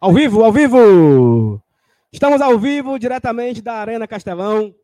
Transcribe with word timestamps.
Ao 0.00 0.12
vivo, 0.12 0.42
ao 0.42 0.52
vivo! 0.52 1.62
Estamos 2.12 2.40
ao 2.40 2.58
vivo, 2.58 2.98
diretamente 2.98 3.62
da 3.62 3.74
Arena 3.74 4.08
Castelão. 4.08 4.74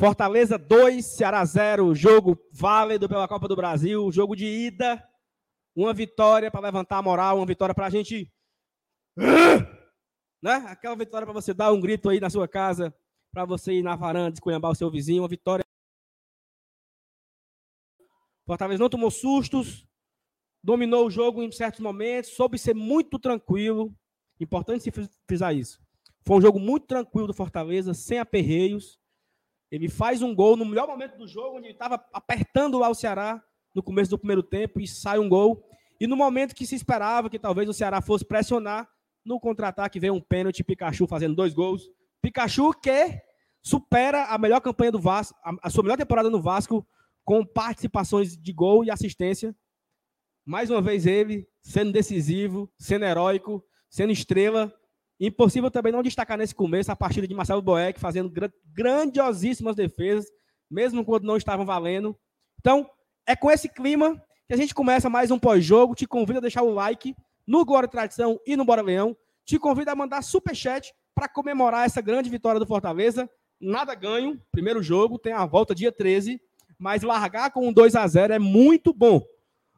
Fortaleza 0.00 0.56
2, 0.56 1.04
Ceará 1.04 1.44
0, 1.44 1.94
jogo 1.94 2.38
válido 2.52 3.08
pela 3.08 3.28
Copa 3.28 3.46
do 3.46 3.56
Brasil, 3.56 4.10
jogo 4.10 4.34
de 4.34 4.46
ida. 4.46 5.06
Uma 5.76 5.92
vitória 5.92 6.50
para 6.50 6.60
levantar 6.60 6.98
a 6.98 7.02
moral, 7.02 7.36
uma 7.36 7.46
vitória 7.46 7.74
para 7.74 7.86
a 7.86 7.90
gente. 7.90 8.32
Né? 10.40 10.52
Aquela 10.68 10.94
vitória 10.94 11.26
para 11.26 11.34
você 11.34 11.52
dar 11.52 11.72
um 11.72 11.80
grito 11.80 12.08
aí 12.08 12.20
na 12.20 12.30
sua 12.30 12.46
casa, 12.46 12.94
para 13.32 13.44
você 13.44 13.72
ir 13.72 13.82
na 13.82 13.96
varanda, 13.96 14.34
esculhambar 14.34 14.70
o 14.70 14.74
seu 14.76 14.88
vizinho, 14.88 15.22
uma 15.22 15.28
vitória. 15.28 15.64
Fortaleza 18.46 18.80
não 18.80 18.88
tomou 18.88 19.10
sustos, 19.10 19.84
dominou 20.68 21.06
o 21.06 21.10
jogo 21.10 21.42
em 21.42 21.50
certos 21.50 21.80
momentos, 21.80 22.32
soube 22.32 22.58
ser 22.58 22.74
muito 22.74 23.18
tranquilo. 23.18 23.90
Importante 24.38 24.84
se 24.84 24.92
frisar 25.26 25.56
isso. 25.56 25.80
Foi 26.26 26.36
um 26.36 26.42
jogo 26.42 26.60
muito 26.60 26.86
tranquilo 26.86 27.26
do 27.26 27.32
Fortaleza, 27.32 27.94
sem 27.94 28.18
aperreios. 28.18 28.98
Ele 29.70 29.88
faz 29.88 30.20
um 30.20 30.34
gol 30.34 30.58
no 30.58 30.66
melhor 30.66 30.86
momento 30.86 31.16
do 31.16 31.26
jogo, 31.26 31.56
onde 31.56 31.68
ele 31.68 31.72
estava 31.72 32.04
apertando 32.12 32.78
lá 32.78 32.90
o 32.90 32.94
Ceará 32.94 33.42
no 33.74 33.82
começo 33.82 34.10
do 34.10 34.18
primeiro 34.18 34.42
tempo 34.42 34.78
e 34.78 34.86
sai 34.86 35.18
um 35.18 35.26
gol. 35.26 35.64
E 35.98 36.06
no 36.06 36.14
momento 36.14 36.54
que 36.54 36.66
se 36.66 36.74
esperava 36.74 37.30
que 37.30 37.38
talvez 37.38 37.66
o 37.66 37.72
Ceará 37.72 38.02
fosse 38.02 38.26
pressionar, 38.26 38.86
no 39.24 39.40
contra-ataque 39.40 39.98
veio 39.98 40.12
um 40.12 40.20
pênalti, 40.20 40.62
Pikachu 40.62 41.06
fazendo 41.06 41.34
dois 41.34 41.54
gols. 41.54 41.90
Pikachu 42.20 42.74
que 42.74 43.18
supera 43.62 44.24
a 44.24 44.36
melhor 44.36 44.60
campanha 44.60 44.92
do 44.92 45.00
Vasco, 45.00 45.34
a 45.62 45.70
sua 45.70 45.82
melhor 45.82 45.96
temporada 45.96 46.28
no 46.28 46.42
Vasco, 46.42 46.86
com 47.24 47.42
participações 47.42 48.36
de 48.36 48.52
gol 48.52 48.84
e 48.84 48.90
assistência. 48.90 49.56
Mais 50.48 50.70
uma 50.70 50.80
vez 50.80 51.04
ele 51.04 51.46
sendo 51.60 51.92
decisivo, 51.92 52.72
sendo 52.78 53.04
heróico, 53.04 53.62
sendo 53.90 54.14
estrela. 54.14 54.72
Impossível 55.20 55.70
também 55.70 55.92
não 55.92 56.02
destacar 56.02 56.38
nesse 56.38 56.54
começo 56.54 56.90
a 56.90 56.96
partida 56.96 57.28
de 57.28 57.34
Marcelo 57.34 57.60
Boeck 57.60 58.00
fazendo 58.00 58.32
grandiosíssimas 58.72 59.76
defesas, 59.76 60.24
mesmo 60.70 61.04
quando 61.04 61.24
não 61.24 61.36
estavam 61.36 61.66
valendo. 61.66 62.18
Então, 62.58 62.88
é 63.26 63.36
com 63.36 63.50
esse 63.50 63.68
clima 63.68 64.18
que 64.46 64.54
a 64.54 64.56
gente 64.56 64.74
começa 64.74 65.10
mais 65.10 65.30
um 65.30 65.38
pós-jogo. 65.38 65.94
Te 65.94 66.06
convido 66.06 66.38
a 66.38 66.40
deixar 66.40 66.62
o 66.62 66.72
like 66.72 67.14
no 67.46 67.62
Glória 67.62 67.86
Tradição 67.86 68.40
e 68.46 68.56
no 68.56 68.64
Bora 68.64 68.80
Leão. 68.80 69.14
Te 69.44 69.58
convido 69.58 69.90
a 69.90 69.94
mandar 69.94 70.22
super 70.22 70.56
chat 70.56 70.94
para 71.14 71.28
comemorar 71.28 71.84
essa 71.84 72.00
grande 72.00 72.30
vitória 72.30 72.58
do 72.58 72.66
Fortaleza. 72.66 73.28
Nada 73.60 73.94
ganho, 73.94 74.40
primeiro 74.50 74.82
jogo, 74.82 75.18
tem 75.18 75.34
a 75.34 75.44
volta 75.44 75.74
dia 75.74 75.92
13, 75.92 76.40
mas 76.78 77.02
largar 77.02 77.50
com 77.50 77.68
um 77.68 77.72
2 77.72 77.94
a 77.94 78.06
0 78.06 78.32
é 78.32 78.38
muito 78.38 78.94
bom. 78.94 79.22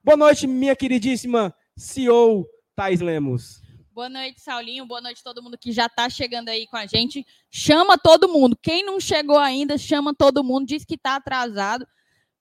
Boa 0.02 0.16
noite, 0.16 0.46
minha 0.46 0.74
queridíssima 0.74 1.54
CEO 1.76 2.48
Thais 2.74 3.02
Lemos. 3.02 3.60
Boa 3.92 4.08
noite, 4.08 4.40
Saulinho. 4.40 4.86
Boa 4.86 5.02
noite 5.02 5.22
todo 5.22 5.42
mundo 5.42 5.58
que 5.58 5.72
já 5.72 5.84
está 5.84 6.08
chegando 6.08 6.48
aí 6.48 6.66
com 6.66 6.78
a 6.78 6.86
gente. 6.86 7.22
Chama 7.50 7.98
todo 7.98 8.26
mundo. 8.26 8.58
Quem 8.62 8.82
não 8.82 8.98
chegou 8.98 9.38
ainda, 9.38 9.76
chama 9.76 10.14
todo 10.14 10.42
mundo. 10.42 10.66
Diz 10.66 10.86
que 10.86 10.94
está 10.94 11.16
atrasado. 11.16 11.86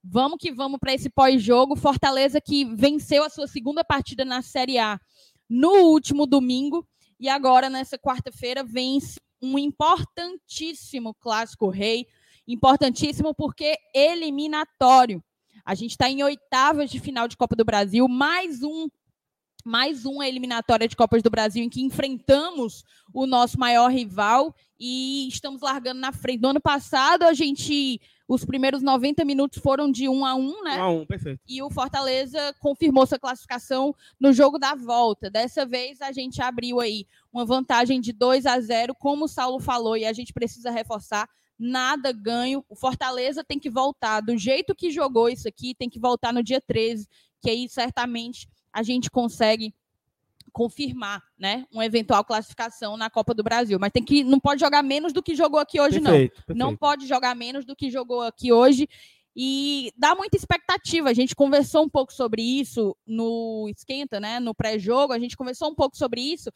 Vamos 0.01 0.37
que 0.39 0.53
vamos 0.53 0.79
para 0.79 0.93
esse 0.93 1.09
pós-jogo. 1.09 1.75
Fortaleza 1.75 2.39
que 2.39 2.63
venceu 2.63 3.25
a 3.25 3.29
sua 3.29 3.45
segunda 3.45 3.83
partida 3.83 4.23
na 4.23 4.41
Série 4.41 4.77
A 4.77 4.97
no 5.49 5.83
último 5.83 6.25
domingo 6.25 6.87
e 7.19 7.27
agora 7.27 7.69
nessa 7.69 7.97
quarta-feira 7.97 8.63
vence 8.63 9.19
um 9.41 9.59
importantíssimo 9.59 11.13
clássico 11.13 11.67
rei, 11.67 12.07
importantíssimo 12.47 13.35
porque 13.35 13.75
eliminatório. 13.93 15.21
A 15.69 15.75
gente 15.75 15.91
está 15.91 16.09
em 16.09 16.23
oitavas 16.23 16.89
de 16.89 16.99
final 16.99 17.27
de 17.27 17.37
Copa 17.37 17.55
do 17.55 17.63
Brasil, 17.63 18.07
mais 18.07 18.63
um 18.63 18.89
mais 19.63 20.03
uma 20.03 20.27
eliminatória 20.27 20.87
de 20.87 20.95
Copas 20.95 21.21
do 21.21 21.29
Brasil 21.29 21.63
em 21.63 21.69
que 21.69 21.83
enfrentamos 21.83 22.83
o 23.13 23.27
nosso 23.27 23.59
maior 23.59 23.91
rival 23.91 24.55
e 24.79 25.27
estamos 25.27 25.61
largando 25.61 25.99
na 25.99 26.11
frente. 26.11 26.41
No 26.41 26.49
ano 26.49 26.59
passado, 26.59 27.21
a 27.21 27.33
gente. 27.33 28.01
Os 28.27 28.43
primeiros 28.43 28.81
90 28.81 29.23
minutos 29.23 29.59
foram 29.59 29.91
de 29.91 30.09
1 30.09 30.25
a 30.25 30.33
1, 30.33 30.63
né? 30.63 30.77
1 30.77 30.81
a 30.81 30.89
1, 30.89 31.05
perfeito. 31.05 31.41
E 31.47 31.61
o 31.61 31.69
Fortaleza 31.69 32.51
confirmou 32.59 33.05
sua 33.05 33.19
classificação 33.19 33.93
no 34.19 34.33
jogo 34.33 34.57
da 34.57 34.73
volta. 34.73 35.29
Dessa 35.29 35.67
vez, 35.67 36.01
a 36.01 36.11
gente 36.11 36.41
abriu 36.41 36.79
aí 36.79 37.05
uma 37.31 37.45
vantagem 37.45 38.01
de 38.01 38.11
2 38.11 38.47
a 38.47 38.59
0, 38.59 38.95
como 38.95 39.25
o 39.25 39.27
Saulo 39.27 39.59
falou, 39.59 39.95
e 39.95 40.05
a 40.05 40.13
gente 40.13 40.33
precisa 40.33 40.71
reforçar 40.71 41.29
nada 41.59 42.13
ganho. 42.13 42.63
O 42.69 42.75
Fortaleza 42.75 43.43
tem 43.43 43.59
que 43.59 43.69
voltar 43.69 44.21
do 44.21 44.37
jeito 44.37 44.73
que 44.73 44.89
jogou 44.89 45.27
isso 45.27 45.47
aqui, 45.47 45.75
tem 45.75 45.89
que 45.89 45.99
voltar 45.99 46.31
no 46.31 46.41
dia 46.41 46.61
13, 46.61 47.07
que 47.41 47.49
aí 47.49 47.67
certamente 47.67 48.47
a 48.71 48.81
gente 48.81 49.11
consegue 49.11 49.73
confirmar, 50.51 51.21
né, 51.37 51.65
uma 51.71 51.85
eventual 51.85 52.23
classificação 52.23 52.97
na 52.97 53.09
Copa 53.09 53.35
do 53.35 53.43
Brasil, 53.43 53.77
mas 53.79 53.91
tem 53.91 54.03
que 54.03 54.23
não 54.23 54.39
pode 54.39 54.59
jogar 54.59 54.81
menos 54.81 55.13
do 55.13 55.21
que 55.21 55.35
jogou 55.35 55.59
aqui 55.59 55.79
hoje 55.79 56.01
perfeito, 56.01 56.33
não. 56.33 56.45
Perfeito. 56.45 56.57
Não 56.57 56.75
pode 56.75 57.07
jogar 57.07 57.35
menos 57.35 57.65
do 57.65 57.75
que 57.75 57.91
jogou 57.91 58.21
aqui 58.21 58.51
hoje 58.51 58.89
e 59.35 59.93
dá 59.95 60.15
muita 60.15 60.35
expectativa. 60.35 61.09
A 61.09 61.13
gente 61.13 61.35
conversou 61.35 61.83
um 61.83 61.89
pouco 61.89 62.11
sobre 62.11 62.41
isso 62.41 62.97
no 63.05 63.69
esquenta, 63.69 64.19
né, 64.19 64.39
no 64.39 64.55
pré-jogo, 64.55 65.13
a 65.13 65.19
gente 65.19 65.37
conversou 65.37 65.69
um 65.69 65.75
pouco 65.75 65.95
sobre 65.95 66.21
isso. 66.21 66.51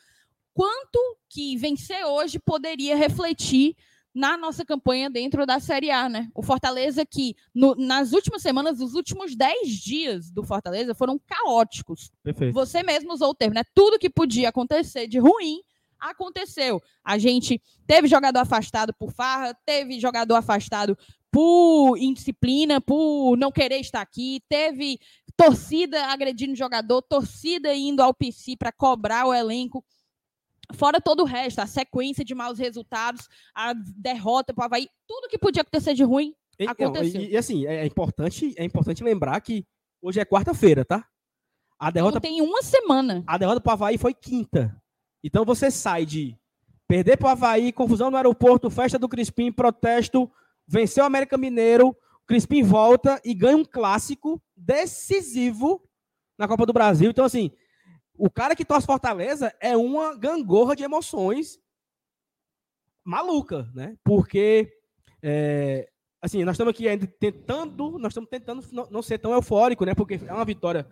Quanto 0.53 1.17
que 1.29 1.55
vencer 1.57 2.03
hoje 2.05 2.39
poderia 2.39 2.95
refletir 2.95 3.75
na 4.13 4.37
nossa 4.37 4.63
campanha 4.63 5.09
dentro 5.09 5.45
da 5.45 5.59
Série 5.59 5.89
A, 5.89 6.07
né? 6.07 6.29
O 6.35 6.43
Fortaleza 6.43 7.05
que 7.05 7.35
no, 7.53 7.75
nas 7.75 8.13
últimas 8.13 8.41
semanas, 8.41 8.79
os 8.79 8.93
últimos 8.93 9.35
10 9.35 9.69
dias 9.69 10.29
do 10.29 10.43
Fortaleza 10.43 10.93
foram 10.93 11.19
caóticos. 11.19 12.11
Perfeito. 12.21 12.53
Você 12.53 12.83
mesmo 12.83 13.13
usou 13.13 13.31
o 13.31 13.35
termo, 13.35 13.55
né? 13.55 13.63
Tudo 13.73 13.97
que 13.97 14.09
podia 14.09 14.49
acontecer 14.49 15.07
de 15.07 15.17
ruim 15.17 15.61
aconteceu. 15.99 16.81
A 17.03 17.17
gente 17.17 17.61
teve 17.87 18.07
jogador 18.07 18.39
afastado 18.39 18.93
por 18.93 19.11
farra, 19.11 19.53
teve 19.65 19.99
jogador 19.99 20.35
afastado 20.35 20.97
por 21.31 21.97
indisciplina, 21.97 22.79
por 22.79 23.35
não 23.37 23.51
querer 23.51 23.79
estar 23.79 24.01
aqui, 24.01 24.41
teve 24.47 24.99
torcida 25.35 26.05
agredindo 26.05 26.55
jogador, 26.55 27.01
torcida 27.01 27.73
indo 27.73 28.01
ao 28.01 28.13
PC 28.13 28.55
para 28.57 28.71
cobrar 28.71 29.25
o 29.25 29.33
elenco. 29.33 29.83
Fora 30.73 30.99
todo 30.99 31.21
o 31.21 31.25
resto, 31.25 31.59
a 31.59 31.67
sequência 31.67 32.25
de 32.25 32.33
maus 32.33 32.59
resultados, 32.59 33.27
a 33.55 33.73
derrota 33.73 34.53
para 34.53 34.63
o 34.63 34.65
Havaí, 34.65 34.87
tudo 35.07 35.27
que 35.27 35.37
podia 35.37 35.61
acontecer 35.61 35.93
de 35.93 36.03
ruim 36.03 36.33
aconteceu. 36.67 37.21
E, 37.21 37.31
e, 37.31 37.37
assim, 37.37 37.65
é 37.65 37.85
importante, 37.85 38.53
é 38.57 38.63
importante 38.63 39.03
lembrar 39.03 39.39
que 39.41 39.65
hoje 40.01 40.19
é 40.19 40.25
quarta-feira, 40.25 40.83
tá? 40.83 41.05
A 41.79 41.91
derrota 41.91 42.21
tem 42.21 42.41
uma 42.41 42.61
semana. 42.61 43.23
A 43.27 43.37
derrota 43.37 43.59
para 43.59 43.71
o 43.71 43.73
Havaí 43.73 43.97
foi 43.97 44.13
quinta. 44.13 44.75
Então 45.23 45.45
você 45.45 45.71
sai 45.71 46.05
de 46.05 46.37
perder 46.87 47.17
para 47.17 47.27
o 47.27 47.31
Havaí, 47.31 47.71
confusão 47.71 48.11
no 48.11 48.17
aeroporto, 48.17 48.69
festa 48.69 48.99
do 48.99 49.09
Crispim, 49.09 49.51
protesto, 49.51 50.31
venceu 50.67 51.03
o 51.03 51.07
América 51.07 51.37
Mineiro, 51.37 51.89
o 51.89 52.25
Crispim 52.25 52.63
volta 52.63 53.21
e 53.23 53.33
ganha 53.33 53.57
um 53.57 53.65
clássico 53.65 54.41
decisivo 54.55 55.81
na 56.37 56.47
Copa 56.47 56.65
do 56.65 56.73
Brasil. 56.73 57.09
Então, 57.09 57.25
assim, 57.25 57.51
o 58.17 58.29
cara 58.29 58.55
que 58.55 58.65
torce 58.65 58.85
Fortaleza 58.85 59.53
é 59.59 59.75
uma 59.75 60.15
gangorra 60.15 60.75
de 60.75 60.83
emoções 60.83 61.59
maluca, 63.03 63.69
né? 63.73 63.97
Porque, 64.03 64.71
é, 65.21 65.89
assim, 66.21 66.43
nós 66.43 66.53
estamos 66.53 66.71
aqui 66.71 66.87
ainda 66.87 67.07
tentando, 67.19 67.97
nós 67.97 68.11
estamos 68.11 68.29
tentando 68.29 68.63
não 68.89 69.01
ser 69.01 69.17
tão 69.17 69.33
eufórico, 69.33 69.85
né? 69.85 69.93
Porque 69.95 70.19
é 70.25 70.33
uma 70.33 70.45
vitória. 70.45 70.87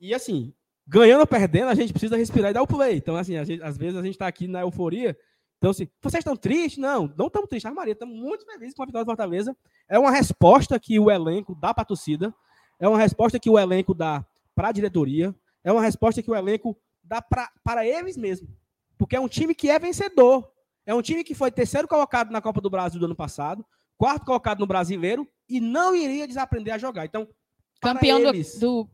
E, 0.00 0.12
assim, 0.12 0.52
ganhando 0.86 1.20
ou 1.20 1.26
perdendo, 1.26 1.68
a 1.68 1.74
gente 1.74 1.92
precisa 1.92 2.16
respirar 2.16 2.50
e 2.50 2.54
dar 2.54 2.62
o 2.62 2.66
play. 2.66 2.96
Então, 2.96 3.16
assim, 3.16 3.42
gente, 3.44 3.62
às 3.62 3.78
vezes 3.78 3.96
a 3.96 4.02
gente 4.02 4.14
está 4.14 4.26
aqui 4.26 4.46
na 4.46 4.60
euforia. 4.60 5.16
Então, 5.58 5.70
assim, 5.70 5.88
vocês 6.02 6.20
estão 6.20 6.36
tristes? 6.36 6.76
Não, 6.76 7.12
não 7.16 7.28
estamos 7.28 7.48
tristes. 7.48 7.72
Maria, 7.72 7.92
estamos 7.92 8.14
muito 8.14 8.44
felizes 8.44 8.74
com 8.74 8.82
a 8.82 8.86
vitória 8.86 9.04
do 9.04 9.08
Fortaleza. 9.08 9.56
É 9.88 9.98
uma 9.98 10.10
resposta 10.10 10.78
que 10.78 10.98
o 10.98 11.10
elenco 11.10 11.54
dá 11.54 11.72
para 11.72 11.82
a 11.82 11.86
torcida. 11.86 12.34
É 12.78 12.86
uma 12.86 12.98
resposta 12.98 13.38
que 13.38 13.48
o 13.48 13.58
elenco 13.58 13.94
dá 13.94 14.26
para 14.54 14.68
a 14.68 14.72
diretoria 14.72 15.34
é 15.66 15.72
uma 15.72 15.82
resposta 15.82 16.22
que 16.22 16.30
o 16.30 16.34
elenco 16.34 16.78
dá 17.02 17.20
pra, 17.20 17.50
para 17.64 17.84
eles 17.84 18.16
mesmos. 18.16 18.48
Porque 18.96 19.16
é 19.16 19.20
um 19.20 19.26
time 19.26 19.52
que 19.52 19.68
é 19.68 19.80
vencedor. 19.80 20.48
É 20.86 20.94
um 20.94 21.02
time 21.02 21.24
que 21.24 21.34
foi 21.34 21.50
terceiro 21.50 21.88
colocado 21.88 22.30
na 22.30 22.40
Copa 22.40 22.60
do 22.60 22.70
Brasil 22.70 23.00
do 23.00 23.06
ano 23.06 23.16
passado, 23.16 23.66
quarto 23.98 24.24
colocado 24.24 24.60
no 24.60 24.66
Brasileiro 24.66 25.28
e 25.48 25.60
não 25.60 25.92
iria 25.92 26.28
desaprender 26.28 26.72
a 26.72 26.78
jogar. 26.78 27.04
Então, 27.04 27.28
campeão 27.82 28.20
eles... 28.20 28.60
do, 28.60 28.84
do 28.84 28.90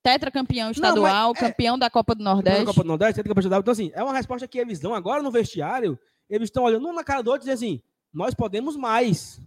tetracampeão 0.00 0.70
estadual, 0.70 1.32
não, 1.34 1.36
é, 1.36 1.50
campeão 1.50 1.76
da 1.76 1.90
Copa 1.90 2.14
do 2.14 2.22
Nordeste. 2.22 2.60
Da 2.60 2.66
Copa 2.66 2.84
do 2.84 2.88
Nordeste, 2.88 3.14
tetracampeão 3.16 3.40
estadual. 3.40 3.60
Então, 3.60 3.72
assim, 3.72 3.90
é 3.92 4.04
uma 4.04 4.14
resposta 4.14 4.46
que 4.46 4.60
eles 4.60 4.78
dão 4.78 4.94
agora 4.94 5.24
no 5.24 5.30
vestiário. 5.32 5.98
Eles 6.30 6.46
estão 6.46 6.62
olhando 6.62 6.86
um 6.86 6.92
na 6.92 7.02
cara 7.02 7.20
do 7.20 7.32
outro 7.32 7.48
e 7.48 7.50
dizem 7.50 7.74
assim: 7.74 7.82
nós 8.14 8.32
podemos 8.32 8.76
mais. 8.76 9.40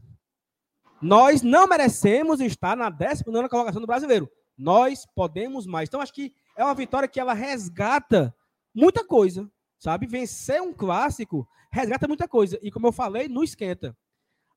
Nós 1.02 1.42
não 1.42 1.68
merecemos 1.68 2.42
estar 2.42 2.76
na 2.76 2.90
19 2.90 3.48
colocação 3.48 3.80
do 3.80 3.88
brasileiro. 3.88 4.30
Nós 4.58 5.06
podemos 5.16 5.66
mais. 5.66 5.88
Então, 5.88 6.02
acho 6.02 6.14
que 6.14 6.34
é 6.56 6.64
uma 6.64 6.74
vitória 6.76 7.08
que 7.08 7.20
ela 7.20 7.34
resgata 7.34 8.36
muita 8.74 9.06
coisa, 9.06 9.50
sabe? 9.80 10.08
Vencer 10.08 10.62
um 10.62 10.74
clássico 10.74 11.48
resgata 11.72 12.08
muita 12.08 12.28
coisa. 12.28 12.58
E 12.62 12.72
como 12.72 12.88
eu 12.88 12.92
falei, 12.92 13.28
no 13.28 13.44
esquenta. 13.44 13.98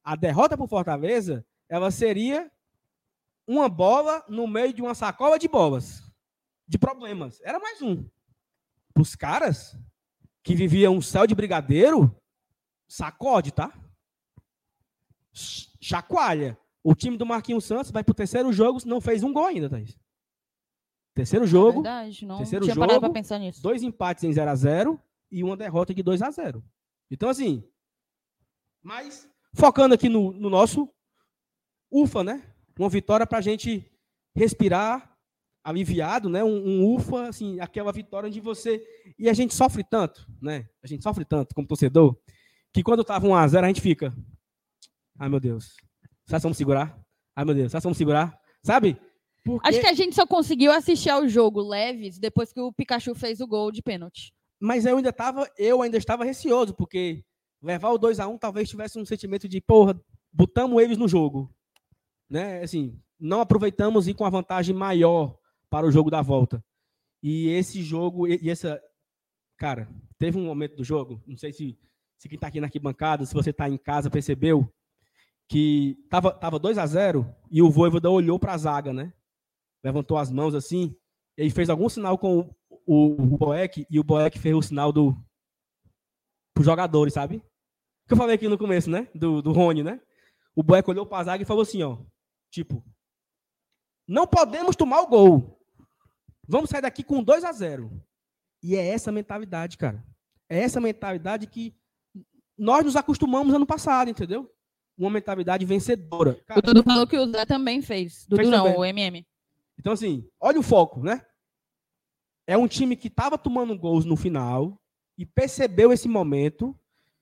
A 0.05 0.15
derrota 0.15 0.57
por 0.57 0.69
Fortaleza, 0.69 1.45
ela 1.69 1.91
seria 1.91 2.51
uma 3.47 3.69
bola 3.69 4.25
no 4.29 4.47
meio 4.47 4.73
de 4.73 4.81
uma 4.81 4.95
sacola 4.95 5.39
de 5.39 5.49
bolas, 5.49 6.03
de 6.67 6.79
problemas. 6.79 7.41
Era 7.43 7.59
mais 7.59 7.83
um. 7.83 8.09
pros 8.95 9.17
caras 9.17 9.77
que 10.43 10.55
viviam 10.55 10.97
um 10.97 11.03
céu 11.03 11.27
de 11.27 11.35
brigadeiro, 11.35 12.15
sacode, 12.89 13.53
tá? 13.53 13.73
Ch- 15.33 15.69
Chacoalha. 15.81 16.59
O 16.83 16.95
time 16.95 17.17
do 17.17 17.27
Marquinhos 17.27 17.65
Santos 17.65 17.91
vai 17.91 18.03
pro 18.05 18.15
terceiro 18.15 18.53
jogo, 18.53 18.79
não 18.87 19.01
fez 19.01 19.23
um 19.23 19.33
gol 19.33 19.47
ainda, 19.47 19.69
Thaís. 19.69 19.99
Terceiro 21.19 21.49
jogo, 21.49 21.83
Verdade, 21.83 22.25
não 22.25 22.37
terceiro 22.37 22.65
tinha 22.65 22.77
parado 22.77 23.01
pra 23.01 23.09
jogo, 23.09 23.15
pensar 23.15 23.41
nisso. 23.41 23.61
dois 23.61 23.83
empates 23.83 24.23
em 24.23 24.33
0 24.33 24.49
a 24.49 24.55
0 24.55 25.03
e 25.33 25.43
uma 25.43 25.57
derrota 25.57 25.93
de 25.93 26.01
2 26.01 26.23
a 26.23 26.31
0 26.31 26.63
Então, 27.11 27.29
assim. 27.29 27.65
Mas, 28.81 29.29
focando 29.53 29.97
aqui 29.97 30.09
no, 30.09 30.33
no 30.33 30.49
nosso 30.49 30.89
UFA, 31.91 32.23
né? 32.23 32.45
Uma 32.79 32.89
vitória 32.89 33.27
pra 33.27 33.41
gente 33.41 33.85
respirar 34.33 35.13
aliviado, 35.65 36.29
né? 36.29 36.45
Um, 36.45 36.65
um 36.65 36.95
UFA, 36.95 37.31
assim, 37.31 37.59
aquela 37.59 37.91
vitória 37.91 38.29
onde 38.29 38.41
você. 38.41 38.81
E 39.19 39.29
a 39.29 39.33
gente 39.33 39.53
sofre 39.57 39.83
tanto, 39.83 40.25
né? 40.41 40.69
A 40.81 40.87
gente 40.87 41.03
sofre 41.03 41.25
tanto 41.25 41.53
como 41.53 41.67
torcedor, 41.67 42.17
que 42.73 42.81
quando 42.81 43.03
tava 43.03 43.27
1 43.27 43.35
a 43.35 43.49
0 43.49 43.65
a 43.65 43.69
gente 43.69 43.81
fica. 43.81 44.17
Ai, 45.19 45.29
meu 45.29 45.41
Deus. 45.41 45.75
Será 46.27 46.39
que 46.39 46.45
vamos 46.45 46.57
segurar? 46.59 46.97
Ai, 47.35 47.45
meu 47.45 47.57
Deus. 47.57 47.73
Será 47.73 47.81
que 47.81 47.87
vamos 47.87 47.99
segurar? 47.99 48.39
Sabe? 48.63 48.97
Porque... 49.49 49.67
Acho 49.67 49.81
que 49.81 49.87
a 49.87 49.95
gente 49.95 50.15
só 50.15 50.27
conseguiu 50.27 50.71
assistir 50.71 51.09
ao 51.09 51.27
jogo 51.27 51.63
leves 51.63 52.19
depois 52.19 52.53
que 52.53 52.61
o 52.61 52.71
Pikachu 52.71 53.15
fez 53.15 53.41
o 53.41 53.47
gol 53.47 53.73
de 53.73 53.81
pênalti. 53.81 54.31
Mas 54.61 54.85
eu 54.85 54.99
ainda 54.99 55.09
estava, 55.09 55.51
eu 55.57 55.81
ainda 55.81 55.97
estava 55.97 56.23
receoso, 56.23 56.75
porque 56.75 57.25
levar 57.63 57.91
o 57.91 57.97
2 57.97 58.21
a 58.21 58.29
1 58.29 58.37
talvez 58.37 58.69
tivesse 58.69 58.99
um 58.99 59.07
sentimento 59.07 59.49
de, 59.49 59.59
porra, 59.59 59.99
botamos 60.31 60.83
eles 60.83 60.99
no 60.99 61.09
jogo. 61.09 61.51
Né? 62.29 62.61
Assim, 62.63 63.01
não 63.19 63.41
aproveitamos 63.41 64.07
e 64.07 64.13
com 64.13 64.27
a 64.27 64.31
vantagem 64.31 64.75
maior 64.75 65.39
para 65.71 65.87
o 65.87 65.91
jogo 65.91 66.11
da 66.11 66.21
volta. 66.21 66.63
E 67.23 67.49
esse 67.49 67.83
jogo, 67.83 68.27
e 68.27 68.39
e 68.43 68.51
essa. 68.51 68.79
Cara, 69.57 69.89
teve 70.19 70.37
um 70.37 70.45
momento 70.45 70.77
do 70.77 70.85
jogo, 70.85 71.23
não 71.27 71.39
sei 71.39 71.53
se, 71.55 71.77
se 72.19 72.29
quem 72.29 72.37
está 72.37 72.49
aqui 72.49 72.61
na 72.61 72.67
arquibancada, 72.67 73.25
se 73.25 73.35
você 73.35 73.51
está 73.51 73.69
em 73.69 73.79
casa, 73.79 74.11
percebeu, 74.11 74.71
que 75.49 75.97
tava, 76.11 76.31
tava 76.31 76.59
2 76.59 76.79
a 76.79 76.87
0 76.87 77.27
e 77.51 77.63
o 77.63 77.71
Voivoda 77.71 78.11
olhou 78.11 78.39
para 78.39 78.53
a 78.53 78.59
zaga, 78.59 78.93
né? 78.93 79.13
Levantou 79.83 80.17
as 80.19 80.31
mãos 80.31 80.55
assim, 80.55 80.95
e 81.37 81.43
aí 81.43 81.51
fez 81.51 81.71
algum 81.71 81.89
sinal 81.89 82.19
com 82.19 82.41
o, 82.41 82.55
o, 82.87 83.35
o 83.35 83.39
Boeck, 83.39 83.87
e 83.91 84.01
o 84.01 84.05
Boeck 84.05 84.39
fez 84.39 84.55
o 84.55 84.63
sinal 84.63 84.93
do 84.93 85.17
os 86.59 86.65
jogadores, 86.65 87.15
sabe? 87.15 87.43
Que 88.07 88.15
eu 88.15 88.17
falei 88.17 88.35
aqui 88.35 88.49
no 88.49 88.59
começo, 88.59 88.91
né? 88.91 89.09
Do, 89.15 89.41
do 89.41 89.53
Rony, 89.53 89.85
né? 89.85 90.01
O 90.57 90.63
Boeck 90.63 90.91
olhou 90.91 91.07
para 91.07 91.19
a 91.19 91.25
zaga 91.25 91.43
e 91.43 91.47
falou 91.47 91.63
assim, 91.63 91.83
ó, 91.83 91.99
tipo, 92.51 92.85
não 94.09 94.27
podemos 94.27 94.75
tomar 94.75 95.03
o 95.03 95.07
gol. 95.07 95.61
Vamos 96.49 96.71
sair 96.71 96.83
daqui 96.83 97.05
com 97.05 97.23
2 97.23 97.45
a 97.45 97.53
0. 97.53 97.91
E 98.63 98.75
é 98.75 98.89
essa 98.89 99.13
mentalidade, 99.13 99.77
cara. 99.77 100.03
É 100.49 100.59
essa 100.59 100.81
mentalidade 100.81 101.47
que 101.47 101.77
nós 102.57 102.85
nos 102.85 102.97
acostumamos 102.97 103.55
ano 103.55 103.67
passado, 103.67 104.11
entendeu? 104.11 104.51
Uma 104.97 105.11
mentalidade 105.11 105.65
vencedora. 105.65 106.35
Cara, 106.47 106.59
o 106.59 106.63
Dudu 106.63 106.83
falou 106.83 107.07
que 107.07 107.17
o 107.17 107.31
Zé 107.31 107.47
também 107.47 107.81
fez. 107.81 108.25
Dudu 108.27 108.41
Fez 108.41 108.51
não, 108.51 108.65
também. 108.65 108.79
o 108.79 108.85
MM. 108.85 109.27
Então, 109.79 109.93
assim, 109.93 110.29
olha 110.41 110.59
o 110.59 110.63
foco, 110.63 111.03
né? 111.03 111.25
É 112.47 112.57
um 112.57 112.67
time 112.67 112.97
que 112.97 113.09
estava 113.09 113.39
tomando 113.39 113.79
gols 113.79 114.05
no 114.05 114.17
final 114.17 114.81
e 115.17 115.25
percebeu 115.25 115.93
esse 115.93 116.09
momento 116.09 116.79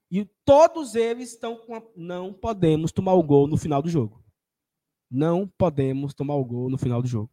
e 0.09 0.25
todos 0.45 0.95
eles 0.95 1.31
estão 1.31 1.57
com 1.57 1.75
a... 1.75 1.81
não 1.95 2.33
podemos 2.33 2.91
tomar 2.91 3.13
o 3.13 3.23
gol 3.23 3.47
no 3.47 3.57
final 3.57 3.81
do 3.81 3.89
jogo. 3.89 4.23
Não 5.09 5.47
podemos 5.47 6.13
tomar 6.13 6.35
o 6.35 6.45
gol 6.45 6.69
no 6.69 6.77
final 6.77 7.01
do 7.01 7.07
jogo. 7.07 7.29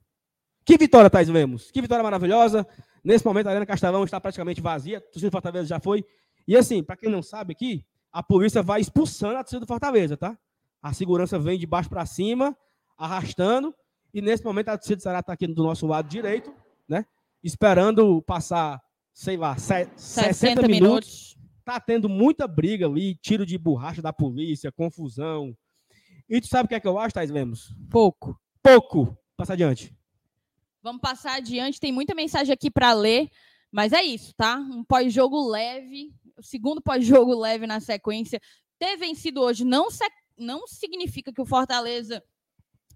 Que 0.65 0.77
vitória, 0.77 1.11
Thais 1.11 1.29
Lemos. 1.29 1.71
Que 1.71 1.81
vitória 1.81 2.03
maravilhosa. 2.03 2.67
Nesse 3.03 3.25
momento, 3.25 3.47
a 3.47 3.51
Arena 3.51 3.67
Castelão 3.67 4.05
está 4.05 4.21
praticamente 4.21 4.61
vazia. 4.61 4.99
A 4.99 5.01
torcida 5.01 5.29
do 5.29 5.33
Fortaleza 5.33 5.69
já 5.69 5.79
foi. 5.79 6.05
E 6.49 6.57
assim, 6.57 6.83
para 6.83 6.97
quem 6.97 7.11
não 7.11 7.23
sabe 7.23 7.53
aqui, 7.53 7.85
a 8.11 8.23
polícia 8.23 8.63
vai 8.63 8.81
expulsando 8.81 9.37
a 9.37 9.45
torcida 9.45 9.61
do 9.61 9.67
Fortaleza, 9.67 10.17
tá? 10.17 10.39
A 10.83 10.93
segurança 10.93 11.39
vem 11.39 11.59
de 11.59 11.67
baixo 11.67 11.89
para 11.89 12.07
cima, 12.07 12.57
arrastando. 12.97 13.75
E 14.15 14.23
nesse 14.23 14.45
momento, 14.45 14.69
a 14.69 14.79
torcida 14.79 14.97
do 14.97 15.03
Ceará 15.03 15.19
está 15.19 15.33
aqui 15.33 15.47
do 15.47 15.63
nosso 15.65 15.87
lado 15.87 16.09
direito, 16.09 16.55
né? 16.89 17.05
Esperando 17.43 18.23
passar, 18.23 18.81
sei 19.13 19.37
lá, 19.37 19.57
se- 19.59 19.85
60, 19.97 19.99
60 19.99 20.63
minutos. 20.63 20.81
minutos. 20.81 21.35
Tá 21.65 21.81
tendo 21.81 22.09
muita 22.09 22.47
briga 22.47 22.87
ali, 22.87 23.17
tiro 23.17 23.45
de 23.45 23.59
borracha 23.59 24.01
da 24.01 24.13
polícia, 24.13 24.71
confusão. 24.71 25.57
E 26.29 26.41
tu 26.41 26.47
sabe 26.47 26.67
o 26.67 26.69
que 26.69 26.75
é 26.75 26.81
que 26.81 26.87
eu 26.87 26.99
acho, 26.99 27.15
Thais 27.15 27.31
Lemos? 27.31 27.75
Pouco. 27.91 28.39
Pouco. 28.63 29.17
Passa 29.37 29.55
adiante. 29.55 29.95
Vamos 30.83 31.01
passar 31.01 31.37
adiante. 31.37 31.81
Tem 31.81 31.91
muita 31.93 32.15
mensagem 32.15 32.53
aqui 32.53 32.71
para 32.71 32.93
ler, 32.93 33.29
mas 33.73 33.93
é 33.93 34.03
isso, 34.03 34.33
tá? 34.37 34.57
Um 34.59 34.85
pós-jogo 34.85 35.49
leve, 35.51 36.15
o 36.39 36.43
segundo 36.43 36.81
pós-jogo 36.81 37.35
leve 37.39 37.67
na 37.67 37.81
sequência. 37.81 38.41
Ter 38.79 38.97
vencido 38.97 39.41
hoje 39.41 39.65
não, 39.65 39.91
se- 39.91 40.05
não 40.39 40.67
significa 40.67 41.33
que 41.33 41.41
o 41.41 41.47
Fortaleza 41.47 42.23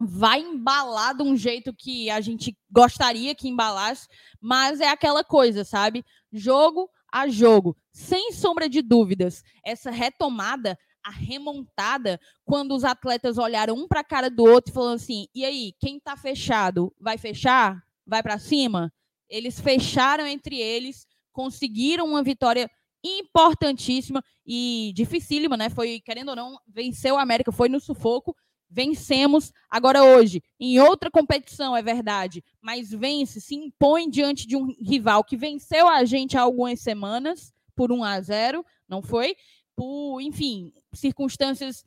vai 0.00 0.40
embalar 0.40 1.16
de 1.16 1.22
um 1.22 1.36
jeito 1.36 1.74
que 1.74 2.08
a 2.10 2.20
gente 2.20 2.56
gostaria 2.70 3.34
que 3.34 3.48
embalasse, 3.48 4.08
mas 4.40 4.80
é 4.80 4.88
aquela 4.88 5.24
coisa, 5.24 5.64
sabe? 5.64 6.04
Jogo 6.32 6.88
a 7.10 7.28
jogo, 7.28 7.76
sem 7.92 8.32
sombra 8.32 8.68
de 8.68 8.82
dúvidas. 8.82 9.42
Essa 9.64 9.90
retomada, 9.90 10.78
a 11.04 11.10
remontada, 11.10 12.20
quando 12.44 12.74
os 12.74 12.84
atletas 12.84 13.38
olharam 13.38 13.74
um 13.74 13.88
para 13.88 14.00
a 14.00 14.04
cara 14.04 14.30
do 14.30 14.44
outro 14.44 14.70
e 14.70 14.74
falaram 14.74 14.94
assim: 14.94 15.26
e 15.34 15.44
aí, 15.44 15.72
quem 15.80 15.98
tá 15.98 16.16
fechado 16.16 16.94
vai 17.00 17.18
fechar? 17.18 17.82
Vai 18.06 18.22
para 18.22 18.38
cima? 18.38 18.92
Eles 19.28 19.60
fecharam 19.60 20.26
entre 20.26 20.58
eles, 20.58 21.06
conseguiram 21.32 22.06
uma 22.06 22.22
vitória 22.22 22.70
importantíssima 23.04 24.22
e 24.46 24.92
dificílima, 24.94 25.56
né? 25.56 25.70
Foi, 25.70 26.00
querendo 26.00 26.30
ou 26.30 26.36
não, 26.36 26.58
venceu 26.66 27.14
o 27.14 27.18
América, 27.18 27.52
foi 27.52 27.68
no 27.68 27.80
sufoco. 27.80 28.34
Vencemos 28.70 29.52
agora 29.70 30.04
hoje, 30.04 30.42
em 30.60 30.78
outra 30.80 31.10
competição, 31.10 31.76
é 31.76 31.82
verdade, 31.82 32.44
mas 32.60 32.90
vence, 32.90 33.40
se 33.40 33.54
impõe 33.54 34.10
diante 34.10 34.46
de 34.46 34.56
um 34.56 34.66
rival 34.80 35.24
que 35.24 35.36
venceu 35.36 35.88
a 35.88 36.04
gente 36.04 36.36
há 36.36 36.42
algumas 36.42 36.80
semanas 36.80 37.52
por 37.74 37.90
1 37.90 38.04
a 38.04 38.20
0, 38.20 38.66
não 38.88 39.00
foi? 39.00 39.36
Por, 39.74 40.20
enfim, 40.20 40.72
circunstâncias 40.92 41.84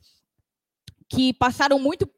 que 1.08 1.32
passaram 1.34 1.78
muito 1.78 2.10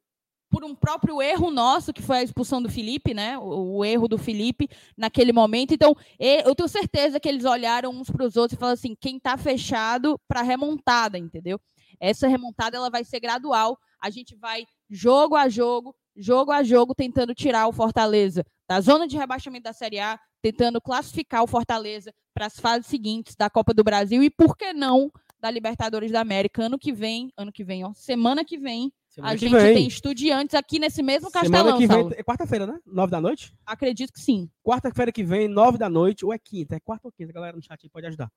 por 0.55 0.63
um 0.63 0.73
próprio 0.73 1.21
erro 1.21 1.51
nosso, 1.51 1.93
que 1.93 2.01
foi 2.01 2.19
a 2.19 2.23
expulsão 2.23 2.63
do 2.63 2.71
Felipe, 2.71 3.13
né? 3.13 3.37
O, 3.37 3.79
o 3.79 3.85
erro 3.85 4.07
do 4.07 4.17
Felipe 4.17 4.69
naquele 4.97 5.33
momento. 5.33 5.75
Então, 5.75 5.97
eu 6.17 6.55
tenho 6.55 6.69
certeza 6.69 7.19
que 7.19 7.29
eles 7.29 7.45
olharam 7.45 7.91
uns 7.91 8.09
para 8.09 8.25
os 8.25 8.37
outros 8.37 8.57
e 8.57 8.61
falaram 8.61 8.75
assim: 8.75 8.95
quem 8.95 9.17
está 9.17 9.37
fechado 9.37 10.17
para 10.29 10.43
remontada, 10.43 11.19
entendeu? 11.19 11.61
Essa 12.01 12.29
remontada 12.29 12.77
ela 12.77 12.91
vai 12.91 13.05
ser 13.05 13.21
gradual. 13.21 13.79
A 14.01 14.11
gente 14.11 14.35
vai 14.37 14.65
jogo 14.91 15.37
a 15.37 15.49
jogo, 15.49 15.95
jogo 16.17 16.53
a 16.53 16.63
jogo, 16.63 16.95
tentando 16.95 17.35
tirar 17.35 17.67
o 17.67 17.73
Fortaleza 17.73 18.45
da 18.69 18.81
zona 18.81 19.07
de 19.07 19.17
rebaixamento 19.17 19.65
da 19.65 19.73
Série 19.73 19.99
A, 19.99 20.19
tentando 20.43 20.81
classificar 20.81 21.43
o 21.43 21.47
Fortaleza 21.47 22.13
para 22.33 22.47
as 22.47 22.59
fases 22.59 22.87
seguintes 22.87 23.37
da 23.37 23.51
Copa 23.51 23.75
do 23.75 23.85
Brasil 23.85 24.23
e, 24.23 24.31
por 24.31 24.57
que 24.57 24.73
não, 24.73 25.11
da 25.41 25.51
Libertadores 25.51 26.11
da 26.11 26.21
América. 26.21 26.63
Ano 26.65 26.79
que 26.79 26.93
vem, 26.93 27.31
ano 27.37 27.53
que 27.53 27.63
vem, 27.63 27.85
ó, 27.85 27.93
semana 27.95 28.45
que 28.45 28.57
vem, 28.57 28.93
Semana 29.09 29.35
a 29.35 29.37
que 29.37 29.47
gente 29.47 29.61
vem. 29.61 29.75
tem 29.75 29.87
estudiantes 29.87 30.55
aqui 30.55 30.79
nesse 30.79 31.03
mesmo 31.03 31.31
Semana 31.31 31.73
castelão, 31.73 31.79
que 31.79 31.87
vem. 31.87 32.19
É 32.19 32.23
quarta-feira, 32.25 32.67
né? 32.67 32.79
Nove 32.87 33.11
da 33.13 33.21
noite? 33.21 33.55
Acredito 33.65 34.13
que 34.13 34.21
sim. 34.21 34.51
Quarta-feira 34.63 35.13
que 35.13 35.23
vem, 35.23 35.47
nove 35.47 35.79
da 35.79 35.89
noite, 35.89 36.25
ou 36.25 36.33
é 36.33 36.39
quinta? 36.39 36.75
É 36.77 36.81
quarta 36.81 37.07
ou 37.07 37.13
quinta? 37.13 37.31
A 37.31 37.35
galera 37.35 37.57
no 37.57 37.63
chat 37.63 37.79
aí 37.85 37.91
pode 37.91 38.07
ajudar. 38.07 38.29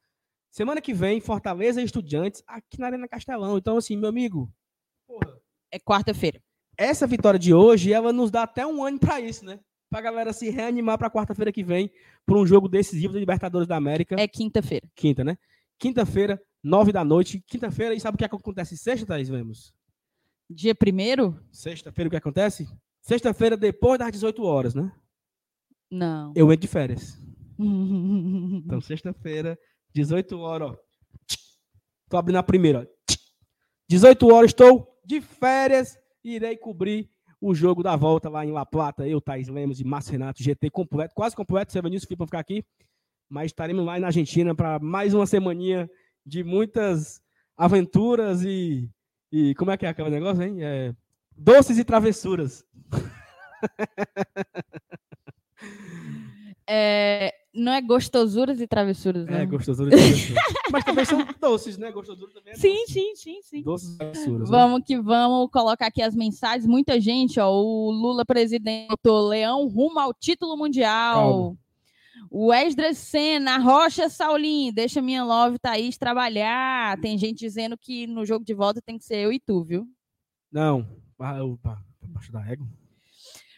Semana 0.51 0.81
que 0.81 0.93
vem, 0.93 1.19
Fortaleza 1.21 1.81
e 1.81 1.85
Estudiantes 1.85 2.43
aqui 2.47 2.79
na 2.79 2.87
Arena 2.87 3.07
Castelão. 3.07 3.57
Então, 3.57 3.77
assim, 3.77 3.95
meu 3.95 4.09
amigo, 4.09 4.51
porra, 5.07 5.39
É 5.71 5.77
quarta-feira. 5.79 6.41
essa 6.77 7.05
vitória 7.05 7.39
de 7.39 7.53
hoje, 7.53 7.93
ela 7.93 8.11
nos 8.13 8.31
dá 8.31 8.43
até 8.43 8.65
um 8.65 8.83
ano 8.83 8.99
para 8.99 9.19
isso, 9.19 9.45
né? 9.45 9.59
Pra 9.89 10.01
galera 10.01 10.33
se 10.33 10.49
reanimar 10.49 10.97
para 10.97 11.09
quarta-feira 11.09 11.51
que 11.51 11.63
vem, 11.63 11.91
por 12.25 12.37
um 12.37 12.45
jogo 12.45 12.67
decisivo 12.67 13.13
da 13.13 13.19
Libertadores 13.19 13.67
da 13.67 13.75
América. 13.77 14.15
É 14.19 14.27
quinta-feira. 14.27 14.85
Quinta, 14.95 15.23
né? 15.23 15.37
Quinta-feira, 15.79 16.41
nove 16.63 16.91
da 16.91 17.03
noite. 17.05 17.41
Quinta-feira, 17.47 17.93
e 17.93 17.99
sabe 17.99 18.15
o 18.15 18.17
que 18.17 18.25
acontece 18.25 18.75
sexta, 18.77 19.05
Thaís 19.05 19.29
Vemos? 19.29 19.73
Dia 20.49 20.73
primeiro? 20.75 21.39
Sexta-feira, 21.51 22.07
o 22.07 22.11
que 22.11 22.17
acontece? 22.17 22.67
Sexta-feira, 23.01 23.55
depois 23.55 23.99
das 23.99 24.11
18 24.11 24.43
horas, 24.43 24.73
né? 24.73 24.91
Não. 25.89 26.33
Eu 26.35 26.51
entro 26.51 26.61
de 26.61 26.67
férias. 26.67 27.21
Então, 27.59 28.79
sexta-feira, 28.81 29.57
18 29.97 30.39
horas, 30.39 30.71
ó. 30.71 30.77
Tô 32.09 32.17
abrindo 32.17 32.37
a 32.37 32.43
primeira, 32.43 32.81
ó. 32.81 33.13
18 33.89 34.33
horas, 34.33 34.51
estou 34.51 34.99
de 35.03 35.21
férias 35.21 35.97
e 36.23 36.35
irei 36.35 36.57
cobrir 36.57 37.09
o 37.39 37.55
jogo 37.55 37.81
da 37.81 37.95
volta 37.95 38.29
lá 38.29 38.45
em 38.45 38.51
La 38.51 38.65
Plata. 38.65 39.07
Eu, 39.07 39.21
Thaís 39.21 39.47
Lemos 39.47 39.79
e 39.79 39.83
Márcio 39.83 40.11
Renato, 40.11 40.43
GT 40.43 40.69
completo, 40.69 41.15
quase 41.15 41.35
completo. 41.35 41.71
E 41.71 41.81
Filipe 41.81 42.15
vão 42.15 42.27
ficar 42.27 42.39
aqui. 42.39 42.65
Mas 43.29 43.47
estaremos 43.47 43.85
lá 43.85 43.99
na 43.99 44.07
Argentina 44.07 44.53
para 44.53 44.79
mais 44.79 45.13
uma 45.13 45.25
semaninha 45.25 45.89
de 46.25 46.43
muitas 46.43 47.21
aventuras 47.55 48.43
e, 48.43 48.89
e. 49.31 49.55
Como 49.55 49.71
é 49.71 49.77
que 49.77 49.85
é 49.85 49.89
aquele 49.89 50.09
negócio, 50.09 50.43
hein? 50.43 50.63
É, 50.63 50.93
doces 51.35 51.77
e 51.77 51.83
travessuras. 51.83 52.65
É, 56.69 57.33
Não 57.57 57.71
é 57.73 57.81
gostosuras 57.81 58.61
e 58.61 58.67
travessuras, 58.67 59.25
né? 59.25 59.41
É, 59.41 59.45
gostosura 59.45 59.89
e 59.89 59.97
travessura. 59.97 60.41
Mas 60.71 60.83
também 60.85 61.05
são 61.05 61.27
doces, 61.41 61.77
né? 61.77 61.91
Gostosura 61.91 62.31
também 62.31 62.53
é 62.53 62.55
Sim, 62.55 62.85
sim, 62.87 63.15
sim, 63.15 63.41
sim. 63.41 63.63
doce. 63.63 63.85
Doces 63.87 63.95
e 63.95 63.97
travessuras. 63.97 64.49
né? 64.49 64.57
Vamos 64.57 64.81
que 64.85 64.99
vamos 65.01 65.49
colocar 65.51 65.87
aqui 65.87 66.01
as 66.01 66.15
mensagens. 66.15 66.67
Muita 66.67 66.99
gente, 67.01 67.39
ó. 67.39 67.49
O 67.51 67.89
Lula 67.91 68.23
presidente, 68.25 68.89
botou 68.89 69.27
Leão 69.27 69.67
rumo 69.67 69.99
ao 69.99 70.13
título 70.13 70.55
mundial. 70.55 71.31
Calma. 71.31 71.57
O 72.29 72.53
Esdras 72.53 72.97
Senna, 72.97 73.57
Rocha 73.57 74.09
Saulim, 74.09 74.71
deixa 74.73 75.01
minha 75.01 75.23
love 75.23 75.57
Thaís 75.59 75.97
trabalhar. 75.97 76.99
Tem 76.99 77.17
gente 77.17 77.39
dizendo 77.39 77.77
que 77.77 78.05
no 78.05 78.25
jogo 78.25 78.43
de 78.43 78.53
volta 78.53 78.81
tem 78.81 78.97
que 78.97 79.05
ser 79.05 79.17
eu 79.17 79.31
e 79.31 79.39
tu, 79.39 79.63
viu? 79.63 79.87
Não. 80.51 80.85
Ah, 81.19 81.43
Opa, 81.43 81.81
abaixo 82.03 82.31
da 82.31 82.39
régua. 82.39 82.67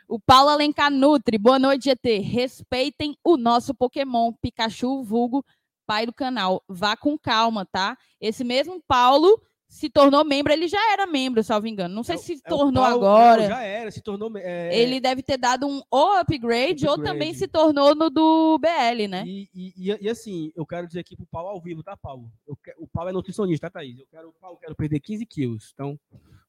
O 0.10 0.20
Paulo 0.20 0.50
Alencar 0.50 0.90
Nutri, 0.92 1.38
boa 1.38 1.60
noite, 1.60 1.84
GT. 1.86 2.18
Respeitem 2.18 3.16
o 3.24 3.38
nosso 3.38 3.76
Pokémon 3.76 4.34
Pikachu, 4.42 5.04
vulgo 5.04 5.46
pai 5.86 6.08
do 6.08 6.14
canal. 6.14 6.64
Vá 6.68 6.98
com 6.98 7.16
calma, 7.18 7.64
tá? 7.64 7.96
Esse 8.20 8.44
mesmo 8.44 8.82
Paulo 8.88 9.40
se 9.68 9.88
tornou 9.88 10.26
membro, 10.26 10.52
ele 10.52 10.68
já 10.68 10.80
era 10.94 11.06
membro, 11.06 11.44
salvo 11.44 11.68
engano. 11.68 11.94
Não 11.94 12.02
sei 12.04 12.16
É 12.16 12.18
se 12.18 12.38
se 12.38 12.42
é 12.44 12.50
tornou 12.50 12.84
Paulo- 12.84 13.06
agora. 13.06 13.42
Não, 13.44 13.50
já 13.50 13.62
era, 13.62 13.92
se 13.92 14.02
tornou. 14.02 14.32
é, 14.38 14.76
Ele 14.76 15.00
deve 15.00 15.22
ter 15.22 15.38
dado 15.38 15.68
um 15.68 15.80
ou 15.92 16.18
upgrade, 16.18 16.88
ou 16.88 16.96
também 16.96 17.30
Upgrade. 17.30 17.38
se 17.38 17.48
tornou 17.48 17.94
no 17.94 18.10
do 18.10 18.58
BL, 18.58 19.08
né? 19.08 19.24
E, 19.28 19.48
e, 19.54 19.96
e- 20.02 20.10
assim, 20.10 20.52
eu 20.56 20.66
quero 20.66 20.88
dizer 20.88 21.02
aqui 21.02 21.16
pro 21.16 21.28
Paulo 21.28 21.50
ao 21.50 21.62
vivo, 21.62 21.84
tá, 21.84 21.96
Paulo? 21.96 22.32
O 22.80 22.88
Paulo 22.88 23.12
é 23.12 23.14
nutricionista, 23.14 23.70
tá, 23.70 23.80
Thaís? 23.80 24.00
Eu 24.00 24.08
quero, 24.10 24.34
Paulo, 24.42 24.56
eu 24.56 24.60
quero 24.60 24.76
perder 24.76 25.00
15 25.02 25.24
quilos. 25.28 25.70
Então, 25.76 26.00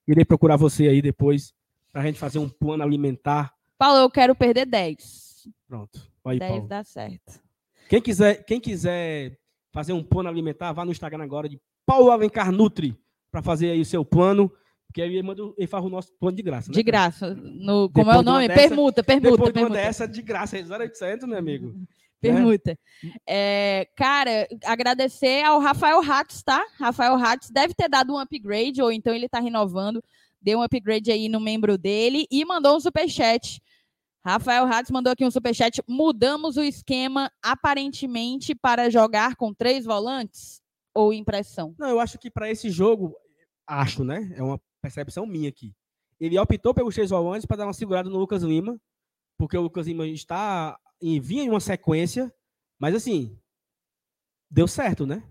irei 0.08 0.24
procurar 0.24 0.56
você 0.56 0.88
aí 0.88 1.02
depois 1.02 1.52
pra 1.92 2.02
gente 2.02 2.18
fazer 2.18 2.38
um 2.38 2.48
plano 2.48 2.82
alimentar. 2.82 3.52
Paulo, 3.78 3.98
eu 4.00 4.10
quero 4.10 4.34
perder 4.34 4.66
10. 4.66 5.48
Pronto. 5.68 6.00
Aí, 6.24 6.38
10 6.38 6.50
Paulo. 6.52 6.68
dá 6.68 6.84
certo. 6.84 7.40
Quem 7.88 8.00
quiser, 8.00 8.44
quem 8.44 8.60
quiser 8.60 9.38
fazer 9.72 9.92
um 9.92 10.02
plano 10.02 10.28
alimentar, 10.28 10.72
vá 10.72 10.84
no 10.84 10.92
Instagram 10.92 11.24
agora 11.24 11.48
de 11.48 11.60
Paulo 11.86 12.10
Alencar 12.10 12.52
Nutri 12.52 12.96
para 13.30 13.42
fazer 13.42 13.70
aí 13.70 13.80
o 13.80 13.84
seu 13.84 14.04
plano, 14.04 14.50
porque 14.86 15.00
aí 15.02 15.08
ele, 15.08 15.22
manda, 15.22 15.42
ele 15.56 15.66
faz 15.66 15.84
o 15.84 15.88
nosso 15.88 16.12
plano 16.18 16.36
de 16.36 16.42
graça. 16.42 16.68
né, 16.70 16.74
De 16.74 16.82
graça. 16.82 17.34
No, 17.34 17.88
como 17.90 18.04
Depois 18.04 18.16
é 18.16 18.18
o 18.18 18.22
de 18.22 18.24
nome? 18.24 18.48
dessa- 18.48 18.60
permuta, 18.68 19.02
permuta, 19.04 19.30
Depois 19.30 19.52
de 19.52 19.58
uma 19.58 19.66
permuta. 19.68 19.74
dessa, 19.82 20.06
de 20.08 20.22
graça, 20.22 20.58
é 20.58 20.62
0800, 20.62 21.28
meu 21.28 21.38
amigo. 21.38 21.74
Permuta. 22.20 22.78
É, 23.26 23.88
cara, 23.96 24.46
agradecer 24.66 25.42
ao 25.42 25.58
Rafael 25.58 26.00
Hatz, 26.02 26.42
tá? 26.42 26.62
Rafael 26.78 27.14
Hatz 27.14 27.48
deve 27.50 27.72
ter 27.72 27.88
dado 27.88 28.12
um 28.12 28.18
upgrade, 28.18 28.82
ou 28.82 28.92
então 28.92 29.14
ele 29.14 29.26
tá 29.26 29.40
renovando. 29.40 30.04
Deu 30.40 30.58
um 30.58 30.62
upgrade 30.62 31.10
aí 31.10 31.28
no 31.28 31.40
membro 31.40 31.76
dele 31.76 32.26
e 32.30 32.44
mandou 32.44 32.76
um 32.76 32.80
superchat. 32.80 33.60
Rafael 34.24 34.66
Hatz 34.66 34.90
mandou 34.90 35.12
aqui 35.12 35.24
um 35.24 35.30
superchat. 35.30 35.82
Mudamos 35.88 36.56
o 36.56 36.62
esquema 36.62 37.30
aparentemente 37.42 38.54
para 38.54 38.90
jogar 38.90 39.36
com 39.36 39.52
três 39.52 39.84
volantes 39.84 40.60
ou 40.94 41.12
impressão? 41.12 41.74
Não, 41.78 41.88
eu 41.88 42.00
acho 42.00 42.18
que 42.18 42.30
para 42.30 42.50
esse 42.50 42.70
jogo, 42.70 43.16
acho, 43.66 44.04
né? 44.04 44.32
É 44.36 44.42
uma 44.42 44.60
percepção 44.82 45.26
minha 45.26 45.48
aqui. 45.48 45.74
Ele 46.18 46.38
optou 46.38 46.74
pelos 46.74 46.94
três 46.94 47.10
volantes 47.10 47.46
para 47.46 47.58
dar 47.58 47.66
uma 47.66 47.72
segurada 47.72 48.10
no 48.10 48.18
Lucas 48.18 48.42
Lima, 48.42 48.78
porque 49.38 49.56
o 49.56 49.62
Lucas 49.62 49.86
Lima 49.86 50.06
está 50.06 50.78
em 51.00 51.18
vinha 51.18 51.44
em 51.44 51.48
uma 51.48 51.60
sequência, 51.60 52.32
mas 52.78 52.94
assim, 52.94 53.38
deu 54.50 54.68
certo, 54.68 55.06
né? 55.06 55.22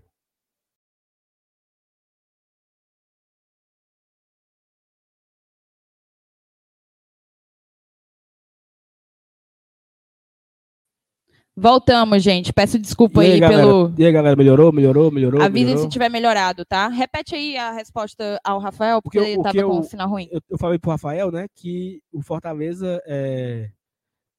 Voltamos, 11.60 12.22
gente. 12.22 12.54
Peço 12.54 12.78
desculpa 12.78 13.20
aí, 13.20 13.38
galera? 13.38 13.62
pelo. 13.62 13.92
E 13.98 14.06
aí, 14.06 14.10
galera, 14.10 14.34
melhorou, 14.34 14.72
melhorou, 14.72 15.10
melhorou? 15.10 15.50
Melhorou? 15.50 15.82
se 15.82 15.88
tiver 15.90 16.08
melhorado, 16.08 16.64
tá? 16.64 16.88
Repete 16.88 17.34
aí 17.34 17.54
a 17.58 17.70
resposta 17.70 18.40
ao 18.42 18.58
Rafael, 18.58 19.02
porque, 19.02 19.18
Porque 19.18 19.30
ele 19.32 19.42
tava 19.42 19.52
que 19.52 19.62
com 19.62 19.74
eu- 19.74 19.78
um 19.78 19.82
sinal 19.82 20.08
ruim. 20.08 20.26
eu, 20.32 20.40
eu 20.48 20.56
falei 20.58 20.78
pro 20.78 20.90
Rafael, 20.90 21.30
né, 21.30 21.46
que 21.54 22.02
o 22.10 22.22
Fortaleza, 22.22 23.02
é, 23.04 23.70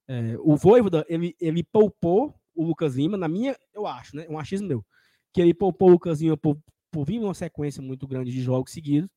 é, 0.08 0.36
o 0.40 0.56
Voivoda, 0.56 1.06
ele, 1.08 1.36
ele 1.40 1.64
poupou 1.64 2.34
o 2.56 2.66
Lucas 2.66 2.96
Lima, 2.96 3.18
na 3.18 3.28
minha, 3.28 3.56
eu 3.72 3.86
acho, 3.86 4.16
né, 4.16 4.26
um 4.28 4.40
achismo 4.40 4.68
meu, 4.68 4.84
que 5.32 5.40
ele 5.40 5.54
poupou 5.54 5.90
o 5.90 5.92
Lucas 5.92 6.22
Lima 6.22 6.36
por, 6.36 6.58
por 6.90 7.06
vir 7.06 7.20
uma 7.20 7.36
sequência 7.36 7.84
muito 7.84 8.08
grande 8.08 8.32
de 8.32 8.42
jogos 8.42 8.72
seguidos, 8.72 9.12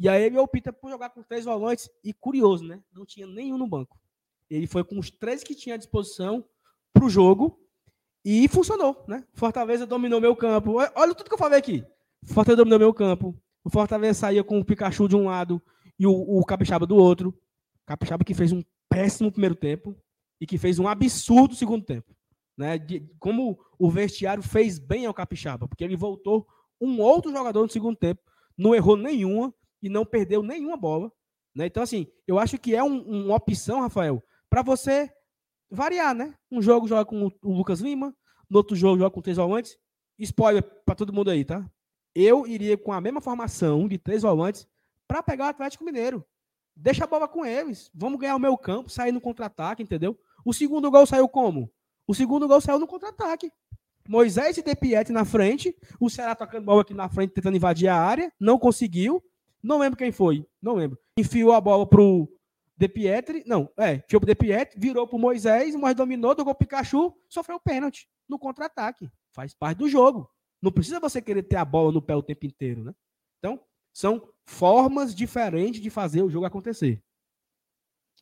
e 0.00 0.08
aí 0.08 0.22
ele 0.24 0.38
opta 0.38 0.72
por 0.72 0.90
jogar 0.90 1.10
com 1.10 1.22
três 1.22 1.44
volantes, 1.44 1.90
e 2.02 2.14
curioso, 2.14 2.64
né, 2.64 2.80
não 2.94 3.04
tinha 3.04 3.26
nenhum 3.26 3.58
no 3.58 3.66
banco. 3.66 4.00
Ele 4.48 4.66
foi 4.66 4.82
com 4.82 4.98
os 4.98 5.10
três 5.10 5.44
que 5.44 5.54
tinha 5.54 5.74
à 5.74 5.78
disposição 5.78 6.42
pro 6.92 7.08
jogo, 7.08 7.58
e 8.24 8.46
funcionou, 8.48 9.04
né? 9.08 9.24
Fortaleza 9.34 9.86
dominou 9.86 10.20
meu 10.20 10.36
campo. 10.36 10.74
Olha- 10.74 10.92
Olha 10.94 11.14
tudo 11.14 11.28
que 11.28 11.34
eu 11.34 11.38
falei 11.38 11.58
aqui. 11.58 11.84
Fortaleza 12.24 12.58
dominou 12.58 12.78
meu 12.78 12.94
campo. 12.94 13.34
O 13.64 13.70
Fortaleza 13.70 14.20
saía 14.20 14.44
com 14.44 14.58
o 14.60 14.64
Pikachu 14.64 15.08
de 15.08 15.16
um 15.16 15.24
lado 15.26 15.60
e 15.98 16.06
o, 16.06 16.12
o 16.12 16.44
Capixaba 16.44 16.86
do 16.86 16.96
outro. 16.96 17.36
Capixaba 17.84 18.24
que 18.24 18.34
fez 18.34 18.52
um 18.52 18.62
péssimo 18.88 19.32
primeiro 19.32 19.56
tempo 19.56 19.96
e 20.40 20.46
que 20.46 20.56
fez 20.56 20.78
um 20.78 20.86
absurdo 20.86 21.54
segundo 21.56 21.84
tempo. 21.84 22.14
Né? 22.56 22.78
De- 22.78 23.00
como 23.18 23.58
o 23.78 23.90
vestiário 23.90 24.42
fez 24.42 24.78
bem 24.78 25.06
ao 25.06 25.14
Capixaba, 25.14 25.66
porque 25.66 25.82
ele 25.82 25.96
voltou 25.96 26.46
um 26.80 27.00
outro 27.00 27.32
jogador 27.32 27.62
no 27.62 27.70
segundo 27.70 27.96
tempo, 27.96 28.20
não 28.56 28.74
errou 28.74 28.96
nenhuma 28.96 29.52
e 29.82 29.88
não 29.88 30.04
perdeu 30.04 30.42
nenhuma 30.44 30.76
bola. 30.76 31.10
Né? 31.54 31.66
Então, 31.66 31.82
assim, 31.82 32.06
eu 32.26 32.38
acho 32.38 32.56
que 32.58 32.74
é 32.74 32.82
um- 32.84 33.02
uma 33.24 33.34
opção, 33.36 33.80
Rafael, 33.80 34.22
para 34.48 34.62
você 34.62 35.10
variar, 35.72 36.14
né? 36.14 36.34
Um 36.50 36.60
jogo 36.60 36.86
joga 36.86 37.04
com 37.04 37.26
o- 37.26 37.32
Lucas 37.42 37.80
Lima, 37.80 38.14
no 38.48 38.58
outro 38.58 38.76
jogo 38.76 38.98
joga 38.98 39.10
com 39.10 39.22
três 39.22 39.36
volantes. 39.36 39.76
Spoiler 40.18 40.62
para 40.84 40.94
todo 40.94 41.12
mundo 41.12 41.30
aí, 41.30 41.44
tá? 41.44 41.64
Eu 42.14 42.46
iria 42.46 42.76
com 42.76 42.92
a 42.92 43.00
mesma 43.00 43.20
formação 43.20 43.88
de 43.88 43.98
três 43.98 44.22
volantes 44.22 44.66
para 45.08 45.22
pegar 45.22 45.46
o 45.46 45.48
Atlético 45.48 45.84
Mineiro. 45.84 46.24
Deixa 46.76 47.04
a 47.04 47.06
bola 47.06 47.26
com 47.26 47.44
eles. 47.44 47.90
Vamos 47.94 48.20
ganhar 48.20 48.36
o 48.36 48.40
meu 48.40 48.56
campo, 48.56 48.90
sair 48.90 49.12
no 49.12 49.20
contra-ataque, 49.20 49.82
entendeu? 49.82 50.18
O 50.44 50.52
segundo 50.52 50.90
gol 50.90 51.06
saiu 51.06 51.28
como? 51.28 51.70
O 52.06 52.14
segundo 52.14 52.46
gol 52.46 52.60
saiu 52.60 52.78
no 52.78 52.86
contra-ataque. 52.86 53.50
Moisés 54.08 54.58
e 54.58 54.62
De 54.62 54.74
Pietri 54.74 55.12
na 55.12 55.24
frente, 55.24 55.74
o 56.00 56.10
Ceará 56.10 56.34
tocando 56.34 56.64
bola 56.64 56.82
aqui 56.82 56.92
na 56.92 57.08
frente, 57.08 57.32
tentando 57.32 57.56
invadir 57.56 57.88
a 57.88 57.96
área, 57.96 58.32
não 58.38 58.58
conseguiu. 58.58 59.22
Não 59.62 59.78
lembro 59.78 59.96
quem 59.96 60.10
foi, 60.10 60.44
não 60.60 60.74
lembro. 60.74 60.98
Enfiou 61.16 61.52
a 61.52 61.60
bola 61.60 61.86
pro 61.86 62.28
De 62.76 62.88
Pietri, 62.88 63.44
não, 63.46 63.70
é, 63.76 63.98
pro 63.98 64.20
De 64.26 64.34
Pietri, 64.34 64.80
virou 64.80 65.06
pro 65.06 65.18
Moisés, 65.18 65.74
o 65.74 65.78
Moisés 65.78 65.96
dominou, 65.96 66.34
tocou 66.34 66.52
o 66.52 66.56
Pikachu, 66.56 67.14
sofreu 67.28 67.60
pênalti 67.60 68.08
no 68.28 68.38
contra-ataque. 68.38 69.10
Faz 69.32 69.54
parte 69.54 69.78
do 69.78 69.88
jogo. 69.88 70.28
Não 70.60 70.72
precisa 70.72 71.00
você 71.00 71.20
querer 71.20 71.42
ter 71.42 71.56
a 71.56 71.64
bola 71.64 71.92
no 71.92 72.02
pé 72.02 72.14
o 72.14 72.22
tempo 72.22 72.46
inteiro, 72.46 72.84
né? 72.84 72.94
Então, 73.38 73.60
são 73.92 74.28
formas 74.46 75.14
diferentes 75.14 75.80
de 75.80 75.90
fazer 75.90 76.22
o 76.22 76.30
jogo 76.30 76.46
acontecer. 76.46 77.02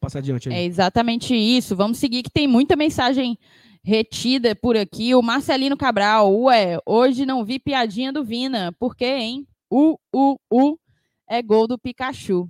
Passa 0.01 0.19
adiante 0.19 0.49
aí. 0.49 0.55
É 0.55 0.65
exatamente 0.65 1.35
isso. 1.35 1.77
Vamos 1.77 1.99
seguir 1.99 2.23
que 2.23 2.31
tem 2.31 2.49
muita 2.49 2.75
mensagem 2.75 3.39
retida 3.85 4.57
por 4.57 4.77
aqui. 4.77 5.15
O 5.15 5.23
Marcelino 5.23 5.77
Cabral, 5.77 6.35
ué, 6.43 6.79
hoje 6.87 7.27
não 7.27 7.45
vi 7.45 7.59
piadinha 7.59 8.11
do 8.11 8.25
Vina. 8.25 8.73
Por 8.79 8.97
quê, 8.97 9.05
hein? 9.05 9.47
U, 9.71 9.99
U, 10.15 10.37
U 10.51 10.79
é 11.29 11.43
gol 11.43 11.69
do 11.69 11.79
Pikachu. 11.79 12.49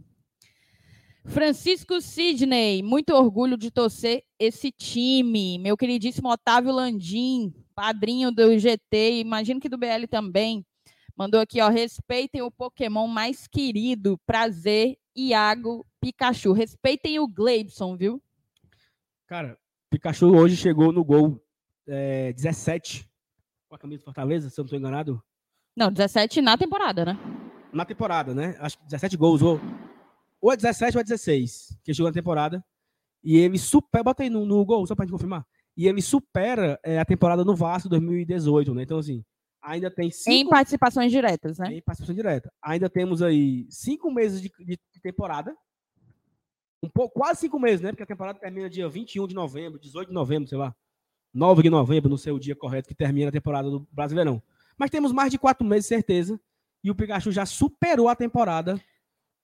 Francisco 1.24 2.00
Sidney, 2.00 2.82
muito 2.82 3.14
orgulho 3.14 3.56
de 3.56 3.70
torcer 3.70 4.24
esse 4.38 4.72
time. 4.72 5.58
Meu 5.58 5.76
queridíssimo 5.76 6.30
Otávio 6.30 6.72
Landim, 6.72 7.52
padrinho 7.74 8.32
do 8.32 8.58
GT, 8.58 9.20
imagino 9.20 9.60
que 9.60 9.68
do 9.68 9.78
BL 9.78 10.06
também. 10.10 10.64
Mandou 11.16 11.40
aqui, 11.40 11.60
ó, 11.60 11.68
respeitem 11.68 12.40
o 12.40 12.50
Pokémon 12.50 13.06
mais 13.06 13.46
querido. 13.46 14.18
Prazer, 14.24 14.96
Iago 15.14 15.86
Pikachu. 16.00 16.52
Respeitem 16.52 17.18
o 17.18 17.28
Gleibson, 17.28 17.96
viu? 17.96 18.22
Cara, 19.26 19.58
Pikachu 19.90 20.34
hoje 20.34 20.56
chegou 20.56 20.92
no 20.92 21.04
gol 21.04 21.38
é, 21.86 22.32
17 22.32 23.08
com 23.68 23.74
a 23.74 23.78
camisa 23.78 24.00
do 24.00 24.04
Fortaleza, 24.04 24.48
se 24.48 24.58
eu 24.58 24.62
não 24.62 24.66
estou 24.66 24.78
enganado. 24.78 25.22
Não, 25.76 25.92
17 25.92 26.40
na 26.40 26.56
temporada, 26.56 27.04
né? 27.04 27.18
Na 27.72 27.84
temporada, 27.84 28.34
né? 28.34 28.56
Acho 28.58 28.78
que 28.78 28.84
17 28.84 29.16
gols. 29.16 29.42
Ou, 29.42 29.60
ou 30.40 30.52
é 30.52 30.56
17 30.56 30.96
ou 30.96 31.00
é 31.00 31.04
16 31.04 31.78
que 31.84 31.92
chegou 31.92 32.08
na 32.08 32.14
temporada. 32.14 32.64
E 33.22 33.36
ele 33.36 33.58
supera. 33.58 34.02
Bota 34.02 34.22
aí 34.22 34.30
no, 34.30 34.46
no 34.46 34.64
gol, 34.64 34.86
só 34.86 34.94
pra 34.94 35.04
gente 35.04 35.12
confirmar. 35.12 35.46
E 35.76 35.86
ele 35.86 36.00
supera 36.02 36.78
é, 36.82 36.98
a 36.98 37.04
temporada 37.04 37.44
no 37.44 37.54
Vasco 37.54 37.88
2018, 37.88 38.74
né? 38.74 38.82
Então, 38.82 38.98
assim, 38.98 39.24
ainda 39.62 39.90
tem 39.90 40.08
Em 40.08 40.10
cinco 40.10 40.50
participações 40.50 41.12
diretas, 41.12 41.58
né? 41.58 41.74
em 41.74 41.82
participação 41.82 42.14
direta. 42.14 42.52
Ainda 42.62 42.88
temos 42.88 43.22
aí 43.22 43.66
cinco 43.68 44.10
meses 44.10 44.40
de, 44.40 44.50
de 44.58 45.00
temporada. 45.02 45.54
Um 46.82 46.88
pouco, 46.88 47.20
quase 47.20 47.40
cinco 47.40 47.58
meses, 47.58 47.80
né? 47.82 47.90
Porque 47.90 48.02
a 48.02 48.06
temporada 48.06 48.38
termina 48.38 48.70
dia 48.70 48.88
21 48.88 49.26
de 49.26 49.34
novembro, 49.34 49.78
18 49.78 50.08
de 50.08 50.14
novembro, 50.14 50.48
sei 50.48 50.56
lá. 50.56 50.74
9 51.32 51.62
de 51.62 51.70
novembro, 51.70 52.10
não 52.10 52.16
sei 52.16 52.32
o 52.32 52.40
dia 52.40 52.56
correto 52.56 52.88
que 52.88 52.94
termina 52.94 53.28
a 53.28 53.32
temporada 53.32 53.70
do 53.70 53.86
Brasileirão. 53.92 54.42
Mas 54.76 54.90
temos 54.90 55.12
mais 55.12 55.30
de 55.30 55.38
quatro 55.38 55.64
meses, 55.64 55.86
certeza. 55.86 56.40
E 56.82 56.90
o 56.90 56.94
Pikachu 56.94 57.30
já 57.30 57.44
superou 57.44 58.08
a 58.08 58.16
temporada 58.16 58.80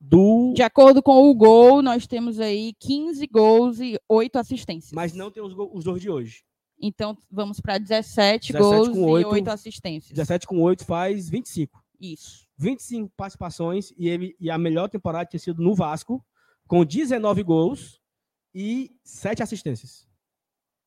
do. 0.01 0.53
De 0.55 0.63
acordo 0.63 1.03
com 1.03 1.29
o 1.31 1.35
gol, 1.35 1.83
nós 1.83 2.07
temos 2.07 2.39
aí 2.41 2.73
15 2.81 3.27
gols 3.27 3.81
e 3.81 3.99
8 4.09 4.37
assistências. 4.39 4.93
Mas 4.93 5.13
não 5.15 5.31
tem 5.31 5.43
os, 5.43 5.53
go- 5.55 5.71
os 5.73 5.85
dois 5.85 6.01
de 6.01 6.11
hoje. 6.11 6.43
Então 6.81 7.17
vamos 7.31 7.59
para 7.61 7.79
17, 7.79 8.53
17 8.53 8.59
gols 8.59 8.89
com 8.91 9.05
oito. 9.11 9.29
e 9.29 9.33
8 9.33 9.49
assistências. 9.49 10.13
17 10.13 10.47
com 10.47 10.61
8 10.61 10.85
faz 10.85 11.29
25. 11.31 11.83
Isso. 11.99 12.47
25 12.59 13.11
participações 13.17 13.93
e, 13.97 14.09
ele, 14.09 14.37
e 14.39 14.51
a 14.51 14.59
melhor 14.59 14.89
temporada 14.91 15.25
tinha 15.29 15.41
sido 15.41 15.63
no 15.63 15.75
Vasco, 15.75 16.23
com 16.67 16.85
19 16.85 17.43
gols 17.43 17.99
e 18.55 18.95
7 19.05 19.43
assistências. 19.43 20.07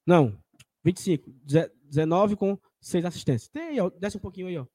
Não, 0.06 0.38
25. 0.84 1.32
Deze- 1.44 1.72
19 1.84 2.36
com 2.36 2.58
6 2.80 3.04
assistências. 3.06 3.50
Tem 3.50 3.64
aí, 3.70 3.80
ó, 3.80 3.90
desce 3.90 4.18
um 4.18 4.22
pouquinho 4.22 4.48
aí, 4.48 4.58
ó. 4.60 4.66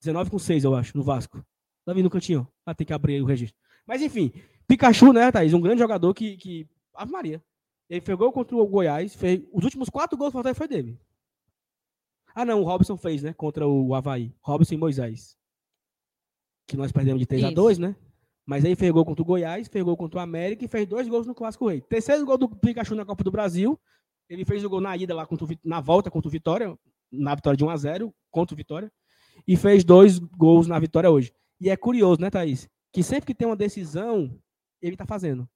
19 0.00 0.30
com 0.30 0.38
6, 0.38 0.64
eu 0.64 0.74
acho, 0.74 0.96
no 0.96 1.02
Vasco. 1.04 1.44
Tá 1.84 1.92
vindo 1.92 2.04
no 2.04 2.10
cantinho, 2.10 2.40
ó. 2.40 2.59
Ah, 2.70 2.74
tem 2.74 2.86
que 2.86 2.92
abrir 2.92 3.14
aí 3.14 3.22
o 3.22 3.26
registro. 3.26 3.60
Mas 3.86 4.00
enfim, 4.00 4.32
Pikachu, 4.68 5.12
né, 5.12 5.32
Thaís? 5.32 5.52
Um 5.52 5.60
grande 5.60 5.80
jogador 5.80 6.14
que. 6.14 6.36
que 6.36 6.68
Ave 6.94 7.10
Maria. 7.10 7.42
Ele 7.88 8.00
fez 8.00 8.16
gol 8.16 8.32
contra 8.32 8.56
o 8.56 8.66
Goiás. 8.66 9.14
Fez, 9.14 9.42
os 9.52 9.64
últimos 9.64 9.88
quatro 9.88 10.16
gols 10.16 10.30
do 10.30 10.34
Fortaleza 10.34 10.56
foi 10.56 10.68
dele. 10.68 11.00
Ah, 12.32 12.44
não, 12.44 12.60
o 12.60 12.64
Robson 12.64 12.96
fez, 12.96 13.22
né? 13.22 13.32
Contra 13.32 13.66
o 13.66 13.92
Havaí. 13.94 14.32
Robson 14.40 14.74
e 14.74 14.78
Moisés. 14.78 15.36
Que 16.68 16.76
nós 16.76 16.92
perdemos 16.92 17.18
de 17.18 17.26
3 17.26 17.42
a 17.42 17.46
Isso. 17.48 17.56
2 17.56 17.78
né? 17.78 17.96
Mas 18.46 18.64
aí 18.64 18.76
fez 18.76 18.92
gol 18.92 19.04
contra 19.04 19.22
o 19.22 19.24
Goiás, 19.24 19.66
fez 19.66 19.84
gol 19.84 19.96
contra 19.96 20.20
o 20.20 20.22
América 20.22 20.64
e 20.64 20.68
fez 20.68 20.86
dois 20.86 21.08
gols 21.08 21.26
no 21.26 21.34
Clássico 21.34 21.68
Rei. 21.68 21.80
Terceiro 21.80 22.24
gol 22.24 22.38
do 22.38 22.48
Pikachu 22.48 22.94
na 22.94 23.04
Copa 23.04 23.24
do 23.24 23.30
Brasil. 23.30 23.78
Ele 24.28 24.44
fez 24.44 24.64
o 24.64 24.70
gol 24.70 24.80
na 24.80 24.96
ida 24.96 25.12
lá 25.14 25.26
contra 25.26 25.44
o, 25.44 25.48
na 25.64 25.80
volta 25.80 26.10
contra 26.10 26.28
o 26.28 26.30
Vitória, 26.30 26.78
na 27.10 27.34
vitória 27.34 27.56
de 27.56 27.64
1 27.64 27.70
a 27.70 27.76
0 27.76 28.14
contra 28.30 28.54
o 28.54 28.56
Vitória. 28.56 28.92
E 29.46 29.56
fez 29.56 29.82
dois 29.82 30.18
gols 30.18 30.68
na 30.68 30.78
vitória 30.78 31.10
hoje. 31.10 31.32
E 31.60 31.68
é 31.68 31.76
curioso, 31.76 32.20
né, 32.20 32.30
Thaís? 32.30 32.68
Que 32.92 33.02
sempre 33.02 33.26
que 33.26 33.34
tem 33.34 33.46
uma 33.46 33.56
decisão, 33.56 34.34
ele 34.80 34.96
tá 34.96 35.06
fazendo. 35.06 35.48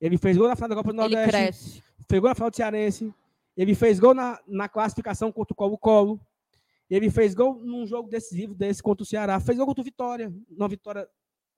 Ele 0.00 0.18
fez 0.18 0.36
gol 0.36 0.48
na 0.48 0.56
final 0.56 0.68
da 0.68 0.74
Copa 0.74 0.92
do 0.92 1.00
Ele 1.00 1.14
Nordeste 1.14 1.30
cresce. 1.30 1.82
fez 2.08 2.20
gol 2.20 2.28
na 2.28 2.34
final 2.34 2.50
do 2.50 2.56
Cearense, 2.56 3.14
ele 3.56 3.74
fez 3.74 4.00
gol 4.00 4.14
na, 4.14 4.40
na 4.46 4.68
classificação 4.68 5.30
contra 5.30 5.52
o 5.52 5.56
Colo-Colo, 5.56 6.20
ele 6.90 7.08
fez 7.10 7.34
gol 7.34 7.54
num 7.62 7.86
jogo 7.86 8.08
decisivo 8.08 8.54
desse 8.54 8.82
contra 8.82 9.02
o 9.02 9.06
Ceará, 9.06 9.38
fez 9.40 9.56
gol 9.56 9.66
contra 9.66 9.80
o 9.80 9.84
Vitória, 9.84 10.34
na 10.50 10.66
vitória, 10.66 11.08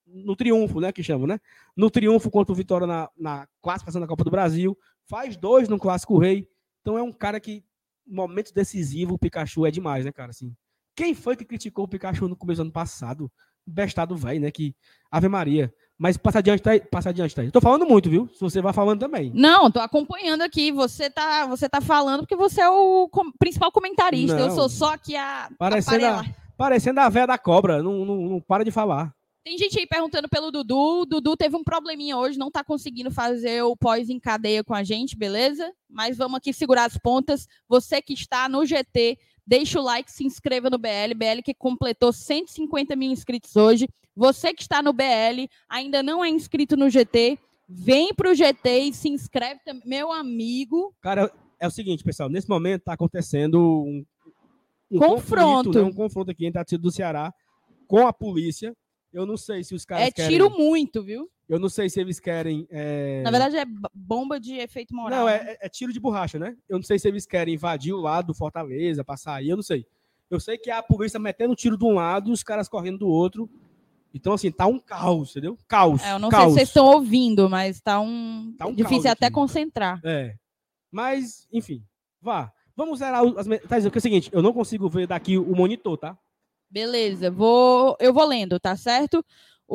no 0.06 0.37
triunfo, 0.37 0.80
né, 0.80 0.92
que 0.92 1.02
chamam, 1.02 1.26
né? 1.26 1.40
No 1.75 1.90
triunfo 1.90 2.30
contra 2.30 2.52
o 2.52 2.54
Vitória 2.54 2.87
na, 2.87 3.11
na 3.16 3.49
classificação 3.62 4.00
da 4.00 4.06
Copa 4.06 4.23
do 4.23 4.30
Brasil, 4.30 4.78
faz 5.06 5.37
dois 5.37 5.68
no 5.68 5.78
Clássico 5.78 6.18
Rei, 6.18 6.49
então 6.82 6.99
é 6.99 7.02
um 7.02 7.12
cara 7.12 7.40
que, 7.40 7.64
momentos 8.06 8.52
decisivos, 8.52 9.14
o 9.14 9.18
Pikachu 9.18 9.64
é 9.64 9.70
demais, 9.70 10.04
né, 10.04 10.12
cara, 10.12 10.30
assim. 10.30 10.54
Quem 10.94 11.14
foi 11.14 11.34
que 11.34 11.44
criticou 11.44 11.87
o 11.87 11.88
Pikachu 11.88 12.28
no 12.28 12.37
começo 12.37 12.58
do 12.58 12.66
ano 12.66 12.73
passado? 12.73 13.32
Bestado 13.66 14.16
velho, 14.16 14.40
né, 14.40 14.50
que 14.50 14.75
Ave 15.11 15.28
Maria. 15.28 15.73
Mas 15.97 16.16
passa 16.16 16.40
adiante, 16.40 16.61
tá, 16.61 16.73
passa 16.90 17.11
adiante, 17.11 17.35
tá? 17.35 17.44
Eu 17.44 17.52
tô 17.52 17.61
falando 17.61 17.87
muito, 17.87 18.11
viu? 18.11 18.28
Se 18.35 18.40
você 18.40 18.61
vai 18.61 18.73
falando 18.73 18.99
também. 18.99 19.30
Não, 19.33 19.71
tô 19.71 19.78
acompanhando 19.78 20.42
aqui. 20.42 20.73
Você 20.73 21.09
tá, 21.09 21.47
você 21.47 21.68
tá 21.68 21.80
falando 21.80 22.21
porque 22.23 22.35
você 22.35 22.61
é 22.61 22.68
o 22.68 23.09
com- 23.09 23.30
principal 23.38 23.71
comentarista. 23.71 24.37
Eu 24.38 24.49
Não. 24.49 24.54
sou 24.56 24.68
só 24.68 24.94
aqui 24.94 25.14
a 25.16 25.49
Parecendo 25.56 26.04
a, 26.06 26.25
parecendo 26.56 26.99
a 27.00 27.09
véia 27.09 27.28
da 27.28 27.38
cobra, 27.38 27.80
não, 27.80 28.04
não, 28.04 28.16
não 28.16 28.40
para 28.40 28.64
de 28.64 28.73
falar. 28.73 29.14
Tem 29.44 29.56
gente 29.56 29.78
aí 29.78 29.87
perguntando 29.87 30.28
pelo 30.28 30.50
Dudu. 30.50 31.02
O 31.02 31.06
Dudu 31.06 31.37
teve 31.37 31.54
um 31.54 31.62
probleminha 31.62 32.16
hoje, 32.16 32.38
não 32.38 32.50
tá 32.50 32.64
conseguindo 32.64 33.11
fazer 33.11 33.62
o 33.62 33.76
pós 33.76 34.09
em 34.11 34.18
cadeia 34.18 34.64
com 34.64 34.75
a 34.75 34.83
gente, 34.83 35.16
beleza? 35.16 35.71
Mas 35.88 36.16
vamos 36.16 36.38
aqui 36.38 36.52
segurar 36.52 36.87
as 36.87 36.99
pontas. 36.99 37.47
Você 37.68 38.02
que 38.02 38.14
está 38.14 38.49
no 38.49 38.64
GT, 38.66 39.16
deixa 39.46 39.80
o 39.80 39.82
like, 39.82 40.10
se 40.10 40.24
inscreva 40.24 40.70
no 40.70 40.78
BL. 40.78 41.14
BL 41.16 41.42
que 41.44 41.54
completou 41.54 42.12
150 42.12 42.96
mil 42.96 43.10
inscritos 43.10 43.54
hoje. 43.56 43.88
Você 44.16 44.54
que 44.54 44.62
está 44.62 44.80
no 44.82 44.92
BL, 44.92 45.48
ainda 45.68 46.02
não 46.02 46.24
é 46.24 46.28
inscrito 46.28 46.76
no 46.76 46.88
GT, 46.88 47.38
vem 47.68 48.14
pro 48.14 48.34
GT 48.34 48.78
e 48.78 48.94
se 48.94 49.08
inscreve 49.08 49.60
também. 49.64 49.82
Meu 49.86 50.12
amigo, 50.12 50.94
Cara, 51.00 51.32
é 51.58 51.66
o 51.66 51.70
seguinte, 51.70 52.04
pessoal, 52.04 52.28
nesse 52.28 52.48
momento 52.48 52.82
tá 52.82 52.92
acontecendo 52.92 53.58
um, 53.60 54.04
um 54.90 54.98
Confronto. 54.98 55.68
conflito, 55.68 55.84
né, 55.84 55.90
um 55.90 55.92
confronto 55.92 56.30
aqui 56.30 56.46
entre 56.46 56.60
a 56.60 56.64
torcida 56.64 56.82
do 56.82 56.92
Ceará 56.92 57.32
com 57.88 58.06
a 58.06 58.12
polícia. 58.12 58.74
Eu 59.12 59.26
não 59.26 59.37
sei 59.37 59.62
se 59.64 59.74
os 59.74 59.85
caras 59.85 60.09
é 60.09 60.11
querem. 60.11 60.30
tiro 60.30 60.50
muito, 60.50 61.02
viu? 61.02 61.28
Eu 61.48 61.59
não 61.59 61.68
sei 61.68 61.90
se 61.90 62.00
eles 62.00 62.18
querem. 62.18 62.66
é, 62.70 63.22
Na 63.22 63.30
verdade, 63.30 63.57
é 63.57 63.64
bomba 63.94 64.40
de 64.40 64.54
efeito 64.57 64.94
moral. 64.94 65.18
Não, 65.20 65.26
né? 65.26 65.35
é, 65.37 65.50
é- 65.52 65.59
é 65.62 65.68
tiro 65.68 65.92
de 65.92 66.00
borracha, 66.00 66.38
né? 66.38 66.57
Eu 66.68 66.76
não 66.78 66.83
sei 66.83 66.98
se 66.98 67.07
eles 67.07 67.26
querem 67.26 67.54
invadir 67.54 67.92
o 67.92 68.00
lado 68.00 68.28
do 68.28 68.35
Fortaleza, 68.35 69.04
passar 69.04 69.35
aí, 69.37 69.48
eu 69.50 69.57
não 69.57 69.62
sei. 69.62 69.87
Eu 70.30 70.40
sei 70.40 70.57
que 70.57 70.70
é 70.70 70.74
a 70.74 70.83
polícia 70.83 71.20
metendo 71.20 71.54
tiro 71.54 71.76
de 71.76 71.85
um 71.85 71.92
lado 71.94 72.30
e 72.30 72.33
os 72.33 72.42
caras 72.42 72.68
correndo 72.68 72.98
do 73.00 73.09
outro. 73.09 73.48
Então, 74.14 74.33
assim, 74.33 74.50
tá 74.50 74.66
um 74.66 74.78
caos, 74.78 75.30
entendeu? 75.33 75.59
Caos. 75.68 76.02
É, 76.02 76.12
eu 76.12 76.18
não 76.18 76.30
sei 76.30 76.38
caos. 76.38 76.48
se 76.52 76.54
vocês 76.59 76.68
estão 76.68 76.87
ouvindo, 76.87 77.50
mas 77.50 77.80
tá 77.80 78.00
um, 78.00 78.54
Tá 78.57 78.66
um 78.66 78.74
difícil 78.74 79.11
até 79.11 79.26
aqui. 79.26 79.35
concentrar. 79.35 80.00
É. 80.04 80.35
Mas, 80.90 81.46
enfim, 81.52 81.85
vá. 82.22 82.52
Vamos 82.76 83.00
zerar 83.00 83.22
as. 83.37 83.46
Tá 83.68 83.76
é 83.78 83.98
o 83.98 84.00
seguinte, 84.00 84.30
eu 84.33 84.40
não 84.42 84.52
consigo 84.52 84.88
ver 84.88 85.07
daqui 85.07 85.37
o 85.37 85.54
monitor, 85.54 85.96
tá? 85.98 86.16
Beleza, 86.70 87.30
vou, 87.30 87.96
eu 88.00 88.12
vou 88.12 88.24
lendo, 88.26 88.59
tá 88.59 88.74
certo? 88.76 89.24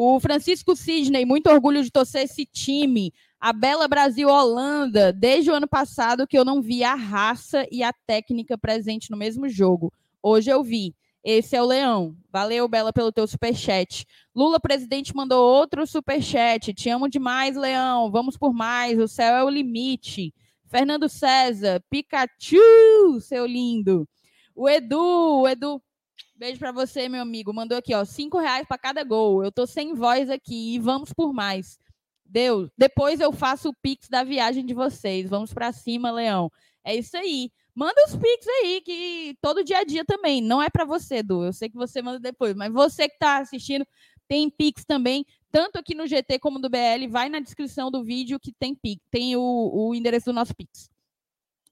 O 0.01 0.17
Francisco 0.17 0.77
Sidney, 0.77 1.25
muito 1.25 1.49
orgulho 1.49 1.83
de 1.83 1.91
torcer 1.91 2.23
esse 2.23 2.45
time. 2.45 3.13
A 3.37 3.51
Bela 3.51 3.85
Brasil 3.85 4.29
Holanda, 4.29 5.11
desde 5.11 5.51
o 5.51 5.53
ano 5.53 5.67
passado 5.67 6.25
que 6.25 6.39
eu 6.39 6.45
não 6.45 6.61
vi 6.61 6.85
a 6.85 6.95
raça 6.95 7.67
e 7.69 7.83
a 7.83 7.91
técnica 7.91 8.57
presente 8.57 9.11
no 9.11 9.17
mesmo 9.17 9.49
jogo. 9.49 9.91
Hoje 10.23 10.49
eu 10.49 10.63
vi. 10.63 10.95
Esse 11.21 11.57
é 11.57 11.61
o 11.61 11.65
Leão. 11.65 12.15
Valeu, 12.31 12.65
Bela, 12.69 12.93
pelo 12.93 13.11
teu 13.11 13.27
superchat. 13.27 14.05
Lula, 14.33 14.57
presidente, 14.57 15.13
mandou 15.13 15.45
outro 15.45 15.85
superchat. 15.85 16.73
Te 16.73 16.89
amo 16.89 17.09
demais, 17.09 17.57
Leão. 17.57 18.09
Vamos 18.09 18.37
por 18.37 18.53
mais. 18.53 18.97
O 18.97 19.05
céu 19.05 19.35
é 19.35 19.43
o 19.43 19.49
limite. 19.49 20.33
Fernando 20.69 21.09
César, 21.09 21.83
Pikachu, 21.89 23.19
seu 23.19 23.45
lindo. 23.45 24.07
O 24.55 24.69
Edu, 24.69 25.41
o 25.41 25.45
Edu, 25.45 25.81
beijo 26.39 26.57
pra 26.57 26.71
você, 26.71 27.09
meu 27.09 27.21
amigo. 27.21 27.53
Mandou 27.53 27.77
aqui, 27.77 27.93
ó, 27.93 28.05
cinco 28.05 28.39
reais 28.39 28.65
para 28.65 28.77
cada 28.77 29.03
gol. 29.03 29.43
Eu 29.43 29.51
tô 29.51 29.67
sem 29.67 29.93
voz 29.93 30.29
aqui 30.29 30.75
e 30.75 30.79
vamos 30.79 31.11
por 31.11 31.33
mais. 31.33 31.77
Deus, 32.25 32.69
depois 32.77 33.19
eu 33.19 33.33
faço 33.33 33.69
o 33.69 33.73
pix 33.81 34.07
da 34.07 34.23
viagem 34.23 34.65
de 34.65 34.73
vocês. 34.73 35.29
Vamos 35.29 35.53
pra 35.53 35.73
cima, 35.73 36.11
Leão. 36.11 36.49
É 36.83 36.95
isso 36.95 37.17
aí. 37.17 37.51
Manda 37.75 38.01
os 38.07 38.15
pix 38.15 38.47
aí, 38.61 38.81
que 38.81 39.37
todo 39.41 39.63
dia 39.63 39.79
a 39.79 39.83
dia 39.83 40.05
também. 40.05 40.41
Não 40.41 40.61
é 40.61 40.69
pra 40.69 40.85
você, 40.85 41.17
Edu. 41.17 41.43
Eu 41.43 41.53
sei 41.53 41.69
que 41.69 41.75
você 41.75 42.01
manda 42.01 42.19
depois, 42.19 42.55
mas 42.55 42.71
você 42.71 43.09
que 43.09 43.19
tá 43.19 43.39
assistindo, 43.39 43.85
tem 44.27 44.49
pix 44.49 44.85
também, 44.85 45.25
tanto 45.51 45.77
aqui 45.77 45.93
no 45.93 46.07
GT 46.07 46.39
como 46.39 46.59
no 46.59 46.69
BL. 46.69 47.07
Vai 47.09 47.27
na 47.27 47.39
descrição 47.39 47.91
do 47.91 48.03
vídeo 48.03 48.39
que 48.39 48.53
tem 48.53 48.77
tem 49.11 49.35
o, 49.35 49.71
o 49.73 49.93
endereço 49.93 50.27
do 50.27 50.33
nosso 50.33 50.55
pix. 50.55 50.89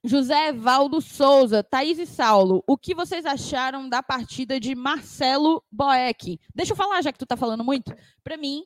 José 0.07 0.53
Valdo 0.53 1.01
Souza, 1.01 1.61
Thaís 1.61 1.99
e 1.99 2.05
Saulo, 2.05 2.63
o 2.65 2.77
que 2.77 2.95
vocês 2.95 3.25
acharam 3.25 3.89
da 3.89 4.01
partida 4.01 4.57
de 4.57 4.73
Marcelo 4.73 5.61
Boeck? 5.69 6.39
Deixa 6.55 6.71
eu 6.71 6.77
falar, 6.77 7.01
já 7.01 7.11
que 7.11 7.19
tu 7.19 7.25
tá 7.25 7.35
falando 7.35 7.63
muito. 7.63 7.93
Para 8.23 8.37
mim, 8.37 8.63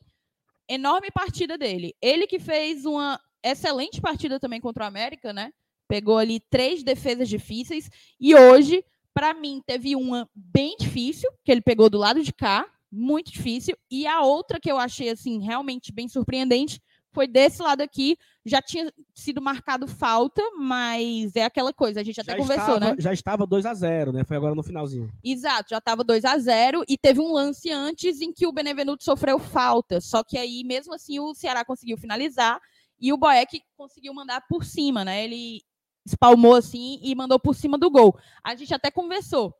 enorme 0.68 1.10
partida 1.10 1.58
dele. 1.58 1.94
Ele 2.00 2.28
que 2.28 2.38
fez 2.38 2.84
uma 2.84 3.20
excelente 3.42 4.00
partida 4.00 4.38
também 4.38 4.60
contra 4.60 4.84
o 4.84 4.86
América, 4.86 5.32
né? 5.32 5.52
Pegou 5.88 6.16
ali 6.16 6.38
três 6.38 6.84
defesas 6.84 7.28
difíceis 7.28 7.90
e 8.20 8.36
hoje, 8.36 8.84
para 9.12 9.34
mim, 9.34 9.60
teve 9.66 9.96
uma 9.96 10.30
bem 10.32 10.76
difícil, 10.78 11.28
que 11.44 11.50
ele 11.50 11.60
pegou 11.60 11.90
do 11.90 11.98
lado 11.98 12.22
de 12.22 12.32
cá, 12.32 12.64
muito 12.90 13.32
difícil, 13.32 13.76
e 13.90 14.06
a 14.06 14.20
outra 14.20 14.60
que 14.60 14.70
eu 14.70 14.78
achei 14.78 15.08
assim 15.08 15.40
realmente 15.40 15.92
bem 15.92 16.06
surpreendente 16.06 16.80
foi 17.12 17.26
desse 17.26 17.62
lado 17.62 17.82
aqui. 17.82 18.16
Já 18.44 18.60
tinha 18.60 18.92
sido 19.14 19.40
marcado 19.40 19.86
falta, 19.86 20.42
mas 20.58 21.36
é 21.36 21.44
aquela 21.44 21.72
coisa, 21.72 22.00
a 22.00 22.02
gente 22.02 22.20
até 22.20 22.32
já 22.32 22.38
conversou, 22.38 22.74
estava, 22.74 22.94
né? 22.94 22.96
Já 22.98 23.12
estava 23.12 23.46
2 23.46 23.66
a 23.66 23.74
0 23.74 24.12
né? 24.12 24.24
Foi 24.24 24.36
agora 24.36 24.54
no 24.54 24.62
finalzinho. 24.62 25.12
Exato, 25.22 25.70
já 25.70 25.78
estava 25.78 26.02
2 26.02 26.24
a 26.24 26.36
0 26.36 26.84
e 26.88 26.98
teve 26.98 27.20
um 27.20 27.32
lance 27.32 27.70
antes 27.70 28.20
em 28.20 28.32
que 28.32 28.46
o 28.46 28.52
Benevenuto 28.52 29.04
sofreu 29.04 29.38
falta. 29.38 30.00
Só 30.00 30.24
que 30.24 30.36
aí, 30.36 30.64
mesmo 30.64 30.94
assim, 30.94 31.20
o 31.20 31.34
Ceará 31.34 31.64
conseguiu 31.64 31.96
finalizar 31.96 32.60
e 33.00 33.12
o 33.12 33.16
Boeck 33.16 33.60
conseguiu 33.76 34.12
mandar 34.12 34.40
por 34.48 34.64
cima, 34.64 35.04
né? 35.04 35.24
Ele 35.24 35.62
espalmou 36.04 36.56
assim 36.56 36.98
e 37.02 37.14
mandou 37.14 37.38
por 37.38 37.54
cima 37.54 37.78
do 37.78 37.90
gol. 37.90 38.18
A 38.42 38.54
gente 38.56 38.74
até 38.74 38.90
conversou. 38.90 39.54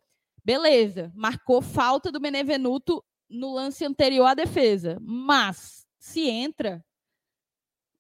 Beleza, 0.45 1.13
marcou 1.15 1.63
falta 1.63 2.11
do 2.11 2.19
Benevenuto 2.19 3.03
no 3.31 3.55
lance 3.55 3.85
anterior 3.85 4.27
à 4.27 4.35
defesa. 4.35 4.99
Mas, 5.01 5.87
se 5.99 6.29
entra, 6.29 6.85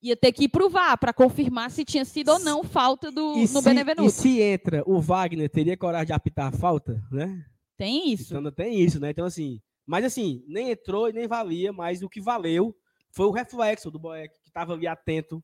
ia 0.02 0.16
ter 0.16 0.32
que 0.32 0.44
ir 0.44 0.48
pro 0.48 0.68
VAR 0.68 0.98
para 0.98 1.12
confirmar 1.12 1.70
se 1.70 1.84
tinha 1.84 2.04
sido 2.04 2.30
ou 2.32 2.38
não 2.40 2.64
falta 2.64 3.10
do, 3.10 3.34
E 3.36 3.42
no 3.42 3.46
se, 3.46 3.62
Benevenuto. 3.62 4.08
e 4.08 4.10
se 4.10 4.40
entra, 4.40 4.82
o 4.84 5.00
Wagner 5.00 5.48
teria 5.48 5.76
coragem 5.76 6.08
de 6.08 6.12
apitar 6.12 6.52
a 6.52 6.58
falta, 6.58 7.00
né? 7.10 7.44
Tem 7.76 8.12
isso. 8.12 8.36
Então 8.36 8.50
tem 8.50 8.80
isso, 8.80 8.98
né? 8.98 9.10
Então, 9.10 9.24
assim, 9.24 9.60
mas 9.86 10.04
assim, 10.04 10.44
nem 10.46 10.70
entrou 10.70 11.08
e 11.08 11.12
nem 11.12 11.26
valia, 11.28 11.72
mas 11.72 12.02
o 12.02 12.08
que 12.08 12.20
valeu 12.20 12.76
foi 13.12 13.26
o 13.26 13.30
reflexo 13.30 13.90
do 13.90 13.98
Boeck, 13.98 14.40
que 14.40 14.48
estava 14.48 14.72
ali 14.72 14.86
atento, 14.86 15.42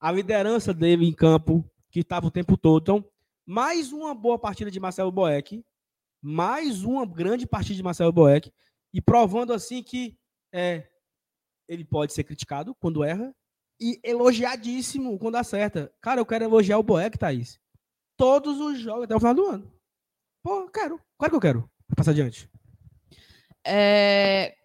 a 0.00 0.10
liderança 0.10 0.72
dele 0.72 1.06
em 1.06 1.12
campo, 1.12 1.64
que 1.90 2.00
estava 2.00 2.26
o 2.26 2.30
tempo 2.30 2.56
todo. 2.56 2.82
Então, 2.82 3.04
mais 3.44 3.92
uma 3.92 4.14
boa 4.14 4.38
partida 4.38 4.70
de 4.70 4.80
Marcelo 4.80 5.12
Boeck, 5.12 5.62
mais 6.22 6.82
uma 6.82 7.04
grande 7.04 7.46
partida 7.46 7.76
de 7.76 7.82
Marcelo 7.82 8.12
Boeck, 8.12 8.52
e 8.92 9.00
provando 9.00 9.52
assim 9.52 9.82
que 9.82 10.16
é, 10.52 10.88
ele 11.68 11.84
pode 11.84 12.12
ser 12.12 12.24
criticado 12.24 12.74
quando 12.74 13.04
erra 13.04 13.34
e 13.80 14.00
elogiadíssimo 14.02 15.18
quando 15.18 15.36
acerta. 15.36 15.92
Cara, 16.00 16.20
eu 16.20 16.26
quero 16.26 16.44
elogiar 16.44 16.78
o 16.78 16.82
Boeck, 16.82 17.18
Thaís. 17.18 17.60
todos 18.16 18.60
os 18.60 18.80
jogos 18.80 19.04
até 19.04 19.14
o 19.14 19.20
final 19.20 19.34
do 19.34 19.46
ano. 19.46 19.72
Pô, 20.42 20.68
quero. 20.68 21.00
Claro 21.16 21.32
que 21.32 21.36
eu 21.36 21.40
quero. 21.40 21.70
Passar 21.96 22.10
adiante. 22.10 22.48
É, 23.64 24.56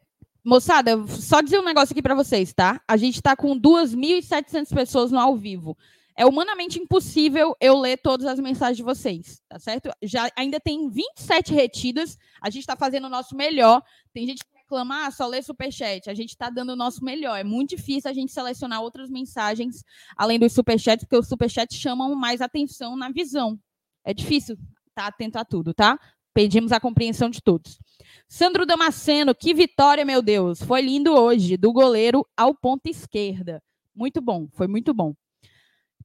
Moçada, 0.43 1.08
só 1.08 1.39
dizer 1.39 1.58
um 1.58 1.63
negócio 1.63 1.93
aqui 1.93 2.02
para 2.02 2.15
vocês, 2.15 2.54
tá? 2.54 2.82
A 2.86 2.97
gente 2.97 3.15
está 3.15 3.34
com 3.34 3.58
2.700 3.58 4.73
pessoas 4.73 5.10
no 5.10 5.19
ao 5.19 5.38
vivo. 5.38 5.78
É 6.17 6.26
humanamente 6.26 6.80
impossível 6.80 7.56
eu 7.62 7.80
ler 7.80 7.97
todas 7.97 8.28
as 8.28 8.39
mensagens 8.39 8.78
de 8.78 8.84
vocês, 8.84 9.41
tá 9.47 9.58
certo? 9.58 9.89
Já 10.04 10.30
ainda 10.36 10.60
tem 10.60 10.89
27 10.89 11.54
retidas. 11.54 12.17
A 12.41 12.49
gente 12.49 12.62
está 12.62 12.76
fazendo 12.76 13.06
o 13.06 13.10
nosso 13.10 13.36
melhor. 13.36 13.82
Tem 14.13 14.28
gente 14.28 14.43
reclama, 14.63 15.06
ah, 15.06 15.12
só 15.12 15.28
lê 15.28 15.41
superchat. 15.41 16.10
A 16.10 16.13
gente 16.13 16.30
está 16.30 16.49
dando 16.49 16.71
o 16.71 16.76
nosso 16.76 17.04
melhor. 17.04 17.38
É 17.38 17.43
muito 17.43 17.76
difícil 17.76 18.10
a 18.10 18.13
gente 18.13 18.32
selecionar 18.32 18.82
outras 18.82 19.10
mensagens 19.10 19.84
além 20.17 20.39
dos 20.39 20.54
superchats, 20.54 21.06
porque 21.06 21.17
os 21.17 21.28
superchats 21.28 21.78
chamam 21.78 22.15
mais 22.15 22.41
atenção 22.41 22.95
na 22.95 23.10
visão. 23.10 23.60
É 24.04 24.13
difícil 24.13 24.56
estar 24.56 25.04
tá 25.04 25.08
atento 25.08 25.38
a 25.38 25.45
tudo, 25.45 25.73
tá? 25.73 25.99
Pedimos 26.34 26.71
a 26.71 26.80
compreensão 26.80 27.30
de 27.30 27.41
todos. 27.41 27.78
Sandro 28.28 28.65
Damasceno, 28.65 29.36
que 29.36 29.54
vitória, 29.54 30.04
meu 30.04 30.21
Deus. 30.21 30.62
Foi 30.62 30.82
lindo 30.82 31.13
hoje, 31.13 31.58
do 31.58 31.71
goleiro 31.71 32.26
ao 32.36 32.56
ponta 32.56 32.89
esquerda. 32.89 33.62
Muito 33.95 34.19
bom, 34.19 34.47
foi 34.54 34.67
muito 34.67 34.93
bom. 34.93 35.13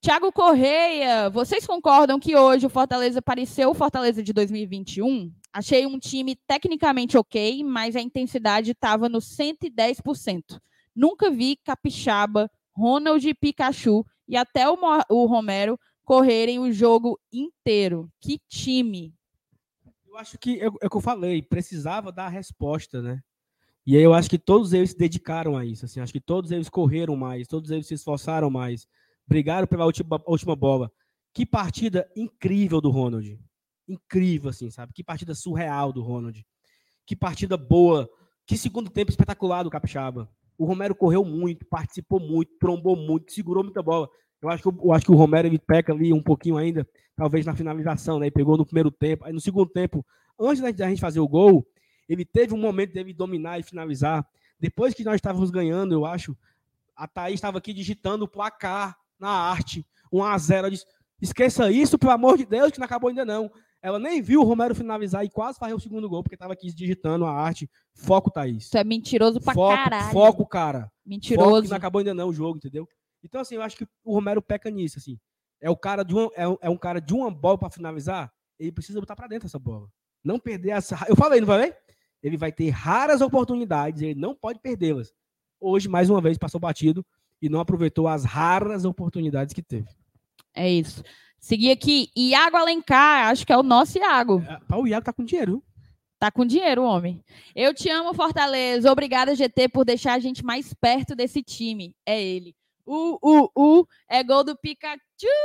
Tiago 0.00 0.30
Correia, 0.32 1.28
vocês 1.28 1.66
concordam 1.66 2.20
que 2.20 2.36
hoje 2.36 2.66
o 2.66 2.70
Fortaleza 2.70 3.20
pareceu 3.20 3.70
o 3.70 3.74
Fortaleza 3.74 4.22
de 4.22 4.32
2021? 4.32 5.32
Achei 5.52 5.86
um 5.86 5.98
time 5.98 6.36
tecnicamente 6.46 7.18
ok, 7.18 7.64
mas 7.64 7.96
a 7.96 8.00
intensidade 8.00 8.70
estava 8.70 9.08
no 9.08 9.18
110%. 9.18 10.60
Nunca 10.94 11.30
vi 11.30 11.56
Capixaba, 11.56 12.50
Ronald 12.72 13.28
e 13.28 13.34
Pikachu 13.34 14.04
e 14.28 14.36
até 14.36 14.70
o, 14.70 14.78
o 15.10 15.26
Romero 15.26 15.78
correrem 16.04 16.58
o 16.58 16.72
jogo 16.72 17.18
inteiro. 17.32 18.08
Que 18.20 18.40
time! 18.48 19.12
acho 20.18 20.38
que 20.38 20.60
é, 20.60 20.64
é 20.64 20.86
o 20.86 20.90
que 20.90 20.96
eu 20.96 21.00
falei, 21.00 21.40
precisava 21.40 22.12
dar 22.12 22.26
a 22.26 22.30
resposta, 22.30 23.00
né? 23.00 23.20
E 23.86 23.96
aí 23.96 24.02
eu 24.02 24.12
acho 24.12 24.28
que 24.28 24.38
todos 24.38 24.72
eles 24.72 24.90
se 24.90 24.98
dedicaram 24.98 25.56
a 25.56 25.64
isso, 25.64 25.86
assim, 25.86 26.00
acho 26.00 26.12
que 26.12 26.20
todos 26.20 26.50
eles 26.50 26.68
correram 26.68 27.16
mais, 27.16 27.48
todos 27.48 27.70
eles 27.70 27.86
se 27.86 27.94
esforçaram 27.94 28.50
mais, 28.50 28.86
brigaram 29.28 29.66
pela 29.66 29.84
última, 29.84 30.20
última 30.26 30.56
bola. 30.56 30.90
Que 31.34 31.44
partida 31.44 32.10
incrível 32.16 32.80
do 32.80 32.90
Ronald. 32.90 33.38
Incrível, 33.86 34.50
assim, 34.50 34.70
sabe? 34.70 34.92
Que 34.92 35.04
partida 35.04 35.34
surreal 35.34 35.92
do 35.92 36.02
Ronald. 36.02 36.44
Que 37.06 37.14
partida 37.14 37.56
boa. 37.56 38.08
Que 38.46 38.56
segundo 38.56 38.90
tempo 38.90 39.10
espetacular 39.10 39.62
do 39.62 39.70
Capixaba. 39.70 40.28
O 40.56 40.64
Romero 40.64 40.94
correu 40.94 41.24
muito, 41.24 41.64
participou 41.66 42.18
muito, 42.18 42.50
trombou 42.58 42.96
muito, 42.96 43.32
segurou 43.32 43.62
muita 43.62 43.82
bola. 43.82 44.08
Eu 44.42 44.48
acho 44.48 44.62
que, 44.62 44.68
eu 44.68 44.92
acho 44.92 45.04
que 45.04 45.12
o 45.12 45.16
Romero 45.16 45.46
ele 45.46 45.58
peca 45.58 45.92
ali 45.92 46.12
um 46.12 46.22
pouquinho 46.22 46.56
ainda, 46.56 46.88
talvez 47.14 47.44
na 47.46 47.54
finalização, 47.54 48.18
né? 48.18 48.26
Ele 48.26 48.32
pegou 48.32 48.56
no 48.56 48.64
primeiro 48.64 48.90
tempo, 48.90 49.24
aí 49.24 49.32
no 49.32 49.40
segundo 49.40 49.70
tempo, 49.70 50.04
antes 50.38 50.62
da 50.62 50.88
gente 50.88 51.00
fazer 51.00 51.20
o 51.20 51.28
gol, 51.28 51.66
ele 52.08 52.24
teve 52.24 52.54
um 52.54 52.58
momento 52.58 52.92
de 52.92 53.12
dominar 53.12 53.58
e 53.58 53.62
finalizar. 53.62 54.26
Depois 54.58 54.94
que 54.94 55.04
nós 55.04 55.16
estávamos 55.16 55.50
ganhando, 55.50 55.92
eu 55.92 56.04
acho, 56.04 56.36
a 56.96 57.06
Thaís 57.06 57.34
estava 57.34 57.58
aqui 57.58 57.72
digitando 57.72 58.24
o 58.24 58.28
placar 58.28 58.96
na 59.18 59.30
arte, 59.30 59.84
1 60.12 60.22
a 60.22 60.38
0 60.38 60.58
Ela 60.58 60.70
disse, 60.70 60.86
esqueça 61.20 61.70
isso, 61.70 61.98
pelo 61.98 62.12
amor 62.12 62.36
de 62.36 62.46
Deus, 62.46 62.70
que 62.70 62.78
não 62.78 62.84
acabou 62.84 63.08
ainda 63.08 63.24
não. 63.24 63.50
Ela 63.80 63.98
nem 63.98 64.20
viu 64.20 64.40
o 64.40 64.44
Romero 64.44 64.74
finalizar 64.74 65.24
e 65.24 65.30
quase 65.30 65.58
fazer 65.58 65.74
o 65.74 65.78
segundo 65.78 66.08
gol, 66.08 66.22
porque 66.22 66.34
estava 66.34 66.52
aqui 66.52 66.72
digitando 66.72 67.24
a 67.24 67.32
arte. 67.32 67.70
Foco, 67.94 68.30
Thaís. 68.30 68.64
Isso 68.64 68.76
é 68.76 68.82
mentiroso 68.82 69.40
pra 69.40 69.54
foco, 69.54 69.76
caralho. 69.76 70.12
Foco, 70.12 70.46
cara. 70.46 70.92
Mentiroso. 71.06 71.48
Foco 71.48 71.62
que 71.62 71.68
não 71.68 71.76
acabou 71.76 72.00
ainda 72.00 72.14
não 72.14 72.28
o 72.28 72.32
jogo, 72.32 72.56
entendeu? 72.56 72.88
Então, 73.22 73.40
assim, 73.40 73.54
eu 73.54 73.62
acho 73.62 73.76
que 73.76 73.86
o 74.04 74.14
Romero 74.14 74.42
peca 74.42 74.68
nisso, 74.70 74.98
assim. 74.98 75.18
É, 75.60 75.70
o 75.70 75.76
cara 75.76 76.02
de 76.02 76.14
uma, 76.14 76.30
é, 76.34 76.44
é 76.62 76.70
um 76.70 76.76
cara 76.76 77.00
de 77.00 77.14
uma 77.14 77.30
bola 77.30 77.58
para 77.58 77.70
finalizar, 77.70 78.32
ele 78.58 78.72
precisa 78.72 79.00
botar 79.00 79.14
para 79.14 79.28
dentro 79.28 79.46
essa 79.46 79.58
bola. 79.58 79.88
Não 80.24 80.38
perder 80.38 80.70
essa. 80.70 80.98
Eu 81.08 81.16
falei, 81.16 81.40
não 81.40 81.46
falei? 81.46 81.72
Ele 82.22 82.36
vai 82.36 82.50
ter 82.50 82.70
raras 82.70 83.20
oportunidades, 83.20 84.02
ele 84.02 84.18
não 84.18 84.34
pode 84.34 84.58
perdê-las. 84.58 85.12
Hoje, 85.60 85.88
mais 85.88 86.10
uma 86.10 86.20
vez, 86.20 86.36
passou 86.36 86.60
batido 86.60 87.04
e 87.40 87.48
não 87.48 87.60
aproveitou 87.60 88.08
as 88.08 88.24
raras 88.24 88.84
oportunidades 88.84 89.54
que 89.54 89.62
teve. 89.62 89.88
É 90.54 90.70
isso. 90.70 91.02
Seguir 91.38 91.70
aqui, 91.70 92.10
Iago 92.16 92.56
Alencar, 92.56 93.28
acho 93.28 93.46
que 93.46 93.52
é 93.52 93.56
o 93.56 93.62
nosso 93.62 93.98
Iago. 93.98 94.42
É, 94.46 94.74
o 94.74 94.86
Iago 94.86 95.04
tá 95.04 95.12
com 95.12 95.24
dinheiro. 95.24 95.62
Tá 96.18 96.32
com 96.32 96.44
dinheiro, 96.44 96.82
homem. 96.82 97.22
Eu 97.54 97.72
te 97.72 97.88
amo, 97.88 98.12
Fortaleza. 98.12 98.90
Obrigada, 98.90 99.36
GT, 99.36 99.68
por 99.68 99.84
deixar 99.84 100.14
a 100.14 100.18
gente 100.18 100.44
mais 100.44 100.74
perto 100.74 101.14
desse 101.14 101.42
time. 101.42 101.94
É 102.04 102.20
ele. 102.20 102.56
Uh, 102.84 103.18
uh, 103.22 103.50
uh, 103.56 103.86
é 104.08 104.24
gol 104.24 104.42
do 104.42 104.56
Pikachu. 104.56 104.98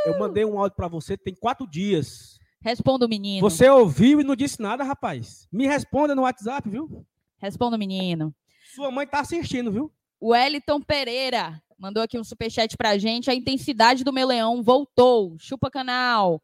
Eu 0.05 0.17
mandei 0.17 0.43
um 0.43 0.57
áudio 0.57 0.75
para 0.75 0.87
você, 0.87 1.15
tem 1.15 1.35
quatro 1.35 1.67
dias. 1.67 2.39
Responda 2.59 3.05
o 3.05 3.09
menino. 3.09 3.47
Você 3.47 3.69
ouviu 3.69 4.19
e 4.19 4.23
não 4.23 4.35
disse 4.35 4.61
nada, 4.61 4.83
rapaz. 4.83 5.47
Me 5.51 5.67
responda 5.67 6.15
no 6.15 6.23
WhatsApp, 6.23 6.67
viu? 6.67 7.05
Responda 7.37 7.75
o 7.75 7.79
menino. 7.79 8.33
Sua 8.73 8.89
mãe 8.89 9.05
tá 9.05 9.19
assistindo, 9.19 9.71
viu? 9.71 9.91
O 10.19 10.29
Wellington 10.29 10.81
Pereira 10.81 11.61
mandou 11.77 12.01
aqui 12.03 12.17
um 12.17 12.23
superchat 12.23 12.75
pra 12.77 12.97
gente. 12.97 13.29
A 13.29 13.35
intensidade 13.35 14.03
do 14.03 14.13
meu 14.13 14.27
leão 14.27 14.61
voltou. 14.63 15.35
Chupa 15.39 15.69
canal. 15.69 16.41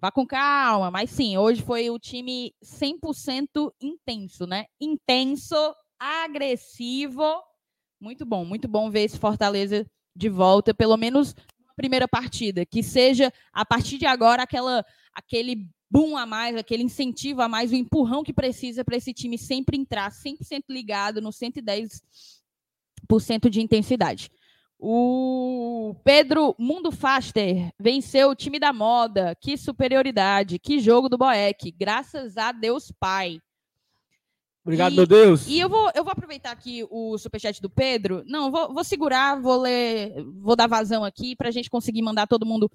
Vá 0.00 0.10
com 0.10 0.26
calma. 0.26 0.90
Mas 0.90 1.10
sim, 1.10 1.36
hoje 1.36 1.62
foi 1.62 1.90
o 1.90 1.98
time 1.98 2.54
100% 2.62 3.72
intenso, 3.80 4.46
né? 4.46 4.66
Intenso, 4.80 5.56
agressivo. 5.98 7.24
Muito 8.00 8.24
bom, 8.24 8.44
muito 8.44 8.68
bom 8.68 8.90
ver 8.90 9.02
esse 9.02 9.18
Fortaleza 9.18 9.84
de 10.14 10.28
volta, 10.28 10.72
pelo 10.72 10.96
menos 10.96 11.34
na 11.34 11.74
primeira 11.76 12.06
partida, 12.06 12.64
que 12.64 12.82
seja 12.82 13.32
a 13.52 13.64
partir 13.64 13.98
de 13.98 14.06
agora 14.06 14.42
aquela 14.42 14.84
aquele 15.12 15.68
boom 15.90 16.16
a 16.16 16.26
mais, 16.26 16.56
aquele 16.56 16.82
incentivo 16.82 17.40
a 17.42 17.48
mais, 17.48 17.72
o 17.72 17.74
empurrão 17.74 18.22
que 18.22 18.32
precisa 18.32 18.84
para 18.84 18.96
esse 18.96 19.12
time 19.12 19.36
sempre 19.38 19.76
entrar 19.76 20.10
100% 20.10 20.64
ligado 20.68 21.20
no 21.20 21.30
110% 21.30 22.00
de 23.50 23.60
intensidade. 23.60 24.30
O 24.78 25.96
Pedro 26.04 26.54
Mundo 26.56 26.92
Faster 26.92 27.72
venceu 27.80 28.30
o 28.30 28.34
time 28.34 28.60
da 28.60 28.72
moda. 28.72 29.34
Que 29.40 29.58
superioridade, 29.58 30.58
que 30.58 30.78
jogo 30.78 31.08
do 31.08 31.18
Boeck. 31.18 31.72
Graças 31.72 32.36
a 32.36 32.52
Deus 32.52 32.92
Pai. 33.00 33.40
Obrigado, 34.62 34.92
e, 34.92 34.96
meu 34.96 35.06
Deus. 35.06 35.48
E 35.48 35.58
eu 35.58 35.68
vou, 35.68 35.90
eu 35.94 36.04
vou 36.04 36.12
aproveitar 36.12 36.52
aqui 36.52 36.86
o 36.90 37.16
superchat 37.18 37.60
do 37.60 37.70
Pedro. 37.70 38.22
Não, 38.26 38.50
vou, 38.50 38.72
vou 38.72 38.84
segurar, 38.84 39.40
vou 39.40 39.58
ler, 39.58 40.14
vou 40.40 40.54
dar 40.54 40.68
vazão 40.68 41.04
aqui 41.04 41.34
para 41.34 41.48
a 41.48 41.50
gente 41.50 41.70
conseguir 41.70 42.02
mandar 42.02 42.26
todo 42.26 42.44
mundo, 42.44 42.70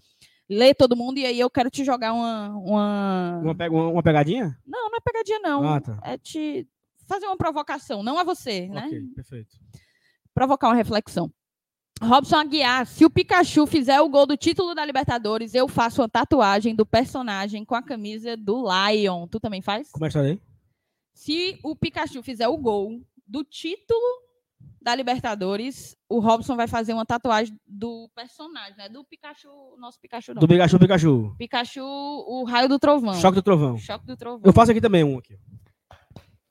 ler 0.50 0.74
todo 0.74 0.98
mundo, 0.98 1.20
e 1.20 1.26
aí 1.26 1.40
eu 1.40 1.52
quero 1.52 1.70
te 1.70 1.86
jogar 1.86 2.12
uma. 2.14 2.50
Uma, 2.50 3.40
uma, 3.44 3.56
pe 3.56 3.70
uma 3.70 4.04
pegadinha? 4.04 4.58
Não, 4.66 4.90
não 4.90 4.98
é 4.98 5.02
pegadinha, 5.02 5.40
não. 5.40 5.64
Ah, 5.64 5.80
tá. 5.80 6.00
É 6.04 6.18
te 6.18 6.68
fazer 7.08 7.28
uma 7.28 7.38
provocação, 7.38 8.02
não 8.02 8.18
a 8.18 8.24
você, 8.24 8.68
né? 8.70 8.86
Ok, 8.88 9.02
perfeito. 9.16 9.56
Provocar 10.34 10.70
uma 10.70 10.76
reflexão. 10.76 11.32
Robson 12.04 12.36
Aguiar, 12.36 12.86
se 12.86 13.06
o 13.06 13.10
Pikachu 13.10 13.66
fizer 13.66 14.00
o 14.02 14.10
gol 14.10 14.26
do 14.26 14.36
título 14.36 14.76
da 14.76 14.86
Libertadores, 14.86 15.56
eu 15.56 15.68
faço 15.68 16.02
uma 16.02 16.10
tatuagem 16.10 16.76
do 16.76 16.86
personagem 16.86 17.64
com 17.64 17.76
a 17.76 17.82
camisa 17.82 18.36
do 18.36 18.64
Lion. 18.64 19.26
Tu 19.28 19.40
também 19.40 19.62
faz? 19.62 19.90
Começa 19.92 20.20
aí. 20.20 20.40
Se 21.14 21.60
o 21.64 21.76
Pikachu 21.76 22.22
fizer 22.22 22.48
o 22.48 22.58
gol 22.58 23.02
do 23.26 23.44
título 23.44 24.22
da 24.82 24.94
Libertadores, 24.94 25.96
o 26.10 26.20
Robson 26.20 26.58
vai 26.58 26.68
fazer 26.68 26.94
uma 26.94 27.06
tatuagem 27.06 27.58
do 27.66 28.10
personagem, 28.14 28.76
né? 28.78 28.90
Do 28.90 29.04
Pikachu, 29.06 29.48
nosso 29.78 30.00
Pikachu 30.00 30.34
não. 30.34 30.42
Do 30.42 30.48
Pikachu, 30.48 30.80
Pikachu. 30.80 31.36
Pikachu, 31.38 31.84
o 31.84 32.44
raio 32.44 32.68
do 32.68 32.78
trovão. 32.78 33.14
Choque 33.16 33.36
do 33.36 33.42
trovão. 33.42 33.78
Choque 33.78 34.06
do 34.06 34.18
trovão. 34.18 34.42
Eu 34.44 34.52
faço 34.52 34.72
aqui 34.72 34.82
também 34.82 35.04
um 35.04 35.18
aqui. 35.18 35.38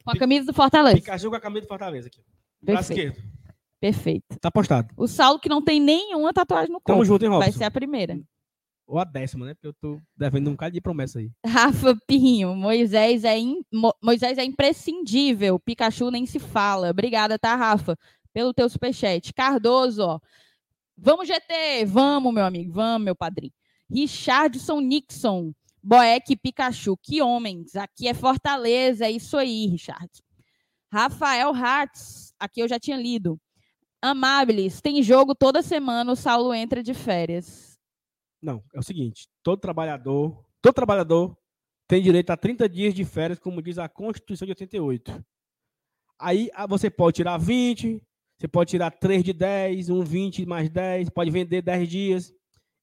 Com 0.03 0.11
a 0.11 0.19
camisa 0.19 0.47
do 0.47 0.55
Fortaleza. 0.55 0.97
Pikachu 0.97 1.29
com 1.29 1.37
a 1.37 1.41
camisa 1.41 1.67
do 1.67 1.69
Fortaleza 1.69 2.09
aqui. 2.09 2.23
Braço 2.63 2.93
esquerdo. 2.93 3.32
Perfeito. 3.83 4.39
Tá 4.41 4.49
postado. 4.49 4.95
O 4.97 5.09
Saulo 5.09 5.41
que 5.41 5.49
não 5.49 5.61
tem 5.61 5.81
nenhuma 5.81 6.33
tatuagem 6.33 6.69
no 6.69 6.75
corpo. 6.75 6.93
Tamo 6.93 7.05
junto, 7.05 7.25
hein, 7.25 7.31
Robson? 7.31 7.51
Vai 7.51 7.53
ser 7.53 7.65
a 7.65 7.71
primeira. 7.71 8.17
Ou 8.87 8.97
a 8.97 9.03
décima, 9.03 9.45
né? 9.45 9.55
Porque 9.55 9.67
eu 9.67 9.75
tô 9.75 10.01
devendo 10.17 10.47
um 10.47 10.53
bocado 10.53 10.73
de 10.73 10.81
promessa 10.81 11.19
aí. 11.19 11.33
Rafa 11.45 11.99
Pinho, 12.07 12.55
Moisés 12.55 13.25
é, 13.25 13.37
in... 13.37 13.61
Moisés 14.01 14.39
é 14.39 14.45
imprescindível. 14.45 15.59
Pikachu 15.59 16.13
nem 16.13 16.25
se 16.27 16.39
fala. 16.39 16.91
Obrigada, 16.91 17.37
tá, 17.37 17.57
Rafa? 17.57 17.99
Pelo 18.33 18.55
teu 18.55 18.69
superchat. 18.69 19.35
Cardoso, 19.35 20.03
ó. 20.05 20.21
Vamos, 20.97 21.27
GT! 21.27 21.85
Vamos, 21.85 22.33
meu 22.33 22.45
amigo. 22.45 22.73
Vamos, 22.73 23.05
meu 23.05 23.17
padrinho. 23.17 23.53
Richardson 23.91 24.79
Nixon. 24.79 25.53
Boeck 25.83 26.37
Pikachu. 26.37 26.97
Que 27.03 27.21
homens. 27.21 27.75
Aqui 27.75 28.07
é 28.07 28.15
Fortaleza. 28.15 29.07
É 29.07 29.11
isso 29.11 29.37
aí, 29.37 29.67
Richardson. 29.67 30.23
Rafael 30.93 31.53
Hartz. 31.53 32.33
Aqui 32.39 32.61
eu 32.61 32.69
já 32.69 32.79
tinha 32.79 32.97
lido. 32.97 33.41
Amables. 34.03 34.81
Tem 34.81 35.03
jogo 35.03 35.35
toda 35.35 35.63
semana. 35.63 36.11
O 36.11 36.17
Saulo 36.17 36.53
entra 36.53 36.83
de 36.83 36.93
férias. 36.93 37.79
Não, 38.43 38.63
é 38.75 38.79
o 38.81 38.83
seguinte: 38.83 39.29
todo 39.43 39.61
trabalhador, 39.61 40.45
todo 40.61 40.75
trabalhador 40.75 41.37
tem 41.87 42.03
direito 42.03 42.31
a 42.31 42.37
30 42.37 42.69
dias 42.69 42.95
de 42.95 43.05
férias, 43.05 43.39
como 43.39 43.63
diz 43.63 43.79
a 43.79 43.89
Constituição 43.89 44.47
de 44.47 44.53
88. 44.53 45.25
Aí 46.19 46.51
ah, 46.55 46.67
você 46.67 46.91
pode 46.91 47.17
tirar 47.17 47.39
20, 47.39 48.03
você 48.39 48.49
pode 48.49 48.71
tirar 48.71 48.91
3 48.91 49.23
de 49.23 49.33
10, 49.33 49.91
um 49.91 50.03
20 50.03 50.47
mais 50.47 50.69
10, 50.69 51.11
pode 51.11 51.31
vender 51.31 51.63
10 51.63 51.89
dias. 51.89 52.35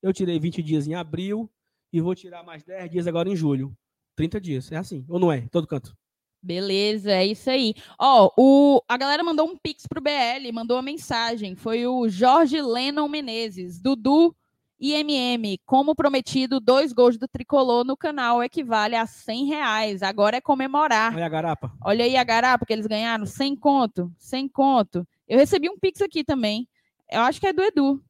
Eu 0.02 0.14
tirei 0.14 0.40
20 0.40 0.64
dias 0.64 0.88
em 0.88 0.96
abril 0.96 1.52
e 1.92 2.00
vou 2.00 2.16
tirar 2.16 2.44
mais 2.44 2.64
10 2.64 2.92
dias 2.92 3.08
agora 3.08 3.30
em 3.30 3.36
julho. 3.36 3.76
30 4.16 4.40
dias. 4.40 4.72
É 4.72 4.78
assim. 4.78 5.06
Ou 5.10 5.20
não 5.20 5.32
é? 5.32 5.48
Todo 5.50 5.68
canto. 5.68 5.96
Beleza, 6.42 7.12
é 7.12 7.26
isso 7.26 7.50
aí. 7.50 7.74
Ó, 8.00 8.32
o, 8.38 8.82
a 8.88 8.98
galera 8.98 9.24
mandou 9.24 9.48
um 9.48 9.58
pix 9.58 9.86
pro 9.86 10.02
BL, 10.02 10.52
mandou 10.54 10.78
uma 10.78 10.84
mensagem. 10.84 11.56
Foi 11.56 11.86
o 11.86 12.08
Jorge 12.08 12.62
Lennon 12.62 13.08
Menezes. 13.10 13.80
Dudu 13.80 14.34
IMM, 14.80 15.60
como 15.66 15.94
prometido, 15.94 16.62
dois 16.62 16.94
gols 16.94 17.18
do 17.18 17.28
Tricolor 17.28 17.84
no 17.84 17.98
canal 17.98 18.42
equivale 18.42 18.96
a 18.96 19.06
100 19.06 19.46
reais. 19.46 20.02
Agora 20.02 20.38
é 20.38 20.42
comemorar. 20.42 21.14
Olha 21.14 21.26
a 21.26 21.30
garapa. 21.30 21.74
Olha 21.84 22.06
aí 22.06 22.16
a 22.16 22.24
garapa 22.24 22.66
que 22.66 22.72
eles 22.72 22.88
ganharam, 22.88 23.26
100 23.26 23.58
conto, 23.58 24.10
100 24.18 24.48
conto. 24.48 25.06
Eu 25.28 25.38
recebi 25.38 25.70
um 25.70 25.78
pix 25.78 26.02
aqui 26.02 26.24
também. 26.24 26.68
Eu 27.12 27.22
acho 27.22 27.42
que 27.42 27.48
é 27.48 27.52
do 27.52 27.62
Edu. 27.62 28.02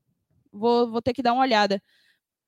Vou, 0.52 0.92
vou 0.92 1.02
ter 1.02 1.13
que 1.13 1.24
dar 1.24 1.34
uma 1.34 1.42
olhada. 1.42 1.82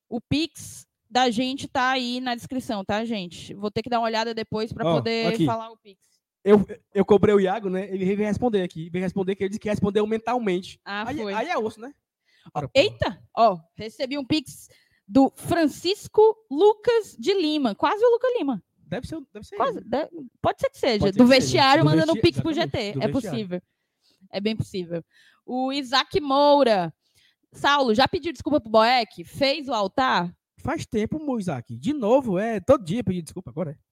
O 0.07 0.21
pix 0.21 0.85
da 1.11 1.29
gente 1.29 1.67
tá 1.67 1.91
aí 1.91 2.21
na 2.21 2.33
descrição, 2.35 2.85
tá, 2.85 3.03
gente? 3.03 3.53
Vou 3.53 3.69
ter 3.69 3.81
que 3.81 3.89
dar 3.89 3.99
uma 3.99 4.05
olhada 4.07 4.33
depois 4.33 4.71
para 4.71 4.89
Ó, 4.89 4.95
poder 4.95 5.27
aqui. 5.27 5.45
falar 5.45 5.69
o 5.69 5.77
pix. 5.77 5.99
Eu, 6.43 6.65
eu 6.95 7.05
cobrei 7.05 7.35
o 7.35 7.39
Iago, 7.39 7.69
né? 7.69 7.87
Ele 7.93 8.03
veio 8.15 8.27
responder 8.27 8.63
aqui. 8.63 8.89
Veio 8.89 9.03
responder 9.03 9.35
que 9.35 9.43
ele 9.43 9.49
disse 9.49 9.59
que 9.59 9.69
respondeu 9.69 10.07
mentalmente. 10.07 10.79
Ah, 10.85 11.07
aí, 11.09 11.17
foi. 11.17 11.33
aí 11.33 11.49
é 11.49 11.57
osso, 11.57 11.79
né? 11.81 11.93
Ora. 12.53 12.69
Eita! 12.73 13.21
Ó, 13.37 13.59
recebi 13.75 14.17
um 14.17 14.25
pix 14.25 14.67
do 15.07 15.31
Francisco 15.35 16.35
Lucas 16.49 17.15
de 17.19 17.33
Lima. 17.33 17.75
Quase 17.75 18.03
o 18.03 18.09
Lucas 18.09 18.31
Lima. 18.37 18.63
Deve 18.87 19.05
ser, 19.07 19.21
deve 19.31 19.45
ser 19.45 19.55
Quase, 19.57 19.77
ele. 19.77 19.85
de- 19.87 20.09
pode 20.41 20.59
ser 20.61 20.69
que 20.69 20.79
seja. 20.79 20.99
Pode 20.99 21.17
do 21.17 21.23
que 21.25 21.29
seja. 21.29 21.39
vestiário 21.41 21.83
Do 21.83 21.89
mandando 21.89 22.11
um 22.11 22.15
vesti- 22.15 22.27
pix 22.27 22.39
pro 22.41 22.53
GT. 22.53 22.69
do 22.71 22.77
É 22.77 23.07
vestiário. 23.07 23.11
possível. 23.11 23.61
É 24.31 24.39
bem 24.41 24.55
possível. 24.55 25.03
O 25.45 25.71
Isaac 25.71 26.19
Moura. 26.19 26.93
Saulo, 27.53 27.93
já 27.93 28.07
pediu 28.07 28.31
desculpa 28.31 28.59
pro 28.61 28.71
Boeck? 28.71 29.23
Fez 29.25 29.67
o 29.67 29.73
altar? 29.73 30.33
Faz 30.61 30.85
tempo, 30.85 31.19
Moisaki. 31.19 31.75
De 31.75 31.93
novo, 31.93 32.37
é 32.37 32.59
todo 32.59 32.83
dia 32.83 33.03
pedir 33.03 33.21
desculpa 33.21 33.49
agora. 33.49 33.71
é. 33.71 33.91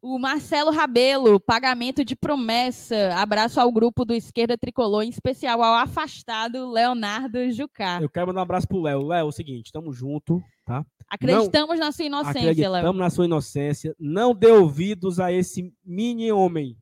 O 0.00 0.18
Marcelo 0.18 0.70
Rabelo, 0.70 1.38
pagamento 1.38 2.04
de 2.04 2.16
promessa. 2.16 3.14
Abraço 3.14 3.60
ao 3.60 3.70
grupo 3.70 4.04
do 4.04 4.14
Esquerda 4.14 4.56
Tricolor, 4.56 5.02
em 5.02 5.10
especial 5.10 5.62
ao 5.62 5.74
afastado 5.74 6.70
Leonardo 6.70 7.52
Jucá. 7.52 8.00
Eu 8.00 8.08
quero 8.08 8.26
mandar 8.26 8.40
um 8.40 8.44
abraço 8.44 8.66
pro 8.66 8.80
Léo. 8.80 9.06
Léo, 9.06 9.20
é 9.20 9.24
o 9.24 9.32
seguinte, 9.32 9.70
tamo 9.70 9.92
junto, 9.92 10.42
tá? 10.64 10.84
Acreditamos 11.08 11.78
na 11.78 11.92
sua 11.92 12.06
inocência, 12.06 12.40
Léo. 12.40 12.50
Acreditamos 12.50 13.00
na 13.00 13.10
sua 13.10 13.24
inocência. 13.26 13.94
Não 13.98 14.34
dê 14.34 14.50
ouvidos 14.50 15.20
a 15.20 15.30
esse 15.30 15.72
mini 15.84 16.32
homem 16.32 16.76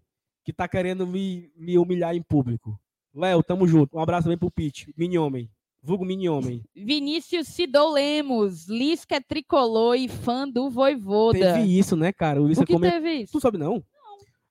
que 0.45 0.53
tá 0.53 0.69
querendo 0.69 1.07
me, 1.07 1.51
me 1.57 1.77
humilhar 1.79 2.15
em 2.15 2.23
público. 2.23 2.81
Léo, 3.13 3.43
tamo 3.43 3.67
junto. 3.67 3.97
Um 3.97 4.01
abraço 4.01 4.25
também 4.25 4.39
pro 4.39 4.51
Pete, 4.51 4.95
mini 4.97 5.19
homem. 5.19 5.51
Vulgo 5.83 6.05
mini 6.05 6.29
homem. 6.29 6.63
Vinícius 6.75 7.49
Sidou 7.49 7.93
Lemos, 7.93 8.69
Lisca 8.69 9.17
é 9.17 9.21
tricolor 9.21 9.97
e 9.97 10.09
fã 10.09 10.47
do 10.47 10.69
Voivoda. 10.69 11.39
Teve 11.39 11.79
isso, 11.79 11.97
né, 11.97 12.13
cara? 12.13 12.41
O 12.41 12.45
Ulisses 12.45 12.63
o 12.63 12.67
que 12.67 12.73
comentou. 12.75 13.01
teve 13.01 13.23
isso? 13.23 13.33
Tu 13.33 13.41
sabe 13.41 13.57
não? 13.57 13.83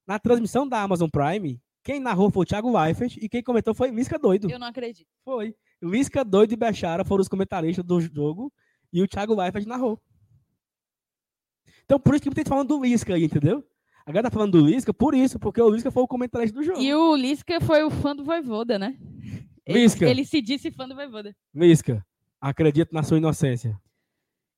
Na 0.08 0.18
transmissão 0.18 0.68
da 0.68 0.82
Amazon 0.82 1.08
Prime, 1.08 1.62
quem 1.84 2.00
narrou 2.00 2.32
foi 2.32 2.42
o 2.42 2.46
Thiago 2.46 2.76
Leifert 2.76 3.18
e 3.18 3.30
quem 3.30 3.44
comentou 3.44 3.76
foi 3.76 3.92
Lisca 3.92 4.18
Doido. 4.18 4.50
Eu 4.50 4.58
não 4.58 4.68
acredito. 4.68 5.08
Foi. 5.24 5.54
Lisca 5.82 6.26
Doido 6.26 6.54
e 6.54 6.58
Bechara 6.58 7.06
foram 7.06 7.22
os 7.22 7.28
comentaristas 7.28 7.86
do 7.86 8.02
jogo 8.02 8.52
e 8.92 9.02
o 9.04 9.08
Thiago 9.08 9.36
Leifert 9.36 9.68
narrou. 9.68 10.02
Então, 11.86 12.00
por 12.00 12.16
isso 12.16 12.24
que 12.24 12.30
gente 12.30 12.50
falando 12.50 12.68
do 12.68 12.82
Lisca 12.82 13.14
aí, 13.14 13.24
entendeu? 13.24 13.64
A 14.06 14.12
galera 14.12 14.30
tá 14.30 14.34
falando 14.34 14.60
do 14.60 14.66
Lisca 14.66 14.92
por 14.92 15.14
isso, 15.14 15.38
porque 15.38 15.62
o 15.62 15.70
Lisca 15.70 15.92
foi 15.92 16.02
o 16.02 16.08
comentarista 16.08 16.58
do 16.58 16.64
jogo. 16.64 16.80
E 16.80 16.94
o 16.94 17.16
Lisca 17.16 17.62
foi 17.62 17.84
o 17.84 17.92
fã 17.92 18.16
do 18.16 18.24
Voivoda, 18.24 18.80
né? 18.80 18.98
Ele- 19.70 19.80
Lisca. 19.82 20.06
Ele, 20.10 20.26
se 20.26 20.42
disse 20.42 20.72
fã 20.72 20.88
do 20.88 20.96
Voivoda. 20.96 21.36
Lisca, 21.54 22.06
acredito 22.42 22.94
na 22.94 23.04
sua 23.04 23.18
inocência. 23.18 23.80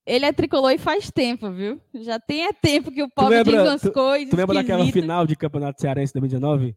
Ele 0.05 0.25
é 0.25 0.33
tricolor 0.33 0.71
e 0.71 0.77
faz 0.79 1.11
tempo, 1.11 1.51
viu? 1.51 1.79
Já 1.93 2.19
tem 2.19 2.45
é 2.47 2.53
tempo 2.53 2.91
que 2.91 3.03
o 3.03 3.09
pobre 3.09 3.37
lembra- 3.37 3.51
diz 3.51 3.71
umas 3.85 3.93
coisas 3.93 4.29
Tu 4.29 4.35
lembra 4.35 4.55
daquela 4.55 4.79
esquisitas. 4.79 5.01
final 5.01 5.27
de 5.27 5.35
Campeonato 5.35 5.79
Cearense 5.81 6.13
2019? 6.13 6.75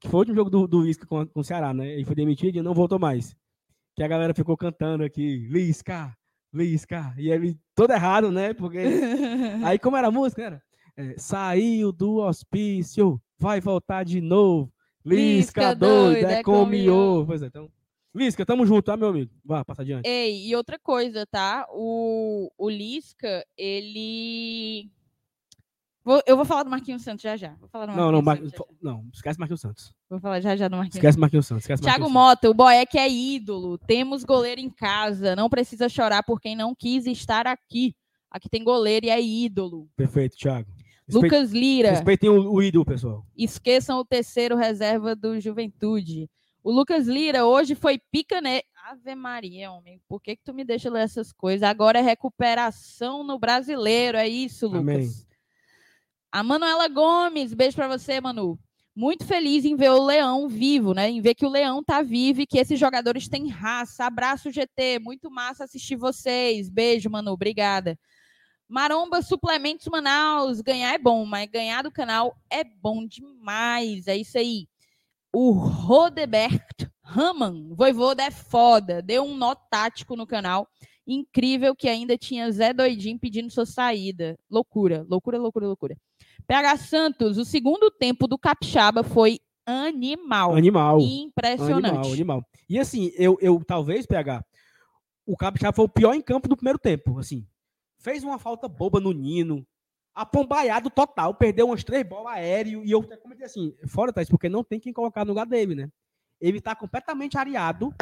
Que 0.00 0.08
foi 0.08 0.16
o 0.16 0.20
último 0.20 0.36
jogo 0.36 0.50
do, 0.50 0.66
do 0.66 0.82
Lisca 0.82 1.06
com, 1.06 1.24
com 1.26 1.40
o 1.40 1.44
Ceará, 1.44 1.72
né? 1.72 1.86
Ele 1.94 2.04
foi 2.04 2.14
demitido 2.14 2.56
e 2.56 2.62
não 2.62 2.74
voltou 2.74 2.98
mais. 2.98 3.34
Que 3.94 4.02
a 4.02 4.08
galera 4.08 4.34
ficou 4.34 4.56
cantando 4.56 5.04
aqui, 5.04 5.46
Lisca, 5.48 6.12
Lisca. 6.52 7.14
E 7.16 7.30
ele 7.30 7.56
todo 7.74 7.92
errado, 7.92 8.30
né? 8.32 8.52
Porque 8.52 8.78
Aí, 9.64 9.78
como 9.78 9.96
era 9.96 10.08
a 10.08 10.10
música? 10.10 10.42
Era 10.42 10.62
é, 10.98 11.14
saiu 11.18 11.92
do 11.92 12.16
hospício, 12.16 13.20
vai 13.38 13.60
voltar 13.60 14.02
de 14.04 14.20
novo. 14.20 14.72
Lisca, 15.06 15.74
doido, 15.74 16.26
é 16.26 16.32
é 16.40 16.42
com 16.42 16.52
com 16.64 16.66
miô. 16.66 17.16
miô. 17.18 17.26
Pois 17.26 17.42
é, 17.42 17.46
então. 17.46 17.70
Lisca, 18.14 18.46
tamo 18.46 18.64
junto, 18.66 18.82
tá, 18.84 18.96
meu 18.96 19.08
amigo? 19.08 19.30
Vá, 19.44 19.64
passa 19.64 19.82
adiante. 19.82 20.08
Ei, 20.08 20.46
e 20.48 20.56
outra 20.56 20.78
coisa, 20.78 21.26
tá? 21.26 21.66
O, 21.70 22.50
o 22.58 22.68
Lisca, 22.70 23.44
ele. 23.56 24.90
Vou- 26.02 26.22
eu 26.26 26.36
vou 26.36 26.44
falar 26.44 26.62
do 26.62 26.70
Marquinhos 26.70 27.02
Santos 27.02 27.22
já 27.22 27.36
já. 27.36 27.54
Vou 27.60 27.68
falar 27.68 27.86
do 27.86 27.96
Não, 27.96 28.12
não, 28.12 28.22
Marquinhos 28.22 28.52
Mar... 28.52 28.58
Santos 28.58 28.76
já 28.80 28.88
já. 28.88 28.94
não, 28.96 29.08
esquece 29.12 29.38
Marquinhos 29.38 29.60
Santos. 29.60 29.94
Vou 30.08 30.20
falar 30.20 30.40
já 30.40 30.56
já 30.56 30.68
do 30.68 30.76
Marquinhos 30.76 30.94
Esquece 30.96 31.18
Marquinhos 31.18 31.46
Santos. 31.46 31.64
Esquece 31.64 31.82
Thiago 31.82 31.98
Marquinhos 32.08 32.12
Mota, 32.14 32.50
o 32.50 32.54
Boeck 32.54 32.96
é 32.96 33.08
ídolo. 33.10 33.76
Temos 33.78 34.24
goleiro 34.24 34.60
em 34.60 34.70
casa. 34.70 35.34
Não 35.36 35.50
precisa 35.50 35.88
chorar 35.88 36.22
por 36.22 36.40
quem 36.40 36.54
não 36.56 36.74
quis 36.74 37.06
estar 37.06 37.46
aqui. 37.46 37.94
Aqui 38.30 38.48
tem 38.48 38.62
goleiro 38.62 39.06
e 39.06 39.10
é 39.10 39.20
ídolo. 39.20 39.88
Perfeito, 39.96 40.36
Thiago. 40.36 40.70
Respeite- 41.08 41.34
Lucas 41.36 41.52
Lira. 41.52 41.90
Respeitem 41.90 42.28
o, 42.30 42.52
o 42.52 42.62
ídolo, 42.62 42.84
pessoal. 42.84 43.24
Esqueçam 43.36 43.98
o 43.98 44.04
terceiro 44.04 44.56
reserva 44.56 45.14
do 45.14 45.38
Juventude. 45.40 46.28
O 46.62 46.72
Lucas 46.72 47.06
Lira 47.06 47.44
hoje 47.46 47.74
foi 47.76 48.00
pica, 48.10 48.40
né? 48.40 48.60
Ave 48.88 49.14
Maria, 49.14 49.70
homem. 49.70 50.00
Por 50.08 50.20
que, 50.20 50.36
que 50.36 50.42
tu 50.44 50.52
me 50.52 50.64
deixa 50.64 50.90
ler 50.90 51.02
essas 51.02 51.32
coisas? 51.32 51.62
Agora 51.62 51.98
é 51.98 52.02
recuperação 52.02 53.22
no 53.24 53.38
brasileiro. 53.38 54.18
É 54.18 54.26
isso, 54.28 54.66
Lucas. 54.66 54.80
Amém. 54.80 55.08
A 56.32 56.42
Manuela 56.42 56.88
Gomes, 56.88 57.54
beijo 57.54 57.76
pra 57.76 57.88
você, 57.88 58.20
Manu. 58.20 58.58
Muito 58.94 59.24
feliz 59.26 59.64
em 59.64 59.76
ver 59.76 59.90
o 59.90 60.04
Leão 60.04 60.48
vivo, 60.48 60.92
né? 60.94 61.08
Em 61.10 61.20
ver 61.20 61.34
que 61.34 61.44
o 61.46 61.50
Leão 61.50 61.84
tá 61.84 62.02
vivo 62.02 62.40
e 62.40 62.46
que 62.46 62.58
esses 62.58 62.78
jogadores 62.80 63.28
têm 63.28 63.48
raça. 63.48 64.04
Abraço, 64.06 64.50
GT. 64.50 64.98
Muito 65.00 65.30
massa 65.30 65.64
assistir 65.64 65.96
vocês. 65.96 66.68
Beijo, 66.68 67.08
Manu. 67.10 67.32
Obrigada. 67.32 67.98
Maromba 68.68 69.22
Suplementos 69.22 69.86
Manaus. 69.86 70.60
Ganhar 70.60 70.94
é 70.94 70.98
bom, 70.98 71.24
mas 71.24 71.50
ganhar 71.50 71.82
do 71.82 71.90
canal 71.90 72.36
é 72.50 72.64
bom 72.64 73.06
demais. 73.06 74.06
É 74.06 74.16
isso 74.16 74.38
aí. 74.38 74.66
O 75.32 75.52
Rodebert 75.52 76.90
Raman, 77.02 77.74
Voivoda 77.74 78.22
é 78.22 78.30
foda. 78.30 79.00
Deu 79.00 79.24
um 79.24 79.36
nó 79.36 79.54
tático 79.54 80.16
no 80.16 80.26
canal. 80.26 80.68
Incrível 81.06 81.76
que 81.76 81.88
ainda 81.88 82.18
tinha 82.18 82.50
Zé 82.50 82.72
Doidinho 82.72 83.18
pedindo 83.18 83.50
sua 83.50 83.64
saída. 83.64 84.36
Loucura, 84.50 85.06
loucura, 85.08 85.38
loucura, 85.38 85.66
loucura. 85.66 85.96
PH 86.48 86.76
Santos, 86.78 87.38
o 87.38 87.44
segundo 87.44 87.90
tempo 87.90 88.26
do 88.26 88.36
Capixaba 88.36 89.04
foi 89.04 89.38
animal. 89.64 90.56
Animal. 90.56 91.00
Impressionante. 91.00 91.86
Animal, 91.86 92.12
animal. 92.12 92.44
E 92.68 92.78
assim, 92.78 93.12
eu, 93.16 93.38
eu 93.40 93.62
talvez, 93.64 94.04
PH, 94.04 94.44
o 95.24 95.36
Capixaba 95.36 95.74
foi 95.74 95.84
o 95.84 95.88
pior 95.88 96.14
em 96.14 96.20
campo 96.20 96.48
do 96.48 96.56
primeiro 96.56 96.78
tempo. 96.78 97.18
Assim, 97.18 97.46
fez 98.06 98.22
uma 98.22 98.38
falta 98.38 98.68
boba 98.68 99.00
no 99.00 99.10
Nino, 99.10 99.66
apombaiado 100.14 100.88
total, 100.88 101.34
perdeu 101.34 101.66
umas 101.66 101.82
três 101.82 102.06
bolas 102.08 102.34
aéreo. 102.34 102.84
E 102.84 102.90
eu 102.92 103.02
comentei 103.18 103.44
assim, 103.44 103.74
fora, 103.88 104.12
Thaís, 104.12 104.28
porque 104.28 104.48
não 104.48 104.62
tem 104.62 104.78
quem 104.78 104.92
colocar 104.92 105.24
no 105.24 105.32
lugar 105.32 105.44
dele, 105.44 105.74
né? 105.74 105.90
Ele 106.40 106.60
tá 106.60 106.72
completamente 106.76 107.36
areado. 107.36 107.92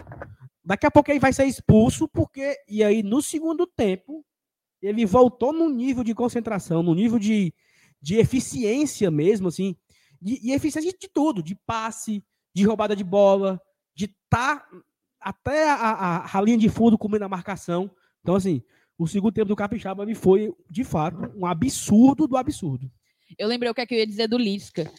Daqui 0.62 0.84
a 0.84 0.90
pouco 0.90 1.10
ele 1.10 1.18
vai 1.20 1.32
ser 1.32 1.46
expulso, 1.46 2.06
porque. 2.06 2.54
E 2.68 2.84
aí, 2.84 3.02
no 3.02 3.22
segundo 3.22 3.66
tempo, 3.66 4.22
ele 4.82 5.06
voltou 5.06 5.54
no 5.54 5.70
nível 5.70 6.04
de 6.04 6.14
concentração, 6.14 6.82
no 6.82 6.94
nível 6.94 7.18
de, 7.18 7.54
de 7.98 8.16
eficiência 8.16 9.10
mesmo, 9.10 9.48
assim. 9.48 9.74
de- 10.20 10.38
e 10.42 10.52
eficiência 10.52 10.92
de 10.92 11.08
tudo, 11.08 11.42
de 11.42 11.54
passe, 11.54 12.22
de 12.54 12.62
roubada 12.66 12.94
de 12.94 13.04
bola, 13.04 13.58
de 13.96 14.04
estar 14.04 14.68
até 15.18 15.70
a, 15.70 15.74
a, 15.74 16.38
a 16.38 16.40
linha 16.42 16.58
de 16.58 16.68
fundo 16.68 16.98
comendo 16.98 17.24
a 17.24 17.28
marcação. 17.28 17.90
Então, 18.20 18.34
assim, 18.34 18.62
o 18.98 19.06
segundo 19.06 19.32
tempo 19.34 19.48
do 19.48 19.56
Capixaba 19.56 20.06
me 20.06 20.14
foi, 20.14 20.52
de 20.70 20.84
fato, 20.84 21.32
um 21.36 21.46
absurdo 21.46 22.26
do 22.28 22.36
absurdo. 22.36 22.90
Eu 23.38 23.48
lembrei 23.48 23.70
o 23.70 23.74
que, 23.74 23.80
é 23.80 23.86
que 23.86 23.94
eu 23.94 23.98
ia 23.98 24.06
dizer 24.06 24.28
do 24.28 24.38
Lisca. 24.38 24.90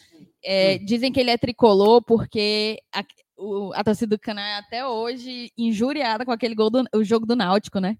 É, 0.44 0.78
Dizem 0.78 1.10
que 1.12 1.18
ele 1.20 1.30
é 1.30 1.38
tricolor 1.38 2.02
porque 2.02 2.78
a, 2.94 3.02
o- 3.36 3.72
a 3.74 3.82
torcida 3.82 4.14
do 4.16 4.20
Cana 4.20 4.40
é 4.40 4.54
até 4.58 4.86
hoje 4.86 5.50
injuriada 5.56 6.24
com 6.24 6.32
aquele 6.32 6.54
gol 6.54 6.70
do 6.70 6.84
o 6.94 7.02
jogo 7.02 7.24
do 7.26 7.34
Náutico, 7.36 7.78
né? 7.80 7.96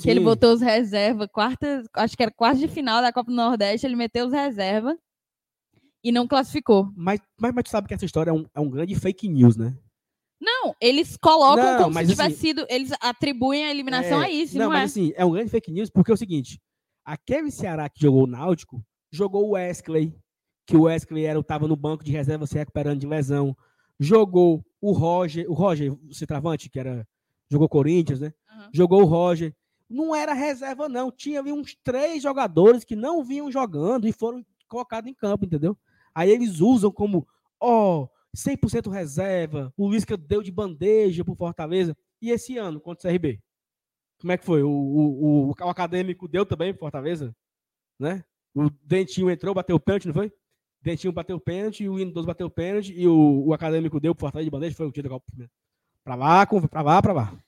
Que 0.00 0.08
ele 0.08 0.20
Sim. 0.20 0.24
botou 0.24 0.52
os 0.54 0.60
reservas, 0.60 1.28
quarta, 1.32 1.82
acho 1.94 2.16
que 2.16 2.22
era 2.22 2.32
quarta 2.32 2.58
de 2.58 2.68
final 2.68 3.02
da 3.02 3.12
Copa 3.12 3.30
do 3.30 3.36
Nordeste, 3.36 3.86
ele 3.86 3.96
meteu 3.96 4.26
os 4.26 4.32
reservas 4.32 4.96
e 6.02 6.10
não 6.10 6.26
classificou. 6.26 6.90
Mas, 6.96 7.20
mas, 7.38 7.52
mas 7.54 7.64
tu 7.64 7.70
sabe 7.70 7.86
que 7.88 7.92
essa 7.94 8.06
história 8.06 8.30
é 8.30 8.32
um, 8.32 8.46
é 8.54 8.60
um 8.60 8.70
grande 8.70 8.94
fake 8.94 9.28
news, 9.28 9.56
né? 9.56 9.76
Não, 10.40 10.74
eles 10.80 11.16
colocam 11.16 11.64
Não, 11.64 11.84
como 11.84 11.98
se 11.98 12.06
tivesse 12.06 12.22
assim- 12.22 12.34
sido. 12.36 12.66
Eles 12.68 12.90
atribuem 13.00 13.64
a 13.66 13.70
eliminação 13.70 14.22
É, 14.22 14.26
a 14.26 14.30
isso, 14.30 14.56
não, 14.56 14.64
não, 14.64 14.72
mas 14.72 14.80
é? 14.80 14.84
assim, 14.84 15.12
é 15.14 15.24
um 15.24 15.30
grande 15.32 15.50
fake 15.50 15.70
news 15.70 15.90
porque 15.90 16.10
é 16.10 16.14
o 16.14 16.16
seguinte: 16.16 16.60
aquele 17.04 17.50
Ceará 17.50 17.88
que 17.88 18.00
jogou 18.00 18.24
o 18.24 18.26
Náutico 18.26 18.82
jogou 19.12 19.46
o 19.46 19.50
Wesley, 19.50 20.14
que 20.66 20.76
o 20.76 20.82
Wesley 20.82 21.24
era, 21.26 21.42
tava 21.42 21.66
no 21.68 21.76
banco 21.76 22.02
de 22.04 22.12
reserva 22.12 22.46
se 22.46 22.54
recuperando 22.56 23.00
de 23.00 23.06
lesão. 23.06 23.56
Jogou 23.98 24.64
o 24.80 24.92
Roger, 24.92 25.44
o 25.50 25.52
Roger, 25.52 25.92
o 25.92 26.14
centroavante, 26.14 26.70
que 26.70 26.78
era. 26.80 27.06
Jogou 27.50 27.68
Corinthians, 27.68 28.20
né? 28.20 28.32
Aham. 28.48 28.70
Jogou 28.72 29.02
o 29.02 29.06
Roger. 29.06 29.54
Não 29.88 30.14
era 30.14 30.32
reserva, 30.32 30.88
não. 30.88 31.10
Tinha 31.10 31.42
uns 31.42 31.76
três 31.82 32.22
jogadores 32.22 32.84
que 32.84 32.94
não 32.94 33.24
vinham 33.24 33.50
jogando 33.50 34.06
e 34.06 34.12
foram 34.12 34.46
colocados 34.68 35.10
em 35.10 35.14
campo, 35.14 35.44
entendeu? 35.44 35.76
Aí 36.14 36.30
eles 36.30 36.60
usam 36.60 36.92
como, 36.92 37.26
ó, 37.58 38.02
oh, 38.04 38.08
100% 38.36 38.90
reserva, 38.90 39.72
o 39.76 39.90
Lisca 39.90 40.16
deu 40.16 40.42
de 40.42 40.50
bandeja 40.50 41.24
pro 41.24 41.34
Fortaleza. 41.34 41.96
E 42.20 42.30
esse 42.30 42.56
ano, 42.58 42.80
contra 42.80 43.08
o 43.08 43.12
CRB? 43.12 43.40
Como 44.20 44.32
é 44.32 44.36
que 44.36 44.44
foi? 44.44 44.62
O, 44.62 44.70
o, 44.70 45.48
o, 45.48 45.54
o 45.58 45.68
acadêmico 45.68 46.28
deu 46.28 46.44
também 46.44 46.72
pro 46.72 46.80
Fortaleza? 46.80 47.34
Né? 47.98 48.24
O 48.54 48.68
Dentinho 48.84 49.30
entrou, 49.30 49.54
bateu 49.54 49.76
o 49.76 49.80
pênalti, 49.80 50.06
não 50.06 50.14
foi? 50.14 50.32
Dentinho 50.82 51.12
bateu 51.12 51.36
o 51.36 51.40
pênalti, 51.40 51.88
o 51.88 51.96
Windows 51.96 52.26
bateu 52.26 52.46
o 52.46 52.50
pênalti 52.50 52.92
e 52.94 53.06
o, 53.06 53.46
o 53.46 53.52
acadêmico 53.52 54.00
deu 54.00 54.14
pro 54.14 54.22
Fortaleza 54.26 54.44
de 54.44 54.50
bandeja, 54.50 54.76
foi 54.76 54.86
o 54.86 54.92
Copa. 54.92 55.26
Pra 56.04 56.14
lá, 56.14 56.46
pra 56.46 56.82
lá, 56.82 57.02
pra 57.02 57.12
lá. 57.12 57.38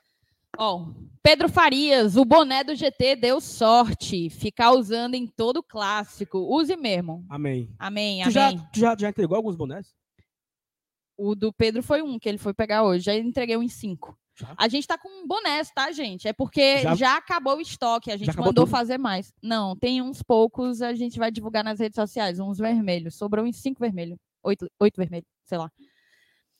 Ó, 0.58 0.86
Pedro 1.22 1.48
Farias, 1.48 2.16
o 2.16 2.24
boné 2.26 2.62
do 2.62 2.74
GT 2.74 3.16
deu 3.16 3.40
sorte. 3.40 4.28
Ficar 4.28 4.72
usando 4.72 5.14
em 5.14 5.26
todo 5.26 5.62
clássico. 5.62 6.38
Use 6.38 6.76
mesmo. 6.76 7.24
Amém. 7.28 7.74
Amém, 7.78 8.22
tu 8.22 8.28
amém. 8.28 8.32
Já, 8.32 8.52
tu 8.52 8.78
já, 8.78 8.96
já 8.98 9.08
entregou 9.08 9.36
alguns 9.36 9.56
bonés? 9.56 9.94
O 11.22 11.34
do 11.36 11.52
Pedro 11.52 11.82
foi 11.82 12.02
um 12.02 12.18
que 12.18 12.28
ele 12.28 12.38
foi 12.38 12.52
pegar 12.52 12.82
hoje. 12.82 13.04
Já 13.04 13.14
entreguei 13.14 13.56
um 13.56 13.62
em 13.62 13.68
cinco. 13.68 14.18
Já? 14.34 14.54
A 14.56 14.66
gente 14.66 14.86
tá 14.86 14.98
com 14.98 15.26
bonés, 15.26 15.70
tá, 15.74 15.92
gente? 15.92 16.26
É 16.26 16.32
porque 16.32 16.78
já, 16.78 16.94
já 16.94 17.16
acabou 17.16 17.58
o 17.58 17.60
estoque. 17.60 18.10
A 18.10 18.16
gente 18.16 18.36
mandou 18.36 18.64
tudo? 18.64 18.66
fazer 18.66 18.98
mais. 18.98 19.32
Não, 19.42 19.76
tem 19.76 20.02
uns 20.02 20.22
poucos. 20.22 20.82
A 20.82 20.94
gente 20.94 21.18
vai 21.18 21.30
divulgar 21.30 21.62
nas 21.62 21.78
redes 21.78 21.94
sociais. 21.94 22.40
Uns 22.40 22.58
vermelhos. 22.58 23.14
Sobrou 23.14 23.44
uns 23.44 23.56
cinco 23.56 23.78
vermelhos. 23.78 24.18
Oito, 24.42 24.68
oito 24.80 24.96
vermelhos, 24.96 25.28
sei 25.44 25.58
lá. 25.58 25.70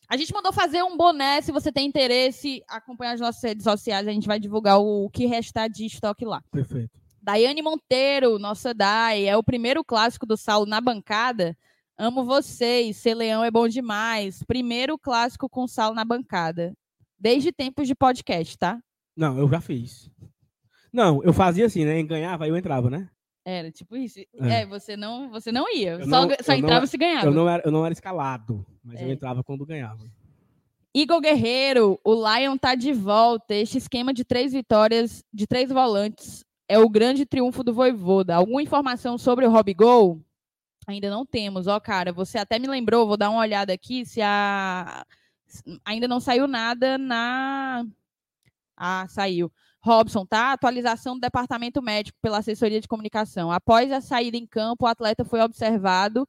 A 0.09 0.17
gente 0.17 0.33
mandou 0.33 0.53
fazer 0.53 0.83
um 0.83 0.97
boné, 0.97 1.41
se 1.41 1.51
você 1.51 1.73
tem 1.73 1.87
interesse, 1.87 2.63
acompanhar 2.69 3.15
as 3.15 3.21
nossas 3.21 3.43
redes 3.43 3.65
sociais, 3.65 4.07
a 4.07 4.13
gente 4.13 4.27
vai 4.27 4.39
divulgar 4.39 4.79
o 4.79 5.09
que 5.09 5.27
restar 5.27 5.71
de 5.71 5.87
estoque 5.87 6.25
lá. 6.25 6.43
Perfeito. 6.51 6.91
Daiane 7.23 7.63
Monteiro, 7.63 8.39
nossa 8.39 8.75
Dai, 8.75 9.27
é 9.27 9.37
o 9.37 9.43
primeiro 9.43 9.83
clássico 9.85 10.27
do 10.27 10.37
Saulo 10.37 10.67
na 10.67 10.81
bancada. 10.81 11.57
Amo 12.03 12.25
vocês, 12.25 12.97
ser 12.97 13.15
leão 13.15 13.45
é 13.45 13.51
bom 13.53 13.69
demais. 13.69 14.43
Primeiro 14.43 14.99
clássico 14.99 15.49
com 15.49 15.69
Saulo 15.69 15.95
na 15.95 16.05
bancada. 16.05 16.77
Desde 17.17 17.53
tempos 17.53 17.87
de 17.87 17.95
podcast, 17.95 18.59
tá? 18.59 18.83
Não, 19.17 19.39
eu 19.39 19.49
já 19.49 19.61
fiz. 19.61 20.11
Não, 20.93 21.23
eu 21.23 21.33
fazia 21.33 21.67
assim, 21.67 21.85
né? 21.85 22.03
Ganhava, 22.03 22.49
eu 22.49 22.57
entrava, 22.57 22.91
né? 22.91 23.09
Era 23.45 23.71
tipo 23.71 23.97
isso. 23.97 24.19
É, 24.19 24.63
é 24.63 24.67
você 24.67 24.97
não, 24.97 25.31
você 25.31 25.53
não 25.53 25.73
ia. 25.73 25.93
Eu 25.93 26.05
só, 26.07 26.27
não, 26.27 26.37
só 26.43 26.55
entrava 26.55 26.81
não, 26.81 26.87
se 26.89 26.99
ganhava. 26.99 27.27
Eu 27.27 27.33
não, 27.33 27.49
era, 27.49 27.63
eu 27.65 27.71
não 27.71 27.87
era 27.87 27.93
escalado, 27.93 28.67
mas 28.83 29.01
é. 29.01 29.05
eu 29.05 29.13
entrava 29.13 29.45
quando 29.45 29.65
ganhava. 29.65 30.05
Igor 30.93 31.21
Guerreiro, 31.21 32.01
o 32.05 32.15
Lion 32.15 32.59
tá 32.59 32.75
de 32.75 32.93
volta. 32.93 33.55
Este 33.55 33.79
esquema 33.79 34.13
de 34.13 34.25
três 34.25 34.53
vitórias, 34.53 35.23
de 35.33 35.47
três 35.47 35.71
volantes, 35.71 36.45
é 36.69 36.81
o 36.81 36.89
grande 36.89 37.25
triunfo 37.25 37.63
do 37.63 37.73
Voivoda. 37.73 38.35
Alguma 38.35 38.61
informação 38.61 39.17
sobre 39.17 39.47
o 39.47 39.51
Rob 39.53 39.73
Gol? 39.73 40.21
Ainda 40.87 41.11
não 41.11 41.25
temos. 41.25 41.67
Ó, 41.67 41.79
cara, 41.81 42.13
você 42.13 42.39
até 42.39 42.59
me 42.59 42.67
lembrou, 42.67 43.07
vou 43.07 43.17
dar 43.17 43.31
uma 43.31 43.41
olhada 43.41 43.73
aqui 43.73 44.05
se 44.05 44.21
a 44.23 45.05
ainda 45.85 46.09
não 46.09 46.19
saiu 46.19 46.47
nada 46.47 46.97
na 46.99 47.85
Ah, 48.77 49.07
saiu. 49.09 49.53
Robson, 49.81 50.25
tá? 50.25 50.53
Atualização 50.53 51.15
do 51.15 51.21
departamento 51.21 51.83
médico 51.83 52.19
pela 52.23 52.39
assessoria 52.39 52.81
de 52.81 52.89
comunicação. 52.89 53.51
Após 53.51 53.91
a 53.93 54.01
saída 54.01 54.37
em 54.37 54.47
campo, 54.47 54.85
o 54.85 54.89
atleta 54.89 55.25
foi 55.25 55.41
observado 55.41 56.27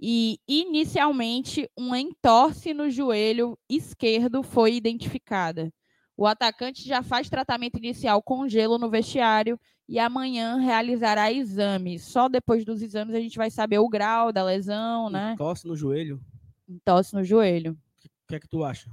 e 0.00 0.38
inicialmente 0.46 1.68
um 1.76 1.94
entorse 1.94 2.74
no 2.74 2.90
joelho 2.90 3.58
esquerdo 3.68 4.42
foi 4.42 4.74
identificada. 4.74 5.72
O 6.16 6.26
atacante 6.26 6.86
já 6.86 7.02
faz 7.02 7.28
tratamento 7.28 7.76
inicial 7.78 8.22
com 8.22 8.48
gelo 8.48 8.78
no 8.78 8.88
vestiário 8.88 9.58
e 9.88 9.98
amanhã 9.98 10.58
realizará 10.58 11.32
exames. 11.32 12.04
Só 12.04 12.28
depois 12.28 12.64
dos 12.64 12.82
exames 12.82 13.14
a 13.14 13.20
gente 13.20 13.36
vai 13.36 13.50
saber 13.50 13.78
o 13.78 13.88
grau 13.88 14.32
da 14.32 14.44
lesão, 14.44 15.10
né? 15.10 15.32
Entorse 15.32 15.66
no 15.66 15.74
joelho? 15.74 16.20
Entorse 16.68 17.14
no 17.14 17.24
joelho. 17.24 17.72
O 17.72 18.28
que 18.28 18.36
é 18.36 18.40
que 18.40 18.48
tu 18.48 18.64
acha? 18.64 18.88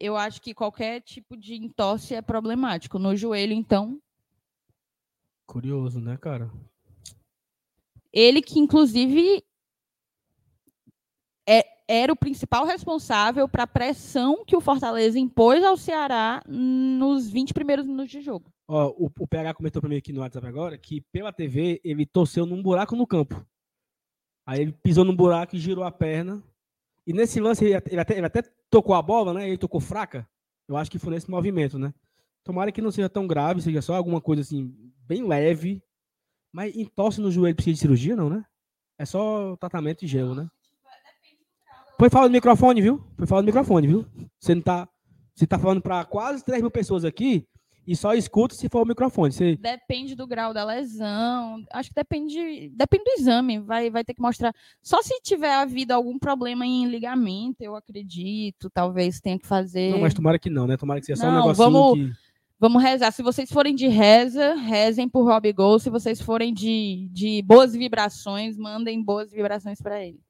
eu 0.00 0.16
acho 0.16 0.40
que 0.40 0.54
qualquer 0.54 1.00
tipo 1.00 1.36
de 1.36 1.54
entorse 1.54 2.14
é 2.14 2.22
problemático. 2.22 2.98
No 2.98 3.16
joelho, 3.16 3.52
então. 3.52 4.00
Curioso, 5.46 6.00
né, 6.00 6.16
cara? 6.16 6.50
Ele 8.12 8.40
que, 8.40 8.58
inclusive, 8.58 9.44
é, 11.46 11.64
era 11.88 12.12
o 12.12 12.16
principal 12.16 12.66
responsável 12.66 13.48
para 13.48 13.62
a 13.62 13.66
pressão 13.66 14.44
que 14.44 14.54
o 14.54 14.60
Fortaleza 14.60 15.18
impôs 15.18 15.64
ao 15.64 15.76
Ceará 15.76 16.42
nos 16.46 17.30
20 17.30 17.54
primeiros 17.54 17.86
minutos 17.86 18.10
de 18.10 18.20
jogo. 18.20 18.52
O, 18.68 19.10
o 19.18 19.26
PH 19.26 19.54
comentou 19.54 19.80
para 19.80 19.88
mim 19.88 19.96
aqui 19.96 20.12
no 20.12 20.20
WhatsApp 20.20 20.46
agora 20.46 20.76
que 20.76 21.00
pela 21.10 21.32
TV 21.32 21.80
ele 21.82 22.04
torceu 22.04 22.44
num 22.44 22.62
buraco 22.62 22.94
no 22.94 23.06
campo. 23.06 23.42
Aí 24.46 24.60
ele 24.60 24.72
pisou 24.72 25.04
num 25.04 25.16
buraco 25.16 25.56
e 25.56 25.58
girou 25.58 25.82
a 25.82 25.90
perna. 25.90 26.42
E 27.06 27.12
nesse 27.14 27.40
lance 27.40 27.64
ele 27.64 27.74
até, 27.74 27.90
ele 27.90 28.00
até, 28.00 28.16
ele 28.18 28.26
até 28.26 28.42
tocou 28.68 28.94
a 28.94 29.00
bola, 29.00 29.32
né? 29.32 29.48
Ele 29.48 29.56
tocou 29.56 29.80
fraca. 29.80 30.28
Eu 30.68 30.76
acho 30.76 30.90
que 30.90 30.98
foi 30.98 31.14
nesse 31.14 31.30
movimento, 31.30 31.78
né? 31.78 31.94
Tomara 32.44 32.70
que 32.70 32.82
não 32.82 32.90
seja 32.90 33.08
tão 33.08 33.26
grave, 33.26 33.62
seja 33.62 33.80
só 33.80 33.94
alguma 33.94 34.20
coisa 34.20 34.42
assim, 34.42 34.74
bem 35.06 35.26
leve. 35.26 35.82
Mas 36.52 36.76
entorse 36.76 37.20
no 37.20 37.30
joelho 37.30 37.56
precisa 37.56 37.74
de 37.74 37.80
cirurgia, 37.80 38.14
não, 38.14 38.28
né? 38.28 38.44
É 38.98 39.06
só 39.06 39.56
tratamento 39.56 40.00
de 40.00 40.06
gelo, 40.06 40.34
né? 40.34 40.48
Foi 41.98 42.08
falar 42.08 42.26
no 42.26 42.32
microfone, 42.32 42.80
viu? 42.80 43.02
Foi 43.16 43.26
falar 43.26 43.42
no 43.42 43.46
microfone, 43.46 43.86
viu? 43.86 44.06
Você 44.38 44.54
não 44.54 44.62
tá. 44.62 44.88
Você 45.34 45.46
tá 45.46 45.58
falando 45.58 45.82
para 45.82 46.04
quase 46.04 46.44
3 46.44 46.62
mil 46.62 46.70
pessoas 46.70 47.04
aqui 47.04 47.46
e 47.88 47.96
só 47.96 48.14
escuta 48.14 48.54
se 48.54 48.68
for 48.68 48.82
o 48.82 48.86
microfone. 48.86 49.32
Você... 49.32 49.56
Depende 49.56 50.14
do 50.14 50.26
grau 50.26 50.52
da 50.52 50.62
lesão. 50.62 51.64
Acho 51.72 51.88
que 51.88 51.94
depende, 51.94 52.70
depende 52.76 53.04
do 53.04 53.10
exame. 53.18 53.58
Vai, 53.58 53.88
vai 53.90 54.04
ter 54.04 54.14
que 54.14 54.20
mostrar. 54.20 54.54
Só 54.82 55.00
se 55.02 55.18
tiver 55.22 55.54
havido 55.54 55.92
algum 55.94 56.18
problema 56.18 56.66
em 56.66 56.86
ligamento, 56.86 57.62
eu 57.62 57.74
acredito. 57.74 58.68
Talvez 58.70 59.20
tenha 59.20 59.38
que 59.38 59.46
fazer. 59.46 59.90
Não, 59.90 60.00
mas 60.00 60.14
tomara 60.14 60.38
que 60.38 60.50
não, 60.50 60.66
né? 60.66 60.76
Tomara 60.76 61.00
que 61.00 61.06
seja 61.06 61.22
só 61.22 61.28
um 61.28 61.34
negocinho 61.34 61.56
vamos, 61.56 61.94
que... 61.94 62.12
vamos 62.60 62.82
rezar. 62.82 63.10
Se 63.10 63.22
vocês 63.22 63.50
forem 63.50 63.74
de 63.74 63.88
reza, 63.88 64.54
rezem 64.54 65.08
por 65.08 65.24
Rob 65.24 65.52
Gol. 65.52 65.78
Se 65.78 65.88
vocês 65.88 66.20
forem 66.20 66.52
de, 66.52 67.08
de 67.10 67.42
boas 67.42 67.72
vibrações, 67.72 68.56
mandem 68.56 69.02
boas 69.02 69.32
vibrações 69.32 69.80
para 69.80 70.04
ele. 70.04 70.20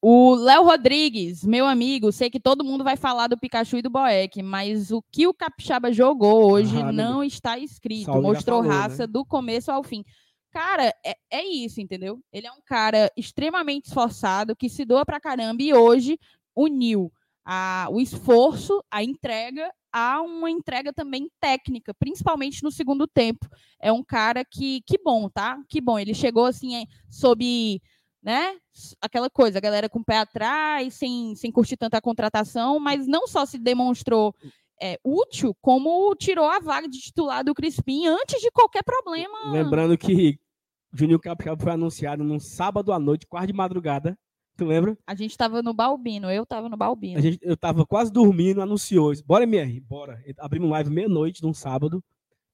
O 0.00 0.36
Léo 0.36 0.62
Rodrigues, 0.62 1.44
meu 1.44 1.66
amigo, 1.66 2.12
sei 2.12 2.30
que 2.30 2.38
todo 2.38 2.64
mundo 2.64 2.84
vai 2.84 2.96
falar 2.96 3.26
do 3.26 3.36
Pikachu 3.36 3.78
e 3.78 3.82
do 3.82 3.90
Boeck, 3.90 4.40
mas 4.42 4.92
o 4.92 5.02
que 5.02 5.26
o 5.26 5.34
Capixaba 5.34 5.92
jogou 5.92 6.52
hoje 6.52 6.80
ah, 6.80 6.92
não 6.92 7.24
está 7.24 7.58
escrito. 7.58 8.12
Mostrou 8.22 8.62
falou, 8.62 8.76
raça 8.76 9.06
né? 9.06 9.12
do 9.12 9.24
começo 9.24 9.72
ao 9.72 9.82
fim. 9.82 10.04
Cara, 10.52 10.94
é, 11.04 11.16
é, 11.30 11.44
isso, 11.44 11.80
entendeu? 11.80 12.20
Ele 12.32 12.46
é 12.46 12.52
um 12.52 12.60
cara 12.64 13.10
extremamente 13.16 13.86
esforçado, 13.86 14.54
que 14.54 14.68
se 14.68 14.84
doa 14.84 15.04
pra 15.04 15.20
caramba, 15.20 15.62
e 15.62 15.74
hoje 15.74 16.16
uniu 16.54 17.12
a, 17.44 17.88
o 17.90 18.00
esforço, 18.00 18.80
a 18.88 19.02
entrega, 19.02 19.68
a 19.92 20.22
uma 20.22 20.48
entrega 20.48 20.92
também 20.92 21.28
técnica, 21.40 21.92
principalmente 21.92 22.62
no 22.62 22.70
segundo 22.70 23.06
tempo. 23.06 23.48
É 23.80 23.90
um 23.90 24.04
cara 24.04 24.44
que, 24.44 24.80
que 24.86 24.96
bom, 24.96 25.28
tá? 25.28 25.58
Que 25.68 25.80
bom. 25.80 25.98
Ele 25.98 26.14
chegou 26.14 26.46
assim, 26.46 26.86
sob 27.10 27.80
né? 28.22 28.56
Aquela 29.00 29.30
coisa, 29.30 29.58
a 29.58 29.60
galera 29.60 29.88
com 29.88 30.00
o 30.00 30.04
pé 30.04 30.18
atrás, 30.18 30.94
sem, 30.94 31.34
sem 31.34 31.50
curtir 31.50 31.76
tanta 31.76 32.00
contratação, 32.00 32.78
mas 32.78 33.06
não 33.06 33.26
só 33.26 33.46
se 33.46 33.58
demonstrou 33.58 34.34
é, 34.80 34.98
útil, 35.04 35.56
como 35.60 36.14
tirou 36.14 36.48
a 36.48 36.60
vaga 36.60 36.88
de 36.88 36.98
titular 36.98 37.44
do 37.44 37.54
Crispim 37.54 38.06
antes 38.06 38.40
de 38.40 38.50
qualquer 38.50 38.82
problema. 38.82 39.50
Lembrando 39.50 39.96
que 39.98 40.38
Juninho 40.92 41.18
Capixaba 41.18 41.62
foi 41.62 41.72
anunciado 41.72 42.24
num 42.24 42.40
sábado 42.40 42.92
à 42.92 42.98
noite, 42.98 43.26
quase 43.26 43.48
de 43.48 43.52
madrugada. 43.52 44.16
Tu 44.56 44.64
lembra? 44.64 44.98
A 45.06 45.14
gente 45.14 45.36
tava 45.36 45.62
no 45.62 45.72
Balbino, 45.72 46.30
eu 46.30 46.44
tava 46.44 46.68
no 46.68 46.76
Balbino. 46.76 47.20
Gente, 47.20 47.38
eu 47.42 47.56
tava 47.56 47.86
quase 47.86 48.12
dormindo, 48.12 48.60
anunciou 48.60 49.12
isso. 49.12 49.24
Bora, 49.24 49.44
MR, 49.44 49.80
bora. 49.80 50.20
Abrimos 50.38 50.68
live 50.70 50.90
meia-noite 50.90 51.42
num 51.42 51.54
sábado 51.54 52.02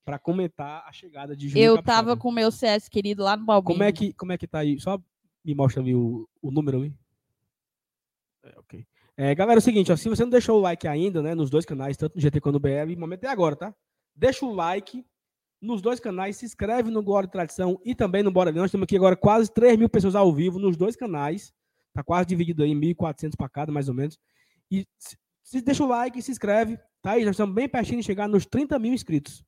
para 0.05 0.19
comentar 0.19 0.85
a 0.87 0.93
chegada 0.93 1.35
de 1.35 1.49
Juninho 1.49 1.65
Eu 1.65 1.77
Capixaba. 1.77 1.97
tava 1.97 2.17
com 2.17 2.29
o 2.29 2.33
meu 2.33 2.51
CS 2.51 2.89
querido 2.89 3.23
lá 3.23 3.37
no 3.37 3.47
Balbino. 3.47 3.75
Como 3.75 3.83
é 3.83 3.91
que, 3.91 4.13
como 4.13 4.33
é 4.33 4.39
que 4.39 4.47
tá 4.47 4.59
aí? 4.59 4.79
Só 4.79 5.01
me 5.45 5.55
mostra 5.55 5.83
ali 5.83 5.95
o, 5.95 6.29
o 6.41 6.51
número 6.51 6.79
ali. 6.79 6.95
É, 8.43 8.59
ok. 8.59 8.87
É, 9.17 9.35
galera, 9.35 9.59
é 9.59 9.61
o 9.61 9.63
seguinte, 9.63 9.93
ó, 9.93 9.97
se 9.97 10.09
você 10.09 10.23
não 10.23 10.31
deixou 10.31 10.59
o 10.59 10.61
like 10.61 10.89
ainda, 10.89 11.23
né, 11.23 11.35
nos 11.35 11.51
dois 11.51 11.65
canais, 11.65 11.97
tanto 11.97 12.17
no 12.17 12.21
GT 12.21 12.41
quanto 12.41 12.55
no 12.55 12.61
BR, 12.61 12.93
o 12.97 13.01
momento 13.01 13.25
é 13.25 13.29
agora, 13.29 13.55
tá? 13.55 13.75
Deixa 14.15 14.45
o 14.45 14.53
like 14.53 15.05
nos 15.61 15.81
dois 15.81 15.99
canais, 15.99 16.37
se 16.37 16.45
inscreve 16.45 16.91
no 16.91 17.03
Glória 17.03 17.27
e 17.27 17.31
Tradição 17.31 17.81
e 17.85 17.95
também 17.95 18.23
no 18.23 18.31
Bora. 18.31 18.53
Nós 18.53 18.71
temos 18.71 18.85
aqui 18.85 18.97
agora 18.97 19.17
quase 19.17 19.53
3 19.53 19.79
mil 19.79 19.89
pessoas 19.89 20.15
ao 20.15 20.33
vivo 20.33 20.59
nos 20.59 20.77
dois 20.77 20.95
canais. 20.95 21.53
Tá 21.93 22.03
quase 22.03 22.27
dividido 22.27 22.63
aí, 22.63 22.73
1.400 22.73 23.37
para 23.37 23.49
cada, 23.49 23.73
mais 23.73 23.89
ou 23.89 23.95
menos. 23.95 24.19
E 24.71 24.87
se, 24.99 25.17
se 25.43 25.63
deixa 25.63 25.85
o 25.85 25.89
like, 25.89 26.21
se 26.21 26.31
inscreve, 26.31 26.77
tá 27.01 27.13
aí? 27.13 27.25
Nós 27.25 27.35
estamos 27.35 27.55
bem 27.55 27.69
pertinho 27.69 28.01
de 28.01 28.07
chegar 28.07 28.29
nos 28.29 28.45
30 28.45 28.79
mil 28.79 28.93
inscritos. 28.93 29.45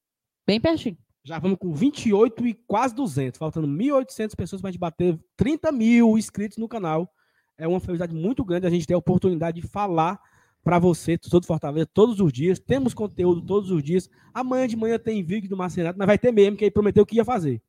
Bem 0.46 0.60
pertinho. 0.60 0.96
Já 1.26 1.40
vamos 1.40 1.58
com 1.58 1.74
28 1.74 2.46
e 2.46 2.54
quase 2.54 2.94
200, 2.94 3.36
faltando 3.36 3.66
1.800 3.66 4.36
pessoas 4.36 4.62
para 4.62 4.68
a 4.68 4.70
gente 4.70 4.78
bater 4.78 5.18
30 5.36 5.72
mil 5.72 6.16
inscritos 6.16 6.56
no 6.56 6.68
canal. 6.68 7.12
É 7.58 7.66
uma 7.66 7.80
felicidade 7.80 8.14
muito 8.14 8.44
grande 8.44 8.64
a 8.64 8.70
gente 8.70 8.86
ter 8.86 8.94
a 8.94 8.98
oportunidade 8.98 9.60
de 9.60 9.66
falar 9.66 10.20
para 10.62 10.78
você, 10.78 11.18
todo 11.18 11.44
Fortaleza, 11.44 11.84
todos 11.92 12.20
os 12.20 12.32
dias. 12.32 12.60
Temos 12.60 12.94
conteúdo 12.94 13.42
todos 13.42 13.72
os 13.72 13.82
dias. 13.82 14.08
Amanhã 14.32 14.68
de 14.68 14.76
manhã 14.76 15.00
tem 15.00 15.20
vídeo 15.20 15.50
do 15.50 15.56
Marcenato, 15.56 15.98
mas 15.98 16.06
vai 16.06 16.16
ter 16.16 16.30
mesmo, 16.30 16.56
que 16.56 16.62
ele 16.62 16.70
prometeu 16.70 17.04
que 17.04 17.16
ia 17.16 17.24
fazer. 17.24 17.60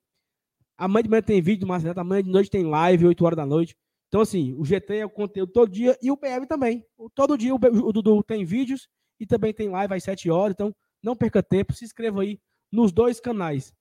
Amanhã 0.78 1.02
de 1.02 1.10
manhã 1.10 1.22
tem 1.24 1.42
vídeo 1.42 1.62
do 1.62 1.68
Marcenato, 1.68 2.00
amanhã 2.00 2.22
de 2.22 2.30
noite 2.30 2.52
tem 2.52 2.64
live, 2.64 3.08
8 3.08 3.26
horas 3.26 3.38
da 3.38 3.46
noite. 3.46 3.76
Então, 4.08 4.22
assim, 4.22 4.54
o 4.54 4.64
GT 4.64 4.98
é 4.98 5.06
o 5.08 5.10
conteúdo 5.10 5.52
todo 5.52 5.72
dia 5.72 5.98
e 6.00 6.12
o 6.12 6.16
BM 6.16 6.46
também. 6.46 6.86
Todo 7.16 7.36
dia 7.36 7.56
o 7.56 7.92
Dudu 7.92 8.22
tem 8.22 8.46
vídeos 8.46 8.88
e 9.20 9.26
também 9.26 9.52
tem 9.52 9.68
live 9.68 9.96
às 9.96 10.04
7 10.04 10.30
horas. 10.30 10.54
Então, 10.54 10.76
não 11.02 11.16
perca 11.16 11.42
tempo, 11.42 11.74
se 11.74 11.84
inscreva 11.84 12.22
aí 12.22 12.40
nos 12.72 12.92
dois 12.92 13.20
canais. 13.20 13.74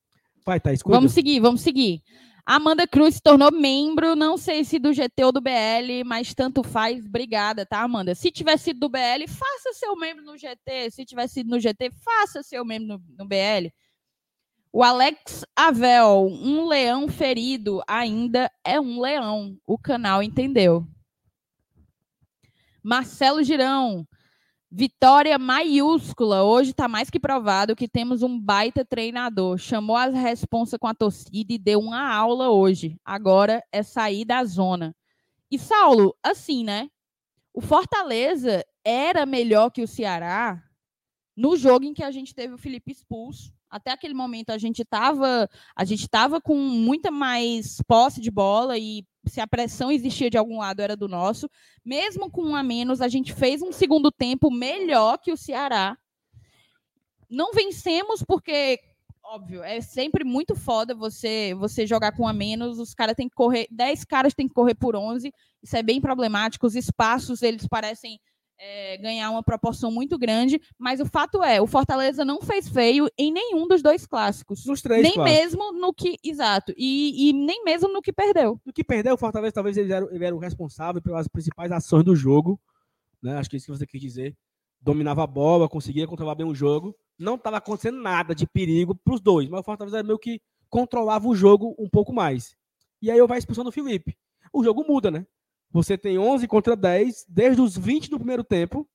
Vai, 0.44 0.60
Thaís, 0.60 0.82
cuida. 0.82 0.96
Vamos 0.96 1.12
seguir, 1.12 1.40
vamos 1.40 1.60
seguir. 1.60 2.02
Amanda 2.48 2.86
Cruz 2.86 3.16
se 3.16 3.20
tornou 3.20 3.50
membro, 3.50 4.14
não 4.14 4.38
sei 4.38 4.64
se 4.64 4.78
do 4.78 4.92
GT 4.92 5.24
ou 5.24 5.32
do 5.32 5.40
BL, 5.40 6.04
mas 6.04 6.32
tanto 6.32 6.62
faz. 6.62 7.04
Obrigada, 7.04 7.66
tá, 7.66 7.82
Amanda? 7.82 8.14
Se 8.14 8.30
tiver 8.30 8.56
sido 8.56 8.78
do 8.78 8.88
BL, 8.88 9.26
faça 9.26 9.72
seu 9.72 9.96
membro 9.96 10.24
no 10.24 10.38
GT. 10.38 10.92
Se 10.92 11.04
tiver 11.04 11.26
sido 11.26 11.50
no 11.50 11.58
GT, 11.58 11.90
faça 11.90 12.44
seu 12.44 12.64
membro 12.64 12.86
no, 12.86 13.04
no 13.18 13.26
BL. 13.26 13.68
O 14.72 14.84
Alex 14.84 15.44
Avel, 15.56 16.28
um 16.30 16.68
leão 16.68 17.08
ferido 17.08 17.82
ainda 17.88 18.48
é 18.64 18.80
um 18.80 19.00
leão. 19.00 19.58
O 19.66 19.76
canal 19.76 20.22
entendeu. 20.22 20.86
Marcelo 22.80 23.42
Girão, 23.42 24.06
Vitória 24.78 25.38
maiúscula. 25.38 26.42
Hoje 26.44 26.72
está 26.72 26.86
mais 26.86 27.08
que 27.08 27.18
provado 27.18 27.74
que 27.74 27.88
temos 27.88 28.22
um 28.22 28.38
baita 28.38 28.84
treinador. 28.84 29.56
Chamou 29.56 29.96
as 29.96 30.12
responsa 30.12 30.78
com 30.78 30.86
a 30.86 30.92
torcida 30.92 31.50
e 31.50 31.56
deu 31.56 31.80
uma 31.80 32.12
aula 32.14 32.50
hoje. 32.50 33.00
Agora 33.02 33.64
é 33.72 33.82
sair 33.82 34.26
da 34.26 34.44
zona. 34.44 34.94
E 35.50 35.58
Saulo, 35.58 36.14
assim, 36.22 36.62
né? 36.62 36.90
O 37.54 37.62
Fortaleza 37.62 38.62
era 38.84 39.24
melhor 39.24 39.70
que 39.70 39.80
o 39.80 39.88
Ceará 39.88 40.62
no 41.34 41.56
jogo 41.56 41.86
em 41.86 41.94
que 41.94 42.02
a 42.02 42.10
gente 42.10 42.34
teve 42.34 42.52
o 42.52 42.58
Felipe 42.58 42.92
expulso. 42.92 43.54
Até 43.70 43.92
aquele 43.92 44.12
momento 44.12 44.50
a 44.50 44.58
gente 44.58 44.82
estava 44.82 45.48
a 45.74 45.84
gente 45.86 46.06
com 46.44 46.54
muita 46.54 47.10
mais 47.10 47.78
posse 47.88 48.20
de 48.20 48.30
bola 48.30 48.76
e 48.76 49.06
se 49.26 49.40
a 49.40 49.46
pressão 49.46 49.90
existia 49.90 50.30
de 50.30 50.38
algum 50.38 50.58
lado 50.58 50.80
era 50.80 50.96
do 50.96 51.08
nosso. 51.08 51.48
Mesmo 51.84 52.30
com 52.30 52.42
um 52.42 52.56
a 52.56 52.62
menos, 52.62 53.00
a 53.00 53.08
gente 53.08 53.32
fez 53.32 53.62
um 53.62 53.72
segundo 53.72 54.10
tempo 54.10 54.50
melhor 54.50 55.18
que 55.18 55.32
o 55.32 55.36
Ceará. 55.36 55.96
Não 57.28 57.52
vencemos 57.52 58.22
porque 58.22 58.80
óbvio, 59.28 59.62
é 59.62 59.80
sempre 59.80 60.24
muito 60.24 60.54
foda 60.54 60.94
você 60.94 61.52
você 61.54 61.86
jogar 61.86 62.12
com 62.12 62.28
a 62.28 62.32
menos, 62.32 62.78
os 62.78 62.94
caras 62.94 63.16
têm 63.16 63.28
que 63.28 63.34
correr, 63.34 63.66
10 63.70 64.04
caras 64.04 64.34
têm 64.34 64.46
que 64.46 64.54
correr 64.54 64.74
por 64.76 64.94
11, 64.94 65.32
isso 65.62 65.76
é 65.76 65.82
bem 65.82 66.00
problemático, 66.00 66.66
os 66.66 66.76
espaços 66.76 67.42
eles 67.42 67.66
parecem 67.66 68.20
é, 68.58 68.96
ganhar 68.98 69.30
uma 69.30 69.42
proporção 69.42 69.90
muito 69.90 70.18
grande, 70.18 70.60
mas 70.78 71.00
o 71.00 71.06
fato 71.06 71.42
é, 71.42 71.60
o 71.60 71.66
Fortaleza 71.66 72.24
não 72.24 72.40
fez 72.40 72.68
feio 72.68 73.08
em 73.18 73.32
nenhum 73.32 73.66
dos 73.66 73.82
dois 73.82 74.06
clássicos. 74.06 74.64
Nos 74.64 74.82
três 74.82 75.02
Nem 75.02 75.12
clássicos. 75.12 75.40
mesmo 75.40 75.72
no 75.72 75.92
que. 75.92 76.16
Exato. 76.22 76.72
E, 76.76 77.28
e, 77.28 77.32
nem 77.32 77.62
mesmo 77.64 77.92
no 77.92 78.00
que 78.00 78.12
perdeu. 78.12 78.60
No 78.64 78.72
que 78.72 78.84
perdeu, 78.84 79.14
o 79.14 79.18
Fortaleza 79.18 79.52
talvez 79.52 79.76
eles 79.76 79.90
eram, 79.90 80.08
eles 80.08 80.22
eram 80.22 80.38
responsáveis 80.38 81.02
pelas 81.02 81.28
principais 81.28 81.70
ações 81.70 82.04
do 82.04 82.16
jogo. 82.16 82.60
Né? 83.22 83.36
Acho 83.36 83.50
que 83.50 83.56
é 83.56 83.58
isso 83.58 83.66
que 83.66 83.78
você 83.78 83.86
quis 83.86 84.00
dizer. 84.00 84.36
Dominava 84.80 85.24
a 85.24 85.26
bola, 85.26 85.68
conseguia 85.68 86.06
controlar 86.06 86.34
bem 86.34 86.46
o 86.46 86.54
jogo. 86.54 86.96
Não 87.18 87.34
estava 87.34 87.56
acontecendo 87.56 88.00
nada 88.00 88.34
de 88.34 88.46
perigo 88.46 88.94
para 88.94 89.14
os 89.14 89.20
dois, 89.20 89.48
mas 89.48 89.60
o 89.60 89.64
Fortaleza 89.64 89.98
era 89.98 90.06
meio 90.06 90.18
que 90.18 90.40
controlava 90.68 91.26
o 91.26 91.34
jogo 91.34 91.74
um 91.78 91.88
pouco 91.88 92.12
mais. 92.12 92.56
E 93.00 93.10
aí 93.10 93.18
eu 93.18 93.26
vai 93.26 93.38
expulsando 93.38 93.68
o 93.68 93.72
Felipe. 93.72 94.16
O 94.52 94.62
jogo 94.62 94.84
muda, 94.86 95.10
né? 95.10 95.26
Você 95.70 95.98
tem 95.98 96.18
11 96.18 96.46
contra 96.46 96.76
10, 96.76 97.26
desde 97.28 97.60
os 97.60 97.76
20 97.76 98.10
do 98.10 98.18
primeiro 98.18 98.44
tempo. 98.44 98.88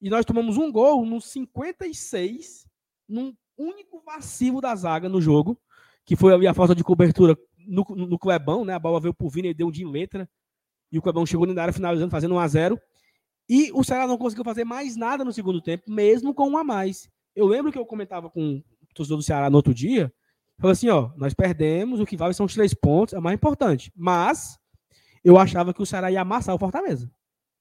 E 0.00 0.08
nós 0.08 0.24
tomamos 0.24 0.56
um 0.56 0.70
gol 0.70 1.04
nos 1.04 1.26
56, 1.26 2.66
num 3.08 3.34
único 3.56 4.00
vacilo 4.00 4.60
da 4.60 4.74
zaga 4.74 5.08
no 5.08 5.20
jogo, 5.20 5.60
que 6.04 6.14
foi 6.14 6.32
ali 6.32 6.46
a 6.46 6.54
falta 6.54 6.74
de 6.74 6.84
cobertura 6.84 7.36
no, 7.58 7.84
no, 7.90 8.06
no 8.06 8.18
Clebão, 8.18 8.64
né? 8.64 8.74
A 8.74 8.78
bola 8.78 9.00
veio 9.00 9.12
por 9.12 9.28
Vini 9.28 9.48
e 9.48 9.54
deu 9.54 9.66
um 9.66 9.70
de 9.70 9.84
letra. 9.84 10.28
E 10.90 10.98
o 10.98 11.02
Clebão 11.02 11.26
chegou 11.26 11.46
na 11.46 11.60
área 11.60 11.72
finalizando, 11.72 12.10
fazendo 12.10 12.34
1 12.34 12.38
a 12.38 12.48
0 12.48 12.80
E 13.48 13.70
o 13.72 13.84
Ceará 13.84 14.06
não 14.06 14.16
conseguiu 14.16 14.44
fazer 14.44 14.64
mais 14.64 14.96
nada 14.96 15.24
no 15.24 15.32
segundo 15.32 15.60
tempo, 15.60 15.90
mesmo 15.90 16.32
com 16.32 16.48
um 16.48 16.56
a 16.56 16.64
mais. 16.64 17.10
Eu 17.34 17.46
lembro 17.46 17.70
que 17.70 17.78
eu 17.78 17.84
comentava 17.84 18.30
com 18.30 18.56
o 18.56 18.94
torcedor 18.94 19.18
do 19.18 19.24
Ceará 19.24 19.50
no 19.50 19.56
outro 19.56 19.74
dia. 19.74 20.12
Falei 20.58 20.72
assim: 20.72 20.88
ó, 20.88 21.10
nós 21.16 21.34
perdemos, 21.34 22.00
o 22.00 22.06
que 22.06 22.16
vale 22.16 22.34
são 22.34 22.46
os 22.46 22.54
três 22.54 22.72
pontos, 22.72 23.14
é 23.14 23.20
mais 23.20 23.34
importante. 23.34 23.92
Mas 23.94 24.58
eu 25.28 25.36
achava 25.36 25.74
que 25.74 25.82
o 25.82 25.86
Ceará 25.86 26.10
ia 26.10 26.22
amassar 26.22 26.54
o 26.54 26.58
Fortaleza. 26.58 27.10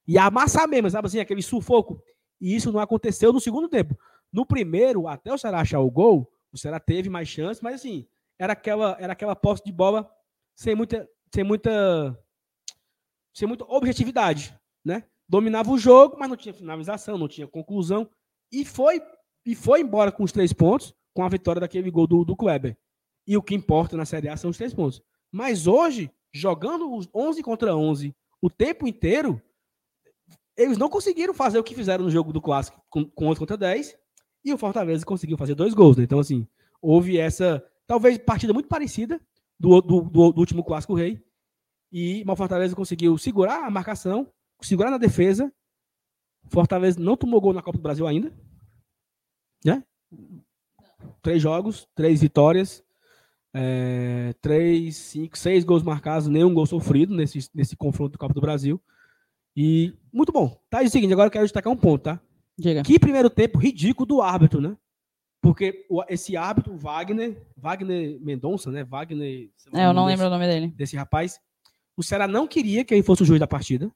Ia 0.07 0.23
amassar 0.23 0.69
mesmo, 0.69 0.89
sabe 0.89 1.07
assim, 1.07 1.19
aquele 1.19 1.41
sufoco. 1.41 2.01
E 2.39 2.55
isso 2.55 2.71
não 2.71 2.79
aconteceu 2.79 3.33
no 3.33 3.41
segundo 3.41 3.67
tempo. 3.67 3.99
No 4.31 4.45
primeiro, 4.45 5.05
até 5.05 5.33
o 5.33 5.37
Ceará 5.37 5.59
achar 5.59 5.81
o 5.81 5.91
gol, 5.91 6.31
o 6.49 6.57
Ceará 6.57 6.79
teve 6.79 7.09
mais 7.09 7.27
chances, 7.27 7.61
mas 7.61 7.75
assim, 7.75 8.07
era 8.39 8.53
aquela, 8.53 8.95
era 9.01 9.11
aquela 9.11 9.35
posse 9.35 9.65
de 9.65 9.71
bola 9.73 10.09
sem 10.55 10.75
muita, 10.75 11.09
sem 11.33 11.43
muita, 11.43 12.17
sem 13.33 13.45
muita 13.45 13.65
objetividade, 13.65 14.57
né? 14.83 15.03
Dominava 15.27 15.69
o 15.69 15.77
jogo, 15.77 16.15
mas 16.17 16.29
não 16.29 16.37
tinha 16.37 16.53
finalização, 16.53 17.17
não 17.17 17.27
tinha 17.27 17.49
conclusão 17.49 18.09
e 18.49 18.63
foi 18.63 19.01
e 19.45 19.55
foi 19.55 19.81
embora 19.81 20.09
com 20.09 20.23
os 20.23 20.31
três 20.31 20.53
pontos, 20.53 20.95
com 21.13 21.21
a 21.21 21.27
vitória 21.27 21.59
daquele 21.59 21.91
gol 21.91 22.07
do, 22.07 22.23
do 22.23 22.35
Kleber. 22.35 22.77
E 23.25 23.35
o 23.35 23.43
que 23.43 23.55
importa 23.55 23.97
na 23.97 24.05
Série 24.05 24.29
A 24.29 24.37
são 24.37 24.51
os 24.51 24.57
três 24.57 24.73
pontos. 24.73 25.01
Mas 25.29 25.67
hoje 25.67 26.09
jogando 26.37 26.93
os 26.93 27.09
11 27.13 27.41
contra 27.43 27.75
11 27.75 28.15
o 28.41 28.49
tempo 28.49 28.87
inteiro, 28.87 29.41
eles 30.55 30.77
não 30.77 30.89
conseguiram 30.89 31.33
fazer 31.33 31.59
o 31.59 31.63
que 31.63 31.75
fizeram 31.75 32.03
no 32.03 32.11
jogo 32.11 32.31
do 32.31 32.41
Clássico 32.41 32.81
com, 32.89 33.05
com 33.05 33.27
11 33.27 33.39
contra 33.39 33.57
10, 33.57 33.97
e 34.45 34.53
o 34.53 34.57
Fortaleza 34.57 35.05
conseguiu 35.05 35.37
fazer 35.37 35.55
dois 35.55 35.73
gols. 35.73 35.97
Né? 35.97 36.03
Então, 36.03 36.19
assim, 36.19 36.47
houve 36.81 37.17
essa, 37.17 37.63
talvez, 37.85 38.17
partida 38.17 38.53
muito 38.53 38.69
parecida 38.69 39.19
do, 39.59 39.81
do, 39.81 40.01
do, 40.01 40.31
do 40.31 40.39
último 40.39 40.63
Clássico 40.63 40.95
Rei, 40.95 41.21
e 41.91 42.23
o 42.27 42.35
Fortaleza 42.35 42.75
conseguiu 42.75 43.17
segurar 43.17 43.65
a 43.65 43.71
marcação, 43.71 44.31
segurar 44.61 44.91
na 44.91 44.97
defesa. 44.97 45.51
Fortaleza 46.49 46.99
não 46.99 47.17
tomou 47.17 47.41
gol 47.41 47.53
na 47.53 47.61
Copa 47.61 47.77
do 47.77 47.81
Brasil 47.81 48.05
ainda, 48.05 48.33
né? 49.63 49.83
Três 51.21 51.41
jogos, 51.41 51.87
três 51.95 52.21
vitórias. 52.21 52.83
É, 53.59 54.35
três, 54.39 54.95
cinco, 54.95 55.35
seis 55.35 55.63
gols 55.63 55.81
marcados, 55.81 56.27
nenhum 56.27 56.53
gol 56.53 56.67
sofrido 56.67 57.15
nesse, 57.15 57.49
nesse 57.55 57.75
confronto 57.75 58.11
do 58.11 58.19
Copa 58.19 58.33
do 58.33 58.41
Brasil. 58.41 58.79
E 59.55 59.95
muito 60.13 60.31
bom. 60.31 60.61
Tá, 60.69 60.83
é 60.83 60.85
o 60.85 60.89
seguinte, 60.89 61.11
agora 61.11 61.27
eu 61.27 61.31
quero 61.31 61.45
destacar 61.45 61.73
um 61.73 61.77
ponto, 61.77 62.03
tá? 62.03 62.21
Diga. 62.55 62.83
Que 62.83 62.99
primeiro 62.99 63.31
tempo 63.31 63.57
ridículo 63.57 64.05
do 64.05 64.21
árbitro, 64.21 64.61
né? 64.61 64.77
Porque 65.41 65.87
esse 66.07 66.37
árbitro, 66.37 66.77
Wagner, 66.77 67.41
Wagner 67.55 68.19
Mendonça, 68.21 68.71
né? 68.71 68.83
Wagner. 68.83 69.49
É, 69.73 69.85
eu 69.85 69.93
não 69.93 70.05
lembro 70.05 70.27
o 70.27 70.29
nome 70.29 70.45
dele. 70.45 70.73
Desse 70.75 70.95
rapaz. 70.95 71.39
O 71.95 72.03
Ceará 72.03 72.27
não 72.27 72.47
queria 72.47 72.85
que 72.85 72.93
ele 72.93 73.01
fosse 73.01 73.23
o 73.23 73.25
juiz 73.25 73.39
da 73.39 73.47
partida. 73.47 73.91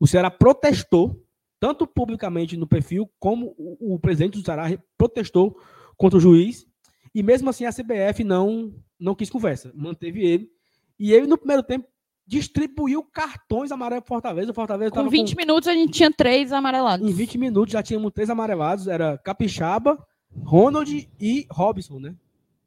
O 0.00 0.06
Ceará 0.06 0.30
protestou, 0.30 1.22
tanto 1.60 1.86
publicamente 1.86 2.56
no 2.56 2.66
perfil, 2.66 3.10
como 3.18 3.54
o, 3.58 3.96
o 3.96 3.98
presidente 3.98 4.38
do 4.38 4.44
Ceará 4.44 4.66
protestou 4.96 5.58
contra 5.96 6.16
o 6.16 6.20
juiz. 6.20 6.66
E 7.14 7.22
mesmo 7.22 7.50
assim 7.50 7.64
a 7.64 7.72
CBF 7.72 8.24
não, 8.24 8.74
não 8.98 9.14
quis 9.14 9.30
conversa, 9.30 9.72
manteve 9.74 10.24
ele. 10.24 10.50
E 10.98 11.12
ele, 11.12 11.26
no 11.26 11.38
primeiro 11.38 11.62
tempo, 11.62 11.88
distribuiu 12.26 13.02
cartões 13.02 13.72
amarelos 13.72 14.04
para 14.04 14.14
Fortaleza. 14.14 14.50
O 14.50 14.54
Fortaleza 14.54 14.90
com 14.90 15.08
20 15.08 15.34
com... 15.34 15.40
minutos 15.40 15.68
a 15.68 15.72
gente 15.72 15.92
tinha 15.92 16.12
três 16.12 16.52
amarelados. 16.52 17.08
Em 17.08 17.12
20 17.12 17.38
minutos 17.38 17.72
já 17.72 17.82
tínhamos 17.82 18.12
três 18.12 18.28
amarelados. 18.28 18.86
Era 18.86 19.16
Capixaba, 19.18 19.98
Ronald 20.44 21.08
e 21.18 21.46
Robson, 21.50 21.98
né? 21.98 22.14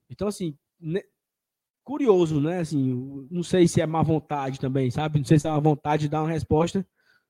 Então, 0.10 0.28
assim, 0.28 0.56
né? 0.80 1.02
curioso, 1.84 2.39
né? 2.39 2.60
Assim, 2.60 3.28
não 3.30 3.44
sei 3.44 3.68
se 3.68 3.82
é 3.82 3.86
má 3.86 4.02
vontade 4.02 4.60
também, 4.60 4.89
sabe? 4.89 5.20
Não 5.20 5.26
sei 5.26 5.38
se 5.38 5.48
é 5.48 5.52
má 5.52 5.60
vontade 5.60 6.04
de 6.04 6.10
dar 6.10 6.22
uma 6.22 6.30
resposta. 6.30 6.86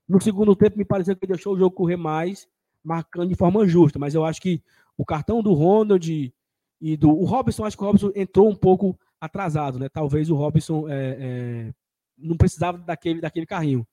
No 0.07 0.21
segundo 0.21 0.55
tempo, 0.55 0.77
me 0.77 0.85
pareceu 0.85 1.15
que 1.15 1.25
ele 1.25 1.33
deixou 1.33 1.53
o 1.53 1.57
jogo 1.57 1.75
correr 1.75 1.97
mais, 1.97 2.47
marcando 2.83 3.29
de 3.29 3.35
forma 3.35 3.67
justa. 3.67 3.99
Mas 3.99 4.13
eu 4.13 4.23
acho 4.23 4.41
que 4.41 4.61
o 4.97 5.05
cartão 5.05 5.41
do 5.41 5.53
Ronald 5.53 6.33
e 6.81 6.97
do 6.97 7.09
o 7.11 7.25
Robson, 7.25 7.63
acho 7.63 7.77
que 7.77 7.83
o 7.83 7.85
Robson 7.85 8.11
entrou 8.15 8.49
um 8.49 8.55
pouco 8.55 8.99
atrasado, 9.19 9.77
né? 9.77 9.87
Talvez 9.87 10.31
o 10.31 10.35
Robson 10.35 10.89
é, 10.89 11.17
é, 11.19 11.73
não 12.17 12.35
precisava 12.35 12.79
daquele, 12.79 13.21
daquele 13.21 13.45
carrinho. 13.45 13.87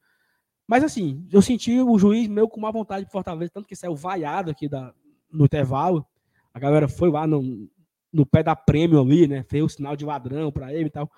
Mas 0.66 0.82
assim, 0.82 1.26
eu 1.30 1.42
senti 1.42 1.78
o 1.80 1.98
juiz 1.98 2.26
meio 2.28 2.48
com 2.48 2.60
má 2.60 2.70
vontade 2.70 3.04
de 3.04 3.12
Fortaleza, 3.12 3.52
tanto 3.52 3.68
que 3.68 3.76
saiu 3.76 3.94
vaiado 3.94 4.50
aqui 4.50 4.68
da, 4.68 4.94
no 5.30 5.44
intervalo. 5.44 6.04
A 6.52 6.58
galera 6.58 6.88
foi 6.88 7.10
lá 7.10 7.26
no, 7.26 7.68
no 8.10 8.24
pé 8.24 8.42
da 8.42 8.56
prêmio 8.56 9.00
ali, 9.00 9.26
né? 9.26 9.44
Fez 9.44 9.62
o 9.62 9.68
sinal 9.68 9.94
de 9.94 10.06
ladrão 10.06 10.50
para 10.50 10.72
ele 10.72 10.86
e 10.86 10.90
tal. 10.90 11.10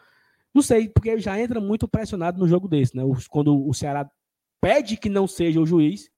Não 0.52 0.62
sei, 0.62 0.88
porque 0.88 1.08
ele 1.08 1.20
já 1.20 1.40
entra 1.40 1.60
muito 1.60 1.86
pressionado 1.86 2.38
no 2.38 2.48
jogo 2.48 2.66
desse, 2.66 2.96
né? 2.96 3.02
Quando 3.28 3.64
o 3.64 3.72
Ceará 3.72 4.10
pede 4.60 4.96
que 4.96 5.08
não 5.08 5.28
seja 5.28 5.60
o 5.60 5.66
juiz, 5.66 6.10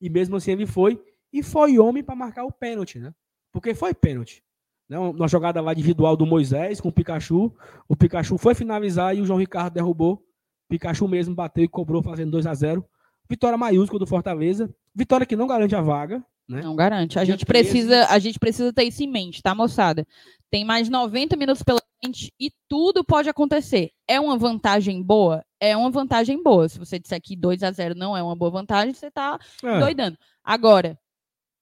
e 0.00 0.10
mesmo 0.10 0.36
assim 0.36 0.50
ele 0.50 0.66
foi, 0.66 1.00
e 1.32 1.42
foi 1.42 1.78
homem 1.78 2.02
para 2.02 2.16
marcar 2.16 2.44
o 2.44 2.52
pênalti, 2.52 2.98
né? 2.98 3.14
Porque 3.52 3.74
foi 3.74 3.94
pênalti. 3.94 4.44
Né, 4.88 4.98
uma 4.98 5.26
jogada 5.26 5.60
lá 5.60 5.72
individual 5.72 6.16
do 6.16 6.24
Moisés 6.24 6.80
com 6.80 6.88
o 6.88 6.92
Pikachu. 6.92 7.52
O 7.88 7.96
Pikachu 7.96 8.38
foi 8.38 8.54
finalizar 8.54 9.16
e 9.16 9.20
o 9.20 9.26
João 9.26 9.38
Ricardo 9.38 9.74
derrubou. 9.74 10.14
O 10.14 10.68
Pikachu 10.70 11.08
mesmo 11.08 11.34
bateu 11.34 11.64
e 11.64 11.68
cobrou, 11.68 12.02
fazendo 12.02 12.30
2 12.32 12.46
a 12.46 12.54
0 12.54 12.84
Vitória 13.28 13.58
maiúscula 13.58 13.98
do 13.98 14.06
Fortaleza. 14.06 14.72
Vitória 14.94 15.26
que 15.26 15.34
não 15.34 15.48
garante 15.48 15.74
a 15.74 15.80
vaga, 15.80 16.24
né? 16.48 16.62
Não 16.62 16.76
garante. 16.76 17.18
A 17.18 17.24
Dia 17.24 17.34
gente 17.34 17.44
13. 17.44 17.68
precisa, 17.68 18.06
a 18.06 18.18
gente 18.20 18.38
precisa 18.38 18.72
ter 18.72 18.84
isso 18.84 19.02
em 19.02 19.08
mente, 19.10 19.42
tá, 19.42 19.52
moçada? 19.54 20.06
Tem 20.48 20.64
mais 20.64 20.88
90 20.88 21.36
minutos 21.36 21.62
pela 21.64 21.80
frente 22.00 22.32
e 22.38 22.52
tudo 22.68 23.02
pode 23.04 23.28
acontecer. 23.28 23.90
É 24.06 24.20
uma 24.20 24.38
vantagem 24.38 25.02
boa? 25.02 25.44
É 25.60 25.76
uma 25.76 25.90
vantagem 25.90 26.40
boa. 26.40 26.68
Se 26.68 26.78
você 26.78 27.00
disser 27.00 27.20
que 27.20 27.34
2 27.34 27.64
a 27.64 27.72
0 27.72 27.96
não 27.96 28.16
é 28.16 28.22
uma 28.22 28.36
boa 28.36 28.52
vantagem, 28.52 28.94
você 28.94 29.10
tá 29.10 29.38
É. 29.64 29.80
doidando. 29.80 30.16
Agora, 30.44 30.96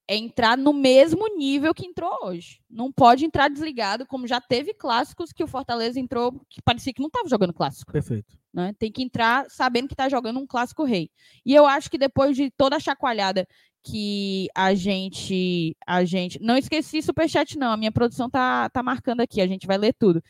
é 0.06 0.16
entrar 0.16 0.56
no 0.58 0.72
mesmo 0.72 1.26
nível 1.36 1.72
que 1.74 1.86
entrou 1.86 2.10
hoje. 2.24 2.60
Não 2.68 2.92
pode 2.92 3.24
entrar 3.24 3.48
desligado, 3.48 4.06
como 4.06 4.26
já 4.26 4.40
teve 4.40 4.74
clássicos 4.74 5.32
que 5.32 5.42
o 5.42 5.46
Fortaleza 5.46 5.98
entrou 5.98 6.32
que 6.50 6.60
parecia 6.62 6.92
que 6.92 7.00
não 7.00 7.08
estava 7.08 7.28
jogando 7.28 7.54
clássico. 7.54 7.90
Perfeito. 7.92 8.36
né? 8.52 8.74
Tem 8.78 8.92
que 8.92 9.02
entrar 9.02 9.46
sabendo 9.48 9.88
que 9.88 9.94
está 9.94 10.08
jogando 10.08 10.38
um 10.38 10.46
clássico 10.46 10.84
rei. 10.84 11.10
E 11.44 11.54
eu 11.54 11.64
acho 11.66 11.90
que 11.90 11.96
depois 11.98 12.36
de 12.36 12.50
toda 12.50 12.76
a 12.76 12.80
chacoalhada 12.80 13.46
que 13.82 14.48
a 14.54 14.74
gente 14.74 15.76
a 15.86 16.04
gente 16.04 16.38
não 16.40 16.56
esqueci 16.56 17.02
superchat 17.02 17.56
não, 17.58 17.72
a 17.72 17.76
minha 17.76 17.92
produção 17.92 18.28
tá 18.30 18.68
tá 18.70 18.82
marcando 18.82 19.20
aqui, 19.20 19.40
a 19.40 19.46
gente 19.46 19.66
vai 19.66 19.76
ler 19.78 19.94
tudo. 19.98 20.22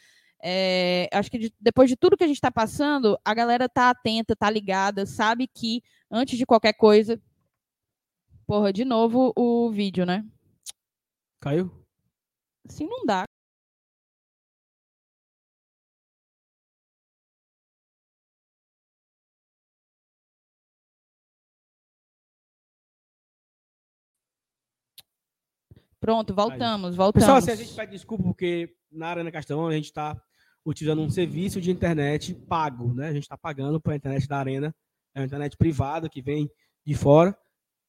É, 0.47 1.09
acho 1.13 1.31
que 1.31 1.39
de- 1.39 1.55
depois 1.61 1.89
de 1.89 1.97
tudo 1.97 2.17
que 2.17 2.25
a 2.25 2.27
gente 2.27 2.37
está 2.37 2.51
passando, 2.51 3.19
a 3.25 3.33
galera 3.33 3.69
tá 3.69 3.91
atenta, 3.91 4.37
tá 4.37 4.51
ligada, 4.51 5.07
sabe 5.07 5.49
que 5.53 5.83
antes 6.11 6.37
de 6.37 6.45
qualquer 6.45 6.75
coisa, 6.75 7.19
porra, 8.47 8.73
de 8.73 8.85
novo 8.85 9.33
o 9.37 9.71
vídeo, 9.71 10.05
né? 10.07 10.25
Caiu? 11.41 11.71
Assim 12.69 12.87
não 12.87 13.05
dá. 13.05 13.25
Pronto, 26.01 26.35
voltamos, 26.35 26.95
voltamos. 26.95 27.25
Pessoal, 27.25 27.39
assim, 27.39 27.51
a 27.51 27.57
gente 27.57 27.75
pede 27.75 27.93
desculpa 27.93 28.25
porque 28.25 28.77
na 28.93 29.09
Arena 29.09 29.33
Castelão 29.33 29.67
a 29.67 29.73
gente 29.73 29.87
está 29.87 30.21
utilizando 30.63 31.01
um 31.01 31.09
serviço 31.09 31.63
de 31.63 31.71
internet 31.71 32.35
pago, 32.35 32.93
né? 32.93 33.09
A 33.09 33.13
gente 33.13 33.23
está 33.23 33.39
pagando 33.39 33.81
para 33.81 33.95
a 33.95 33.97
internet 33.97 34.29
da 34.29 34.39
Arena, 34.39 34.75
é 35.15 35.21
uma 35.21 35.27
internet 35.27 35.57
privada 35.57 36.09
que 36.09 36.21
vem 36.21 36.51
de 36.85 36.95
fora 36.95 37.35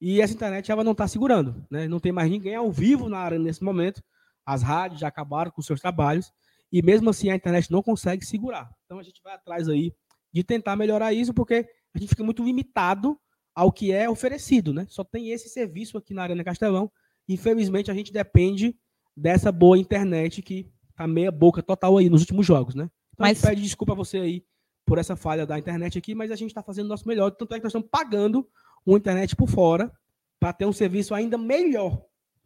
e 0.02 0.22
essa 0.22 0.34
internet 0.34 0.72
ela 0.72 0.84
não 0.84 0.92
está 0.92 1.08
segurando, 1.08 1.66
né? 1.70 1.88
Não 1.88 2.00
tem 2.00 2.12
mais 2.12 2.30
ninguém 2.30 2.56
ao 2.56 2.72
vivo 2.72 3.08
na 3.10 3.20
Arena 3.20 3.44
nesse 3.46 3.64
momento. 3.64 4.02
As 4.46 4.62
rádios 4.62 5.00
já 5.00 5.08
acabaram 5.08 5.50
com 5.52 5.62
seus 5.62 5.80
trabalhos 5.80 6.32
e 6.72 6.82
mesmo 6.82 7.10
assim 7.10 7.30
a 7.30 7.36
internet 7.36 7.72
não 7.72 7.82
consegue 7.82 8.26
segurar. 8.26 8.70
Então 8.86 9.00
a 9.00 9.04
gente 9.04 9.22
vai 9.24 9.34
atrás 9.34 9.68
aí 9.70 9.94
de 10.34 10.44
tentar 10.44 10.76
melhorar 10.76 11.14
isso 11.14 11.34
porque 11.34 11.68
a 11.94 11.98
gente 11.98 12.10
fica 12.10 12.24
muito 12.24 12.44
limitado 12.44 13.18
ao 13.56 13.72
que 13.72 13.92
é 13.92 14.10
oferecido, 14.10 14.74
né? 14.74 14.86
Só 14.90 15.04
tem 15.04 15.32
esse 15.32 15.48
serviço 15.50 15.98
aqui 15.98 16.14
na 16.14 16.24
Arena 16.24 16.44
Castelão. 16.44 16.92
Infelizmente 17.28 17.90
a 17.90 17.94
gente 17.94 18.12
depende 18.12 18.76
dessa 19.16 19.52
boa 19.52 19.78
internet 19.78 20.42
que 20.42 20.70
tá 20.96 21.08
meia 21.08 21.32
boca 21.32 21.64
total 21.64 21.98
aí 21.98 22.10
nos 22.10 22.22
últimos 22.22 22.46
jogos, 22.46 22.76
né? 22.76 22.90
Então 23.14 23.26
a 23.26 23.30
gente 23.30 23.42
Mas- 23.42 23.50
pede 23.50 23.62
desculpa 23.62 23.94
a 23.94 23.96
você 23.96 24.18
aí 24.18 24.44
por 24.86 24.98
essa 24.98 25.16
falha 25.16 25.46
da 25.48 25.58
internet 25.58 25.98
aqui, 25.98 26.14
mas 26.14 26.30
a 26.32 26.36
gente 26.36 26.50
está 26.50 26.62
fazendo 26.62 26.86
o 26.86 26.90
nosso 26.90 27.08
melhor. 27.08 27.32
Tanto 27.32 27.54
é 27.56 27.58
que 27.58 27.64
nós 27.64 27.72
estamos 27.72 27.88
pagando 27.90 28.48
uma 28.86 28.98
internet 28.98 29.36
por 29.36 29.48
fora 29.50 29.92
para 30.40 30.54
ter 30.54 30.66
um 30.66 30.74
serviço 30.74 31.14
ainda 31.14 31.38
melhor. 31.38 32.02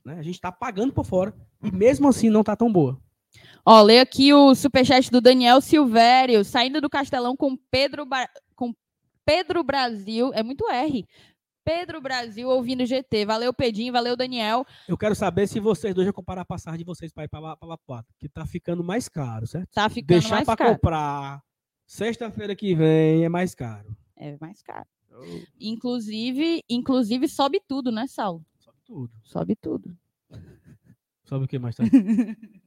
Né? 0.05 0.15
A 0.19 0.21
gente 0.23 0.35
está 0.35 0.51
pagando 0.51 0.93
por 0.93 1.05
fora 1.05 1.33
e 1.63 1.71
mesmo 1.71 2.07
assim 2.07 2.29
não 2.29 2.41
está 2.41 2.55
tão 2.55 2.71
boa. 2.71 2.99
Ó, 3.65 3.81
lê 3.81 3.99
aqui 3.99 4.33
o 4.33 4.55
superchat 4.55 5.11
do 5.11 5.21
Daniel 5.21 5.59
Silvério, 5.61 6.43
saindo 6.43 6.79
do 6.81 6.89
Castelão 6.89 7.35
com 7.35 7.57
Pedro, 7.69 8.05
Ba- 8.05 8.29
com 8.55 8.73
Pedro 9.25 9.63
Brasil. 9.63 10.31
É 10.33 10.41
muito 10.41 10.67
R. 10.69 11.05
Pedro 11.63 12.01
Brasil 12.01 12.49
ouvindo 12.49 12.85
GT. 12.85 13.25
Valeu, 13.25 13.53
Pedinho. 13.53 13.93
Valeu, 13.93 14.15
Daniel. 14.15 14.65
Eu 14.87 14.97
quero 14.97 15.13
saber 15.13 15.45
se 15.45 15.59
vocês 15.59 15.93
dois 15.93 16.07
já 16.07 16.13
compararam 16.13 16.41
a 16.41 16.45
passagem 16.45 16.79
de 16.79 16.85
vocês 16.85 17.11
para 17.11 17.25
ir 17.25 17.27
para 17.27 17.39
La 17.61 17.77
Plata, 17.77 18.07
que 18.17 18.27
tá 18.27 18.43
ficando 18.45 18.83
mais 18.83 19.07
caro, 19.07 19.45
certo? 19.45 19.69
Tá 19.71 19.87
ficando 19.89 20.19
Deixar 20.19 20.35
mais 20.35 20.45
para 20.45 20.55
caro. 20.57 20.73
comprar 20.73 21.43
sexta-feira 21.85 22.55
que 22.55 22.73
vem 22.73 23.23
é 23.25 23.29
mais 23.29 23.53
caro. 23.53 23.95
É 24.15 24.35
mais 24.39 24.63
caro. 24.63 24.87
Inclusive, 25.59 26.63
inclusive 26.69 27.27
sobe 27.27 27.61
tudo, 27.67 27.91
né, 27.91 28.07
Saulo? 28.07 28.45
Sobe 28.59 28.77
tudo. 28.85 29.11
Sobe 29.23 29.55
tudo. 29.55 29.97
Sobe 31.23 31.45
o 31.45 31.47
que 31.47 31.59
mais 31.59 31.75
tá? 31.75 31.83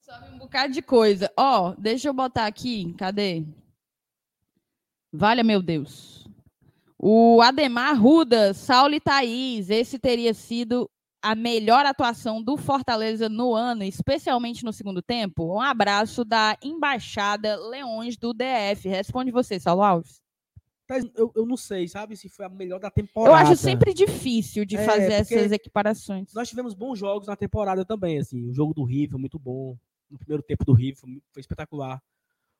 Sobe 0.00 0.34
um 0.34 0.38
bocado 0.38 0.72
de 0.72 0.82
coisa. 0.82 1.32
Ó, 1.36 1.74
deixa 1.76 2.08
eu 2.08 2.12
botar 2.12 2.46
aqui. 2.46 2.92
Cadê? 2.94 3.46
Valha, 5.12 5.44
meu 5.44 5.62
Deus. 5.62 6.28
O 6.98 7.40
Ademar 7.40 8.00
Ruda, 8.00 8.52
Saulo 8.52 8.94
e 8.94 9.00
Thaís. 9.00 9.70
Esse 9.70 9.98
teria 9.98 10.34
sido 10.34 10.90
a 11.22 11.34
melhor 11.36 11.86
atuação 11.86 12.42
do 12.42 12.56
Fortaleza 12.56 13.28
no 13.28 13.54
ano, 13.54 13.84
especialmente 13.84 14.64
no 14.64 14.72
segundo 14.72 15.00
tempo. 15.00 15.54
Um 15.54 15.60
abraço 15.60 16.24
da 16.24 16.58
Embaixada 16.62 17.56
Leões 17.68 18.16
do 18.16 18.34
DF. 18.34 18.88
Responde 18.88 19.30
você, 19.30 19.60
Saulo 19.60 19.82
Alves. 19.82 20.20
Eu, 21.16 21.32
eu 21.34 21.46
não 21.46 21.56
sei, 21.56 21.88
sabe, 21.88 22.16
se 22.16 22.28
foi 22.28 22.44
a 22.44 22.48
melhor 22.50 22.78
da 22.78 22.90
temporada. 22.90 23.30
Eu 23.30 23.34
acho 23.34 23.56
sempre 23.56 23.94
difícil 23.94 24.66
de 24.66 24.76
É, 24.76 24.84
fazer 24.84 25.12
essas 25.12 25.52
equiparações. 25.52 26.34
Nós 26.34 26.48
tivemos 26.48 26.74
bons 26.74 26.98
jogos 26.98 27.28
na 27.28 27.36
temporada 27.36 27.84
também, 27.84 28.18
assim. 28.18 28.50
O 28.50 28.52
jogo 28.52 28.74
do 28.74 28.84
Rio 28.84 29.08
foi 29.08 29.18
muito 29.18 29.38
bom. 29.38 29.78
O 30.10 30.18
primeiro 30.18 30.42
tempo 30.42 30.64
do 30.66 30.74
Rio 30.74 30.94
foi, 30.94 31.22
foi 31.32 31.40
espetacular. 31.40 32.02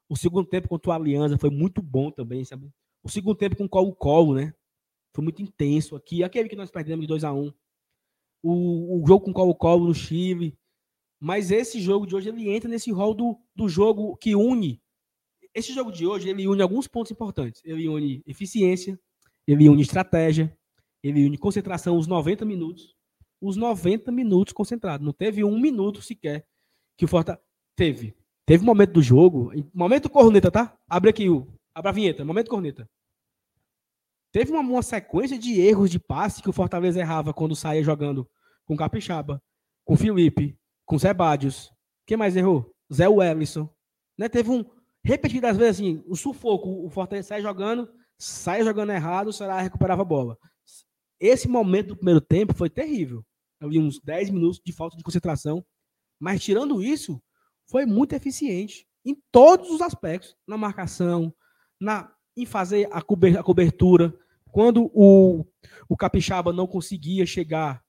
O 0.08 0.16
segundo 0.16 0.46
tempo 0.48 0.68
contra 0.68 0.90
o 0.90 0.94
Aliança 0.94 1.36
foi 1.36 1.50
muito 1.50 1.82
bom 1.82 2.10
também, 2.10 2.44
sabe? 2.44 2.70
O 3.02 3.08
segundo 3.08 3.36
tempo 3.36 3.56
com 3.56 3.64
o 3.64 3.68
Colo-Colo, 3.68 4.34
né? 4.34 4.54
Foi 5.12 5.22
muito 5.22 5.42
intenso 5.42 5.94
aqui. 5.94 6.24
Aquele 6.24 6.48
que 6.48 6.56
nós 6.56 6.70
perdemos 6.70 7.02
de 7.02 7.08
2 7.08 7.24
a 7.24 7.32
1 7.32 7.52
o, 8.42 9.02
o 9.02 9.06
jogo 9.06 9.24
com 9.24 9.30
o 9.30 9.34
Colo-Colo 9.34 9.86
no 9.86 9.94
Chile. 9.94 10.56
Mas 11.20 11.50
esse 11.50 11.80
jogo 11.80 12.06
de 12.06 12.16
hoje, 12.16 12.28
ele 12.28 12.50
entra 12.50 12.68
nesse 12.68 12.90
rol 12.90 13.14
do, 13.14 13.38
do 13.54 13.68
jogo 13.68 14.16
que 14.16 14.34
une. 14.34 14.82
Esse 15.54 15.72
jogo 15.72 15.92
de 15.92 16.06
hoje, 16.06 16.28
ele 16.28 16.48
une 16.48 16.62
alguns 16.62 16.88
pontos 16.88 17.12
importantes. 17.12 17.62
Ele 17.64 17.88
une 17.88 18.22
eficiência, 18.26 18.98
ele 19.46 19.68
une 19.68 19.82
estratégia, 19.82 20.56
ele 21.02 21.24
une 21.24 21.38
concentração, 21.38 21.96
os 21.96 22.06
90 22.06 22.44
minutos. 22.44 22.96
Os 23.40 23.56
90 23.56 24.10
minutos 24.10 24.52
concentrado. 24.52 25.04
Não 25.04 25.12
teve 25.12 25.44
um 25.44 25.58
minuto 25.58 26.00
sequer 26.02 26.46
que 26.96 27.04
o 27.04 27.08
Fortaleza. 27.08 27.42
Teve. 27.76 28.14
Teve 28.46 28.62
um 28.62 28.66
momento 28.66 28.92
do 28.92 29.02
jogo. 29.02 29.52
Momento 29.72 30.10
corneta, 30.10 30.50
tá? 30.50 30.76
Abre 30.88 31.10
aqui 31.10 31.28
o. 31.28 31.46
Abre 31.74 31.88
a 31.88 31.92
vinheta. 31.92 32.24
Momento 32.24 32.48
corneta. 32.48 32.88
Teve 34.32 34.50
uma, 34.50 34.60
uma 34.60 34.82
sequência 34.82 35.38
de 35.38 35.60
erros 35.60 35.90
de 35.90 36.00
passe 36.00 36.42
que 36.42 36.48
o 36.48 36.52
Fortaleza 36.52 36.98
errava 36.98 37.34
quando 37.34 37.54
saía 37.54 37.84
jogando 37.84 38.28
com 38.64 38.76
Capixaba, 38.76 39.42
com 39.84 39.96
Felipe, 39.96 40.58
com 40.86 40.98
Zé 40.98 41.12
Badios. 41.12 41.70
Quem 42.06 42.16
mais 42.16 42.34
errou? 42.34 42.74
Zé 42.92 43.06
Wellison. 43.06 43.68
Né? 44.18 44.28
Teve 44.28 44.50
um. 44.50 44.64
Repetidas 45.04 45.56
vezes 45.56 45.80
assim, 45.80 46.02
o 46.06 46.16
sufoco. 46.16 46.84
O 46.84 46.88
Fortaleza 46.88 47.28
sai 47.28 47.42
jogando, 47.42 47.92
sai 48.18 48.64
jogando 48.64 48.92
errado, 48.92 49.28
o 49.28 49.32
Ceará 49.32 49.60
recuperava 49.60 50.02
a 50.02 50.04
bola. 50.04 50.38
Esse 51.20 51.46
momento 51.46 51.88
do 51.88 51.96
primeiro 51.96 52.20
tempo 52.20 52.54
foi 52.54 52.70
terrível. 52.70 53.24
Eu 53.60 53.68
vi 53.68 53.78
uns 53.78 54.00
10 54.00 54.30
minutos 54.30 54.60
de 54.64 54.72
falta 54.72 54.96
de 54.96 55.02
concentração. 55.04 55.64
Mas 56.18 56.42
tirando 56.42 56.82
isso, 56.82 57.22
foi 57.68 57.84
muito 57.84 58.14
eficiente 58.14 58.86
em 59.04 59.16
todos 59.30 59.70
os 59.70 59.80
aspectos, 59.80 60.36
na 60.46 60.56
marcação, 60.56 61.34
na 61.80 62.12
em 62.36 62.46
fazer 62.46 62.88
a, 62.92 63.00
cober- 63.02 63.38
a 63.38 63.42
cobertura. 63.42 64.14
Quando 64.50 64.90
o, 64.94 65.44
o 65.88 65.96
Capixaba 65.96 66.52
não 66.52 66.66
conseguia 66.66 67.24
chegar, 67.26 67.82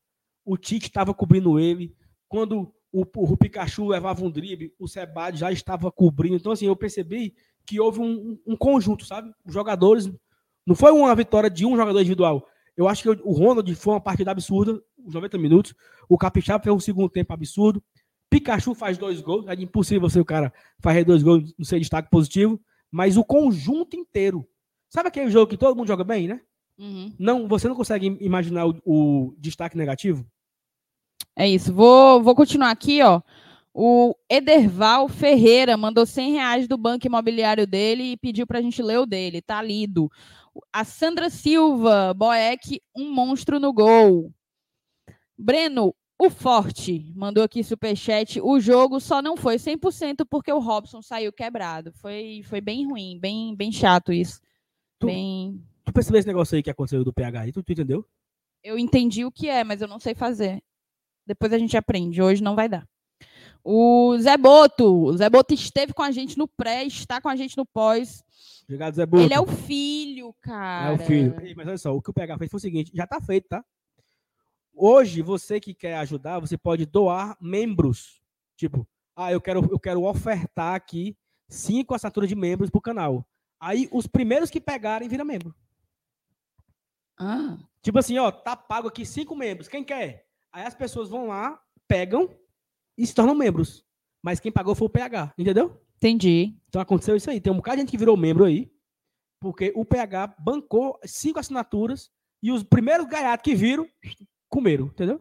o 0.45 0.57
Tite 0.57 0.87
estava 0.87 1.13
cobrindo 1.13 1.59
ele. 1.59 1.95
Quando 2.27 2.73
o, 2.91 3.05
o 3.15 3.37
Pikachu 3.37 3.87
levava 3.87 4.23
um 4.23 4.31
drible, 4.31 4.73
o 4.79 4.87
Sebade 4.87 5.37
já 5.39 5.51
estava 5.51 5.91
cobrindo. 5.91 6.35
Então, 6.35 6.51
assim, 6.51 6.65
eu 6.65 6.75
percebi 6.75 7.33
que 7.65 7.79
houve 7.79 7.99
um, 7.99 8.37
um- 8.45 8.55
conjunto, 8.57 9.05
sabe? 9.05 9.31
Os 9.45 9.53
jogadores. 9.53 10.11
Não 10.65 10.75
foi 10.75 10.91
uma 10.91 11.13
vitória 11.15 11.49
de 11.49 11.65
um 11.65 11.75
jogador 11.75 11.99
individual. 11.99 12.47
Eu 12.75 12.87
acho 12.87 13.03
que 13.03 13.09
o 13.09 13.31
Ronald 13.33 13.73
foi 13.75 13.93
uma 13.93 14.01
partida 14.01 14.31
absurda, 14.31 14.81
os 15.05 15.13
90 15.13 15.37
minutos. 15.37 15.73
O 16.09 16.17
Capixaba 16.17 16.63
fez 16.63 16.73
um 16.75 16.79
segundo 16.79 17.09
tempo 17.09 17.33
absurdo. 17.33 17.83
Pikachu 18.29 18.73
faz 18.73 18.97
dois 18.97 19.21
gols. 19.21 19.45
É 19.47 19.53
impossível 19.53 20.09
ser 20.09 20.19
o 20.21 20.25
cara 20.25 20.51
fazer 20.81 21.03
dois 21.03 21.21
gols 21.21 21.53
no 21.57 21.65
seu 21.65 21.77
destaque 21.79 22.09
positivo. 22.09 22.59
Mas 22.93 23.17
o 23.17 23.23
conjunto 23.25 23.95
inteiro. 23.95 24.47
Sabe 24.87 25.07
aquele 25.07 25.31
jogo 25.31 25.49
que 25.49 25.57
todo 25.57 25.75
mundo 25.75 25.87
joga 25.87 26.03
bem, 26.03 26.27
né? 26.27 26.41
Uhum. 26.77 27.11
Não, 27.17 27.47
você 27.47 27.67
não 27.67 27.75
consegue 27.75 28.15
imaginar 28.21 28.67
o, 28.67 28.79
o 28.85 29.35
destaque 29.39 29.75
negativo? 29.75 30.23
É 31.35 31.49
isso. 31.49 31.73
Vou, 31.73 32.21
vou 32.21 32.35
continuar 32.35 32.69
aqui, 32.69 33.01
ó. 33.01 33.19
O 33.73 34.13
Ederval 34.29 35.09
Ferreira 35.09 35.75
mandou 35.75 36.05
100 36.05 36.33
reais 36.33 36.67
do 36.67 36.77
banco 36.77 37.07
imobiliário 37.07 37.65
dele 37.65 38.11
e 38.11 38.17
pediu 38.17 38.45
para 38.45 38.59
a 38.59 38.61
gente 38.61 38.79
ler 38.83 38.99
o 38.99 39.07
dele. 39.07 39.41
Tá 39.41 39.59
lido. 39.59 40.07
A 40.71 40.83
Sandra 40.83 41.31
Silva, 41.31 42.13
Boeck, 42.13 42.79
um 42.95 43.11
monstro 43.11 43.59
no 43.59 43.73
gol. 43.73 44.31
Breno, 45.35 45.95
o 46.25 46.29
Forte, 46.29 47.11
mandou 47.15 47.43
aqui 47.43 47.63
superchat. 47.63 48.39
O 48.41 48.59
jogo 48.59 48.99
só 48.99 49.21
não 49.21 49.35
foi 49.37 49.55
100% 49.57 50.25
porque 50.29 50.51
o 50.51 50.59
Robson 50.59 51.01
saiu 51.01 51.31
quebrado. 51.31 51.91
Foi, 51.93 52.41
foi 52.45 52.59
bem 52.61 52.85
ruim, 52.87 53.19
bem, 53.19 53.55
bem 53.55 53.71
chato 53.71 54.11
isso. 54.13 54.39
Tu- 54.99 55.07
Bem... 55.07 55.61
Tu 55.85 55.91
percebeu 55.91 56.19
esse 56.19 56.27
negócio 56.27 56.55
aí 56.55 56.63
que 56.63 56.69
aconteceu 56.69 57.03
do 57.03 57.11
PH 57.13 57.41
aí? 57.41 57.51
Tu, 57.51 57.61
tu 57.61 57.71
entendeu? 57.73 58.05
Eu 58.63 58.79
entendi 58.79 59.25
o 59.25 59.31
que 59.31 59.49
é, 59.49 59.63
mas 59.63 59.81
eu 59.81 59.87
não 59.87 59.99
sei 59.99 60.15
fazer. 60.15 60.63
Depois 61.27 61.51
a 61.51 61.57
gente 61.57 61.75
aprende. 61.75 62.21
Hoje 62.21 62.41
não 62.41 62.55
vai 62.55 62.69
dar. 62.69 62.87
O 63.63 64.17
Zé 64.17 64.37
Boto. 64.37 64.85
O 65.05 65.17
Zé 65.17 65.29
Boto 65.29 65.53
esteve 65.53 65.93
com 65.93 66.01
a 66.01 66.11
gente 66.11 66.37
no 66.37 66.47
pré, 66.47 66.83
está 66.85 67.19
com 67.21 67.27
a 67.29 67.35
gente 67.35 67.57
no 67.57 67.65
pós. 67.65 68.23
Obrigado, 68.63 68.93
Zé 68.95 69.05
Boto. 69.05 69.23
Ele 69.23 69.33
é 69.33 69.39
o 69.39 69.45
filho, 69.45 70.33
cara. 70.41 70.91
É 70.91 70.95
o 70.95 70.97
filho. 70.99 71.35
Mas 71.55 71.67
olha 71.67 71.77
só, 71.77 71.93
o 71.95 72.01
que 72.01 72.09
o 72.09 72.13
PH 72.13 72.37
fez 72.37 72.49
foi 72.51 72.57
o 72.57 72.61
seguinte, 72.61 72.91
já 72.93 73.05
tá 73.05 73.19
feito, 73.21 73.47
tá? 73.49 73.63
Hoje, 74.73 75.21
você 75.21 75.59
que 75.59 75.73
quer 75.73 75.95
ajudar, 75.97 76.39
você 76.39 76.57
pode 76.57 76.85
doar 76.85 77.37
membros. 77.39 78.21
Tipo, 78.57 78.87
ah, 79.15 79.31
eu 79.31 79.39
quero, 79.39 79.67
eu 79.71 79.79
quero 79.79 80.03
ofertar 80.03 80.75
aqui 80.75 81.15
cinco 81.47 81.93
assinaturas 81.93 82.27
de 82.27 82.35
membros 82.35 82.69
pro 82.69 82.81
canal. 82.81 83.25
Aí, 83.59 83.87
os 83.91 84.07
primeiros 84.07 84.49
que 84.49 84.59
pegarem, 84.59 85.07
vira 85.07 85.23
membro. 85.23 85.55
Ah, 87.17 87.57
Tipo 87.83 87.99
assim, 87.99 88.17
ó, 88.17 88.31
tá 88.31 88.55
pago 88.55 88.87
aqui 88.87 89.05
cinco 89.05 89.35
membros. 89.35 89.67
Quem 89.67 89.83
quer? 89.83 90.25
Aí 90.53 90.63
as 90.65 90.73
pessoas 90.73 91.09
vão 91.09 91.27
lá, 91.27 91.61
pegam 91.85 92.29
e 92.97 93.05
se 93.05 93.13
tornam 93.13 93.35
membros. 93.35 93.85
Mas 94.21 94.39
quem 94.39 94.51
pagou 94.51 94.73
foi 94.73 94.87
o 94.87 94.89
PH, 94.89 95.33
entendeu? 95.37 95.79
entendi. 95.97 96.57
Então 96.67 96.81
aconteceu 96.81 97.15
isso 97.15 97.29
aí. 97.29 97.41
Tem 97.41 97.51
um 97.51 97.57
bocado 97.57 97.75
de 97.77 97.81
gente 97.81 97.91
que 97.91 97.97
virou 97.97 98.15
membro 98.15 98.45
aí, 98.45 98.71
porque 99.39 99.71
o 99.75 99.83
PH 99.85 100.35
bancou 100.39 100.97
cinco 101.05 101.39
assinaturas 101.39 102.09
e 102.41 102.51
os 102.51 102.63
primeiros 102.63 103.05
gaiatos 103.05 103.43
que 103.43 103.55
viram, 103.55 103.87
comeram, 104.53 104.85
entendeu? 104.85 105.19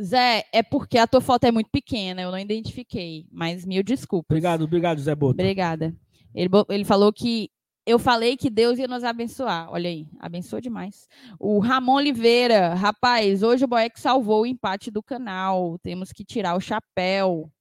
Zé, 0.00 0.44
é 0.50 0.62
porque 0.62 0.96
a 0.96 1.06
tua 1.06 1.20
foto 1.20 1.44
é 1.44 1.52
muito 1.52 1.68
pequena, 1.70 2.22
eu 2.22 2.30
não 2.30 2.38
identifiquei, 2.38 3.26
mas 3.30 3.66
mil 3.66 3.82
desculpas. 3.82 4.34
Obrigado, 4.34 4.64
obrigado, 4.64 4.98
Zé 4.98 5.14
Boto. 5.14 5.34
Obrigada. 5.34 5.94
Ele, 6.34 6.48
ele 6.70 6.84
falou 6.84 7.12
que 7.12 7.50
eu 7.84 7.98
falei 7.98 8.34
que 8.34 8.48
Deus 8.48 8.78
ia 8.78 8.88
nos 8.88 9.04
abençoar. 9.04 9.70
Olha 9.70 9.90
aí, 9.90 10.08
abençoa 10.18 10.62
demais. 10.62 11.06
O 11.38 11.58
Ramon 11.58 11.96
Oliveira, 11.96 12.72
rapaz, 12.72 13.42
hoje 13.42 13.66
o 13.66 13.68
Boeck 13.68 14.00
salvou 14.00 14.42
o 14.42 14.46
empate 14.46 14.90
do 14.90 15.02
canal. 15.02 15.78
Temos 15.82 16.10
que 16.10 16.24
tirar 16.24 16.56
o 16.56 16.60
chapéu. 16.60 17.52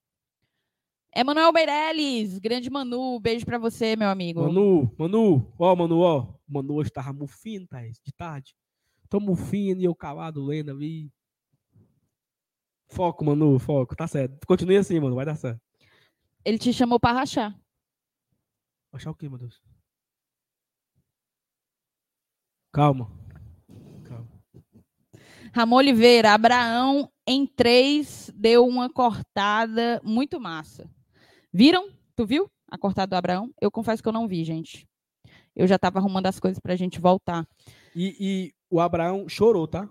Emanuel 1.13 1.51
Meirelles, 1.51 2.39
grande 2.39 2.69
Manu, 2.69 3.19
beijo 3.19 3.45
pra 3.45 3.57
você, 3.57 3.97
meu 3.97 4.07
amigo. 4.07 4.41
Manu, 4.43 4.89
Manu, 4.97 5.45
ó, 5.59 5.75
Manu, 5.75 5.99
ó. 5.99 6.27
Manu 6.47 6.75
hoje 6.75 6.89
tava 6.89 7.11
mufino, 7.11 7.67
tá? 7.67 7.81
De 7.81 8.13
tarde. 8.15 8.55
Tô 9.11 9.19
mufino 9.19 9.81
e 9.81 9.83
eu 9.83 9.93
calado 9.93 10.41
lendo 10.41 10.71
ali. 10.71 11.11
Foco, 12.87 13.25
Manu, 13.25 13.59
foco. 13.59 13.93
Tá 13.93 14.07
certo. 14.07 14.47
Continue 14.47 14.77
assim, 14.77 15.01
mano. 15.01 15.15
Vai 15.15 15.25
dar 15.25 15.35
certo. 15.35 15.59
Ele 16.45 16.57
te 16.57 16.71
chamou 16.71 16.97
pra 16.97 17.11
rachar. 17.11 17.53
Achar 18.93 19.11
o 19.11 19.15
quê, 19.15 19.27
meu 19.27 19.37
Deus? 19.37 19.61
Calma. 22.71 23.11
Calma. 24.05 24.29
Ramon 25.53 25.75
Oliveira, 25.75 26.31
Abraão 26.31 27.11
em 27.27 27.45
três 27.45 28.31
deu 28.33 28.65
uma 28.65 28.89
cortada 28.89 29.99
muito 30.05 30.39
massa. 30.39 30.89
Viram? 31.51 31.91
Tu 32.15 32.25
viu 32.25 32.49
a 32.65 32.77
cortada 32.77 33.07
do 33.09 33.15
Abraão? 33.17 33.53
Eu 33.59 33.69
confesso 33.69 34.01
que 34.01 34.07
eu 34.07 34.13
não 34.13 34.25
vi, 34.25 34.45
gente. 34.45 34.87
Eu 35.53 35.67
já 35.67 35.77
tava 35.77 35.99
arrumando 35.99 36.27
as 36.27 36.39
coisas 36.39 36.61
pra 36.61 36.77
gente 36.77 36.97
voltar. 36.97 37.45
E, 37.93 38.15
e 38.17 38.60
o 38.71 38.79
Abraão 38.79 39.27
chorou, 39.29 39.67
tá? 39.67 39.87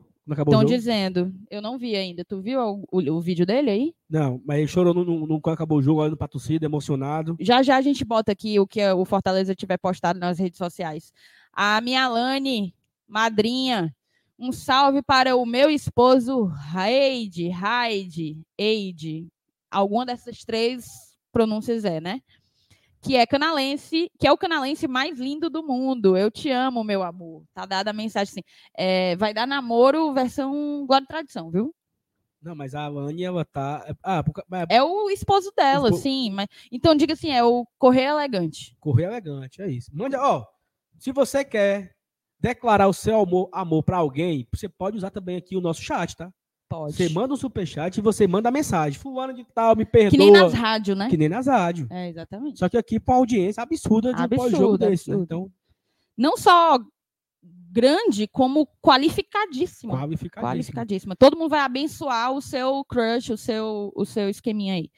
Estão 0.53 0.61
dizendo, 0.77 1.33
eu 1.51 1.61
não 1.61 1.77
vi 1.79 1.97
ainda. 1.97 2.25
Tu 2.25 2.41
viu 2.41 2.61
o, 2.61 2.85
o- 2.93 3.13
o 3.17 3.21
vídeo 3.21 3.45
dele 3.45 3.71
aí? 3.71 3.95
Não, 4.09 4.41
mas 4.47 4.59
ele 4.59 4.69
chorou 4.69 4.95
no, 4.95 5.05
no, 5.05 5.27
no- 5.27 5.41
quando 5.41 5.55
acabou 5.55 5.79
o 5.79 5.83
jogo, 5.83 6.01
olhando 6.01 6.17
pra 6.17 6.29
torcida, 6.29 6.65
emocionado. 6.67 7.37
Já 7.41 7.63
já 7.63 7.77
a 7.77 7.81
gente 7.83 8.05
bota 8.05 8.31
aqui 8.33 8.59
o 8.61 8.67
que 8.67 8.85
o 8.93 9.05
Fortaleza 9.05 9.55
tiver 9.55 9.77
postado 9.79 10.19
nas 10.21 10.39
redes 10.39 10.59
sociais. 10.59 11.13
A 11.53 11.81
minha 11.81 12.05
Alane, 12.05 12.75
madrinha, 13.09 13.93
um 14.39 14.53
salve 14.53 15.03
para 15.03 15.37
o 15.37 15.45
meu 15.45 15.69
esposo 15.69 16.45
Raide, 16.45 17.49
Raide, 17.49 18.39
Eide. 18.57 19.27
Alguma 19.71 20.07
dessas 20.07 20.45
três 20.45 20.85
pronúncias 21.33 21.85
é, 21.85 22.01
né? 22.01 22.21
Que 23.03 23.17
é 23.17 23.27
canalense, 23.27 24.11
que 24.19 24.27
é 24.27 24.33
o 24.33 24.37
canalense 24.39 24.87
mais 24.87 25.19
lindo 25.19 25.49
do 25.49 25.63
mundo. 25.63 26.17
Eu 26.17 26.31
te 26.31 26.51
amo, 26.51 26.85
meu 26.85 27.03
amor. 27.03 27.45
Tá 27.55 27.65
dada 27.65 27.91
a 27.91 27.95
mensagem 27.95 28.31
assim. 28.31 28.43
é, 28.77 29.17
vai 29.17 29.33
dar 29.33 29.47
namoro 29.47 30.13
versão 30.13 30.85
Glória 30.87 31.05
e 31.05 31.09
Tradição, 31.09 31.51
viu? 31.51 31.75
Não, 32.43 32.55
mas 32.55 32.75
a 32.75 32.85
Alane, 32.85 33.23
ela 33.23 33.45
tá. 33.45 33.95
Ah, 34.03 34.23
por, 34.23 34.33
ca- 34.33 34.45
mas 34.49 34.67
É 34.71 34.83
o 34.83 35.11
esposo 35.11 35.53
dela, 35.57 35.89
Espo- 35.89 36.01
sim. 36.01 36.31
Mas, 36.31 36.47
então 36.73 36.95
diga 36.95 37.13
assim, 37.13 37.31
é 37.31 37.45
o 37.45 37.67
correio 37.79 38.11
elegante. 38.11 38.75
correr 38.81 39.05
elegante, 39.05 39.61
é 39.61 39.69
isso. 39.71 39.91
Mande, 39.95 40.17
ó. 40.17 40.45
Se 40.99 41.13
você 41.13 41.45
quer 41.45 41.95
declarar 42.39 42.89
o 42.89 42.93
seu 42.95 43.21
amor, 43.21 43.49
amor 43.53 43.83
para 43.83 43.99
alguém, 43.99 44.47
você 44.53 44.69
pode 44.69 44.97
usar 44.97 45.11
também 45.11 45.37
aqui 45.37 45.55
o 45.57 45.61
nosso 45.61 45.83
chat, 45.83 46.17
tá? 46.17 46.31
Pode. 46.71 46.95
Você 46.95 47.09
manda 47.09 47.35
um 47.35 47.37
superchat 47.37 47.99
e 47.99 48.01
você 48.01 48.29
manda 48.29 48.49
a 48.49 48.53
mensagem. 48.53 48.97
Fulano 48.97 49.35
de 49.35 49.45
tal, 49.53 49.75
me 49.75 49.85
perdoa. 49.85 50.11
Que 50.13 50.17
nem 50.17 50.31
nas 50.31 50.53
rádios, 50.55 50.97
né? 50.97 51.11
Que 51.11 51.17
nem 51.17 51.29
nas 51.29 51.49
rádios. 51.49 51.91
É, 51.91 52.09
exatamente. 52.09 52.61
Só 52.61 52.69
que 52.69 52.79
aqui 52.79 53.01
com 53.01 53.11
uma 53.11 53.19
audiência 53.19 53.61
absurda 53.61 54.15
de 54.15 54.21
um 54.21 54.25
Absurdo, 54.25 54.51
pós-jogo 54.51 54.79
desse. 54.79 55.11
né? 55.11 55.17
Então, 55.17 55.51
Não 56.17 56.37
só 56.37 56.79
grande, 57.73 58.29
como 58.29 58.69
qualificadíssima. 58.81 59.95
qualificadíssimo. 59.99 60.49
Qualificadíssima. 60.49 61.17
Todo 61.17 61.37
mundo 61.37 61.51
vai 61.51 61.61
abençoar 61.61 62.33
o 62.33 62.41
seu 62.41 62.85
crush, 62.85 63.31
o 63.33 63.37
seu, 63.37 63.93
o 63.97 64.05
seu 64.05 64.29
esqueminha 64.29 64.75
aí. 64.75 64.91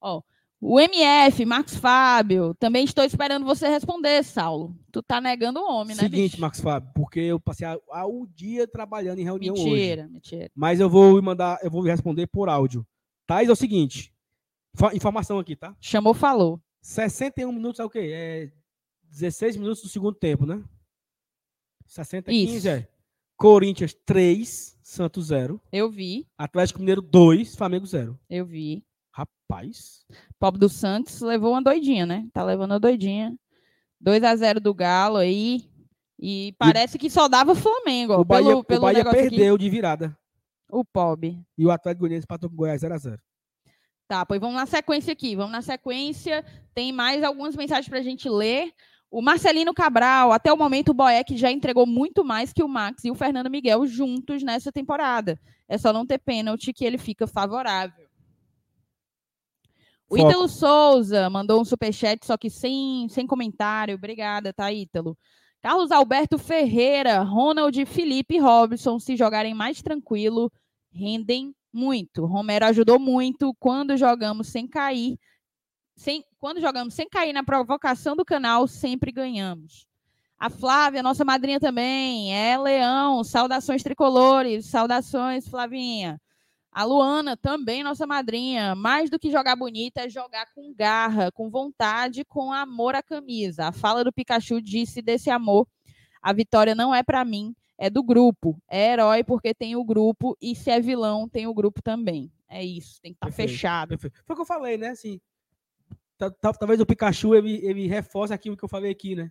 Ó, 0.00 0.20
o 0.66 0.80
MF, 0.80 1.44
Marcos 1.44 1.76
Fábio, 1.76 2.54
também 2.54 2.86
estou 2.86 3.04
esperando 3.04 3.44
você 3.44 3.68
responder, 3.68 4.24
Saulo. 4.24 4.74
Tu 4.90 5.02
tá 5.02 5.20
negando 5.20 5.60
o 5.60 5.70
homem, 5.70 5.94
né, 5.94 6.02
Seguinte, 6.04 6.30
bicho? 6.30 6.40
Marcos 6.40 6.60
Fábio, 6.60 6.90
porque 6.94 7.20
eu 7.20 7.38
passei 7.38 7.68
o 7.68 8.26
dia 8.34 8.66
trabalhando 8.66 9.18
em 9.18 9.24
reunião 9.24 9.54
hoje. 9.54 9.64
Mentira, 9.64 10.08
mentira. 10.08 10.50
Mas 10.54 10.80
eu 10.80 10.88
vou 10.88 11.20
mandar, 11.20 11.58
eu 11.62 11.70
vou 11.70 11.82
responder 11.82 12.26
por 12.28 12.48
áudio. 12.48 12.86
Thais, 13.26 13.46
é 13.46 13.52
o 13.52 13.56
seguinte. 13.56 14.10
Informação 14.94 15.38
aqui, 15.38 15.54
tá? 15.54 15.76
Chamou, 15.80 16.14
falou. 16.14 16.58
61 16.80 17.52
minutos 17.52 17.78
é 17.78 17.84
o 17.84 17.90
quê? 17.90 18.10
É 18.14 18.50
16 19.10 19.58
minutos 19.58 19.82
do 19.82 19.88
segundo 19.90 20.14
tempo, 20.14 20.46
né? 20.46 20.64
60 21.86 22.32
Isso. 22.32 22.52
15 22.52 22.68
é. 22.70 22.88
Corinthians 23.36 23.94
3, 24.06 24.78
Santos 24.82 25.26
0. 25.26 25.60
Eu 25.70 25.90
vi, 25.90 26.26
Atlético 26.38 26.78
Mineiro 26.78 27.02
2, 27.02 27.54
Flamengo 27.54 27.84
0. 27.84 28.18
eu 28.30 28.46
vi. 28.46 28.82
Rapaz. 29.54 30.04
Pobre 30.38 30.58
do 30.58 30.68
Santos 30.68 31.20
levou 31.20 31.52
uma 31.52 31.62
doidinha, 31.62 32.04
né? 32.04 32.26
Tá 32.32 32.42
levando 32.42 32.72
uma 32.72 32.80
doidinha. 32.80 33.34
2 34.00 34.22
a 34.24 34.34
0 34.34 34.60
do 34.60 34.74
Galo 34.74 35.18
aí. 35.18 35.62
E 36.18 36.54
parece 36.58 36.98
que 36.98 37.08
só 37.08 37.28
dava 37.28 37.54
Flamengo, 37.54 38.14
o 38.14 38.24
Bahia, 38.24 38.48
pelo, 38.48 38.64
pelo 38.64 38.80
o 38.80 38.82
Bahia 38.82 38.98
negócio 38.98 39.20
aqui. 39.20 39.30
perdeu 39.30 39.58
de 39.58 39.70
virada. 39.70 40.16
O 40.68 40.84
pobre. 40.84 41.40
E 41.56 41.64
o 41.64 41.70
Atlético 41.70 42.00
Goianiense 42.00 42.24
empatou 42.24 42.48
com 42.48 42.54
o 42.54 42.58
Goiás 42.58 42.80
0 42.80 42.94
a 42.94 42.98
0. 42.98 43.22
Tá, 44.08 44.26
pois 44.26 44.40
vamos 44.40 44.56
na 44.56 44.66
sequência 44.66 45.12
aqui. 45.12 45.36
Vamos 45.36 45.52
na 45.52 45.62
sequência. 45.62 46.44
Tem 46.74 46.92
mais 46.92 47.22
algumas 47.22 47.56
mensagens 47.56 47.88
para 47.88 47.98
a 47.98 48.02
gente 48.02 48.28
ler. 48.28 48.72
O 49.10 49.22
Marcelino 49.22 49.72
Cabral, 49.72 50.32
até 50.32 50.52
o 50.52 50.56
momento 50.56 50.88
o 50.88 50.94
Boeck 50.94 51.36
já 51.36 51.50
entregou 51.50 51.86
muito 51.86 52.24
mais 52.24 52.52
que 52.52 52.62
o 52.62 52.68
Max 52.68 53.04
e 53.04 53.10
o 53.10 53.14
Fernando 53.14 53.48
Miguel 53.48 53.86
juntos 53.86 54.42
nessa 54.42 54.72
temporada. 54.72 55.38
É 55.68 55.78
só 55.78 55.92
não 55.92 56.04
ter 56.04 56.18
pênalti 56.18 56.72
que 56.72 56.84
ele 56.84 56.98
fica 56.98 57.26
favorável. 57.26 58.03
O 60.08 60.16
Foco. 60.16 60.28
Ítalo 60.28 60.48
Souza 60.48 61.30
mandou 61.30 61.60
um 61.60 61.64
superchat, 61.64 62.24
só 62.24 62.36
que 62.36 62.50
sem, 62.50 63.08
sem 63.08 63.26
comentário. 63.26 63.94
Obrigada, 63.94 64.52
tá, 64.52 64.72
Ítalo? 64.72 65.16
Carlos 65.62 65.90
Alberto 65.90 66.36
Ferreira, 66.36 67.22
Ronald, 67.22 67.86
Felipe 67.86 68.34
e 68.34 68.38
Robson, 68.38 68.98
se 68.98 69.16
jogarem 69.16 69.54
mais 69.54 69.80
tranquilo, 69.80 70.52
rendem 70.92 71.54
muito. 71.72 72.26
Romero 72.26 72.66
ajudou 72.66 72.98
muito 72.98 73.54
quando 73.58 73.96
jogamos 73.96 74.48
sem 74.48 74.68
cair. 74.68 75.18
Sem, 75.96 76.24
quando 76.38 76.60
jogamos 76.60 76.92
sem 76.92 77.08
cair 77.08 77.32
na 77.32 77.42
provocação 77.42 78.14
do 78.14 78.24
canal, 78.24 78.66
sempre 78.66 79.10
ganhamos. 79.10 79.86
A 80.38 80.50
Flávia, 80.50 81.02
nossa 81.02 81.24
madrinha 81.24 81.58
também, 81.58 82.34
é 82.34 82.58
Leão, 82.58 83.24
saudações 83.24 83.82
tricolores, 83.82 84.66
saudações, 84.66 85.48
Flavinha. 85.48 86.20
A 86.74 86.82
Luana, 86.82 87.36
também 87.36 87.84
nossa 87.84 88.04
madrinha. 88.04 88.74
Mais 88.74 89.08
do 89.08 89.16
que 89.16 89.30
jogar 89.30 89.54
bonita 89.54 90.00
é 90.00 90.08
jogar 90.08 90.46
com 90.52 90.74
garra, 90.74 91.30
com 91.30 91.48
vontade, 91.48 92.24
com 92.24 92.52
amor 92.52 92.96
à 92.96 93.02
camisa. 93.02 93.68
A 93.68 93.72
fala 93.72 94.02
do 94.02 94.12
Pikachu 94.12 94.60
disse 94.60 95.00
desse 95.00 95.30
amor. 95.30 95.68
A 96.20 96.32
vitória 96.32 96.74
não 96.74 96.92
é 96.92 97.02
para 97.04 97.24
mim, 97.24 97.54
é 97.78 97.88
do 97.88 98.02
grupo. 98.02 98.60
É 98.68 98.92
herói 98.92 99.22
porque 99.22 99.54
tem 99.54 99.76
o 99.76 99.84
grupo 99.84 100.36
e 100.42 100.56
se 100.56 100.68
é 100.68 100.80
vilão, 100.80 101.28
tem 101.28 101.46
o 101.46 101.54
grupo 101.54 101.80
também. 101.80 102.32
É 102.48 102.64
isso, 102.64 103.00
tem 103.00 103.12
que 103.12 103.18
estar 103.18 103.26
Perfeito, 103.26 103.50
fechado. 103.50 103.88
Perfeito. 103.90 104.22
Foi 104.26 104.34
o 104.34 104.36
que 104.36 104.42
eu 104.42 104.46
falei, 104.46 104.76
né? 104.76 104.88
Assim, 104.88 105.20
ta- 106.18 106.30
ta- 106.30 106.52
talvez 106.54 106.80
o 106.80 106.86
Pikachu 106.86 107.36
ele, 107.36 107.64
ele 107.64 107.86
reforce 107.86 108.34
aquilo 108.34 108.56
que 108.56 108.64
eu 108.64 108.68
falei 108.68 108.90
aqui, 108.90 109.14
né? 109.14 109.30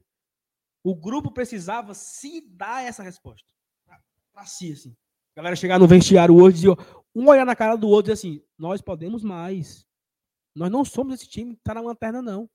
O 0.82 0.96
grupo 0.96 1.30
precisava 1.32 1.94
se 1.94 2.40
dar 2.42 2.84
essa 2.86 3.04
resposta. 3.04 3.48
Pra, 3.86 4.00
pra 4.32 4.46
si, 4.46 4.72
assim. 4.72 4.96
A 5.36 5.40
galera 5.42 5.56
chegar 5.56 5.80
no 5.80 5.88
vestiário 5.88 6.36
hoje 6.36 6.58
e 6.58 6.60
dizer, 6.62 6.78
um 7.16 7.28
olhar 7.28 7.46
na 7.46 7.56
cara 7.56 7.76
do 7.76 7.88
outro 7.88 8.12
e 8.12 8.14
dizer 8.14 8.28
assim, 8.28 8.44
nós 8.58 8.82
podemos 8.82 9.24
mais. 9.24 9.86
Nós 10.56 10.72
não 10.72 10.86
somos 10.86 11.16
esse 11.16 11.28
time 11.28 11.56
que 11.56 11.64
tá 11.64 11.74
na 11.74 11.82
lanterna, 11.82 12.22
não. 12.22 12.50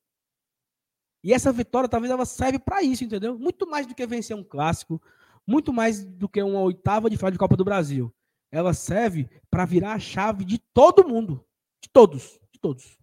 E 1.23 1.33
essa 1.33 1.51
vitória 1.51 1.89
talvez 1.89 2.11
ela 2.11 2.25
serve 2.25 2.59
para 2.59 2.81
isso, 2.81 3.03
entendeu? 3.03 3.37
Muito 3.37 3.69
mais 3.69 3.85
do 3.85 3.93
que 3.93 4.07
vencer 4.07 4.35
um 4.35 4.43
clássico, 4.43 5.01
muito 5.45 5.73
mais 5.73 6.05
do 6.05 6.29
que 6.29 6.41
uma 6.41 6.61
oitava 6.61 7.09
de 7.09 7.17
final 7.17 7.31
de 7.31 7.37
Copa 7.37 7.57
do 7.57 7.65
Brasil. 7.65 8.13
Ela 8.51 8.73
serve 8.73 9.29
para 9.49 9.65
virar 9.65 9.93
a 9.93 9.99
chave 9.99 10.45
de 10.45 10.57
todo 10.73 11.07
mundo, 11.07 11.45
de 11.83 11.89
todos, 11.89 12.39
de 12.51 12.59
todos, 12.59 12.97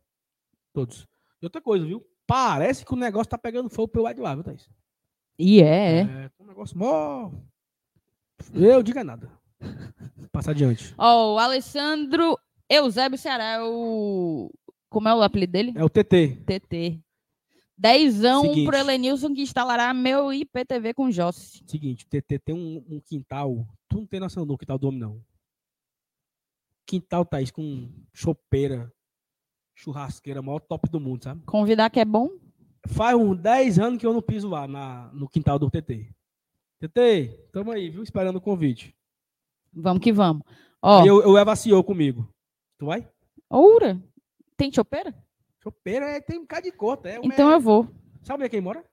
todos. 0.73 1.07
E 1.41 1.47
outra 1.47 1.61
coisa, 1.61 1.85
viu? 1.85 2.05
Parece 2.27 2.85
que 2.85 2.93
o 2.93 2.97
negócio 2.97 3.31
tá 3.31 3.39
pegando 3.39 3.71
fogo 3.71 3.89
pelo 3.89 4.05
lado 4.05 4.17
de 4.17 4.23
lá, 4.23 4.35
viu, 4.35 4.43
Thaís? 4.43 4.69
E 5.39 5.63
é. 5.63 6.01
É, 6.01 6.31
um 6.41 6.47
negócio 6.47 6.77
mó. 6.77 7.31
Eu 8.55 8.83
diga 8.83 9.05
nada. 9.05 9.31
Passar 10.33 10.53
adiante. 10.53 10.95
Ó, 10.99 11.35
o 11.35 11.39
Alessandro 11.39 12.39
Eusébio 12.69 13.19
Ceará 13.19 13.45
é 13.45 13.63
o. 13.63 14.51
Como 14.89 15.09
é 15.09 15.15
o 15.15 15.23
apelido 15.23 15.53
dele? 15.53 15.73
É 15.77 15.85
o 15.85 15.89
TT. 15.89 16.43
TT. 16.47 17.01
Dezão 17.79 18.43
Seguinte. 18.43 18.67
pro 18.67 18.77
Elenilson 18.77 19.35
que 19.35 19.43
instalará 19.43 19.93
meu 19.93 20.33
IPTV 20.33 20.95
com 20.95 21.11
Jossi. 21.11 21.63
Seguinte, 21.67 22.07
o 22.07 22.09
TT 22.09 22.39
tem 22.39 22.55
um, 22.55 22.83
um 22.89 23.01
quintal. 23.01 23.67
Tu 23.89 23.99
não 23.99 24.07
tem 24.07 24.19
noção 24.19 24.47
do 24.47 24.57
quintal 24.57 24.79
do 24.79 24.89
homem, 24.89 25.01
não. 25.01 25.23
Quintal, 26.87 27.25
Thaís, 27.25 27.51
com 27.51 27.91
chopeira, 28.15 28.91
churrasqueira, 29.75 30.41
maior 30.41 30.61
top 30.61 30.89
do 30.89 31.01
mundo, 31.01 31.25
sabe? 31.25 31.43
Convidar 31.45 31.91
que 31.91 32.01
é 32.01 32.05
bom? 32.05 32.31
Faz 32.87 33.17
uns 33.17 33.37
10 33.39 33.79
anos 33.79 33.99
que 33.99 34.07
eu 34.07 34.13
não 34.13 34.23
piso 34.23 34.49
lá 34.49 34.67
na, 34.67 35.11
no 35.13 35.29
quintal 35.29 35.59
do 35.59 35.71
TT. 35.71 36.09
TT, 36.79 37.49
tamo 37.53 37.73
aí, 37.73 37.91
viu? 37.91 38.03
Esperando 38.03 38.37
o 38.37 38.41
convite. 38.41 38.95
Vamos 39.77 40.03
que 40.03 40.13
vamos. 40.13 40.43
Ó, 40.83 41.05
Eu, 41.05 41.23
eu 41.23 41.31
levo 41.33 41.51
a 41.51 41.57
CEO 41.57 41.85
comigo. 41.85 42.27
Tu 42.79 42.87
vai? 42.87 43.07
Oura. 43.51 44.01
Tem 44.57 44.73
chopeira? 44.73 45.15
Chopeira 45.63 46.07
é, 46.07 46.21
tem 46.21 46.39
um 46.39 46.43
bocado 46.43 46.63
de 46.63 46.73
conta. 46.73 47.09
É, 47.11 47.21
Então 47.23 47.51
é, 47.51 47.55
eu 47.55 47.61
vou. 47.61 47.85
Sabe 48.23 48.39
onde 48.39 48.45
é 48.47 48.49
quem 48.49 48.61
mora? 48.61 48.85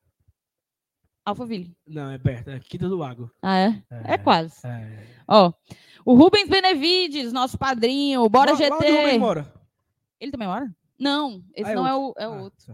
Alphaville. 1.25 1.73
Não, 1.88 2.11
é 2.11 2.17
perto. 2.17 2.49
É 2.49 2.59
Quinta 2.59 2.89
do 2.89 2.97
Lago. 2.97 3.31
Ah, 3.41 3.57
é? 3.57 3.84
É 4.05 4.17
quase. 4.17 4.55
É. 4.67 5.05
Ó, 5.27 5.53
o 6.05 6.13
Rubens 6.15 6.49
Benevides, 6.49 7.31
nosso 7.31 7.57
padrinho. 7.57 8.27
Bora 8.29 8.51
Lá- 8.51 8.59
lá 8.59 8.65
onde 8.65 8.73
o 8.73 8.75
Rubens 8.89 9.05
GT. 9.05 9.19
mora? 9.19 9.53
Ele 10.19 10.31
também 10.31 10.47
mora? 10.47 10.75
Não, 10.99 11.41
esse 11.55 11.69
Ah, 11.69 11.71
é 11.71 11.75
não 11.75 11.88
é 11.88 11.95
o, 11.95 12.13
é 12.17 12.27
o 12.27 12.34
Ah, 12.34 12.41
outro. 12.43 12.73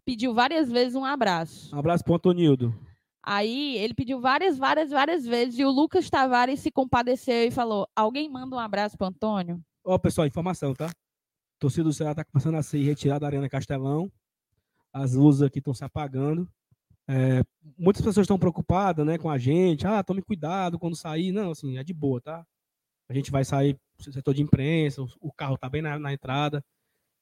pediu 0.05 0.33
várias 0.33 0.71
vezes 0.71 0.95
um 0.95 1.05
abraço. 1.05 1.73
Um 1.75 1.79
abraço 1.79 2.03
pro 2.03 2.15
Antonildo. 2.15 2.73
Aí 3.23 3.77
ele 3.77 3.93
pediu 3.93 4.19
várias, 4.19 4.57
várias, 4.57 4.89
várias 4.89 5.25
vezes 5.25 5.59
e 5.59 5.65
o 5.65 5.69
Lucas 5.69 6.09
Tavares 6.09 6.59
se 6.59 6.71
compadeceu 6.71 7.45
e 7.45 7.51
falou: 7.51 7.87
Alguém 7.95 8.29
manda 8.29 8.55
um 8.55 8.59
abraço 8.59 8.97
pro 8.97 9.07
Antônio? 9.07 9.61
Ó, 9.83 9.97
pessoal, 9.97 10.27
informação, 10.27 10.73
tá? 10.73 10.89
Torcida 11.59 11.83
do 11.83 11.93
Ceará 11.93 12.15
tá 12.15 12.23
começando 12.23 12.55
a 12.55 12.63
ser 12.63 12.81
retirada 12.83 13.21
da 13.21 13.27
Arena 13.27 13.49
Castelão. 13.49 14.11
As 14.91 15.13
luzes 15.13 15.41
aqui 15.41 15.59
estão 15.59 15.73
se 15.73 15.83
apagando. 15.83 16.49
É, 17.11 17.41
muitas 17.75 18.03
pessoas 18.03 18.25
estão 18.25 18.37
preocupadas, 18.37 19.03
né, 19.05 19.17
com 19.17 19.29
a 19.31 19.37
gente. 19.39 19.87
Ah, 19.87 20.03
tome 20.03 20.21
cuidado 20.21 20.77
quando 20.77 20.95
sair. 20.95 21.31
Não, 21.31 21.51
assim, 21.51 21.77
é 21.77 21.83
de 21.83 21.93
boa, 21.93 22.21
tá? 22.21 22.45
A 23.09 23.13
gente 23.15 23.31
vai 23.31 23.43
sair 23.43 23.75
pro 23.97 24.13
setor 24.13 24.33
de 24.35 24.43
imprensa, 24.43 25.01
o- 25.19 25.33
carro 25.33 25.57
tá 25.57 25.67
bem 25.67 25.81
na, 25.81 25.97
na 25.97 26.13
entrada. 26.13 26.63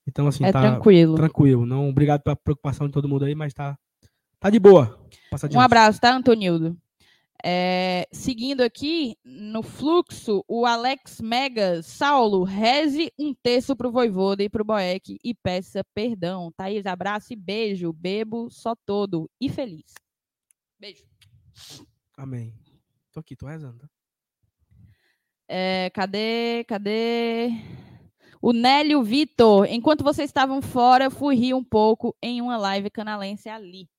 Então, 0.05 0.27
assim, 0.27 0.43
é 0.43 0.51
tá 0.51 0.61
tranquilo. 0.61 1.15
tranquilo. 1.15 1.65
Não, 1.65 1.88
obrigado 1.89 2.21
pela 2.21 2.35
preocupação 2.35 2.88
de 2.88 2.93
todo 2.93 3.07
mundo 3.07 3.23
aí, 3.25 3.33
mas 3.33 3.53
tá, 3.53 3.77
tá 4.39 4.49
de 4.49 4.59
boa. 4.59 4.99
Um 5.55 5.61
abraço, 5.61 6.01
tá, 6.01 6.13
Antonildo? 6.13 6.77
É, 7.43 8.07
seguindo 8.11 8.61
aqui, 8.61 9.15
no 9.23 9.61
fluxo, 9.61 10.43
o 10.47 10.65
Alex 10.65 11.21
Megas, 11.21 11.85
Saulo, 11.85 12.43
reze 12.43 13.11
um 13.17 13.33
terço 13.33 13.75
pro 13.75 13.91
Voivoda 13.91 14.43
e 14.43 14.49
pro 14.49 14.65
Boeck 14.65 15.19
e 15.23 15.33
peça 15.33 15.83
perdão. 15.93 16.51
Thaís, 16.51 16.85
abraço 16.85 17.33
e 17.33 17.35
beijo. 17.35 17.93
Bebo 17.93 18.49
só 18.49 18.75
todo 18.75 19.29
e 19.39 19.49
feliz. 19.49 19.93
Beijo. 20.79 21.05
Amém. 22.17 22.53
Tô 23.11 23.19
aqui, 23.19 23.35
tô 23.35 23.45
rezando. 23.45 23.79
Tá? 23.79 23.89
É, 25.47 25.89
cadê? 25.91 26.65
Cadê? 26.67 27.49
O 28.41 28.51
Nélio 28.53 29.03
Vitor, 29.03 29.65
enquanto 29.69 30.03
vocês 30.03 30.29
estavam 30.29 30.61
fora, 30.61 31.09
fui 31.09 31.35
rir 31.35 31.53
um 31.53 31.63
pouco 31.63 32.15
em 32.21 32.41
uma 32.41 32.57
live 32.57 32.89
canalense 32.89 33.49
ali. 33.49 33.89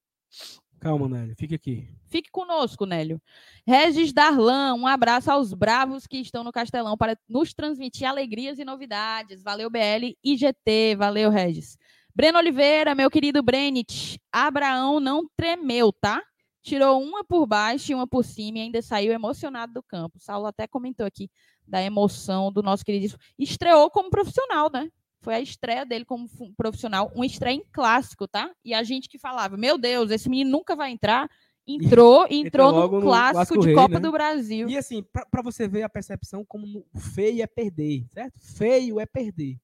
Calma, 0.81 1.09
Nélio, 1.09 1.35
fica 1.37 1.57
aqui. 1.57 1.89
Fique 2.07 2.31
conosco, 2.31 2.87
Nélio. 2.87 3.21
Regis 3.67 4.13
Darlan, 4.13 4.75
um 4.75 4.87
abraço 4.87 5.31
aos 5.31 5.53
bravos 5.53 6.07
que 6.07 6.19
estão 6.19 6.45
no 6.45 6.53
Castelão 6.53 6.97
para 6.97 7.19
nos 7.29 7.53
transmitir 7.53 8.07
alegrias 8.07 8.59
e 8.59 8.65
novidades. 8.65 9.43
Valeu, 9.43 9.69
BL 9.69 10.17
e 10.23 10.37
GT. 10.37 10.97
Valeu, 10.97 11.31
Regis. 11.31 11.77
Breno 12.15 12.39
Oliveira, 12.39 12.95
meu 12.95 13.11
querido 13.11 13.43
Brenit. 13.43 14.21
Abraão 14.33 15.01
não 15.01 15.29
tremeu, 15.37 15.93
tá? 15.93 16.23
Tirou 16.63 17.03
uma 17.03 17.25
por 17.25 17.47
baixo 17.47 17.93
e 17.93 17.95
uma 17.95 18.07
por 18.07 18.25
cima 18.25 18.59
e 18.59 18.61
ainda 18.63 18.83
saiu 18.83 19.13
emocionado 19.13 19.73
do 19.73 19.83
campo. 19.83 20.19
Saulo 20.19 20.47
até 20.47 20.67
comentou 20.67 21.07
aqui 21.07 21.31
da 21.67 21.83
emoção 21.83 22.53
do 22.53 22.63
nosso 22.63 22.85
queridíssimo. 22.85 23.21
Estreou 23.39 23.91
como 23.91 24.11
profissional, 24.11 24.71
né? 24.73 24.91
Foi 25.21 25.35
a 25.35 25.41
estreia 25.41 25.85
dele 25.85 26.05
como 26.05 26.29
profissional, 26.57 27.11
um 27.15 27.25
estreia 27.25 27.57
em 27.57 27.65
clássico, 27.73 28.29
tá? 28.29 28.51
E 28.65 28.73
a 28.73 28.83
gente 28.83 29.09
que 29.09 29.19
falava, 29.19 29.57
meu 29.57 29.77
Deus, 29.77 30.11
esse 30.11 30.29
menino 30.29 30.51
nunca 30.51 30.77
vai 30.77 30.91
entrar. 30.91 31.29
Entrou, 31.71 32.27
entrou 32.31 32.71
logo 32.71 32.95
no 32.95 33.01
no 33.01 33.07
clássico 33.09 33.35
Clássico 33.35 33.61
de 33.61 33.67
Rei, 33.67 33.75
Copa 33.75 33.95
né? 33.95 34.01
do 34.01 34.11
Brasil. 34.11 34.71
E 34.71 34.79
assim, 34.79 35.03
pra, 35.03 35.27
pra 35.27 35.43
você 35.43 35.69
ver 35.69 35.83
a 35.83 35.89
percepção 35.89 36.43
como 36.43 36.87
feio 36.97 37.43
é 37.43 37.47
perder, 37.47 38.07
certo? 38.11 38.41
Feio 38.41 38.99
é 38.99 39.05
perder. 39.05 39.59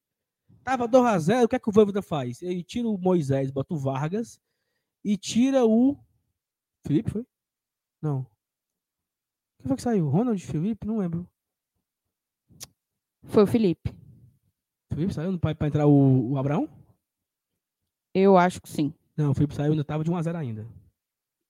Tava 0.63 0.87
2x0, 0.87 1.45
o 1.45 1.49
que 1.49 1.57
é 1.57 1.59
que 1.59 1.69
o 1.71 1.73
Voivoda 1.73 2.03
faz? 2.03 2.43
Ele 2.43 2.63
tira 2.63 2.87
o 2.89 2.99
Moisés, 2.99 3.51
bota 3.51 3.73
o 3.73 3.79
Vargas 3.79 4.39
e 5.03 5.17
tira 5.17 5.65
o. 5.65 5.97
Felipe, 6.87 7.11
foi? 7.11 7.27
Não. 8.03 8.27
Quem 9.59 9.69
foi 9.69 9.77
que 9.77 9.83
saiu? 9.83 10.07
Ronald 10.09 10.45
Felipe? 10.45 10.87
Não 10.87 10.99
lembro. 10.99 11.27
Foi 13.25 13.45
o 13.45 13.47
Felipe. 13.47 13.95
Felipe 14.95 15.15
saiu 15.15 15.39
para 15.39 15.67
entrar 15.67 15.87
o, 15.87 16.33
o 16.33 16.39
Abraão? 16.39 16.69
Eu 18.15 18.37
acho 18.37 18.61
que 18.61 18.69
sim. 18.69 18.93
Não, 19.17 19.31
o 19.31 19.35
Felipe 19.35 19.55
saiu 19.55 19.73
ainda 19.73 19.85
tava 19.85 20.05
de 20.05 20.11
1x0 20.11 20.37
ainda. 20.37 20.67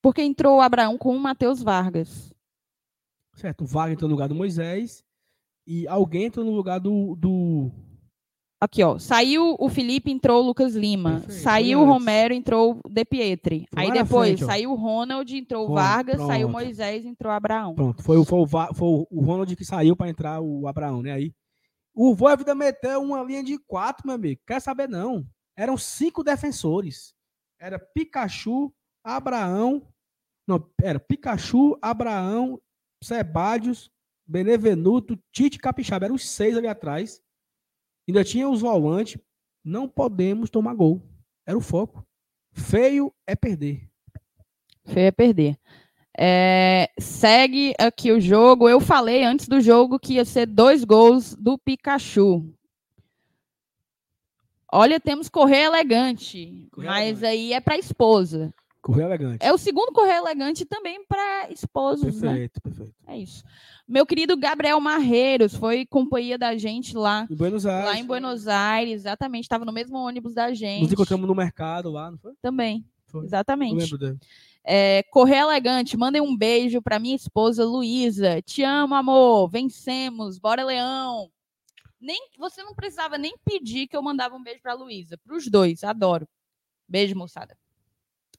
Porque 0.03 0.23
entrou 0.23 0.59
o 0.59 0.61
Abraão 0.61 0.99
com 0.99 1.15
o 1.15 1.19
Matheus 1.19 1.63
Vargas. 1.63 2.33
Certo, 3.35 3.65
o 3.65 3.67
Vargas 3.67 3.95
entrou 3.95 4.09
no 4.09 4.15
lugar 4.15 4.29
do 4.29 4.35
Moisés 4.35 5.03
e 5.67 5.89
alguém 5.89 6.25
entrou 6.27 6.45
no 6.45 6.53
lugar 6.53 6.79
do. 6.79 7.17
do... 7.17 7.71
Aqui, 8.63 8.83
ó. 8.83 8.99
Saiu 8.99 9.57
o 9.59 9.69
Felipe, 9.69 10.11
entrou 10.11 10.43
o 10.43 10.47
Lucas 10.47 10.75
Lima. 10.75 11.21
Perfeito, 11.21 11.43
Saiu 11.43 11.81
o. 11.83 11.85
Romero, 11.85 12.33
entrou 12.33 12.79
o 12.85 12.89
De 12.89 13.05
Pietri. 13.05 13.67
Foi 13.75 13.83
Aí 13.83 13.93
depois 13.93 14.29
frente, 14.39 14.45
saiu 14.45 14.73
o 14.73 14.75
Ronald, 14.77 15.37
entrou 15.37 15.69
o 15.69 15.75
Vargas, 15.75 16.17
saiu 16.19 16.49
o 16.49 16.51
pronto. 16.51 16.65
Moisés, 16.65 17.05
entrou 17.05 17.33
o 17.33 17.35
Abraão. 17.37 17.75
Pronto, 17.75 18.03
foi, 18.03 18.17
o- 18.17 18.25
foi, 18.25 18.39
o, 18.41 18.47
foi 18.47 18.89
o 19.11 19.21
Ronald 19.23 19.55
que 19.57 19.65
saiu 19.65 19.97
para 19.97 20.09
entrar 20.09 20.41
o 20.41 20.67
Abraão, 20.67 21.03
né? 21.03 21.13
Aí 21.13 21.33
o 21.95 22.15
Voivoda 22.15 22.55
meteu 22.55 23.03
uma 23.03 23.23
linha 23.23 23.43
de 23.43 23.59
quatro, 23.59 24.07
meu 24.07 24.17
amigo. 24.17 24.43
Quer 24.47 24.61
saber 24.61 24.89
não? 24.89 25.27
Eram 25.57 25.79
cinco 25.79 26.25
defensores. 26.25 27.15
Era 27.59 27.79
Pikachu, 27.79 28.75
Abraão, 29.03 29.87
não, 30.47 30.71
era 30.83 31.01
Pikachu, 31.01 31.79
Abraão, 31.81 32.61
Sebadios, 33.03 33.91
Benevenuto, 34.27 35.19
Tite 35.33 35.59
Capixaba. 35.59 36.07
Eram 36.07 36.15
os 36.15 36.29
seis 36.29 36.57
ali 36.57 36.67
atrás. 36.67 37.23
Ainda 38.09 38.25
tinha 38.25 38.49
os 38.49 38.61
volantes. 38.61 39.21
Não 39.65 39.89
podemos 39.89 40.51
tomar 40.51 40.75
gol. 40.75 41.03
Era 41.47 41.57
o 41.57 41.63
foco. 41.63 42.07
Feio 42.53 43.15
é 43.27 43.35
perder. 43.35 43.91
Feio 44.85 45.07
é 45.07 45.11
perder. 45.11 45.59
É, 46.17 46.91
segue 46.99 47.75
aqui 47.79 48.13
o 48.13 48.21
jogo. 48.21 48.69
Eu 48.69 48.81
falei 48.81 49.25
antes 49.25 49.49
do 49.49 49.61
jogo 49.61 49.99
que 49.99 50.15
ia 50.15 50.25
ser 50.25 50.47
dois 50.47 50.85
gols 50.85 51.35
do 51.35 51.59
Pikachu. 51.59 52.45
Olha, 54.73 54.99
temos 54.99 55.29
correr 55.29 55.63
elegante, 55.65 56.67
Correr 56.73 56.87
mas 56.89 57.03
elegante. 57.23 57.27
aí 57.27 57.53
é 57.53 57.61
para 57.61 57.79
esposa. 57.79 58.53
Correio 58.83 59.07
elegante. 59.07 59.39
É 59.41 59.53
o 59.53 59.57
segundo 59.57 59.93
correio 59.93 60.19
elegante 60.19 60.65
também 60.67 61.03
para 61.07 61.49
esposos, 61.51 62.21
né? 62.21 62.29
Perfeito, 62.31 62.61
perfeito. 62.61 62.95
É 63.07 63.17
isso. 63.17 63.43
Meu 63.89 64.05
querido 64.05 64.37
Gabriel 64.37 64.79
Marreiros 64.81 65.55
foi 65.55 65.87
companhia 65.87 66.37
da 66.37 66.57
gente 66.59 66.97
lá, 66.97 67.27
Em 67.31 67.35
Buenos 67.37 67.65
Aires. 67.65 67.85
lá 67.87 67.99
em 67.99 68.05
Buenos 68.05 68.49
Aires, 68.49 68.95
exatamente. 68.95 69.45
Estava 69.45 69.65
no 69.65 69.73
mesmo 69.73 69.97
ônibus 69.97 70.35
da 70.35 70.53
gente. 70.53 70.83
Nos 70.83 70.93
encontramos 70.93 71.27
no 71.27 71.35
mercado 71.35 71.91
lá, 71.91 72.11
não 72.11 72.19
foi? 72.19 72.33
Também, 72.43 72.85
Foi. 73.07 73.23
Eu 73.23 73.25
exatamente. 73.27 73.75
lembro 73.77 73.97
dele. 73.99 74.19
É, 74.65 75.03
Correio 75.11 75.51
Elegante, 75.51 75.97
mandem 75.97 76.23
um 76.23 76.35
beijo 76.35 76.81
para 76.81 76.99
minha 76.99 77.15
esposa 77.15 77.65
Luísa. 77.65 78.41
Te 78.41 78.63
amo, 78.63 78.95
amor. 78.95 79.49
Vencemos. 79.49 80.39
Bora, 80.39 80.65
Leão. 80.65 81.31
Nem, 82.01 82.29
você 82.39 82.63
não 82.63 82.75
precisava 82.75 83.19
nem 83.19 83.35
pedir 83.45 83.87
que 83.87 83.97
eu 83.97 84.03
mandava 84.03 84.35
um 84.35 84.43
beijo 84.43 84.61
para 84.63 84.75
Luísa. 84.75 85.19
Para 85.19 85.37
os 85.37 85.49
dois, 85.49 85.85
adoro. 85.85 86.27
Beijo, 86.89 87.17
moçada. 87.17 87.57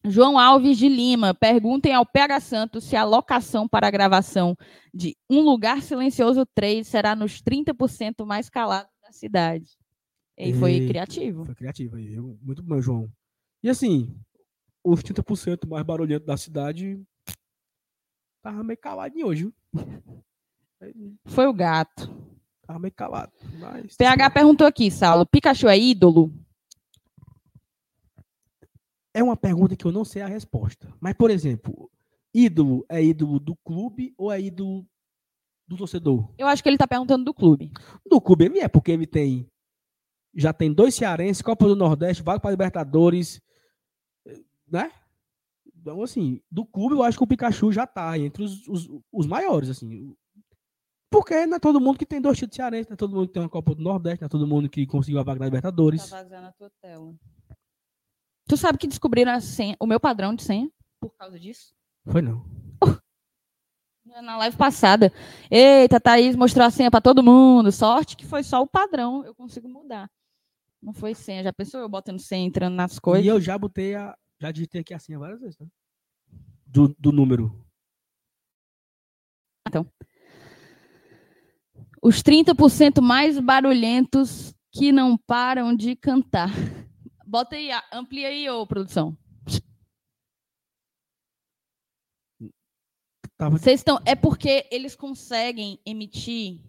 João 0.07 0.37
Alves 0.37 0.77
de 0.77 0.87
Lima, 0.87 1.33
perguntem 1.33 1.93
ao 1.93 2.05
PH 2.05 2.39
Santos 2.39 2.83
se 2.83 2.95
a 2.95 3.03
locação 3.03 3.67
para 3.67 3.87
a 3.87 3.91
gravação 3.91 4.55
de 4.93 5.17
Um 5.27 5.41
Lugar 5.41 5.81
Silencioso 5.81 6.45
3 6.53 6.87
será 6.87 7.15
nos 7.15 7.41
30% 7.41 8.23
mais 8.23 8.49
calados 8.49 8.91
da 9.01 9.11
cidade. 9.11 9.77
E 10.37 10.53
foi 10.53 10.87
criativo. 10.87 11.45
Foi 11.45 11.55
criativo 11.55 11.97
Muito 12.41 12.61
bom, 12.61 12.79
João. 12.81 13.09
E 13.63 13.69
assim, 13.69 14.13
os 14.85 15.01
30% 15.01 15.67
mais 15.67 15.83
barulhentos 15.83 16.27
da 16.27 16.37
cidade 16.37 17.03
tava 18.41 18.63
meio 18.63 18.77
caladinho 18.77 19.25
hoje, 19.25 19.43
viu? 19.43 19.53
Foi 21.25 21.47
o 21.47 21.53
gato. 21.53 22.13
Tava 22.61 22.77
meio 22.77 22.93
calado. 22.93 23.31
Mas... 23.59 23.95
PH 23.95 24.29
perguntou 24.29 24.67
aqui, 24.67 24.91
Saulo, 24.91 25.25
Pikachu 25.25 25.67
é 25.67 25.77
ídolo? 25.77 26.31
É 29.13 29.23
uma 29.23 29.35
pergunta 29.35 29.75
que 29.75 29.85
eu 29.85 29.91
não 29.91 30.05
sei 30.05 30.21
a 30.21 30.27
resposta. 30.27 30.93
Mas, 30.99 31.13
por 31.13 31.31
exemplo, 31.31 31.89
ídolo 32.33 32.85
é 32.87 33.03
ídolo 33.03 33.39
do 33.39 33.55
clube 33.63 34.13
ou 34.17 34.31
é 34.31 34.39
ídolo 34.39 34.85
do 35.67 35.77
torcedor? 35.77 36.31
Eu 36.37 36.47
acho 36.47 36.61
que 36.61 36.69
ele 36.69 36.77
tá 36.77 36.87
perguntando 36.87 37.23
do 37.25 37.33
clube. 37.33 37.71
Do 38.05 38.21
clube 38.21 38.45
ele 38.45 38.59
é, 38.59 38.67
porque 38.67 38.91
ele 38.91 39.07
tem. 39.07 39.49
Já 40.35 40.51
tem 40.51 40.71
dois 40.71 40.93
cearenses, 40.93 41.41
Copa 41.41 41.65
do 41.65 41.75
Nordeste, 41.75 42.21
vaga 42.21 42.39
para 42.39 42.51
Libertadores, 42.51 43.41
né? 44.67 44.91
Então, 45.75 46.01
assim, 46.01 46.41
do 46.49 46.65
clube 46.65 46.95
eu 46.95 47.03
acho 47.03 47.17
que 47.17 47.23
o 47.23 47.27
Pikachu 47.27 47.71
já 47.71 47.85
tá 47.85 48.17
entre 48.17 48.43
os, 48.43 48.67
os, 48.67 48.89
os 49.11 49.27
maiores, 49.27 49.69
assim. 49.69 50.15
Porque 51.11 51.45
não 51.45 51.57
é 51.57 51.59
todo 51.59 51.79
mundo 51.79 51.97
que 51.97 52.05
tem 52.05 52.19
dois 52.19 52.37
títulos 52.37 52.55
cearenses, 52.55 52.87
não 52.89 52.95
é 52.95 52.97
todo 52.97 53.15
mundo 53.15 53.27
que 53.27 53.33
tem 53.33 53.43
uma 53.43 53.49
Copa 53.49 53.75
do 53.75 53.83
Nordeste, 53.83 54.21
não 54.21 54.25
é 54.25 54.29
todo 54.29 54.47
mundo 54.47 54.69
que 54.69 54.85
conseguiu 54.85 55.19
a 55.19 55.23
vaga 55.23 55.39
na 55.39 55.45
Libertadores. 55.45 56.09
Tá 56.09 56.23
vazando 56.23 56.47
a 56.47 56.51
tua 56.51 56.71
tela. 56.81 57.15
Tu 58.47 58.57
sabe 58.57 58.77
que 58.77 58.87
descobriram 58.87 59.31
a 59.31 59.39
senha, 59.39 59.75
o 59.79 59.87
meu 59.87 59.99
padrão 59.99 60.35
de 60.35 60.43
senha 60.43 60.69
por 60.99 61.15
causa 61.17 61.39
disso? 61.39 61.73
Foi 62.07 62.21
não. 62.21 62.43
Na 64.05 64.37
live 64.37 64.57
passada. 64.57 65.11
Eita, 65.51 65.99
Thaís 65.99 66.35
mostrou 66.35 66.65
a 66.65 66.71
senha 66.71 66.89
pra 66.89 67.01
todo 67.01 67.23
mundo. 67.23 67.71
Sorte 67.71 68.15
que 68.15 68.25
foi 68.25 68.43
só 68.43 68.61
o 68.61 68.67
padrão. 68.67 69.25
Eu 69.25 69.35
consigo 69.35 69.67
mudar. 69.67 70.09
Não 70.81 70.93
foi 70.93 71.13
senha. 71.13 71.43
Já 71.43 71.51
pensou 71.51 71.79
eu 71.79 71.89
botando 71.89 72.19
senha 72.19 72.45
entrando 72.45 72.75
nas 72.75 72.97
coisas? 72.97 73.25
E 73.25 73.27
eu 73.27 73.41
já 73.41 73.57
botei 73.57 73.95
a. 73.95 74.15
Já 74.45 74.51
digitei 74.51 74.81
aqui 74.81 74.93
assim 74.93 75.17
várias 75.17 75.39
vezes, 75.41 75.55
tá? 75.57 75.65
Do, 76.67 76.95
do 76.99 77.11
número. 77.11 77.65
Os 81.99 82.21
30% 82.21 83.01
mais 83.01 83.39
barulhentos 83.39 84.53
que 84.71 84.91
não 84.91 85.17
param 85.17 85.75
de 85.75 85.95
cantar. 85.95 86.51
Bota 87.25 87.55
aí, 87.55 87.71
a- 87.71 87.83
amplia 87.91 88.27
aí, 88.27 88.47
ô 88.47 88.67
produção. 88.67 89.17
Tava 93.35 93.57
Vocês 93.57 93.79
estão. 93.79 93.99
É 94.05 94.15
porque 94.15 94.67
eles 94.71 94.95
conseguem 94.95 95.79
emitir 95.83 96.61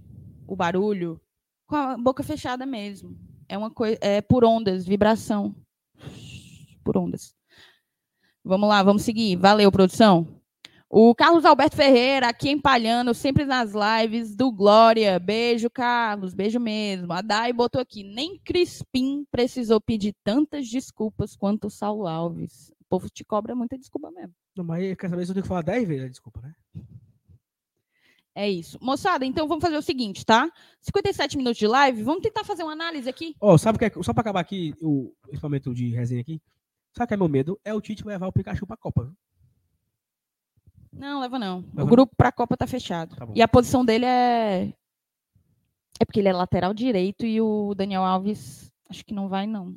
o 0.47 0.57
barulho 0.57 1.21
com 1.67 1.77
a 1.77 1.99
boca 1.99 2.23
fechada 2.23 2.65
mesmo. 2.65 3.15
É 3.47 3.59
uma 3.59 3.71
coisa. 3.71 3.99
É 4.01 4.23
por 4.23 4.47
ondas, 4.47 4.87
vibração. 4.87 5.55
Por 6.83 6.97
ondas. 6.97 7.36
Vamos 8.47 8.69
lá, 8.69 8.81
vamos 8.81 9.03
seguir. 9.03 9.35
Valeu, 9.35 9.73
produção. 9.73 10.25
O 10.89 11.13
Carlos 11.17 11.45
Alberto 11.45 11.75
Ferreira, 11.75 12.29
aqui 12.29 12.49
empalhando, 12.49 13.13
sempre 13.13 13.45
nas 13.45 13.73
lives 13.73 14.37
do 14.37 14.53
Glória. 14.53 15.19
Beijo, 15.19 15.69
Carlos. 15.69 16.33
Beijo 16.33 16.61
mesmo. 16.61 17.13
A 17.13 17.23
Dai 17.23 17.53
botou 17.53 17.81
aqui. 17.81 18.05
Nem 18.05 18.39
Crispim 18.39 19.27
precisou 19.33 19.81
pedir 19.81 20.15
tantas 20.23 20.69
desculpas 20.69 21.35
quanto 21.35 21.67
o 21.67 21.71
Saulo 21.71 22.07
Alves. 22.07 22.71
O 22.81 22.85
povo 22.89 23.09
te 23.11 23.25
cobra 23.25 23.53
muita 23.57 23.77
desculpa 23.77 24.13
mesmo. 24.13 24.33
Não, 24.57 24.65
mas 24.65 24.97
quer 24.97 25.11
saber 25.11 25.25
se 25.25 25.33
eu 25.33 25.35
tenho 25.35 25.43
que 25.43 25.49
falar 25.49 25.63
10 25.63 25.89
vezes? 25.89 26.11
Desculpa, 26.13 26.41
né? 26.41 26.55
É 28.33 28.49
isso. 28.49 28.79
Moçada, 28.81 29.27
então 29.27 29.49
vamos 29.49 29.65
fazer 29.65 29.77
o 29.77 29.83
seguinte, 29.83 30.25
tá? 30.25 30.49
57 30.83 31.37
minutos 31.37 31.59
de 31.59 31.67
live, 31.67 32.05
vamos 32.05 32.23
tentar 32.23 32.45
fazer 32.45 32.63
uma 32.63 32.73
análise 32.73 33.09
aqui? 33.09 33.35
Ó, 33.41 33.59
sabe 33.59 33.77
o 33.77 33.79
que 33.79 33.87
é, 33.87 34.03
só 34.03 34.13
pra 34.13 34.21
acabar 34.21 34.41
aqui, 34.41 34.73
o 34.81 35.11
equipamento 35.27 35.75
de 35.75 35.89
resenha 35.89 36.21
aqui, 36.21 36.41
sabe 36.97 37.05
o 37.05 37.09
que 37.09 37.15
é 37.15 37.17
meu 37.17 37.29
medo? 37.29 37.61
É 37.65 37.75
o 37.75 37.81
Tite 37.81 38.07
levar 38.07 38.27
o 38.27 38.33
Pikachu 38.33 38.67
pra 38.67 38.77
Copa. 38.77 39.13
Não, 40.93 41.21
leva 41.21 41.39
não. 41.39 41.59
O 41.59 41.77
Leva 41.77 41.91
grupo 41.91 42.15
pra 42.17 42.33
Copa 42.33 42.57
tá 42.57 42.67
fechado. 42.67 43.15
Tá 43.15 43.27
e 43.35 43.43
a 43.43 43.49
posição 43.49 43.85
dele 43.85 44.07
é. 44.07 44.73
É 46.01 46.05
porque 46.05 46.21
ele 46.21 46.29
é 46.29 46.33
lateral 46.33 46.73
direito 46.75 47.25
e 47.27 47.41
o 47.41 47.75
Daniel 47.75 48.03
Alves, 48.03 48.71
acho 48.89 49.05
que 49.05 49.15
não 49.15 49.29
vai, 49.29 49.47
não. 49.47 49.77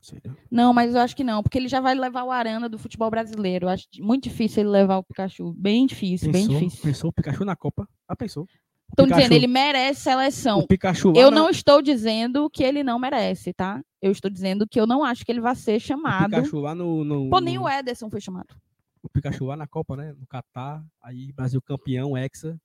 Sério? 0.00 0.36
Não, 0.50 0.72
mas 0.74 0.94
eu 0.94 1.00
acho 1.00 1.16
que 1.16 1.24
não, 1.24 1.42
porque 1.42 1.56
ele 1.56 1.68
já 1.68 1.80
vai 1.80 1.94
levar 1.94 2.24
o 2.24 2.30
Arana 2.30 2.68
do 2.68 2.78
futebol 2.78 3.10
brasileiro. 3.10 3.66
Eu 3.66 3.70
acho 3.70 3.86
muito 4.00 4.24
difícil 4.24 4.62
ele 4.62 4.70
levar 4.70 4.98
o 4.98 5.02
Pikachu. 5.04 5.54
Bem 5.54 5.86
difícil, 5.86 6.30
bem 6.30 6.46
Pensou, 6.46 6.60
difícil. 6.60 6.82
pensou 6.82 7.10
o 7.10 7.12
Pikachu 7.12 7.44
na 7.44 7.56
Copa? 7.56 7.88
Ah, 8.06 8.14
pensou. 8.14 8.46
O 8.90 8.92
Estão 8.94 9.06
Pikachu- 9.06 9.22
dizendo, 9.22 9.34
ele 9.36 9.46
merece 9.48 10.00
seleção. 10.02 10.58
O 10.60 10.66
Pikachu 10.68 11.12
Eu 11.16 11.30
na- 11.30 11.36
não 11.38 11.50
estou 11.50 11.82
dizendo 11.82 12.48
que 12.48 12.62
ele 12.62 12.84
não 12.84 12.98
merece, 12.98 13.52
tá? 13.52 13.82
Eu 14.00 14.12
estou 14.12 14.30
dizendo 14.30 14.66
que 14.68 14.78
eu 14.78 14.86
não 14.86 15.02
acho 15.02 15.24
que 15.24 15.32
ele 15.32 15.40
vai 15.40 15.54
ser 15.56 15.76
o 15.76 15.80
chamado. 15.80 16.30
Pikachu 16.30 16.60
lá 16.60 16.74
no, 16.74 17.02
no, 17.02 17.28
Pô, 17.30 17.40
nem 17.40 17.58
o 17.58 17.68
Ederson 17.68 18.08
foi 18.08 18.20
chamado. 18.20 18.54
o 19.02 19.08
Pikachu 19.08 19.44
lá 19.46 19.56
na 19.56 19.66
Copa, 19.66 19.96
né? 19.96 20.12
No 20.18 20.26
Catar, 20.26 20.84
aí 21.02 21.32
Brasil 21.32 21.60
campeão, 21.60 22.16
Hexa. 22.16 22.56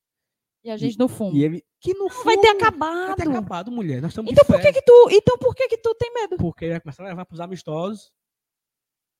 E 0.63 0.69
a 0.69 0.77
gente 0.77 0.99
no 0.99 1.07
fundo. 1.07 1.35
E 1.37 1.43
ele. 1.43 1.63
Que 1.79 1.93
no 1.93 2.09
Não 2.09 2.23
vai 2.23 2.37
ter 2.37 2.47
fundo- 2.47 2.57
acabado. 2.61 3.07
Vai 3.07 3.15
ter 3.15 3.29
acabado, 3.29 3.71
mulher. 3.71 4.01
Nós 4.01 4.11
estamos 4.11 4.29
Então 4.31 4.43
por 4.45 4.59
que 4.61 4.73
que 4.73 4.81
tu, 4.81 5.09
então 5.11 5.37
por 5.37 5.55
que 5.55 5.67
que 5.69 5.77
tu 5.77 5.95
tem 5.95 6.13
medo? 6.13 6.35
Porque 6.37 6.69
vai 6.69 6.79
começar 6.81 7.03
a 7.03 7.07
levar 7.07 7.25
pros 7.25 7.39
amistosos. 7.39 8.11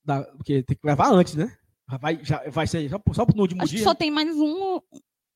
Da, 0.04 0.24
porque 0.36 0.62
tem 0.64 0.78
que 0.78 0.86
levar 0.88 1.12
antes, 1.12 1.36
né? 1.36 1.56
Vai, 2.02 2.20
já, 2.24 2.44
vai 2.50 2.68
ser 2.68 2.88
só, 2.90 3.02
só 3.14 3.26
no 3.34 3.42
último 3.42 3.64
Acho 3.64 3.72
que 3.72 3.78
dia. 3.78 3.84
só 3.86 3.96
tem 3.96 4.12
mais 4.12 4.36
um, 4.38 4.80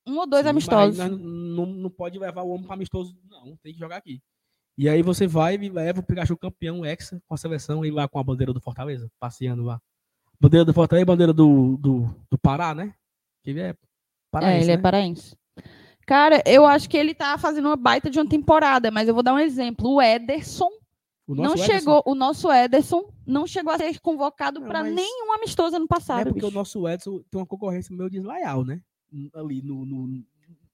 um 0.06 0.18
ou 0.18 0.26
dois 0.26 0.42
Sim, 0.44 0.50
amistosos. 0.50 0.98
Não, 0.98 1.66
não 1.66 1.90
pode 1.90 2.18
levar 2.18 2.42
o 2.42 2.50
homem 2.50 2.64
para 2.66 2.74
amistoso, 2.74 3.16
não. 3.28 3.56
Tem 3.62 3.72
que 3.72 3.78
jogar 3.78 3.96
aqui. 3.96 4.20
E 4.76 4.88
aí 4.88 5.02
você 5.02 5.26
vai 5.26 5.54
e 5.54 5.68
leva 5.68 6.00
o 6.00 6.02
Pikachu 6.02 6.36
campeão, 6.36 6.84
Hexa, 6.84 7.22
com 7.26 7.34
a 7.34 7.36
seleção, 7.38 7.84
e 7.84 7.90
lá 7.90 8.08
com 8.08 8.18
a 8.18 8.24
bandeira 8.24 8.52
do 8.52 8.60
Fortaleza, 8.60 9.08
passeando 9.20 9.62
lá. 9.62 9.80
Bandeira 10.40 10.64
do 10.64 10.74
Fortaleza 10.74 11.02
e 11.02 11.06
bandeira 11.06 11.32
do, 11.32 11.76
do, 11.76 12.14
do 12.30 12.36
Pará, 12.38 12.74
né? 12.74 12.92
Que 13.42 13.50
ele 13.50 13.60
é 13.60 13.68
É, 13.68 13.76
paraense, 14.30 14.64
ele 14.64 14.72
é 14.72 14.76
né? 14.76 14.82
paraense. 14.82 15.36
Cara, 16.06 16.42
eu 16.44 16.66
acho 16.66 16.90
que 16.90 16.96
ele 16.96 17.14
tá 17.14 17.38
fazendo 17.38 17.66
uma 17.66 17.76
baita 17.76 18.10
de 18.10 18.18
uma 18.18 18.28
temporada, 18.28 18.90
mas 18.90 19.06
eu 19.08 19.14
vou 19.14 19.22
dar 19.22 19.32
um 19.32 19.38
exemplo. 19.38 19.88
O 19.94 20.02
Ederson 20.02 20.68
O 21.26 21.34
não 21.34 21.44
nosso 21.44 21.54
Ederson- 21.62 21.72
chegou, 21.78 22.02
o 22.04 22.14
nosso 22.14 22.52
Ederson 22.52 23.08
não 23.24 23.46
chegou 23.46 23.72
a 23.72 23.78
ser 23.78 23.98
convocado 24.00 24.60
para 24.62 24.82
nenhum 24.82 25.32
amistoso 25.32 25.76
ano 25.76 25.84
É 25.86 25.88
passado. 25.88 26.24
porque 26.26 26.40
o 26.40 26.48
bicho. 26.48 26.54
nosso 26.58 26.86
Edson 26.88 27.22
tem 27.30 27.40
uma 27.40 27.46
concorrência 27.46 27.94
meio 27.96 28.10
desleal, 28.10 28.64
né? 28.64 28.80
Ali 29.34 29.62
no. 29.62 29.84
no... 29.84 30.24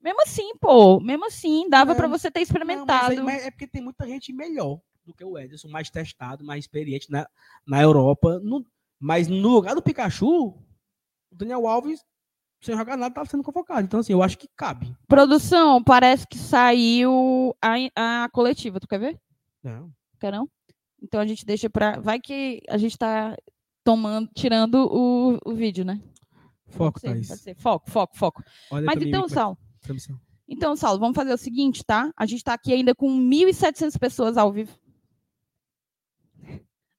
Mesmo 0.03 0.23
assim, 0.23 0.55
pô, 0.59 0.99
mesmo 1.01 1.27
assim, 1.27 1.69
dava 1.69 1.93
É. 1.93 1.95
para 1.95 2.09
você 2.09 2.31
ter 2.31 2.41
Não, 2.41 2.45
experimentado. 2.45 3.09
mas, 3.09 3.19
aí- 3.19 3.25
mas 3.25 3.43
é 3.47 3.51
porque 3.51 3.67
tem 3.67 3.83
muita 3.83 4.07
gente 4.07 4.33
melhor 4.33 4.81
do 5.05 5.13
que 5.15 5.25
o 5.25 5.39
Ederson, 5.39 5.69
mais 5.69 5.91
testado, 5.91 6.45
mais 6.45 6.65
experiente 6.65 7.11
na, 7.11 7.29
na 7.67 7.83
Europa. 7.83 8.39
No- 8.43 8.65
mas 8.99 9.29
no 9.29 9.49
lugar 9.49 9.75
do 9.75 9.83
Pikachu, 9.83 10.49
o 10.49 10.59
Daniel 11.33 11.67
Alves, 11.67 12.03
sem 12.63 12.77
jogar 12.77 12.97
nada, 12.97 13.09
estava 13.13 13.29
sendo 13.29 13.43
convocado. 13.43 13.83
Então, 13.83 14.01
assim, 14.01 14.13
eu 14.13 14.23
acho 14.23 14.37
que 14.39 14.49
cabe. 14.57 14.95
Produção, 15.09 15.83
parece 15.83 16.27
que 16.27 16.37
saiu 16.39 17.55
a, 17.63 18.25
a 18.25 18.29
coletiva. 18.31 18.79
Tu 18.81 18.87
quer 18.89 18.99
ver? 19.01 19.21
Não. 19.63 19.91
Quer 20.19 20.33
não? 20.33 20.49
Então 21.03 21.21
a 21.21 21.27
gente 21.27 21.45
deixa 21.47 21.69
pra. 21.71 21.99
Vai 22.01 22.21
que 22.21 22.61
a 22.69 22.77
gente 22.77 22.97
tá 22.99 23.35
tomando, 23.83 24.29
tirando 24.35 24.75
o, 24.91 25.39
o 25.45 25.55
vídeo, 25.55 25.85
né? 25.85 25.99
Foco, 26.71 27.01
pode 27.01 27.25
ser, 27.25 27.29
pode 27.29 27.41
ser. 27.43 27.55
Foco, 27.57 27.91
foco, 27.91 28.17
foco. 28.17 28.43
Olha 28.71 28.87
Mas 28.87 29.03
então, 29.03 29.25
que 29.25 29.35
Sal, 29.35 29.59
então, 30.49 30.75
Saulo, 30.75 30.99
vamos 30.99 31.15
fazer 31.15 31.33
o 31.33 31.39
seguinte, 31.39 31.85
tá? 31.85 32.13
A 32.17 32.27
gente 32.27 32.43
tá 32.43 32.55
aqui 32.55 32.73
ainda 32.73 32.93
com 32.93 33.09
1.700 33.09 33.97
pessoas 33.99 34.37
ao 34.37 34.53
vivo. 34.53 34.77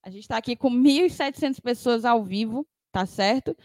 A 0.02 0.10
gente 0.10 0.26
tá 0.26 0.38
aqui 0.38 0.56
com 0.56 0.72
1.700 0.72 1.62
pessoas 1.62 2.06
ao 2.06 2.24
vivo, 2.24 2.66
tá 2.94 3.06
certo? 3.06 3.56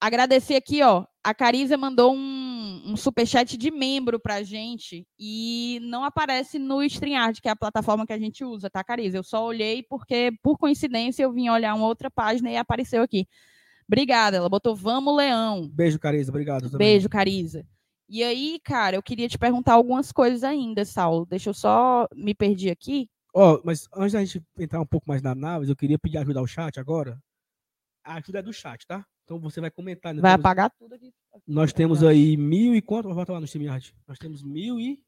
Agradecer 0.00 0.54
aqui, 0.54 0.82
ó. 0.82 1.04
A 1.22 1.34
Cariza 1.34 1.76
mandou 1.76 2.14
um, 2.14 2.82
um 2.86 2.96
superchat 2.96 3.56
de 3.58 3.70
membro 3.70 4.20
pra 4.20 4.42
gente 4.42 5.06
e 5.18 5.80
não 5.82 6.04
aparece 6.04 6.58
no 6.58 6.82
StreamYard, 6.82 7.40
que 7.42 7.48
é 7.48 7.50
a 7.50 7.56
plataforma 7.56 8.06
que 8.06 8.12
a 8.12 8.18
gente 8.18 8.44
usa, 8.44 8.70
tá, 8.70 8.84
Cariza? 8.84 9.18
Eu 9.18 9.24
só 9.24 9.44
olhei 9.44 9.82
porque, 9.82 10.32
por 10.42 10.58
coincidência, 10.58 11.24
eu 11.24 11.32
vim 11.32 11.48
olhar 11.48 11.74
uma 11.74 11.86
outra 11.86 12.10
página 12.10 12.50
e 12.50 12.56
apareceu 12.56 13.02
aqui. 13.02 13.26
Obrigada. 13.86 14.36
Ela 14.36 14.48
botou 14.48 14.74
Vamos 14.74 15.16
Leão. 15.16 15.68
Beijo, 15.68 15.98
Cariza. 15.98 16.30
Obrigado. 16.30 16.70
também. 16.70 16.78
Beijo, 16.78 17.08
Cariza. 17.08 17.66
E 18.08 18.22
aí, 18.22 18.60
cara, 18.62 18.96
eu 18.96 19.02
queria 19.02 19.28
te 19.28 19.38
perguntar 19.38 19.74
algumas 19.74 20.12
coisas 20.12 20.44
ainda, 20.44 20.84
Saulo. 20.84 21.26
Deixa 21.26 21.50
eu 21.50 21.54
só 21.54 22.06
me 22.14 22.34
perdi 22.34 22.70
aqui. 22.70 23.08
Ó, 23.34 23.60
mas 23.64 23.88
antes 23.94 24.12
da 24.12 24.24
gente 24.24 24.42
entrar 24.58 24.80
um 24.80 24.86
pouco 24.86 25.08
mais 25.08 25.22
na 25.22 25.30
análise, 25.32 25.70
eu 25.72 25.76
queria 25.76 25.98
pedir 25.98 26.18
ajuda 26.18 26.38
ao 26.38 26.46
chat 26.46 26.78
agora. 26.78 27.18
A 28.04 28.14
ajuda 28.16 28.38
é 28.40 28.42
do 28.42 28.52
chat, 28.52 28.86
tá? 28.86 29.04
Então 29.24 29.40
você 29.40 29.60
vai 29.60 29.70
comentar. 29.70 30.14
Vai 30.14 30.22
Temos- 30.32 30.34
apagar 30.44 30.70
tudo 30.78 30.94
aqui. 30.94 31.10
Nós 31.46 31.72
temos 31.72 32.04
aí 32.04 32.36
mil 32.36 32.74
e 32.74 32.82
quanto? 32.82 33.12
Volta 33.12 33.32
lá 33.32 33.40
no 33.40 33.46
StreamYard. 33.46 33.94
Nós 34.06 34.18
temos 34.18 34.42
mil 34.42 34.78
e 34.78 35.02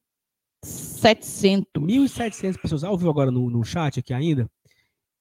700. 0.64 1.70
1.700 1.82 2.60
pessoas 2.60 2.82
ao 2.82 2.96
vivo 2.96 3.10
agora 3.10 3.30
no, 3.30 3.48
no 3.50 3.62
chat 3.62 4.00
aqui 4.00 4.12
ainda. 4.12 4.50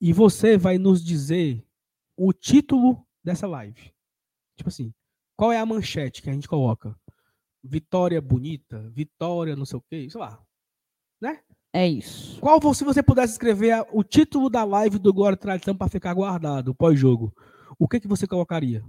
E 0.01 0.11
você 0.13 0.57
vai 0.57 0.77
nos 0.77 1.03
dizer 1.03 1.63
o 2.17 2.33
título 2.33 3.04
dessa 3.25 3.47
live. 3.47 3.91
Tipo 4.55 4.69
assim, 4.69 4.93
qual 5.35 5.51
é 5.51 5.57
a 5.57 5.65
manchete 5.65 6.21
que 6.21 6.29
a 6.29 6.33
gente 6.33 6.47
coloca? 6.47 6.95
Vitória 7.63 8.21
bonita, 8.21 8.87
vitória 8.91 9.55
não 9.55 9.65
sei 9.65 9.79
o 9.79 9.81
quê, 9.81 10.07
sei 10.09 10.21
lá. 10.21 10.39
É 11.73 11.87
isso. 11.87 12.39
Qual, 12.39 12.61
se 12.73 12.85
você 12.85 13.03
pudesse 13.03 13.33
escrever 13.33 13.85
o 13.91 14.03
título 14.03 14.49
da 14.49 14.63
live 14.63 14.97
do 14.99 15.11
Glória 15.11 15.35
Tradição 15.35 15.75
para 15.75 15.89
ficar 15.89 16.13
guardado 16.13 16.73
pós-jogo, 16.75 17.35
o 17.77 17.87
que, 17.87 17.99
que 17.99 18.07
você 18.07 18.27
colocaria? 18.27 18.83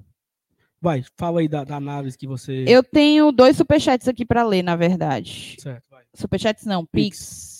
Vai, 0.80 1.02
fala 1.16 1.40
aí 1.40 1.48
da, 1.48 1.64
da 1.64 1.76
análise 1.76 2.16
que 2.16 2.26
você. 2.26 2.64
Eu 2.68 2.84
tenho 2.84 3.32
dois 3.32 3.56
superchats 3.56 4.06
aqui 4.06 4.24
para 4.24 4.44
ler, 4.44 4.62
na 4.62 4.76
verdade. 4.76 5.56
Certo, 5.58 5.84
vai. 5.90 6.04
Superchats 6.14 6.64
não, 6.64 6.84
Pix. 6.84 7.18
Pix. 7.18 7.55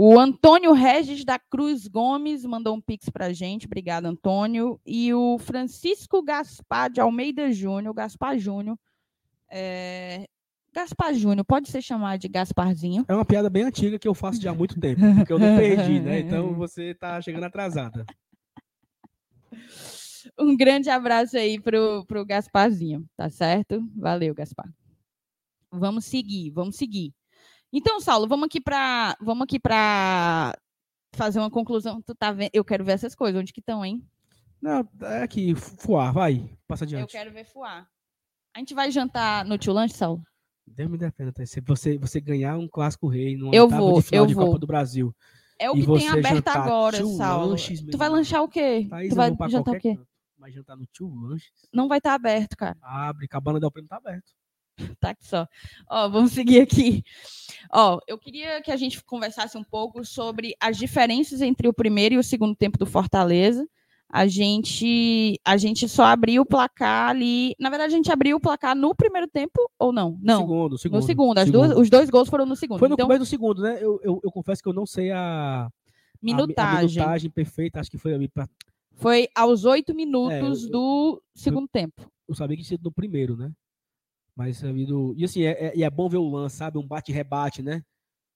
O 0.00 0.16
Antônio 0.16 0.72
Regis 0.74 1.24
da 1.24 1.40
Cruz 1.40 1.88
Gomes 1.88 2.44
mandou 2.44 2.76
um 2.76 2.80
Pix 2.80 3.10
pra 3.10 3.32
gente. 3.32 3.66
Obrigado, 3.66 4.06
Antônio. 4.06 4.80
E 4.86 5.12
o 5.12 5.38
Francisco 5.38 6.22
Gaspar 6.22 6.88
de 6.88 7.00
Almeida 7.00 7.50
Júnior, 7.50 7.92
Gaspar 7.92 8.38
Júnior. 8.38 8.78
é, 9.50 10.28
Gaspar 10.72 11.12
Júnior, 11.14 11.44
pode 11.44 11.68
ser 11.68 11.82
chamado 11.82 12.20
de 12.20 12.28
Gasparzinho. 12.28 13.04
É 13.08 13.12
uma 13.12 13.24
piada 13.24 13.50
bem 13.50 13.64
antiga 13.64 13.98
que 13.98 14.06
eu 14.06 14.14
faço 14.14 14.40
já 14.40 14.52
há 14.52 14.54
muito 14.54 14.78
tempo, 14.78 15.00
porque 15.16 15.32
eu 15.32 15.38
não 15.40 15.56
perdi, 15.56 15.98
né? 15.98 16.20
Então 16.20 16.54
você 16.54 16.94
tá 16.94 17.20
chegando 17.20 17.44
atrasada. 17.44 18.06
Um 20.38 20.56
grande 20.56 20.90
abraço 20.90 21.38
aí 21.38 21.58
pro, 21.58 22.04
pro 22.06 22.24
Gasparzinho, 22.24 23.04
tá 23.16 23.30
certo? 23.30 23.82
Valeu, 23.96 24.34
Gaspar. 24.34 24.68
Vamos 25.72 26.04
seguir, 26.04 26.50
vamos 26.50 26.76
seguir. 26.76 27.14
Então, 27.72 28.00
Saulo, 28.00 28.26
vamos 28.26 28.46
aqui 28.46 28.60
para 28.60 29.16
vamos 29.20 29.44
aqui 29.44 29.58
para 29.58 30.56
fazer 31.14 31.38
uma 31.38 31.50
conclusão. 31.50 32.00
Tu 32.02 32.14
tá 32.14 32.32
vendo? 32.32 32.50
Eu 32.52 32.64
quero 32.64 32.84
ver 32.84 32.92
essas 32.92 33.14
coisas, 33.14 33.40
onde 33.40 33.52
que 33.52 33.60
estão, 33.60 33.84
hein? 33.84 34.02
Não, 34.60 34.88
é 35.02 35.22
aqui, 35.22 35.54
fuar, 35.54 36.12
vai, 36.12 36.50
passa 36.66 36.84
Eu 36.84 36.86
adiante. 36.86 37.12
quero 37.12 37.30
ver 37.32 37.44
fuar. 37.44 37.88
A 38.54 38.58
gente 38.58 38.74
vai 38.74 38.90
jantar 38.90 39.44
no 39.44 39.56
tio 39.56 39.72
lanche, 39.72 39.94
Saulo? 39.94 40.22
Deus 40.66 40.90
me 40.90 40.98
defenda, 40.98 41.32
tá? 41.32 41.44
se 41.46 41.60
você, 41.60 41.96
você 41.96 42.20
ganhar 42.20 42.56
um 42.58 42.68
clássico 42.68 43.08
rei 43.08 43.36
numa 43.36 43.54
Eu 43.54 43.68
vou, 43.68 44.00
de 44.00 44.06
final 44.06 44.24
eu 44.24 44.26
de 44.26 44.34
vou. 44.34 44.46
Copa 44.46 44.58
do 44.58 44.66
Brasil. 44.66 45.14
É 45.58 45.70
o 45.70 45.74
que 45.74 45.84
tem 45.86 46.08
aberto 46.08 46.48
agora, 46.48 46.96
Saulo. 47.04 47.50
lanches, 47.50 47.82
tu 47.82 47.98
vai 47.98 48.08
lanchar 48.08 48.42
o 48.42 48.48
quê? 48.48 48.86
Thaís, 48.88 49.08
tu 49.08 49.12
eu 49.12 49.36
vai 49.36 49.50
jantar 49.50 49.74
o 49.74 49.78
quê? 49.78 49.96
canto. 49.96 50.08
Vai 50.38 50.52
jantar 50.52 50.76
no 50.76 50.86
tio 50.86 51.08
lanches. 51.08 51.50
Não 51.72 51.88
vai 51.88 51.98
estar 51.98 52.14
aberto, 52.14 52.56
cara. 52.56 52.76
Abre, 52.80 53.26
Cabana 53.26 53.58
Del 53.58 53.70
Prêmio 53.70 53.88
tá 53.88 53.96
aberto. 53.96 54.30
Tá 55.00 55.10
aqui 55.10 55.26
só. 55.26 55.46
Ó, 55.90 56.08
vamos 56.08 56.32
seguir 56.32 56.60
aqui. 56.60 57.02
Ó, 57.72 57.98
eu 58.06 58.16
queria 58.18 58.60
que 58.62 58.70
a 58.70 58.76
gente 58.76 59.02
conversasse 59.04 59.56
um 59.58 59.64
pouco 59.64 60.04
sobre 60.04 60.54
as 60.60 60.76
diferenças 60.76 61.40
entre 61.40 61.68
o 61.68 61.72
primeiro 61.72 62.14
e 62.14 62.18
o 62.18 62.22
segundo 62.22 62.54
tempo 62.54 62.78
do 62.78 62.86
Fortaleza. 62.86 63.66
A 64.10 64.26
gente, 64.26 65.38
a 65.44 65.58
gente 65.58 65.86
só 65.86 66.04
abriu 66.04 66.40
o 66.40 66.46
placar 66.46 67.10
ali. 67.10 67.54
Na 67.60 67.68
verdade, 67.68 67.92
a 67.92 67.96
gente 67.96 68.10
abriu 68.10 68.38
o 68.38 68.40
placar 68.40 68.74
no 68.74 68.94
primeiro 68.94 69.28
tempo 69.28 69.70
ou 69.78 69.92
não? 69.92 70.18
Não. 70.22 70.40
Segundo, 70.40 70.78
segundo. 70.78 71.00
no 71.00 71.06
segundo. 71.06 71.38
As 71.38 71.50
Duas, 71.50 71.76
os 71.76 71.90
dois 71.90 72.08
gols 72.08 72.28
foram 72.30 72.46
no 72.46 72.56
segundo. 72.56 72.78
Foi 72.78 72.88
no 72.88 72.94
então, 72.94 73.06
começo 73.06 73.24
do 73.24 73.26
segundo, 73.26 73.60
né? 73.60 73.76
Eu, 73.82 74.00
eu, 74.02 74.18
eu 74.24 74.30
confesso 74.32 74.62
que 74.62 74.68
eu 74.68 74.72
não 74.72 74.86
sei 74.86 75.10
a, 75.10 75.66
a 75.66 75.70
mi- 76.22 76.32
a 76.32 76.36
minutagem. 76.36 76.96
minutagem 76.96 77.30
perfeita. 77.30 77.80
Acho 77.80 77.90
que 77.90 77.98
foi 77.98 78.14
ali 78.14 78.28
pra 78.28 78.48
Foi 78.94 79.28
aos 79.34 79.66
oito 79.66 79.94
minutos 79.94 80.64
É, 80.64 80.66
eu- 80.66 80.70
do 80.70 81.22
segundo 81.34 81.68
tempo. 81.68 82.10
eu 82.26 82.34
sabia 82.34 82.56
que 82.56 82.62
tinha 82.62 82.78
sido 82.78 82.84
no 82.84 82.92
primeiro, 82.92 83.36
né? 83.36 83.52
Mas 84.38 84.62
ali 84.62 84.86
do. 84.86 85.12
E 85.16 85.24
assim, 85.24 85.42
é, 85.42 85.74
é, 85.76 85.80
é 85.82 85.90
bom 85.90 86.08
ver 86.08 86.18
o 86.18 86.30
lance, 86.30 86.58
sabe? 86.58 86.78
Um 86.78 86.86
bate-rebate, 86.86 87.60
né? 87.60 87.82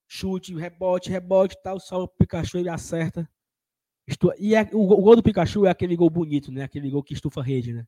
Chute, 0.08 0.52
rebote, 0.52 1.08
rebote 1.08 1.56
tal, 1.62 1.78
só 1.78 2.02
o 2.02 2.08
Pikachu 2.08 2.58
ele 2.58 2.68
acerta. 2.68 3.30
Estu- 4.04 4.32
E 4.36 4.56
é- 4.56 4.68
o, 4.72 4.84
go- 4.84 4.96
o 4.96 5.00
gol 5.02 5.14
do 5.14 5.22
Pikachu 5.22 5.64
é 5.64 5.70
aquele 5.70 5.94
gol 5.94 6.10
bonito, 6.10 6.50
né? 6.50 6.64
Aquele 6.64 6.90
gol 6.90 7.04
que 7.04 7.14
estufa 7.14 7.38
a 7.40 7.44
rede, 7.44 7.72
né? 7.72 7.86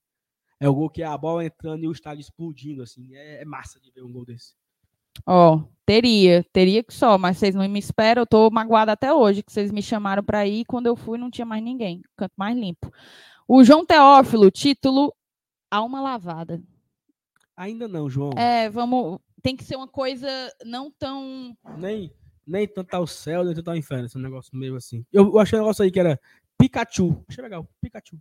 É 0.60 0.68
o 0.68 0.74
gol 0.76 0.88
que 0.88 1.02
é 1.02 1.06
a 1.06 1.18
bola 1.18 1.44
entrando 1.44 1.82
e 1.82 1.88
o 1.88 1.92
estádio 1.92 2.20
explodindo, 2.20 2.84
assim. 2.84 3.16
É, 3.16 3.42
é 3.42 3.44
massa 3.44 3.80
de 3.80 3.90
ver 3.90 4.04
um 4.04 4.12
gol 4.12 4.24
desse. 4.24 4.54
Ó, 5.26 5.64
teria, 5.84 6.44
teria 6.52 6.84
que 6.84 6.94
só, 6.94 7.18
mas 7.18 7.36
vocês 7.36 7.52
não 7.52 7.68
me 7.68 7.80
esperam, 7.80 8.22
eu 8.22 8.26
tô 8.26 8.48
magoada 8.48 8.92
até 8.92 9.12
hoje, 9.12 9.42
que 9.42 9.52
vocês 9.52 9.72
me 9.72 9.82
chamaram 9.82 10.22
para 10.22 10.46
ir, 10.46 10.64
quando 10.66 10.86
eu 10.86 10.94
fui 10.94 11.18
não 11.18 11.30
tinha 11.32 11.44
mais 11.44 11.62
ninguém, 11.64 12.00
canto 12.16 12.32
mais 12.36 12.56
limpo. 12.56 12.92
O 13.48 13.64
João 13.64 13.84
Teófilo, 13.84 14.52
título 14.52 15.12
Alma 15.68 16.00
Lavada. 16.00 16.62
Ainda 17.56 17.86
não, 17.86 18.10
João. 18.10 18.32
É, 18.36 18.68
vamos, 18.68 19.20
tem 19.42 19.56
que 19.56 19.64
ser 19.64 19.76
uma 19.76 19.86
coisa 19.86 20.28
não 20.64 20.90
tão, 20.90 21.56
Nem, 21.78 22.12
nem 22.46 22.66
tanto 22.66 22.94
ao 22.94 23.06
céu, 23.06 23.44
nem 23.44 23.54
tanto 23.54 23.70
ao 23.70 23.76
inferno. 23.76 24.06
Esse 24.06 24.18
negócio 24.18 24.56
meio 24.56 24.74
assim. 24.74 25.04
Eu, 25.12 25.26
eu 25.26 25.38
achei 25.38 25.58
um 25.58 25.62
negócio 25.62 25.84
aí 25.84 25.90
que 25.90 26.00
era 26.00 26.18
Pikachu. 26.58 27.24
Achei 27.28 27.42
legal. 27.42 27.68
Pikachu. 27.80 28.18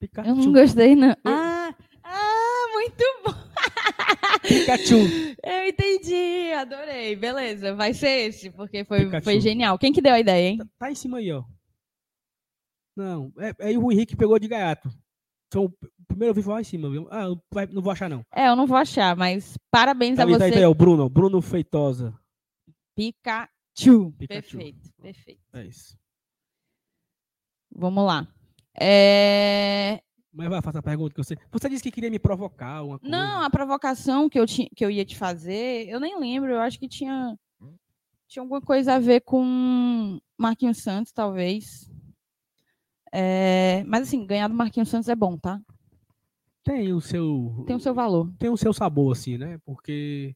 Pikachu. 0.00 0.28
eu 0.28 0.36
não 0.36 0.52
gostei 0.52 0.96
não. 0.96 1.16
Ah, 1.24 1.74
ah, 2.02 2.66
muito 2.72 3.04
bom. 3.24 3.34
Pikachu. 4.42 4.96
Eu 5.42 5.68
entendi, 5.68 6.52
adorei, 6.52 7.14
beleza, 7.16 7.74
vai 7.74 7.94
ser 7.94 8.28
esse, 8.28 8.50
porque 8.50 8.84
foi, 8.84 9.04
Pikachu. 9.04 9.24
foi 9.24 9.40
genial. 9.40 9.78
Quem 9.78 9.92
que 9.92 10.02
deu 10.02 10.14
a 10.14 10.20
ideia, 10.20 10.48
hein? 10.48 10.58
Tá, 10.58 10.66
tá 10.78 10.90
em 10.90 10.94
cima 10.94 11.18
aí, 11.18 11.32
ó. 11.32 11.44
Não, 12.96 13.32
é, 13.38 13.50
é 13.58 13.66
aí 13.68 13.78
o 13.78 13.92
Henrique 13.92 14.16
pegou 14.16 14.38
de 14.38 14.48
gaiato. 14.48 14.88
Então, 15.48 15.64
o 15.64 15.72
primeiro 16.06 16.30
eu 16.30 16.34
vi 16.34 16.42
falar 16.42 16.60
em 16.60 16.64
cima, 16.64 16.88
viu? 16.90 17.06
Ah, 17.10 17.24
não 17.72 17.82
vou 17.82 17.92
achar, 17.92 18.08
não. 18.08 18.24
É, 18.34 18.48
eu 18.48 18.56
não 18.56 18.66
vou 18.66 18.76
achar, 18.76 19.16
mas 19.16 19.56
parabéns 19.70 20.16
Tá 20.16 20.22
a 20.22 20.26
tá 20.26 20.32
você, 20.32 20.50
tá 20.50 20.58
aí, 20.58 20.64
ó, 20.64 20.70
o 20.70 20.74
Bruno. 20.74 21.08
Bruno 21.08 21.40
Feitosa. 21.42 22.14
Pikachu. 22.94 24.12
Pikachu. 24.18 24.18
Perfeito, 24.28 24.90
perfeito. 25.00 25.40
É 25.52 25.64
isso. 25.66 25.96
Vamos 27.74 28.04
lá. 28.06 28.26
É, 28.78 30.00
Mas 30.32 30.48
vai, 30.48 30.62
faça 30.62 30.78
a 30.78 30.82
pergunta 30.82 31.14
que 31.14 31.22
você. 31.22 31.36
Você 31.50 31.68
disse 31.68 31.82
que 31.82 31.90
queria 31.90 32.10
me 32.10 32.18
provocar 32.18 32.82
uma 32.82 32.98
coisa. 32.98 33.14
Não, 33.14 33.42
a 33.42 33.50
provocação 33.50 34.28
que 34.28 34.38
eu, 34.38 34.46
ti- 34.46 34.70
que 34.74 34.84
eu 34.84 34.90
ia 34.90 35.04
te 35.04 35.16
fazer, 35.16 35.88
eu 35.88 35.98
nem 36.00 36.18
lembro, 36.18 36.52
eu 36.52 36.60
acho 36.60 36.78
que 36.78 36.88
tinha, 36.88 37.36
tinha 38.28 38.42
alguma 38.42 38.60
coisa 38.60 38.94
a 38.94 38.98
ver 38.98 39.20
com 39.22 40.18
Marquinhos 40.38 40.78
Santos, 40.82 41.12
talvez. 41.12 41.90
É, 43.12 43.82
Mas 43.86 44.02
assim, 44.02 44.26
ganhar 44.26 44.48
do 44.48 44.54
Marquinhos 44.54 44.88
Santos 44.88 45.08
é 45.08 45.14
bom, 45.14 45.36
tá? 45.38 45.60
Tem 46.66 46.92
o 46.92 47.00
seu. 47.00 47.64
Tem 47.66 47.76
o 47.76 47.80
seu 47.80 47.94
valor. 47.94 48.30
tem 48.38 48.50
o 48.50 48.56
seu 48.56 48.72
sabor, 48.72 49.12
assim, 49.12 49.38
né? 49.38 49.58
Porque 49.64 50.34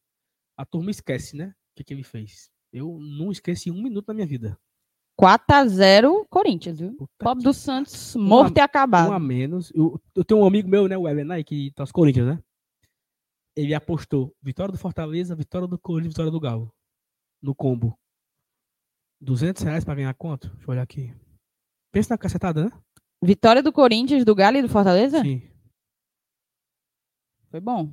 a 0.57 0.65
turma 0.65 0.91
esquece, 0.91 1.37
né? 1.37 1.49
O 1.49 1.77
que, 1.77 1.83
que 1.85 1.93
ele 1.93 2.05
fez. 2.05 2.49
Eu 2.73 2.99
não 3.01 3.33
esqueci 3.33 3.71
um 3.71 3.83
minuto 3.83 4.07
na 4.09 4.15
minha 4.15 4.27
vida. 4.27 4.57
4x0 5.21 6.27
Corinthians, 6.31 6.79
viu? 6.79 6.95
Puta 6.97 7.13
Pobre 7.19 7.43
que- 7.43 7.49
do 7.49 7.53
Santos, 7.53 8.15
morto 8.17 8.57
e 8.57 8.61
Um 8.61 8.65
acabado. 8.65 9.13
a 9.13 9.19
menos. 9.19 9.71
Eu, 9.75 10.01
eu 10.15 10.25
tenho 10.25 10.41
um 10.41 10.47
amigo 10.47 10.69
meu, 10.69 10.87
né, 10.89 10.97
o 10.97 11.07
Elenay, 11.09 11.43
que 11.45 11.73
tá 11.73 11.83
os 11.83 11.93
Corinthians, 11.93 12.27
né? 12.29 12.43
Ele 13.57 13.75
apostou 13.75 14.33
vitória 14.41 14.73
do 14.73 14.79
Fortaleza, 14.79 15.35
vitória 15.35 15.67
do 15.67 15.79
Corinthians, 15.79 16.15
vitória 16.15 16.31
do 16.31 16.41
Galo. 16.41 16.73
No 17.43 17.55
combo. 17.55 17.99
200 19.21 19.63
reais 19.63 19.85
pra 19.85 19.95
ganhar 19.95 20.15
quanto? 20.15 20.49
Deixa 20.49 20.65
eu 20.67 20.71
olhar 20.71 20.83
aqui. 20.83 21.13
Pensa 21.93 22.15
na 22.15 22.19
cacetada, 22.19 22.65
né? 22.65 22.71
Vitória 23.23 23.63
do 23.63 23.73
Corinthians, 23.73 24.25
do 24.25 24.35
Galo 24.35 24.57
e 24.59 24.63
do 24.63 24.69
Fortaleza? 24.69 25.21
Sim. 25.23 25.43
Foi 27.51 27.61
bom. 27.61 27.93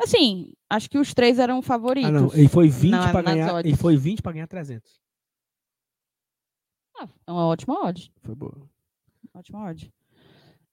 Assim, 0.00 0.52
acho 0.70 0.88
que 0.88 0.98
os 0.98 1.12
três 1.12 1.38
eram 1.38 1.60
favoritos. 1.60 2.08
Ah, 2.08 2.12
não. 2.12 2.32
Ele 2.32 2.48
foi 2.48 2.68
20 2.68 2.92
na- 2.92 3.10
pra 3.10 3.22
nas 3.22 3.34
ganhar. 3.34 3.54
Odds. 3.54 3.80
foi 3.80 3.96
20 3.96 4.22
pra 4.22 4.32
ganhar 4.32 4.46
300. 4.46 5.00
Ah, 6.96 7.08
é 7.26 7.32
uma 7.32 7.46
ótima 7.46 7.84
odd. 7.86 8.12
Foi 8.22 8.34
boa. 8.34 8.68
Ótima 9.34 9.68
odd. 9.68 9.92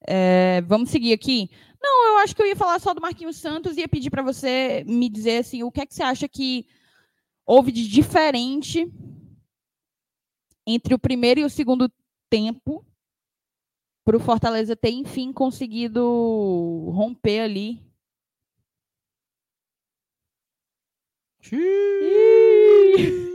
É, 0.06 0.60
vamos 0.62 0.90
seguir 0.90 1.12
aqui. 1.12 1.50
Não, 1.82 2.08
eu 2.12 2.18
acho 2.18 2.34
que 2.36 2.42
eu 2.42 2.46
ia 2.46 2.56
falar 2.56 2.78
só 2.80 2.94
do 2.94 3.00
Marquinhos 3.00 3.36
Santos 3.36 3.76
e 3.76 3.80
ia 3.80 3.88
pedir 3.88 4.10
para 4.10 4.22
você 4.22 4.84
me 4.86 5.08
dizer 5.08 5.38
assim, 5.38 5.62
o 5.62 5.70
que 5.72 5.80
é 5.80 5.86
que 5.86 5.94
você 5.94 6.02
acha 6.02 6.28
que 6.28 6.66
houve 7.44 7.70
de 7.72 7.88
diferente 7.88 8.90
entre 10.66 10.94
o 10.94 10.98
primeiro 10.98 11.40
e 11.40 11.44
o 11.44 11.50
segundo 11.50 11.90
tempo 12.30 12.84
para 14.06 14.16
o 14.16 14.20
Fortaleza 14.20 14.76
ter, 14.76 14.90
enfim, 14.90 15.32
conseguido 15.32 16.00
romper 16.94 17.40
ali. 17.40 17.80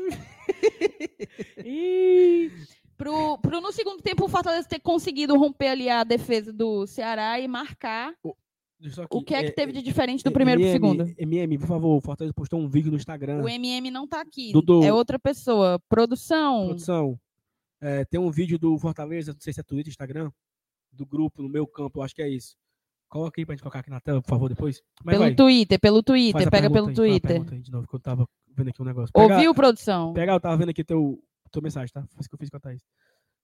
Pro, 2.98 3.38
pro 3.40 3.60
no 3.60 3.72
segundo 3.72 4.04
tempo 4.04 4.26
o 4.26 4.30
Fortaleza 4.30 4.68
ter 4.68 4.80
conseguido 4.80 5.36
romper 5.36 5.70
ali 5.70 5.90
a 5.90 6.04
defesa 6.04 6.54
do 6.54 6.86
Ceará 6.86 7.40
e 7.40 7.48
marcar. 7.48 8.14
Só 8.92 9.08
O 9.10 9.24
que 9.24 9.34
é 9.34 9.44
que 9.44 9.52
teve 9.52 9.72
de 9.72 9.82
diferente 9.82 10.24
do 10.24 10.30
é, 10.30 10.34
primeiro 10.34 10.62
pro 10.62 10.70
MM, 10.70 10.74
segundo? 10.74 11.16
MM, 11.18 11.58
por 11.58 11.68
favor, 11.68 11.98
o 11.98 12.02
Fortaleza 12.02 12.34
postou 12.34 12.60
um 12.60 12.70
vídeo 12.70 12.92
no 12.92 12.98
Instagram. 12.98 13.42
O 13.42 13.50
MM 13.50 13.90
não 13.90 14.08
tá 14.08 14.22
aqui. 14.22 14.52
Dudu. 14.52 14.84
É 14.84 14.94
outra 14.94 15.18
pessoa. 15.18 15.80
Produção. 15.90 16.68
Produção, 16.68 17.20
é, 17.80 18.06
tem 18.06 18.20
um 18.20 18.30
vídeo 18.30 18.60
do 18.60 18.78
Fortaleza, 18.78 19.34
não 19.34 19.42
sei 19.42 19.52
se 19.52 19.60
é 19.60 19.64
Twitter, 19.64 19.90
Instagram, 19.90 20.32
do 20.92 21.06
grupo, 21.06 21.42
no 21.42 21.50
meu 21.50 21.66
campo, 21.68 22.00
eu 22.00 22.04
acho 22.04 22.16
que 22.16 22.22
é 22.22 22.30
isso. 22.30 22.56
Coloca 23.10 23.40
aí 23.40 23.46
pra 23.46 23.54
gente 23.54 23.62
colocar 23.62 23.80
aqui 23.80 23.90
na 23.90 24.00
tela, 24.00 24.22
por 24.22 24.30
favor, 24.30 24.48
depois. 24.48 24.82
Mas 25.04 25.14
pelo 25.14 25.26
vai, 25.26 25.36
Twitter, 25.36 25.80
pelo 25.80 26.02
Twitter. 26.02 26.50
Pega 26.50 26.70
pelo 26.70 26.88
aí, 26.88 26.96
Twitter. 26.96 27.42
aí 27.52 27.62
de 27.62 27.72
novo, 27.72 27.86
que 27.86 27.96
eu 27.96 28.00
tava 28.00 28.26
vendo 28.56 28.70
aqui 28.70 28.82
um 28.82 28.86
negócio. 28.86 29.12
Pega, 29.14 29.34
Ouviu, 29.36 29.54
produção? 29.54 30.14
Pega, 30.14 30.32
eu 30.32 30.40
tava 30.40 30.56
vendo 30.56 30.70
aqui 30.70 30.84
teu, 30.84 31.22
tua 31.52 31.62
mensagem, 31.62 31.92
tá? 31.92 32.02
Foi 32.08 32.22
isso 32.22 32.30
que 32.30 32.36
eu 32.36 32.40
fiz 32.40 32.50
com 32.50 32.58
a 32.58 32.60
Thaís. 32.60 32.82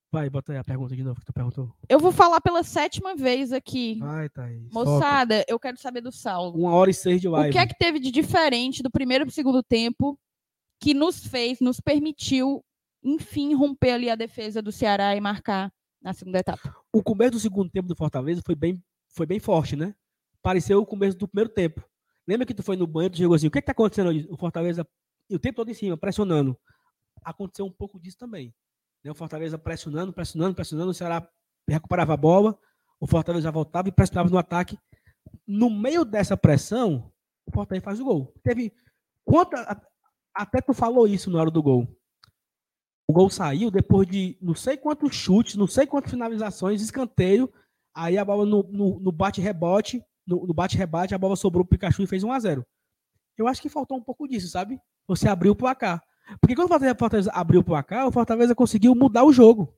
Vai, 0.10 0.30
bota 0.30 0.54
aí 0.54 0.58
a 0.58 0.64
pergunta 0.64 0.96
de 0.96 1.04
novo 1.04 1.20
que 1.20 1.26
tu 1.26 1.34
perguntou. 1.34 1.70
Eu 1.90 2.00
vou 2.00 2.14
falar 2.14 2.40
pela 2.40 2.64
sétima 2.64 3.14
vez 3.14 3.52
aqui. 3.52 4.00
Vai, 4.00 4.30
Thaís. 4.30 4.72
foca. 4.72 4.90
Moçada, 4.90 5.46
eu 5.50 5.60
quero 5.60 5.78
saber 5.78 6.00
do 6.00 6.14
Saulo. 6.14 6.58
Uma 6.58 6.72
hora 6.72 6.90
e 6.90 6.94
seis 6.94 7.20
de 7.20 7.28
live. 7.28 7.50
O 7.50 7.52
que 7.52 7.58
é 7.58 7.68
que 7.68 7.78
teve 7.78 8.00
de 8.00 8.10
diferente 8.10 8.82
do 8.82 8.90
primeiro 8.90 9.26
pro 9.26 9.34
segundo 9.34 9.62
tempo 9.62 10.18
que 10.80 10.94
nos 10.94 11.26
fez, 11.28 11.60
nos 11.60 11.82
permitiu, 11.82 12.64
enfim, 13.04 13.54
romper 13.54 13.92
ali 13.92 14.10
a 14.10 14.16
defesa 14.16 14.62
do 14.62 14.72
Ceará 14.72 15.14
e 15.14 15.20
marcar 15.20 15.74
na 16.02 16.14
segunda 16.14 16.40
etapa? 16.40 16.74
O 16.98 17.04
começo 17.04 17.32
do 17.32 17.40
segundo 17.40 17.70
tempo 17.70 17.88
do 17.88 17.96
Fortaleza 17.96 18.42
foi 18.44 18.56
bem, 18.56 18.84
foi 19.10 19.28
bem 19.28 19.40
forte, 19.40 19.76
né? 19.76 19.94
Pareceu 20.42 20.82
o 20.82 20.86
começo 20.86 21.16
do 21.16 21.28
primeiro 21.28 21.50
tempo. 21.50 21.88
Lembra 22.28 22.46
que 22.46 22.54
tu 22.54 22.64
foi 22.64 22.76
no 22.76 22.88
banheiro 22.88 23.14
e 23.14 23.18
chegou 23.18 23.36
assim, 23.36 23.48
o 23.48 23.52
que, 23.52 23.62
que 23.62 23.66
tá 23.66 23.72
acontecendo 23.72 24.10
ali? 24.10 24.28
O 24.30 24.36
Fortaleza, 24.36 24.88
o 25.30 25.38
tempo 25.38 25.58
todo 25.58 25.70
em 25.70 25.76
cima, 25.76 25.96
pressionando. 25.96 26.58
Aconteceu 27.24 27.66
um 27.66 27.72
pouco 27.72 28.00
disso 28.00 28.18
também. 28.18 28.54
Né? 29.04 29.12
O 29.12 29.16
Fortaleza 29.16 29.60
pressionando, 29.60 30.12
pressionando, 30.12 30.56
pressionando, 30.56 30.90
o 30.90 30.94
Ceará 30.94 31.28
recuperava 31.68 32.14
a 32.14 32.18
bola, 32.18 32.58
o 33.00 33.06
Fortaleza 33.06 33.52
voltava 33.52 33.90
e 33.90 33.92
pressionava 33.92 34.30
no 34.30 34.38
ataque. 34.38 34.80
No 35.46 35.70
meio 35.70 36.04
dessa 36.04 36.36
pressão, 36.36 37.12
o 37.46 37.52
Fortaleza 37.52 37.86
faz 37.86 38.00
o 38.00 38.06
gol. 38.06 38.34
Teve. 38.44 38.74
Quanta, 39.24 39.80
até 40.34 40.62
tu 40.62 40.74
falou 40.74 41.08
isso 41.08 41.30
na 41.30 41.40
hora 41.40 41.52
do 41.52 41.62
gol. 41.62 41.88
O 43.08 43.14
gol 43.14 43.30
saiu 43.30 43.72
depois 43.72 44.08
de 44.08 44.38
não 44.42 44.54
sei 44.54 44.76
quantos 44.76 45.16
chutes, 45.16 45.56
não 45.56 45.68
sei 45.68 45.88
quantas 45.88 46.12
finalizações, 46.12 46.82
escanteio. 46.82 47.52
Aí 47.96 48.18
a 48.18 48.26
bola 48.26 48.46
no, 48.46 48.64
no, 48.64 49.00
no 49.00 49.12
bate-rebote, 49.12 50.04
no, 50.26 50.46
no 50.46 50.54
bate-rebate, 50.54 51.16
a 51.16 51.18
bola 51.18 51.36
sobrou 51.36 51.64
pro 51.64 51.78
Pikachu 51.78 52.04
e 52.04 52.08
fez 52.08 52.24
1 52.24 52.32
a 52.32 52.40
0 52.40 52.66
Eu 53.38 53.48
acho 53.48 53.62
que 53.62 53.70
faltou 53.70 53.98
um 53.98 54.04
pouco 54.04 54.28
disso, 54.28 54.50
sabe? 54.50 54.80
Você 55.08 55.28
abriu 55.30 55.54
o 55.54 55.56
placar. 55.56 56.04
Porque 56.42 56.54
quando 56.54 56.66
o 56.66 56.70
Fortaleza, 56.70 56.98
Fortaleza 57.00 57.32
abriu 57.34 57.62
o 57.62 57.64
placar, 57.64 58.06
o 58.08 58.12
Fortaleza 58.12 58.54
conseguiu 58.54 58.94
mudar 58.94 59.24
o 59.24 59.32
jogo. 59.32 59.74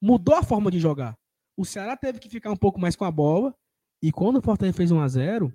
Mudou 0.00 0.34
a 0.34 0.42
forma 0.42 0.70
de 0.70 0.80
jogar. 0.80 1.14
O 1.56 1.64
Ceará 1.66 1.94
teve 1.96 2.18
que 2.18 2.30
ficar 2.30 2.50
um 2.50 2.56
pouco 2.56 2.80
mais 2.80 2.96
com 2.96 3.04
a 3.04 3.10
bola. 3.10 3.54
E 4.02 4.10
quando 4.10 4.38
o 4.38 4.42
Fortaleza 4.42 4.76
fez 4.76 4.90
1 4.90 5.00
a 5.00 5.06
0 5.08 5.52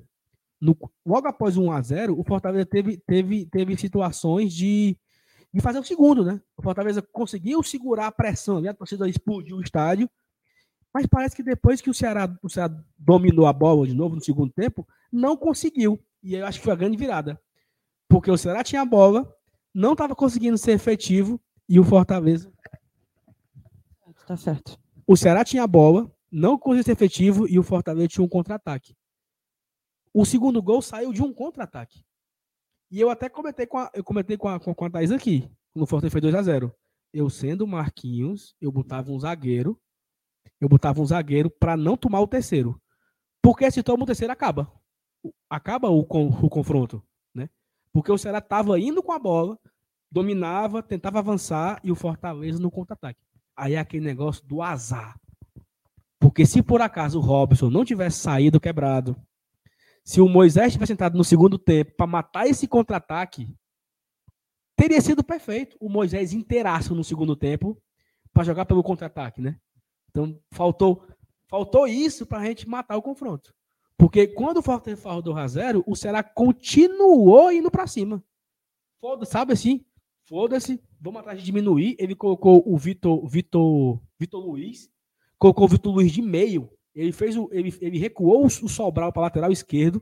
no- 0.62 0.78
logo 1.04 1.28
após 1.28 1.58
o 1.58 1.64
1 1.64 1.72
a 1.72 1.82
0 1.82 2.20
o 2.20 2.24
Fortaleza 2.24 2.66
teve, 2.68 2.98
teve, 2.98 3.48
teve 3.48 3.76
situações 3.76 4.54
de, 4.54 4.96
de 5.56 5.62
fazer 5.62 5.80
o 5.80 5.86
segundo, 5.86 6.26
né? 6.26 6.42
O 6.58 6.62
Fortaleza 6.62 7.02
conseguiu 7.02 7.64
segurar 7.64 8.08
a 8.08 8.12
pressão, 8.12 8.60
né? 8.60 8.68
a 8.68 8.74
torcida 8.74 9.08
explodiu 9.08 9.56
o 9.56 9.62
estádio, 9.62 10.10
mas 10.94 11.08
parece 11.08 11.34
que 11.34 11.42
depois 11.42 11.80
que 11.80 11.90
o 11.90 11.94
Ceará, 11.94 12.30
o 12.44 12.50
Ceará 12.50 12.78
dominou 13.00 13.48
a 13.48 13.54
bola 13.54 13.88
de 13.88 13.94
novo 13.94 14.16
no 14.16 14.22
segundo 14.22 14.52
tempo, 14.52 14.86
não 15.10 15.38
conseguiu. 15.38 15.98
E 16.22 16.36
eu 16.36 16.46
acho 16.46 16.60
que 16.60 16.66
foi 16.66 16.74
a 16.74 16.76
grande 16.76 16.98
virada. 16.98 17.42
Porque 18.10 18.30
o 18.30 18.38
Ceará 18.38 18.66
tinha 18.66 18.82
a 18.82 18.86
bola, 18.86 19.34
não 19.74 19.94
estava 19.94 20.14
conseguindo 20.14 20.58
ser 20.58 20.74
efetivo, 20.74 21.40
e 21.70 21.80
o 21.80 21.86
Fortaleza. 21.86 22.52
Tá 24.28 24.36
certo. 24.36 24.78
O 25.08 25.16
Ceará 25.16 25.46
tinha 25.46 25.64
a 25.64 25.68
bola, 25.68 26.12
não 26.30 26.60
conseguiu 26.60 26.84
ser 26.84 26.92
efetivo, 26.92 27.48
e 27.48 27.58
o 27.58 27.64
Fortaleza 27.64 28.10
tinha 28.10 28.26
um 28.26 28.30
contra-ataque. 28.30 28.94
O 30.14 30.26
segundo 30.26 30.62
gol 30.62 30.82
saiu 30.82 31.14
de 31.14 31.24
um 31.24 31.32
contra-ataque. 31.34 32.04
E 32.96 33.02
eu 33.02 33.10
até 33.10 33.28
comentei 33.28 33.68
com 33.68 33.78
a, 33.78 33.92
eu 33.94 34.02
comentei 34.06 34.38
com 34.38 34.48
a, 34.48 34.58
com, 34.58 34.86
a 34.86 34.90
Thaís 34.90 35.12
aqui, 35.12 35.52
quando 35.74 35.84
o 35.84 35.86
Fortaleza 35.86 36.14
foi 36.14 36.22
2 36.22 36.34
a 36.34 36.42
0 36.42 36.74
Eu 37.14 37.30
sendo 37.30 37.68
Marquinhos, 37.68 38.56
eu 38.62 38.72
botava 38.72 39.12
um 39.12 39.20
zagueiro, 39.20 39.78
eu 40.62 40.70
botava 40.70 41.02
um 41.02 41.06
zagueiro 41.06 41.50
para 41.50 41.76
não 41.76 41.98
tomar 41.98 42.22
o 42.22 42.28
terceiro. 42.28 42.82
Porque 43.42 43.70
se 43.70 43.84
toma 43.84 44.04
o 44.04 44.06
terceiro, 44.06 44.32
acaba. 44.32 44.72
Acaba 45.50 45.90
o, 45.90 46.00
o 46.00 46.50
confronto, 46.50 47.04
né? 47.34 47.50
Porque 47.92 48.10
o 48.10 48.18
Ceará 48.18 48.38
estava 48.38 48.80
indo 48.80 49.04
com 49.04 49.12
a 49.12 49.20
bola, 49.20 49.60
dominava, 50.10 50.82
tentava 50.82 51.20
avançar 51.20 51.82
e 51.84 51.92
o 51.92 51.96
Fortaleza 51.96 52.60
no 52.60 52.72
contra-ataque. 52.72 53.20
Aí 53.58 53.74
é 53.74 53.78
aquele 53.78 54.06
negócio 54.06 54.48
do 54.48 54.62
azar. 54.62 55.20
Porque 56.18 56.46
se 56.46 56.64
por 56.64 56.82
acaso 56.82 57.20
o 57.20 57.22
Robson 57.22 57.70
não 57.70 57.84
tivesse 57.84 58.20
saído 58.20 58.58
quebrado, 58.58 59.22
se 60.06 60.22
o 60.22 60.30
Moisés 60.30 60.72
tivesse 60.72 60.94
entrado 60.94 61.18
no 61.18 61.24
segundo 61.24 61.58
tempo 61.58 61.96
para 61.98 62.06
matar 62.06 62.48
esse 62.48 62.68
contra-ataque, 62.68 63.58
teria 64.76 65.02
sido 65.02 65.24
perfeito. 65.24 65.76
O 65.80 65.90
Moisés 65.90 66.32
inteiraço 66.32 66.94
no 66.94 67.04
segundo 67.04 67.36
tempo 67.36 67.82
para 68.32 68.44
jogar 68.44 68.66
pelo 68.66 68.84
contra-ataque, 68.84 69.42
né? 69.42 69.60
Então 70.10 70.40
faltou, 70.52 71.04
faltou 71.50 71.88
isso 71.88 72.26
para 72.26 72.40
a 72.40 72.46
gente 72.46 72.70
matar 72.70 72.96
o 72.96 73.02
confronto. 73.02 73.52
Porque 73.98 74.28
quando 74.28 74.58
o 74.58 74.62
Fortaleza 74.62 75.02
faz 75.02 75.18
o 75.18 75.22
2 75.24 75.38
a 75.38 75.48
0 75.48 75.84
o 75.88 75.96
Ceará 75.96 76.22
continuou 76.22 77.52
indo 77.52 77.72
para 77.72 77.88
cima. 77.88 78.24
Foda, 79.00 79.26
sabe 79.26 79.54
assim? 79.54 79.84
Foda-se, 80.26 80.82
vamos 81.00 81.22
atrás 81.22 81.40
de 81.40 81.46
diminuir. 81.46 81.96
Ele 81.98 82.14
colocou 82.14 82.64
o 82.66 82.78
Vitor, 82.78 83.26
Vitor, 83.28 84.00
Vitor 84.20 84.46
Luiz, 84.46 84.90
colocou 85.40 85.66
o 85.66 85.70
Vitor 85.70 85.94
Luiz 85.94 86.12
de 86.12 86.22
meio. 86.22 86.70
Ele 86.96 87.12
fez 87.12 87.36
o, 87.36 87.50
ele, 87.52 87.76
ele 87.82 88.00
recuou 88.00 88.46
o, 88.46 88.50
Sobral 88.50 89.12
para 89.12 89.24
lateral 89.24 89.52
esquerdo. 89.52 90.02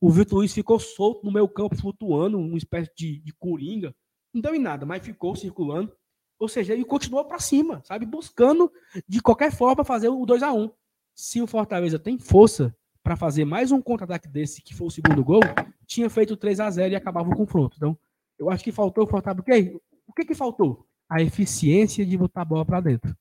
O 0.00 0.10
Vitor 0.10 0.38
Luiz 0.38 0.54
ficou 0.54 0.80
solto 0.80 1.24
no 1.24 1.30
meio 1.30 1.46
campo, 1.46 1.76
flutuando, 1.76 2.38
uma 2.38 2.56
espécie 2.56 2.90
de, 2.96 3.20
de 3.20 3.32
coringa. 3.34 3.94
Não 4.32 4.40
deu 4.40 4.54
em 4.54 4.58
nada, 4.58 4.86
mas 4.86 5.04
ficou 5.04 5.36
circulando. 5.36 5.92
Ou 6.38 6.48
seja, 6.48 6.72
ele 6.72 6.84
continuou 6.84 7.26
para 7.26 7.38
cima, 7.38 7.82
sabe? 7.84 8.06
Buscando 8.06 8.72
de 9.06 9.20
qualquer 9.20 9.52
forma 9.52 9.84
fazer 9.84 10.08
o 10.08 10.24
2 10.24 10.42
a 10.42 10.52
1 10.54 10.70
Se 11.14 11.42
o 11.42 11.46
Fortaleza 11.46 11.98
tem 11.98 12.18
força 12.18 12.74
para 13.02 13.14
fazer 13.14 13.44
mais 13.44 13.70
um 13.70 13.82
contra-ataque 13.82 14.26
desse, 14.26 14.62
que 14.62 14.74
foi 14.74 14.86
o 14.86 14.90
segundo 14.90 15.22
gol, 15.22 15.40
tinha 15.86 16.08
feito 16.08 16.36
3 16.36 16.60
a 16.60 16.70
0 16.70 16.92
e 16.92 16.96
acabava 16.96 17.28
o 17.28 17.36
confronto. 17.36 17.76
Então, 17.76 17.98
eu 18.38 18.48
acho 18.48 18.64
que 18.64 18.72
faltou 18.72 19.04
o 19.04 19.06
Fortaleza. 19.06 19.42
O 19.42 19.44
que, 19.44 19.80
o 20.06 20.12
que, 20.14 20.24
que 20.24 20.34
faltou? 20.34 20.86
A 21.06 21.20
eficiência 21.20 22.06
de 22.06 22.16
botar 22.16 22.42
a 22.42 22.46
bola 22.46 22.64
para 22.64 22.80
dentro. 22.80 23.14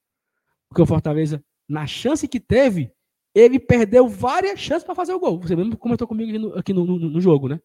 Porque 0.69 0.81
o 0.81 0.85
Fortaleza, 0.85 1.43
na 1.67 1.85
chance 1.85 2.25
que 2.27 2.39
teve, 2.39 2.93
ele 3.39 3.59
perdeu 3.59 4.07
várias 4.07 4.59
chances 4.59 4.83
para 4.83 4.95
fazer 4.95 5.13
o 5.13 5.19
gol. 5.19 5.39
Você 5.41 5.55
mesmo 5.55 5.77
comentou 5.77 6.07
comigo 6.07 6.29
aqui 6.29 6.39
no, 6.39 6.59
aqui 6.59 6.73
no, 6.73 6.85
no- 6.85 7.09
no 7.09 7.21
jogo, 7.21 7.47
né? 7.47 7.59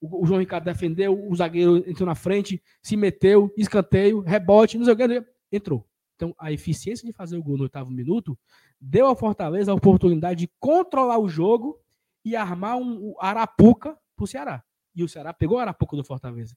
O, 0.00 0.22
o 0.22 0.26
João 0.26 0.40
Ricardo 0.40 0.64
defendeu, 0.64 1.28
o 1.28 1.34
zagueiro 1.34 1.78
entrou 1.88 2.06
na 2.06 2.14
frente, 2.14 2.62
se 2.82 2.96
meteu, 2.96 3.52
escanteio, 3.56 4.20
rebote, 4.20 4.76
não 4.78 4.84
sei 4.84 4.94
o 4.94 4.96
que, 4.96 5.24
entrou. 5.50 5.86
Então, 6.16 6.34
a 6.38 6.50
eficiência 6.50 7.06
de 7.06 7.12
fazer 7.12 7.36
o 7.36 7.42
gol 7.42 7.56
no 7.56 7.64
oitavo 7.64 7.90
minuto 7.90 8.38
deu 8.80 9.06
ao 9.06 9.16
Fortaleza 9.16 9.70
a 9.70 9.74
oportunidade 9.74 10.40
de 10.46 10.52
controlar 10.58 11.18
o 11.18 11.28
jogo 11.28 11.78
e 12.24 12.34
armar 12.34 12.76
um, 12.76 13.10
um 13.10 13.14
Arapuca 13.20 13.96
pro 14.16 14.26
Ceará. 14.26 14.62
E 14.94 15.04
o 15.04 15.08
Ceará 15.08 15.32
pegou 15.32 15.58
o 15.58 15.60
Arapuca 15.60 15.94
do 15.96 16.02
Fortaleza. 16.04 16.56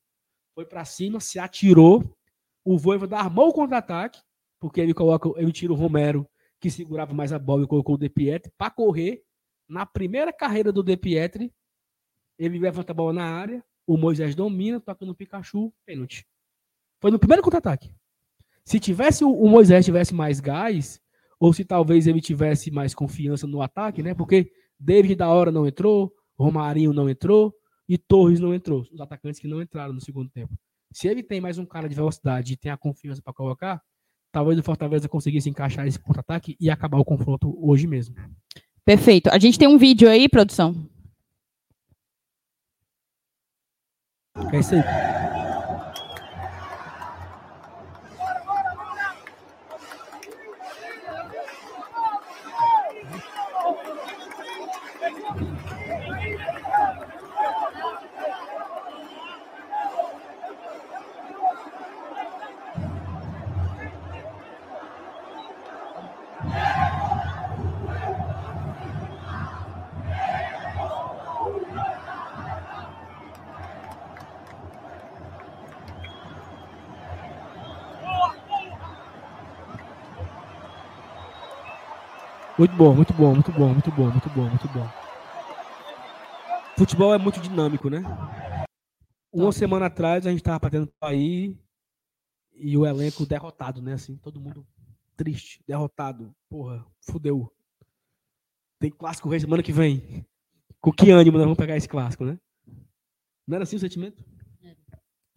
Foi 0.55 0.65
para 0.65 0.85
cima, 0.85 1.19
se 1.19 1.39
atirou. 1.39 2.03
O 2.63 2.77
Voivoda 2.77 3.17
armou 3.17 3.49
o 3.49 3.53
contra-ataque, 3.53 4.19
porque 4.59 4.79
ele 4.79 4.93
coloca, 4.93 5.29
ele 5.38 5.51
tira 5.51 5.73
o 5.73 5.75
Romero, 5.75 6.27
que 6.60 6.69
segurava 6.69 7.14
mais 7.14 7.31
a 7.31 7.40
bola 7.40 7.64
e 7.64 7.68
colocou 7.68 7.95
o 7.95 7.98
De 7.98 8.10
Pietri 8.10 8.52
para 8.57 8.72
correr. 8.72 9.23
Na 9.68 9.86
primeira 9.86 10.34
carreira 10.34 10.72
do 10.72 10.84
De 10.84 10.98
Pietri, 10.98 11.53
ele 12.38 12.60
levanta 12.60 12.91
a 12.91 12.95
bola 12.95 13.14
na 13.14 13.23
área, 13.23 13.64
o 13.86 13.98
Moisés 13.98 14.36
domina, 14.36 14.80
toca 14.80 15.06
no 15.06 15.15
Pikachu, 15.15 15.73
pênalti. 15.86 16.26
Foi 17.02 17.11
no 17.11 17.19
primeiro 17.19 17.41
contra-ataque. 17.44 17.94
Se 18.64 18.80
tivesse 18.80 19.23
o, 19.23 19.48
Moisés 19.48 19.86
tivesse 19.86 20.14
mais 20.14 20.40
gás, 20.40 21.02
ou 21.40 21.53
se 21.53 21.64
talvez 21.64 22.06
ele 22.06 22.22
tivesse 22.22 22.69
mais 22.69 22.94
confiança 22.94 23.48
no 23.48 23.61
ataque, 23.61 24.03
né? 24.03 24.14
Porque 24.14 24.52
David 24.80 25.15
da 25.15 25.30
hora 25.30 25.52
não 25.52 25.65
entrou, 25.65 26.14
Romarinho 26.38 26.94
não 26.94 27.10
entrou 27.10 27.53
e 27.88 27.98
Torres 27.98 28.40
não 28.40 28.53
entrou. 28.53 28.81
Os 28.91 29.02
atacantes 29.02 29.40
que 29.40 29.48
não 29.48 29.61
entraram 29.61 29.94
no 29.94 30.02
segundo 30.02 30.30
tempo. 30.30 30.53
Se 30.91 31.07
ele 31.07 31.23
tem 31.23 31.40
mais 31.41 31.57
um 31.57 31.65
cara 31.65 31.88
de 31.88 31.95
velocidade 31.95 32.53
e 32.53 32.57
tem 32.57 32.72
a 32.72 32.77
confiança 32.77 33.22
para 33.22 33.34
colocar, 33.34 33.81
talvez 34.31 34.60
o 34.60 34.64
Fortaleza 34.64 35.10
conseguisse 35.10 35.49
encaixar 35.49 35.88
esse 35.88 35.99
contra-ataque 35.99 36.56
e 36.60 36.69
acabar 36.69 36.97
o 36.97 37.06
confronto 37.06 37.57
hoje 37.61 37.88
mesmo. 37.88 38.15
Perfeito. 38.85 39.30
A 39.30 39.38
gente 39.38 39.60
tem 39.60 39.68
um 39.68 39.77
vídeo 39.77 40.10
aí, 40.10 40.27
produção. 40.27 40.76
É 44.51 44.60
isso 44.60 44.76
aí. 44.76 45.38
Muito 82.60 82.76
bom, 82.76 82.94
muito 82.94 83.14
bom, 83.14 83.34
muito 83.34 83.52
bom, 83.53 83.69
muito 83.72 83.90
bom, 83.90 84.11
muito 84.11 84.30
bom, 84.31 84.49
muito 84.49 84.68
bom. 84.68 84.86
Futebol 86.77 87.14
é 87.14 87.18
muito 87.18 87.40
dinâmico, 87.40 87.90
né? 87.90 88.02
Uma 89.31 89.53
semana 89.53 89.86
atrás 89.86 90.27
a 90.27 90.30
gente 90.30 90.44
tava 90.44 90.60
batendo 90.60 90.91
aí 91.02 91.57
e 92.53 92.77
o 92.77 92.86
elenco 92.86 93.26
derrotado, 93.26 93.81
né? 93.81 93.94
Assim, 93.94 94.18
todo 94.18 94.41
mundo 94.41 94.68
triste, 95.15 95.64
derrotado. 95.65 96.36
Porra, 96.49 96.86
fudeu. 96.99 97.49
Tem 98.77 98.91
clássico 98.91 99.30
rei 99.30 99.40
semana 99.40 99.64
que 99.64 99.72
vem. 99.72 100.26
Com 100.81 100.91
que 100.91 101.11
ânimo 101.11 101.38
nós 101.38 101.45
vamos 101.45 101.57
pegar 101.57 101.77
esse 101.77 101.88
clássico, 101.88 102.26
né? 102.26 102.38
Não 103.48 103.56
era 103.56 103.64
assim 103.64 103.77
o 103.77 103.80
sentimento? 103.80 104.22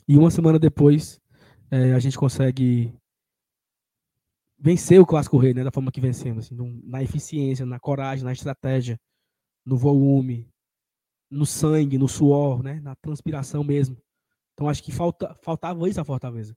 E 0.09 0.19
uma 0.19 0.32
semana 0.32 0.59
depois 0.59 1.20
eh, 1.70 1.93
a 1.94 2.01
gente 2.01 2.19
consegue 2.19 2.93
vencer 4.62 5.01
o 5.01 5.06
clássico 5.06 5.36
rei, 5.36 5.52
né? 5.52 5.64
Da 5.64 5.72
forma 5.72 5.90
que 5.90 6.01
vencemos, 6.01 6.47
assim, 6.47 6.80
na 6.84 7.02
eficiência, 7.02 7.66
na 7.66 7.80
coragem, 7.80 8.24
na 8.24 8.32
estratégia, 8.32 8.98
no 9.66 9.76
volume, 9.76 10.48
no 11.28 11.44
sangue, 11.44 11.98
no 11.98 12.06
suor, 12.06 12.62
né? 12.62 12.78
Na 12.80 12.94
transpiração 12.94 13.64
mesmo. 13.64 14.01
Então 14.55 14.68
acho 14.68 14.82
que 14.82 14.93
falta, 14.93 15.36
faltava 15.43 15.89
isso 15.89 16.01
a 16.01 16.05
Fortaleza. 16.05 16.56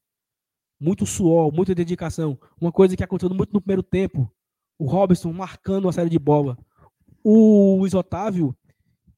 Muito 0.79 1.03
suor, 1.05 1.51
muita 1.51 1.73
dedicação. 1.73 2.37
Uma 2.61 2.71
coisa 2.71 2.95
que 2.95 3.03
aconteceu 3.03 3.33
muito 3.33 3.51
no 3.51 3.61
primeiro 3.61 3.81
tempo. 3.81 4.31
O 4.77 4.85
Robson 4.85 5.33
marcando 5.33 5.85
uma 5.85 5.93
série 5.93 6.09
de 6.09 6.19
bola. 6.19 6.57
O 7.23 7.77
Luiz 7.79 7.95
Otávio 7.95 8.55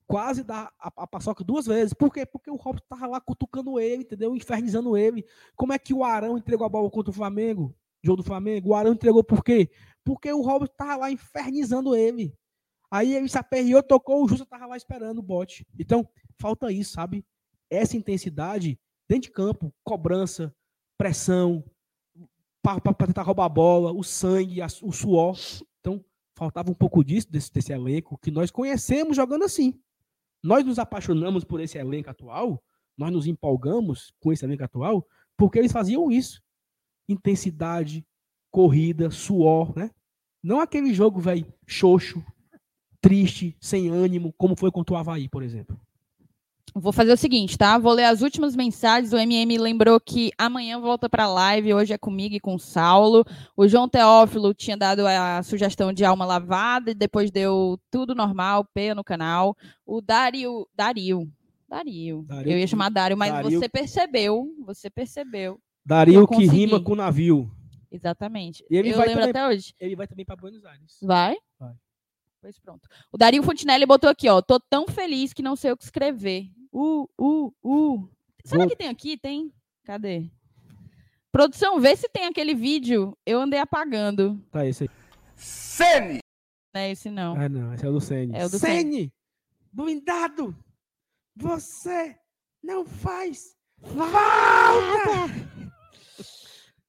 quase 0.05 0.43
dá 0.43 0.71
a, 0.79 0.87
a 0.95 1.07
paçoca 1.07 1.43
duas 1.43 1.65
vezes. 1.65 1.93
Por 1.93 2.13
quê? 2.13 2.25
Porque 2.25 2.49
o 2.49 2.55
Robson 2.55 2.85
tava 2.87 3.07
lá 3.07 3.19
cutucando 3.19 3.77
ele, 3.79 4.03
entendeu? 4.03 4.33
Infernizando 4.33 4.95
ele. 4.95 5.25
Como 5.57 5.73
é 5.73 5.79
que 5.79 5.93
o 5.93 6.05
Arão 6.05 6.37
entregou 6.37 6.65
a 6.65 6.69
bola 6.69 6.89
contra 6.89 7.11
o 7.11 7.13
Flamengo? 7.13 7.75
Jogo 8.07 8.23
do 8.23 8.27
Flamengo. 8.27 8.69
O 8.69 8.75
Arão 8.75 8.93
entregou 8.93 9.23
por 9.23 9.43
quê? 9.43 9.69
Porque 10.03 10.31
o 10.31 10.41
Robson 10.41 10.73
tava 10.77 10.95
lá 10.95 11.11
infernizando 11.11 11.95
ele. 11.95 12.33
Aí 12.89 13.13
ele 13.13 13.27
se 13.27 13.37
aperreou, 13.37 13.83
tocou, 13.83 14.23
o 14.23 14.27
Justa 14.29 14.45
tava 14.45 14.65
lá 14.65 14.77
esperando 14.77 15.19
o 15.19 15.21
bote. 15.21 15.67
Então, 15.77 16.07
falta 16.39 16.71
isso, 16.71 16.93
sabe? 16.93 17.25
Essa 17.69 17.97
intensidade 17.97 18.79
dentro 19.09 19.23
de 19.23 19.31
campo, 19.31 19.73
cobrança, 19.83 20.55
pressão, 20.97 21.63
para 22.61 22.79
tentar 22.93 23.23
roubar 23.23 23.45
a 23.45 23.49
bola, 23.49 23.91
o 23.91 24.03
sangue, 24.03 24.61
a- 24.61 24.67
o 24.81 24.91
suor. 24.91 25.37
Então, 25.79 26.03
faltava 26.35 26.71
um 26.71 26.73
pouco 26.73 27.03
disso, 27.03 27.29
desse, 27.31 27.51
desse 27.51 27.73
elenco, 27.73 28.17
que 28.17 28.31
nós 28.31 28.51
conhecemos 28.51 29.15
jogando 29.15 29.43
assim. 29.43 29.73
Nós 30.43 30.63
nos 30.65 30.79
apaixonamos 30.79 31.43
por 31.43 31.59
esse 31.59 31.77
elenco 31.77 32.09
atual, 32.09 32.63
nós 32.97 33.11
nos 33.11 33.27
empolgamos 33.27 34.13
com 34.19 34.31
esse 34.31 34.45
elenco 34.45 34.63
atual, 34.63 35.05
porque 35.35 35.59
eles 35.59 35.71
faziam 35.71 36.09
isso. 36.09 36.41
Intensidade, 37.07 38.05
corrida, 38.51 39.09
suor, 39.11 39.75
né? 39.75 39.91
Não 40.43 40.59
aquele 40.59 40.93
jogo, 40.93 41.19
velho, 41.19 41.45
xoxo, 41.65 42.23
triste, 43.01 43.55
sem 43.59 43.89
ânimo, 43.89 44.33
como 44.37 44.55
foi 44.55 44.71
contra 44.71 44.95
o 44.95 44.97
Havaí, 44.97 45.27
por 45.27 45.43
exemplo. 45.43 45.79
Vou 46.75 46.91
fazer 46.91 47.11
o 47.13 47.17
seguinte, 47.17 47.57
tá? 47.57 47.77
Vou 47.77 47.91
ler 47.93 48.03
as 48.03 48.21
últimas 48.21 48.55
mensagens. 48.55 49.11
O 49.11 49.17
MM 49.17 49.57
lembrou 49.57 49.99
que 49.99 50.31
amanhã 50.37 50.79
volta 50.79 51.09
para 51.09 51.27
live, 51.27 51.73
hoje 51.73 51.93
é 51.93 51.97
comigo 51.97 52.35
e 52.35 52.39
com 52.39 52.53
o 52.53 52.59
Saulo. 52.59 53.25
O 53.55 53.67
João 53.67 53.89
Teófilo 53.89 54.53
tinha 54.53 54.77
dado 54.77 55.07
a 55.07 55.41
sugestão 55.41 55.91
de 55.91 56.05
alma 56.05 56.25
lavada 56.25 56.91
e 56.91 56.93
depois 56.93 57.31
deu 57.31 57.79
tudo 57.89 58.13
normal, 58.13 58.63
P 58.73 58.93
no 58.93 59.03
canal. 59.03 59.57
O 59.85 60.01
Dario, 60.01 60.67
Dario, 60.75 61.27
Dario. 61.67 62.23
Dario 62.27 62.51
Eu 62.51 62.59
ia 62.59 62.67
chamar 62.67 62.89
Dario, 62.89 63.17
mas 63.17 63.31
Dario- 63.31 63.59
você 63.59 63.67
percebeu, 63.67 64.47
você 64.63 64.89
percebeu. 64.89 65.59
Dario 65.87 66.13
Eu 66.15 66.27
que 66.27 66.35
consegui. 66.35 66.55
rima 66.65 66.83
com 66.83 66.95
navio. 66.95 67.49
Exatamente. 67.89 68.63
E 68.69 68.75
ele 68.75 68.89
Eu 68.91 68.97
vai 68.97 69.07
lembro 69.07 69.23
também- 69.23 69.41
até 69.41 69.47
hoje. 69.55 69.73
Ele 69.79 69.95
vai 69.95 70.05
também 70.07 70.25
para 70.25 70.35
Buenos 70.35 70.65
Aires. 70.65 70.97
Vai? 71.01 71.37
Vai. 71.57 71.73
Pois 72.41 72.59
pronto. 72.59 72.87
O 73.11 73.17
Dario 73.17 73.41
Fontinelli 73.41 73.85
botou 73.85 74.09
aqui, 74.09 74.27
ó. 74.27 74.41
Tô 74.41 74.59
tão 74.59 74.85
feliz 74.87 75.31
que 75.33 75.41
não 75.41 75.55
sei 75.55 75.71
o 75.71 75.77
que 75.77 75.83
escrever. 75.85 76.49
Uh, 76.73 77.09
uh, 77.19 77.53
uh. 77.63 78.09
Será 78.43 78.61
Vou- 78.63 78.69
que 78.69 78.75
tem 78.75 78.89
aqui? 78.89 79.17
Tem? 79.17 79.51
Cadê? 79.85 80.29
Produção, 81.31 81.79
vê 81.79 81.95
se 81.95 82.09
tem 82.09 82.25
aquele 82.25 82.53
vídeo. 82.53 83.17
Eu 83.25 83.39
andei 83.39 83.59
apagando. 83.59 84.37
Tá 84.51 84.65
esse 84.65 84.83
aí. 84.83 84.89
Sene! 85.35 86.19
Não 86.73 86.81
é 86.81 86.91
esse, 86.91 87.09
não. 87.09 87.35
Ah, 87.39 87.47
não, 87.47 87.73
esse 87.73 87.85
é 87.85 87.89
o 87.89 87.93
do 87.93 88.01
Sene. 88.01 88.33
É 88.35 88.45
o 88.45 88.49
do 88.49 88.59
Sene! 88.59 89.13
Blindado! 89.71 90.55
Você 91.35 92.17
não 92.63 92.85
faz 92.85 93.55
falta! 93.81 95.56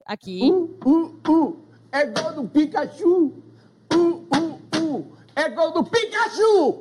Aqui. 0.09 0.41
Uh, 0.51 0.79
uh, 0.87 1.21
uh! 1.31 1.69
É 1.93 2.07
gol 2.07 2.33
do 2.33 2.49
Pikachu! 2.49 3.27
Uh, 3.93 4.27
uh, 4.35 4.59
uh! 4.83 5.17
É 5.37 5.51
gol 5.51 5.71
do 5.71 5.85
Pikachu! 5.85 6.79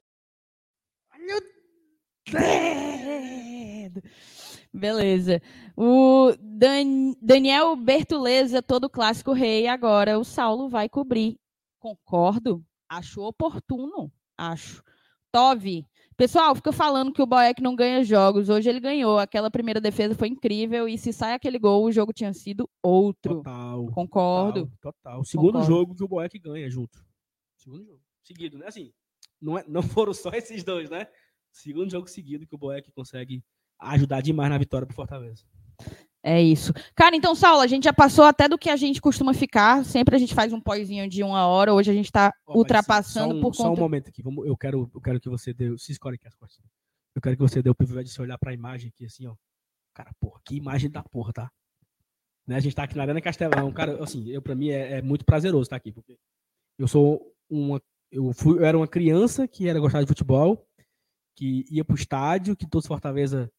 Olha 1.13 1.37
o 1.37 1.41
dedo! 2.31 4.01
Beleza. 4.73 5.41
O 5.75 6.31
Dan- 6.39 7.15
Daniel 7.21 7.75
Bertoleza, 7.75 8.61
todo 8.61 8.89
clássico 8.89 9.33
rei. 9.33 9.67
Agora 9.67 10.17
o 10.17 10.23
Saulo 10.23 10.69
vai 10.69 10.87
cobrir. 10.87 11.37
Concordo. 11.79 12.63
Acho 12.87 13.23
oportuno. 13.23 14.09
Acho. 14.37 14.81
Tove. 15.33 15.85
Pessoal, 16.17 16.55
fica 16.55 16.71
falando 16.71 17.13
que 17.13 17.21
o 17.21 17.27
Boeck 17.27 17.61
não 17.61 17.75
ganha 17.75 18.03
jogos. 18.03 18.49
Hoje 18.49 18.67
ele 18.67 18.79
ganhou. 18.79 19.19
Aquela 19.19 19.51
primeira 19.51 19.79
defesa 19.79 20.15
foi 20.15 20.29
incrível. 20.29 20.89
E 20.89 20.97
se 20.97 21.13
sai 21.13 21.33
aquele 21.33 21.59
gol, 21.59 21.85
o 21.85 21.91
jogo 21.91 22.11
tinha 22.11 22.33
sido 22.33 22.67
outro. 22.81 23.35
Total. 23.35 23.85
Concordo. 23.91 24.65
Total, 24.81 24.93
total. 24.93 25.23
Segundo 25.23 25.53
Concordo. 25.53 25.67
jogo 25.67 25.95
que 25.95 26.03
o 26.03 26.07
Boeck 26.07 26.39
ganha 26.39 26.67
junto. 26.71 27.05
Segundo 27.55 27.85
jogo. 27.85 28.01
Seguido, 28.23 28.57
né? 28.57 28.65
Assim, 28.65 28.91
não, 29.39 29.59
é, 29.59 29.63
não 29.67 29.83
foram 30.01 30.11
só 30.11 30.31
esses 30.31 30.63
dois, 30.63 30.89
né? 30.89 31.05
Segundo 31.51 31.91
jogo 31.91 32.07
seguido 32.07 32.47
que 32.47 32.55
o 32.55 32.57
Boeck 32.57 32.91
consegue 32.91 33.43
ajudar 33.79 34.21
demais 34.21 34.49
na 34.49 34.57
vitória 34.57 34.87
pro 34.87 34.95
Fortaleza. 34.95 35.45
É 36.29 36.41
isso. 36.41 36.73
Cara, 36.93 37.15
então, 37.15 37.33
Saulo, 37.33 37.61
a 37.61 37.67
gente 37.67 37.85
já 37.85 37.93
passou 37.93 38.25
até 38.25 38.49
do 38.49 38.57
que 38.57 38.69
a 38.69 38.75
gente 38.75 38.99
costuma 38.99 39.33
ficar. 39.33 39.85
Sempre 39.85 40.13
a 40.13 40.19
gente 40.19 40.35
faz 40.35 40.51
um 40.51 40.59
pózinho 40.59 41.07
de 41.07 41.23
uma 41.23 41.47
hora. 41.47 41.73
Hoje 41.73 41.89
a 41.89 41.93
gente 41.93 42.07
está 42.07 42.33
mas 42.45 42.57
ultrapassando 42.57 43.31
só 43.31 43.37
um, 43.37 43.41
por 43.41 43.55
Só 43.55 43.63
um 43.63 43.69
conta. 43.69 43.81
momento 43.81 44.09
aqui. 44.09 44.21
Vamos, 44.21 44.45
eu, 44.45 44.57
quero, 44.57 44.91
eu 44.93 44.99
quero 44.99 45.21
que 45.21 45.29
você 45.29 45.53
dê. 45.53 45.73
Se 45.77 45.93
escolhe 45.93 46.15
aqui 46.15 46.27
as 46.27 46.35
costas. 46.35 46.61
Eu 47.15 47.21
quero 47.21 47.37
que 47.37 47.41
você 47.41 47.61
dê 47.61 47.69
o 47.69 47.75
privilégio 47.75 48.09
de 48.09 48.13
se 48.13 48.21
olhar 48.21 48.37
pra 48.37 48.53
imagem 48.53 48.89
aqui, 48.93 49.05
assim, 49.05 49.25
ó. 49.25 49.35
Cara, 49.93 50.11
porra, 50.19 50.41
que 50.43 50.57
imagem 50.57 50.91
da 50.91 51.01
porra, 51.01 51.31
tá? 51.31 51.51
Né, 52.45 52.57
a 52.57 52.59
gente 52.59 52.75
tá 52.75 52.83
aqui 52.83 52.97
na 52.97 53.03
Arena 53.03 53.21
Castelão. 53.21 53.71
Cara, 53.71 54.03
assim, 54.03 54.27
eu, 54.27 54.41
pra 54.41 54.53
mim 54.53 54.67
é, 54.67 54.97
é 54.97 55.01
muito 55.01 55.23
prazeroso 55.23 55.63
estar 55.63 55.77
aqui, 55.77 55.93
porque 55.93 56.19
eu 56.77 56.89
sou 56.89 57.33
uma. 57.49 57.81
Eu, 58.11 58.33
fui, 58.33 58.59
eu 58.59 58.65
era 58.65 58.77
uma 58.77 58.87
criança 58.87 59.47
que 59.47 59.69
era 59.69 59.79
gostar 59.79 60.01
de 60.01 60.07
futebol, 60.07 60.67
que 61.37 61.63
ia 61.71 61.85
pro 61.85 61.95
estádio, 61.95 62.53
que 62.53 62.67
todos 62.67 62.85
Fortaleza, 62.85 63.49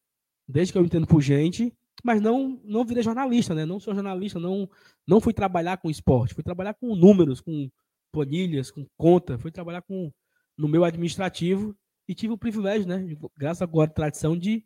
desde 0.47 0.71
que 0.71 0.77
eu 0.77 0.85
entendo 0.85 1.07
por 1.07 1.19
gente, 1.19 1.75
mas 2.03 2.21
não 2.21 2.59
não 2.63 2.85
virei 2.85 3.03
jornalista, 3.03 3.53
né? 3.53 3.65
Não 3.65 3.79
sou 3.79 3.93
jornalista, 3.93 4.39
não 4.39 4.69
não 5.07 5.19
fui 5.19 5.33
trabalhar 5.33 5.77
com 5.77 5.89
esporte, 5.89 6.33
fui 6.33 6.43
trabalhar 6.43 6.73
com 6.73 6.95
números, 6.95 7.41
com 7.41 7.69
planilhas, 8.11 8.71
com 8.71 8.85
conta, 8.97 9.37
fui 9.37 9.51
trabalhar 9.51 9.81
com 9.81 10.11
no 10.57 10.67
meu 10.67 10.83
administrativo 10.83 11.75
e 12.07 12.15
tive 12.15 12.33
o 12.33 12.37
privilégio, 12.37 12.87
né, 12.87 13.05
graças 13.37 13.61
agora 13.61 13.89
à 13.89 13.93
tradição 13.93 14.37
de 14.37 14.65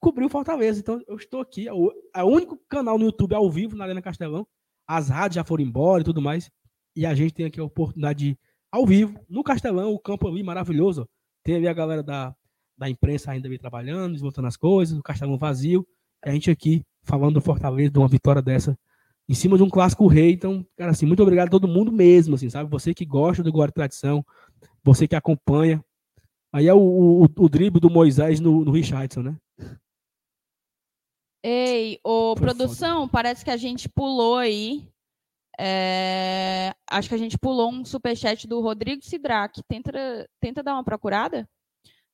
cobrir 0.00 0.24
o 0.24 0.28
Fortaleza. 0.28 0.80
Então 0.80 1.00
eu 1.06 1.16
estou 1.16 1.40
aqui, 1.40 1.68
é 1.68 1.72
o 1.72 1.92
é 2.14 2.24
o 2.24 2.28
único 2.28 2.56
canal 2.68 2.98
no 2.98 3.06
YouTube 3.06 3.34
ao 3.34 3.50
vivo 3.50 3.76
na 3.76 3.84
Arena 3.84 4.02
Castelão. 4.02 4.46
As 4.86 5.08
rádios 5.08 5.36
já 5.36 5.44
foram 5.44 5.64
embora 5.64 6.02
e 6.02 6.04
tudo 6.04 6.22
mais, 6.22 6.50
e 6.96 7.04
a 7.06 7.14
gente 7.14 7.34
tem 7.34 7.46
aqui 7.46 7.60
a 7.60 7.64
oportunidade 7.64 8.18
de 8.30 8.38
ao 8.70 8.86
vivo 8.86 9.18
no 9.28 9.42
Castelão, 9.42 9.92
o 9.92 9.98
campo 9.98 10.28
ali 10.28 10.42
maravilhoso. 10.42 11.08
Tem 11.44 11.56
ali 11.56 11.68
a 11.68 11.72
galera 11.74 12.02
da 12.02 12.34
da 12.78 12.88
imprensa 12.88 13.32
ainda 13.32 13.48
ali 13.48 13.58
trabalhando, 13.58 14.12
desmontando 14.12 14.46
as 14.46 14.56
coisas, 14.56 14.96
o 14.96 15.02
Castelão 15.02 15.36
vazio, 15.36 15.86
a 16.24 16.30
gente 16.30 16.50
aqui 16.50 16.84
falando 17.02 17.34
do 17.34 17.40
Fortaleza, 17.40 17.90
de 17.90 17.98
uma 17.98 18.08
vitória 18.08 18.42
dessa 18.42 18.78
em 19.28 19.34
cima 19.34 19.56
de 19.56 19.62
um 19.62 19.68
clássico 19.68 20.06
rei. 20.06 20.32
Então, 20.32 20.66
cara, 20.76 20.90
assim, 20.90 21.04
muito 21.06 21.22
obrigado 21.22 21.48
a 21.48 21.50
todo 21.50 21.68
mundo 21.68 21.92
mesmo, 21.92 22.34
assim, 22.34 22.48
sabe? 22.48 22.70
Você 22.70 22.94
que 22.94 23.04
gosta 23.04 23.42
do 23.42 23.52
Guarda 23.52 23.74
Tradição, 23.74 24.24
você 24.82 25.06
que 25.06 25.14
acompanha. 25.14 25.84
Aí 26.50 26.66
é 26.66 26.72
o, 26.72 26.78
o, 26.78 27.24
o 27.24 27.48
drible 27.48 27.78
do 27.80 27.90
Moisés 27.90 28.40
no, 28.40 28.64
no 28.64 28.72
Richardson, 28.72 29.22
né? 29.22 29.36
Ei, 31.44 32.00
ô, 32.02 32.34
Foi 32.34 32.46
produção, 32.46 33.06
parece 33.06 33.44
que 33.44 33.50
a 33.50 33.56
gente 33.56 33.88
pulou 33.88 34.38
aí. 34.38 34.88
é, 35.58 36.74
Acho 36.90 37.10
que 37.10 37.14
a 37.14 37.18
gente 37.18 37.38
pulou 37.38 37.70
um 37.70 37.84
superchat 37.84 38.48
do 38.48 38.60
Rodrigo 38.60 39.04
Sidraque. 39.04 39.62
Tenta, 39.68 39.92
tenta 40.40 40.62
dar 40.62 40.72
uma 40.74 40.84
procurada. 40.84 41.46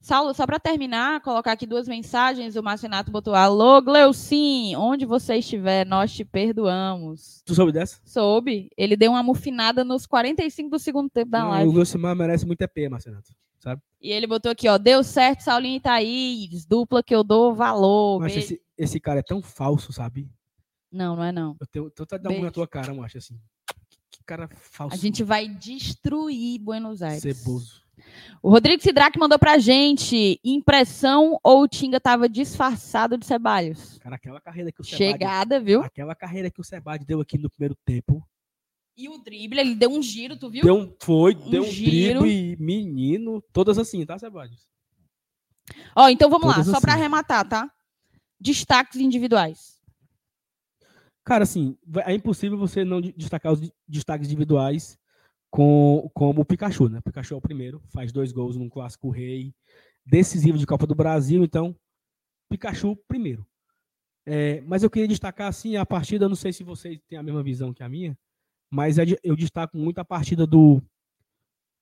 Saulo, 0.05 0.35
só 0.35 0.45
para 0.45 0.61
terminar, 0.61 1.23
colocar 1.23 1.53
aqui 1.53 1.67
duas 1.67 1.89
mensagens. 1.89 2.57
O 2.57 2.63
Márcio 2.63 2.85
Renato 2.85 3.11
botou: 3.11 3.35
Alô, 3.35 3.81
Gleucim, 3.81 4.77
onde 4.77 5.07
você 5.07 5.37
estiver, 5.37 5.87
nós 5.87 6.13
te 6.13 6.27
perdoamos. 6.27 7.43
Tu 7.47 7.55
soube 7.55 7.73
dessa? 7.73 8.03
Soube. 8.05 8.69
Ele 8.77 8.99
deu 8.99 9.13
uma 9.13 9.23
mufinada 9.23 9.83
nos 9.83 10.05
45 10.05 10.69
do 10.69 10.79
segundo 10.79 11.09
tempo 11.09 11.31
da 11.31 11.41
Não, 11.41 11.49
live. 11.49 11.71
o 11.71 11.73
Gilcimar 11.73 12.15
merece 12.15 12.45
muito 12.45 12.61
EP, 12.61 12.91
Marcelo. 12.91 13.17
Sabe? 13.59 13.81
E 13.99 14.13
ele 14.13 14.27
botou 14.27 14.53
aqui, 14.53 14.69
ó, 14.69 14.77
deu 14.77 15.03
certo, 15.03 15.41
Saulinho 15.41 15.77
e 15.77 15.81
Thaís, 15.81 16.67
dupla 16.67 17.03
que 17.03 17.15
eu 17.15 17.25
dou 17.25 17.55
valor. 17.55 18.21
Mas 18.21 18.37
esse, 18.37 18.61
esse 18.77 19.01
cara 19.01 19.21
é 19.21 19.23
tão 19.23 19.41
falso, 19.41 19.91
sabe? 19.91 20.31
Não, 20.93 21.17
não 21.17 21.25
é 21.25 21.33
não. 21.33 21.57
Eu 21.59 21.67
tenho, 21.67 21.91
tô 21.91 22.03
até 22.03 22.19
dando 22.19 22.43
na 22.43 22.51
tua 22.51 22.69
cara, 22.69 22.93
eu 22.93 23.03
acho 23.03 23.17
assim. 23.17 23.41
cara 24.27 24.51
falso. 24.53 24.95
A 24.95 24.99
gente 24.99 25.23
vai 25.25 25.49
destruir 25.49 26.59
Buenos 26.59 27.01
Aires. 27.01 27.23
Ceboso. 27.23 27.84
O 28.43 28.51
Rodrigo 28.51 28.83
Sidraque 28.83 29.19
mandou 29.19 29.39
pra 29.39 29.59
gente: 29.59 30.39
impressão 30.45 31.39
ou 31.43 31.63
o 31.63 31.69
Tinga 31.69 31.99
tava 32.01 32.29
disfarçado 32.29 33.17
de 33.17 33.25
Ceballos? 33.27 33.99
Cara, 33.99 34.17
aquela 34.17 34.41
carreira 34.41 34.71
que 34.71 34.81
o 34.81 34.85
Sebade, 34.85 35.13
Chegada, 35.13 35.61
viu? 35.61 35.83
aquela 35.83 36.15
carreira 36.15 36.51
que 36.51 36.61
o 36.61 36.65
Sebade 36.65 37.05
deu 37.05 37.21
aqui 37.21 37.39
no 37.39 37.49
primeiro 37.51 37.75
tempo, 37.85 38.23
E 38.97 39.09
o 39.09 39.19
drible, 39.19 39.59
ele 39.61 39.75
deu 39.75 39.91
um 39.91 40.03
giro, 40.03 40.37
tu 40.37 40.49
viu? 40.51 40.63
deu 40.63 40.75
um, 40.77 40.95
foi, 41.01 41.35
Um 41.35 41.51
deu 41.51 41.63
um 41.63 41.67
giro. 41.71 42.21
drible, 42.21 42.57
menino, 42.63 43.43
todas 43.53 43.79
assim, 43.79 44.05
tá, 44.05 44.19
Sebade? 44.19 44.57
Ó, 45.97 46.09
então 46.09 46.29
vamos 46.29 46.47
lá, 46.47 46.55
Todas 46.57 46.71
só 46.71 46.81
pra 46.81 46.93
assim. 46.93 47.01
arrematar, 47.01 47.49
tá? 47.49 47.71
Destaques 48.39 49.01
individuais. 49.01 49.81
Cara, 51.25 51.45
assim, 51.45 51.77
é 52.05 52.13
impossível 52.13 52.59
você 52.59 52.85
não 52.85 53.01
de- 53.01 53.15
destacar 53.17 53.51
os 53.53 53.61
de- 53.61 53.73
destaques 53.89 54.27
individuais 54.29 54.99
com, 55.55 56.11
como 56.13 56.41
o 56.41 56.45
Pikachu, 56.45 56.89
né? 56.89 56.99
O 56.99 57.03
Pikachu 57.03 57.35
é 57.35 57.37
o 57.37 57.41
primeiro, 57.41 57.81
faz 57.87 58.11
dois 58.11 58.33
gols 58.33 58.57
num 58.57 58.69
clássico 58.69 59.09
rei, 59.09 59.55
decisivo 60.05 60.59
de 60.59 60.67
Copa 60.67 60.85
do 60.85 60.97
Brasil, 60.97 61.45
então, 61.45 61.77
Pikachu 62.51 62.97
primeiro. 63.07 63.47
É, 64.27 64.61
mas 64.63 64.83
eu 64.83 64.91
queria 64.91 65.07
destacar, 65.07 65.47
assim, 65.47 65.77
a 65.77 65.87
partida, 65.87 66.29
não 66.29 66.35
sei 66.35 66.53
se 66.53 66.65
vocês 66.65 67.01
têm 67.07 67.17
a 67.17 67.23
mesma 67.23 67.41
visão 67.41 67.73
que 67.73 67.85
a 67.85 67.89
minha, 67.89 68.19
mas 68.69 68.99
é 68.99 69.05
eu 69.23 69.37
destaco 69.37 69.79
muito 69.79 70.01
a 70.01 70.05
partida 70.05 70.45
do 70.45 70.83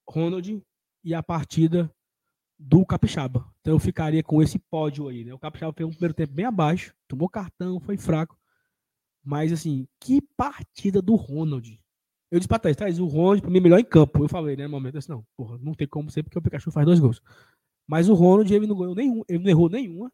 Ronald 0.06 0.62
e 1.02 1.14
a 1.14 1.22
partida 1.22 1.90
do 2.58 2.84
Capixaba. 2.84 3.50
Então 3.62 3.72
eu 3.72 3.78
ficaria 3.78 4.22
com 4.22 4.42
esse 4.42 4.58
pódio 4.58 5.08
aí, 5.08 5.24
né? 5.24 5.32
O 5.32 5.38
Capixaba 5.38 5.72
fez 5.72 5.88
um 5.88 5.92
primeiro 5.92 6.12
tempo 6.12 6.34
bem 6.34 6.44
abaixo, 6.44 6.94
tomou 7.08 7.26
cartão, 7.26 7.80
foi 7.80 7.96
fraco. 7.96 8.38
Mas, 9.24 9.50
assim, 9.50 9.88
que 9.98 10.20
partida 10.36 11.00
do 11.00 11.14
Ronald. 11.14 11.81
Eu 12.32 12.38
disse 12.38 12.48
pra 12.48 12.58
Thaís, 12.58 12.76
Thaís, 12.76 12.98
o 12.98 13.04
Ronald, 13.04 13.42
pra 13.42 13.50
mim, 13.50 13.58
é 13.58 13.60
melhor 13.60 13.78
em 13.78 13.84
campo. 13.84 14.24
Eu 14.24 14.28
falei, 14.28 14.56
né, 14.56 14.64
no 14.64 14.70
momento, 14.70 14.96
assim, 14.96 15.12
não, 15.12 15.22
porra, 15.36 15.58
não 15.60 15.74
tem 15.74 15.86
como 15.86 16.10
ser, 16.10 16.22
porque 16.22 16.38
o 16.38 16.40
Pikachu 16.40 16.70
faz 16.70 16.86
dois 16.86 16.98
gols. 16.98 17.20
Mas 17.86 18.08
o 18.08 18.14
Ronald, 18.14 18.50
ele 18.52 18.66
não 18.66 18.74
ganhou 18.74 18.94
nenhum, 18.94 19.22
ele 19.28 19.38
não 19.40 19.50
errou 19.50 19.68
nenhuma. 19.68 20.10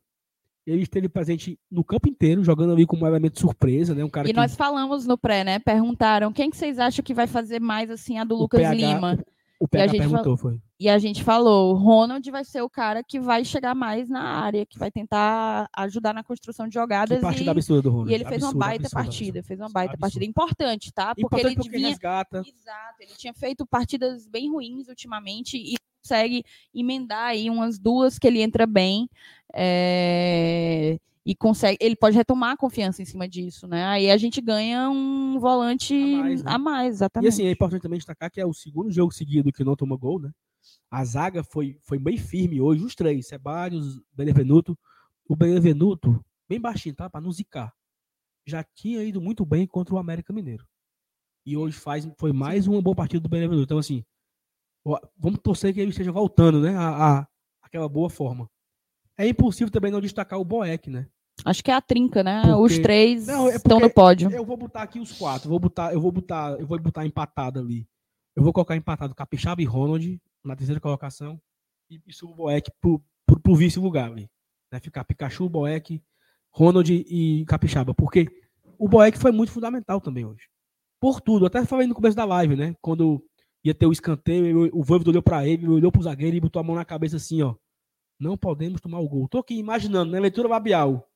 Ele 0.67 0.83
esteve 0.83 1.09
presente 1.09 1.57
no 1.71 1.85
campo 1.85 2.09
inteiro, 2.09 2.43
jogando 2.43 2.73
ali 2.73 2.85
como 2.87 3.05
um 3.05 3.07
elemento 3.07 3.39
surpresa, 3.39 3.95
né? 3.95 4.05
Um 4.05 4.11
cara 4.11 4.27
E 4.27 4.33
que 4.33 4.37
nós 4.37 4.57
falamos 4.57 5.07
no 5.07 5.17
pré, 5.17 5.45
né? 5.45 5.61
Perguntaram 5.61 6.33
quem 6.33 6.51
que 6.51 6.57
vocês 6.57 6.81
acham 6.81 7.05
que 7.05 7.15
vai 7.15 7.29
fazer 7.29 7.61
mais 7.61 7.89
assim 7.89 8.19
a 8.19 8.25
do 8.25 8.35
O 8.35 8.39
Lucas 8.41 8.63
PH 8.63 8.75
Lima. 8.75 9.25
O 9.61 9.67
PH 9.67 9.93
gente 9.93 9.99
perguntou, 10.01 10.37
foi. 10.37 10.61
E 10.81 10.89
a 10.89 10.99
gente 10.99 11.25
falou, 11.25 11.75
o 11.75 11.77
Ronald 11.77 12.31
vai 12.31 12.45
ser 12.45 12.63
o 12.63 12.71
cara 12.71 13.03
que 13.03 13.19
vai 13.19 13.45
chegar 13.45 13.75
mais 13.75 14.09
na 14.09 14.23
área, 14.23 14.65
que 14.65 14.79
vai 14.79 14.91
tentar 14.91 15.69
ajudar 15.77 16.15
na 16.15 16.23
construção 16.23 16.67
de 16.67 16.73
Que 16.73 16.79
jogadas. 16.79 17.21
partida 17.21 17.47
E, 17.47 17.51
absurda 17.51 17.83
do 17.83 17.91
Ronald. 17.91 18.11
e 18.11 18.15
ele 18.15 18.25
fez 18.25 18.43
uma 18.43 18.55
baita 18.55 18.83
absurda, 18.87 18.95
partida, 19.05 19.39
absurda. 19.41 19.43
fez 19.43 19.61
uma 19.61 19.69
baita 19.69 19.99
partida 19.99 20.25
importante, 20.25 20.93
tá? 20.93 21.15
Porque 21.15 21.23
Importante 21.23 21.47
ele 21.47 21.55
porque 21.57 21.71
vinha 21.77 21.89
resgata. 21.89 22.39
Exato, 22.47 22.97
ele 23.01 23.13
tinha 23.17 23.35
feito 23.35 23.67
partidas 23.67 24.27
bem 24.29 24.49
ruins 24.51 24.87
ultimamente 24.89 25.57
e 25.57 25.75
consegue 26.01 26.45
emendar 26.73 27.31
aí 27.31 27.51
umas 27.51 27.79
duas 27.79 28.19
que 28.19 28.27
ele 28.27 28.41
entra 28.41 28.65
bem 28.67 29.09
é, 29.53 30.99
e 31.29 31.37
consegue, 31.37 31.77
ele 31.81 31.95
pode 31.95 32.17
retomar 32.17 32.53
a 32.53 32.57
confiança 32.57 33.03
em 33.03 33.05
cima 33.05 33.29
disso, 33.29 33.69
né? 33.69 33.85
Aí 33.85 34.11
a 34.11 34.17
gente 34.17 34.41
ganha 34.41 34.89
um 34.89 35.39
volante 35.39 35.95
A 35.95 36.07
mais, 36.23 36.43
né? 36.43 36.51
a 36.53 36.59
mais, 36.59 36.87
E 36.87 36.97
exatamente. 36.97 37.29
assim, 37.29 37.45
é 37.45 37.51
importante 37.51 37.83
também 37.83 37.99
destacar 37.99 38.31
que 38.31 38.41
é 38.41 38.47
o 38.47 38.55
segundo 38.55 38.91
jogo 38.91 39.13
seguido 39.13 39.53
que 39.53 39.63
não 39.63 39.77
toma 39.77 39.95
gol, 39.97 40.19
né? 40.19 40.31
A 40.91 41.05
zaga 41.05 41.45
foi, 41.45 41.79
foi 41.83 41.99
bem 41.99 42.17
firme 42.17 42.61
hoje, 42.63 42.83
os 42.83 42.95
três, 42.95 43.27
Ceballos, 43.29 44.01
Benevenuto. 44.13 44.77
O 45.29 45.37
Benevenuto, 45.37 46.25
bem 46.49 46.59
baixinho, 46.59 46.95
tá? 46.95 47.11
Pra 47.11 47.21
não 47.21 47.31
zicar. 47.31 47.73
Já 48.47 48.65
tinha 48.65 49.05
ido 49.05 49.21
muito 49.21 49.45
bem 49.45 49.67
contra 49.67 49.95
o 49.95 49.99
América 49.99 50.33
Mineiro. 50.33 50.67
E 51.45 51.59
hoje 51.59 51.77
faz, 51.79 52.09
foi 52.19 52.33
mais 52.33 52.67
uma 52.67 52.81
boa 52.81 52.97
partida 52.97 53.21
do 53.21 53.29
Benevenuto. 53.29 53.65
Então, 53.65 53.79
assim, 53.79 54.03
vamos 55.19 55.41
torcer 55.43 55.75
que 55.75 55.81
ele 55.81 55.91
esteja 55.91 56.11
voltando, 56.11 56.61
né? 56.63 56.75
A, 56.75 57.19
a- 57.21 57.29
aquela 57.63 57.89
boa 57.89 58.09
forma. 58.09 58.49
É 59.19 59.29
impossível 59.29 59.71
também 59.71 59.91
não 59.91 60.01
destacar 60.01 60.39
o 60.41 60.45
Boeck, 60.45 60.89
né? 60.89 61.07
Acho 61.45 61.63
que 61.63 61.71
é 61.71 61.75
a 61.75 61.81
trinca, 61.81 62.23
né? 62.23 62.43
Porque- 62.43 62.55
Os 62.75 62.79
três 62.79 63.27
Não, 63.27 63.49
é 63.49 63.57
estão 63.57 63.81
no 63.81 63.91
pódio. 63.91 64.31
Eu 64.31 64.45
vou 64.45 64.57
botar 64.57 64.83
aqui 64.83 64.99
os 65.01 65.13
quatro. 65.13 65.49
Vou 65.49 65.59
botar, 65.59 65.93
eu 65.93 66.01
vou 66.01 66.11
botar, 66.13 66.59
eu 66.59 66.67
vou 66.67 66.79
botar 66.79 67.07
empatado 67.07 67.59
ali. 67.61 67.87
Eu 68.37 68.43
vou 68.43 68.53
colocar 68.53 68.77
empatado 68.77 69.15
Capixaba 69.15 69.61
e 69.63 69.65
Ronald 69.65 70.21
na 70.45 70.55
terceira 70.55 70.81
colocação 70.81 71.41
e, 71.91 72.01
e 72.07 72.13
subo 72.13 72.33
o 72.33 72.37
Boeck 72.37 72.71
pro, 72.81 73.03
pro, 73.27 73.41
pro 73.41 73.55
vice-lugar 73.57 74.11
ali. 74.11 74.29
Né? 74.73 74.79
Ficar 74.81 75.05
Pikachu, 75.05 75.49
Boeck, 75.49 76.03
Ronald 76.51 76.91
e 76.93 77.45
Capixaba. 77.47 77.95
Porque 77.95 78.29
o 78.79 78.89
Boeck 78.89 79.19
foi 79.19 79.33
muito 79.33 79.53
fundamental 79.53 80.01
também 80.01 80.25
hoje. 80.25 80.49
Por 81.01 81.21
tudo. 81.21 81.47
Até 81.47 81.65
falei 81.65 81.87
no 81.87 81.95
começo 81.95 82.17
da 82.17 82.25
live, 82.25 82.57
né? 82.57 82.75
Quando 82.81 83.25
ia 83.65 83.75
ter 83.75 83.87
o 83.87 83.93
escanteio, 83.93 84.71
o 84.73 84.83
Voivoda 84.83 85.11
olhou 85.11 85.23
pra 85.23 85.47
ele, 85.47 85.67
olhou 85.69 85.91
pro 85.91 86.03
zagueiro 86.03 86.37
e 86.37 86.41
botou 86.41 86.61
a 86.61 86.63
mão 86.63 86.77
na 86.77 86.85
cabeça 86.85 87.17
assim, 87.17 87.43
ó. 87.43 87.55
Não 88.21 88.37
podemos 88.37 88.81
tomar 88.81 88.99
o 88.99 89.09
gol. 89.09 89.29
Tô 89.29 89.39
aqui 89.39 89.55
imaginando, 89.55 90.11
né? 90.13 90.19
Leitura 90.21 90.49
labial 90.49 91.08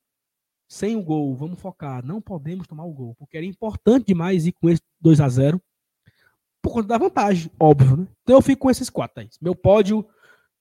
sem 0.72 0.96
o 0.96 1.02
gol, 1.02 1.36
vamos 1.36 1.60
focar, 1.60 2.02
não 2.02 2.18
podemos 2.18 2.66
tomar 2.66 2.86
o 2.86 2.94
gol, 2.94 3.14
porque 3.18 3.36
era 3.36 3.44
importante 3.44 4.06
demais 4.06 4.46
ir 4.46 4.52
com 4.52 4.70
esse 4.70 4.80
2 5.02 5.20
a 5.20 5.28
0 5.28 5.60
por 6.62 6.72
conta 6.72 6.88
da 6.88 6.96
vantagem, 6.96 7.50
óbvio, 7.60 7.94
né? 7.94 8.06
Então 8.22 8.36
eu 8.36 8.40
fico 8.40 8.62
com 8.62 8.70
esses 8.70 8.88
quatro 8.88 9.20
aí. 9.20 9.28
Meu 9.38 9.54
pódio, 9.54 10.02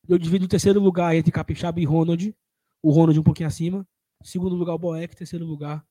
eu 0.10 0.18
divido 0.18 0.44
em 0.44 0.50
terceiro 0.50 0.82
lugar 0.82 1.16
entre 1.16 1.32
Capixaba 1.32 1.80
e 1.80 1.86
Ronald, 1.86 2.36
o 2.84 2.92
Ronald 2.92 3.18
um 3.18 3.24
pouquinho 3.24 3.48
acima, 3.48 3.88
segundo 4.22 4.54
lugar 4.54 4.74
o 4.74 4.78
Boeck, 4.78 5.16
terceiro 5.16 5.46
lugar 5.46 5.82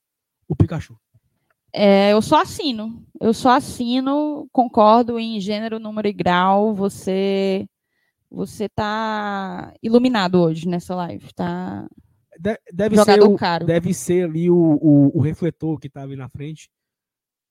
o 0.47 0.55
Pikachu. 0.55 0.95
É, 1.73 2.11
eu 2.11 2.21
só 2.21 2.41
assino. 2.41 3.03
Eu 3.19 3.33
só 3.33 3.55
assino, 3.55 4.47
concordo 4.51 5.17
em 5.17 5.39
gênero, 5.39 5.79
número 5.79 6.07
e 6.07 6.13
grau. 6.13 6.75
Você 6.75 7.67
você 8.29 8.69
tá 8.69 9.73
iluminado 9.81 10.35
hoje 10.35 10.67
nessa 10.67 10.93
live, 10.93 11.33
tá? 11.33 11.87
De- 12.41 12.59
Deve 12.73 12.97
ser, 13.03 13.21
o, 13.21 13.35
caro. 13.35 13.65
deve 13.65 13.93
ser 13.93 14.25
ali 14.25 14.49
o, 14.49 14.55
o, 14.55 15.17
o 15.17 15.21
refletor 15.21 15.79
que 15.79 15.87
tá 15.89 16.01
ali 16.01 16.15
na 16.15 16.27
frente, 16.27 16.69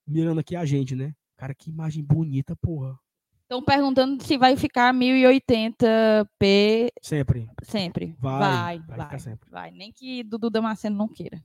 mirando 0.06 0.40
aqui 0.40 0.56
a 0.56 0.64
gente, 0.64 0.96
né? 0.96 1.14
Cara, 1.36 1.54
que 1.54 1.70
imagem 1.70 2.02
bonita, 2.02 2.56
porra. 2.56 2.98
Estão 3.42 3.62
perguntando 3.62 4.22
se 4.22 4.36
vai 4.36 4.56
ficar 4.56 4.92
1080p 4.94 6.88
Sempre. 7.02 7.48
sempre. 7.62 8.16
Vai, 8.18 8.40
vai, 8.40 8.78
vai 8.96 9.08
vai. 9.08 9.18
sempre. 9.18 9.50
vai. 9.50 9.70
Nem 9.70 9.92
que 9.92 10.22
Dudu 10.22 10.50
Damasceno 10.50 10.96
não 10.96 11.08
queira. 11.08 11.42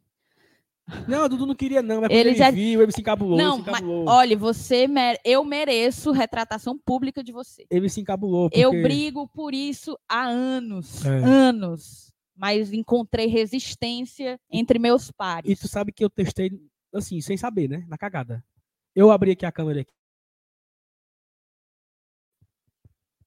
Não, 1.07 1.27
Dudu 1.27 1.47
não 1.47 1.55
queria, 1.55 1.81
não. 1.81 2.01
Mas 2.01 2.11
Ele 2.11 2.29
ele 2.29 2.35
já- 2.37 2.51
viu, 2.51 2.81
ele 2.81 2.91
se 2.91 3.01
encabulou. 3.01 3.37
não, 3.37 3.55
se 3.57 3.61
mas 3.65 3.79
encabulou. 3.79 4.05
olha, 4.07 4.37
você 4.37 4.87
mere- 4.87 5.19
eu 5.25 5.43
mereço 5.43 6.11
retratação 6.11 6.77
pública 6.77 7.23
de 7.23 7.31
você. 7.31 7.65
ele 7.71 7.89
se 7.89 8.01
encabulou. 8.01 8.49
Eu 8.53 8.69
porque- 8.69 8.83
brigo 8.83 9.27
por 9.27 9.53
isso 9.53 9.97
há 10.07 10.25
anos, 10.27 11.03
É. 11.05 11.09
anos. 11.23 12.13
Mas 12.35 12.73
encontrei 12.73 13.27
resistência 13.27 14.39
entre 14.51 14.77
meus 14.77 15.09
pares. 15.11 15.49
E 15.49 15.55
tu 15.55 15.67
sabe 15.69 15.91
que 15.91 16.03
eu 16.03 16.09
testei, 16.09 16.51
assim, 16.93 17.21
sem 17.21 17.37
saber, 17.37 17.69
né? 17.69 17.85
Na 17.87 17.97
cagada. 17.97 18.43
Eu 18.93 19.09
abri 19.11 19.31
aqui 19.31 19.45
a 19.45 19.51
câmera 19.51 19.81
aqui. 19.81 19.93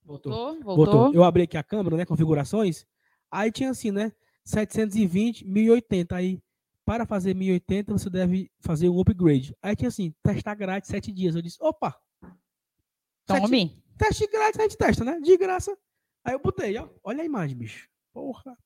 Voltou. 0.05 0.32
Voltou? 0.32 0.62
Voltou? 0.62 0.86
Voltou. 0.86 1.14
Eu 1.14 1.24
abri 1.24 1.43
aqui 1.43 1.56
a 1.56 1.62
câmera, 1.62 1.97
né? 1.97 2.05
Configurações. 2.06 2.86
Aí 3.30 3.52
tinha 3.52 3.70
assim, 3.70 3.90
né? 3.90 4.12
720, 4.44 5.44
1080. 5.47 6.16
Aí, 6.16 6.43
para 6.85 7.05
fazer 7.05 7.35
1080, 7.35 7.93
você 7.93 8.09
deve 8.09 8.51
fazer 8.60 8.89
um 8.89 8.98
upgrade. 9.01 9.55
Aí 9.60 9.76
tinha 9.76 9.89
assim, 9.89 10.14
testar 10.22 10.55
grátis 10.55 10.89
7 10.90 11.12
dias. 11.12 11.35
Eu 11.35 11.43
disse, 11.43 11.59
opa, 11.60 11.98
sete- 13.30 13.43
Tome. 13.43 13.82
teste 13.98 14.26
grátis 14.28 14.59
a 14.59 14.62
gente 14.62 14.76
testa, 14.78 15.05
né? 15.05 15.20
De 15.20 15.36
graça. 15.36 15.76
Aí 16.24 16.32
eu 16.35 16.40
botei, 16.40 16.76
ó. 16.78 16.89
Olha 17.05 17.22
a 17.22 17.26
imagem, 17.26 17.56
bicho. 17.59 17.89
Porra. 18.12 18.56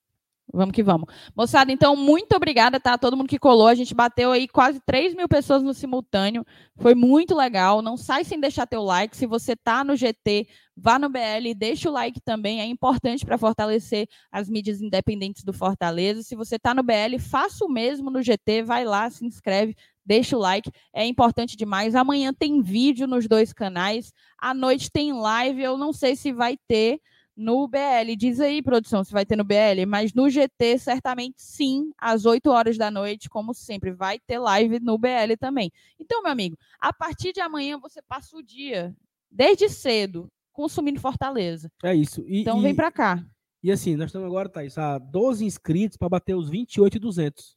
Vamos 0.50 0.74
que 0.74 0.82
vamos. 0.82 1.08
Moçada, 1.34 1.72
então, 1.72 1.96
muito 1.96 2.34
obrigada, 2.36 2.78
tá? 2.78 2.98
Todo 2.98 3.16
mundo 3.16 3.28
que 3.28 3.38
colou. 3.38 3.68
A 3.68 3.74
gente 3.74 3.94
bateu 3.94 4.32
aí 4.32 4.46
quase 4.46 4.80
3 4.84 5.14
mil 5.14 5.26
pessoas 5.28 5.62
no 5.62 5.72
simultâneo. 5.72 6.44
Foi 6.76 6.94
muito 6.94 7.34
legal. 7.34 7.80
Não 7.80 7.96
sai 7.96 8.22
sem 8.24 8.38
deixar 8.38 8.66
teu 8.66 8.82
like. 8.82 9.16
Se 9.16 9.26
você 9.26 9.56
tá 9.56 9.82
no 9.82 9.96
GT, 9.96 10.46
vá 10.76 10.98
no 10.98 11.08
BL, 11.08 11.54
deixa 11.56 11.88
o 11.88 11.92
like 11.92 12.20
também. 12.20 12.60
É 12.60 12.66
importante 12.66 13.24
para 13.24 13.38
fortalecer 13.38 14.06
as 14.30 14.48
mídias 14.48 14.82
independentes 14.82 15.42
do 15.42 15.54
Fortaleza. 15.54 16.22
Se 16.22 16.36
você 16.36 16.58
tá 16.58 16.74
no 16.74 16.82
BL, 16.82 17.18
faça 17.18 17.64
o 17.64 17.68
mesmo 17.68 18.10
no 18.10 18.22
GT. 18.22 18.62
Vai 18.62 18.84
lá, 18.84 19.08
se 19.08 19.24
inscreve, 19.24 19.74
deixa 20.04 20.36
o 20.36 20.40
like. 20.40 20.70
É 20.92 21.06
importante 21.06 21.56
demais. 21.56 21.94
Amanhã 21.94 22.30
tem 22.34 22.60
vídeo 22.60 23.06
nos 23.06 23.26
dois 23.26 23.54
canais. 23.54 24.12
À 24.38 24.52
noite 24.52 24.90
tem 24.92 25.14
live. 25.14 25.62
Eu 25.62 25.78
não 25.78 25.94
sei 25.94 26.14
se 26.14 26.30
vai 26.30 26.58
ter 26.68 27.00
no 27.42 27.68
BL. 27.68 28.16
Diz 28.16 28.40
aí, 28.40 28.62
produção, 28.62 29.04
se 29.04 29.12
vai 29.12 29.26
ter 29.26 29.36
no 29.36 29.44
BL, 29.44 29.84
mas 29.86 30.14
no 30.14 30.30
GT, 30.30 30.78
certamente 30.78 31.34
sim, 31.42 31.90
às 31.98 32.24
8 32.24 32.48
horas 32.50 32.78
da 32.78 32.90
noite, 32.90 33.28
como 33.28 33.52
sempre, 33.52 33.92
vai 33.92 34.18
ter 34.18 34.38
live 34.38 34.80
no 34.80 34.96
BL 34.96 35.36
também. 35.38 35.70
Então, 36.00 36.22
meu 36.22 36.32
amigo, 36.32 36.56
a 36.80 36.92
partir 36.92 37.32
de 37.32 37.40
amanhã 37.40 37.78
você 37.78 38.00
passa 38.00 38.36
o 38.36 38.42
dia, 38.42 38.94
desde 39.30 39.68
cedo, 39.68 40.28
consumindo 40.52 41.00
Fortaleza. 41.00 41.70
É 41.82 41.94
isso. 41.94 42.22
E, 42.26 42.40
Então, 42.40 42.58
e- 42.60 42.62
vem 42.62 42.74
pra 42.74 42.90
cá. 42.90 43.22
E 43.62 43.70
assim, 43.70 43.94
nós 43.96 44.06
estamos 44.06 44.26
agora, 44.26 44.48
Thaís, 44.48 44.76
a 44.78 44.98
12 44.98 45.44
inscritos 45.44 45.96
para 45.96 46.08
bater 46.08 46.34
os 46.34 46.48
28,200. 46.48 47.56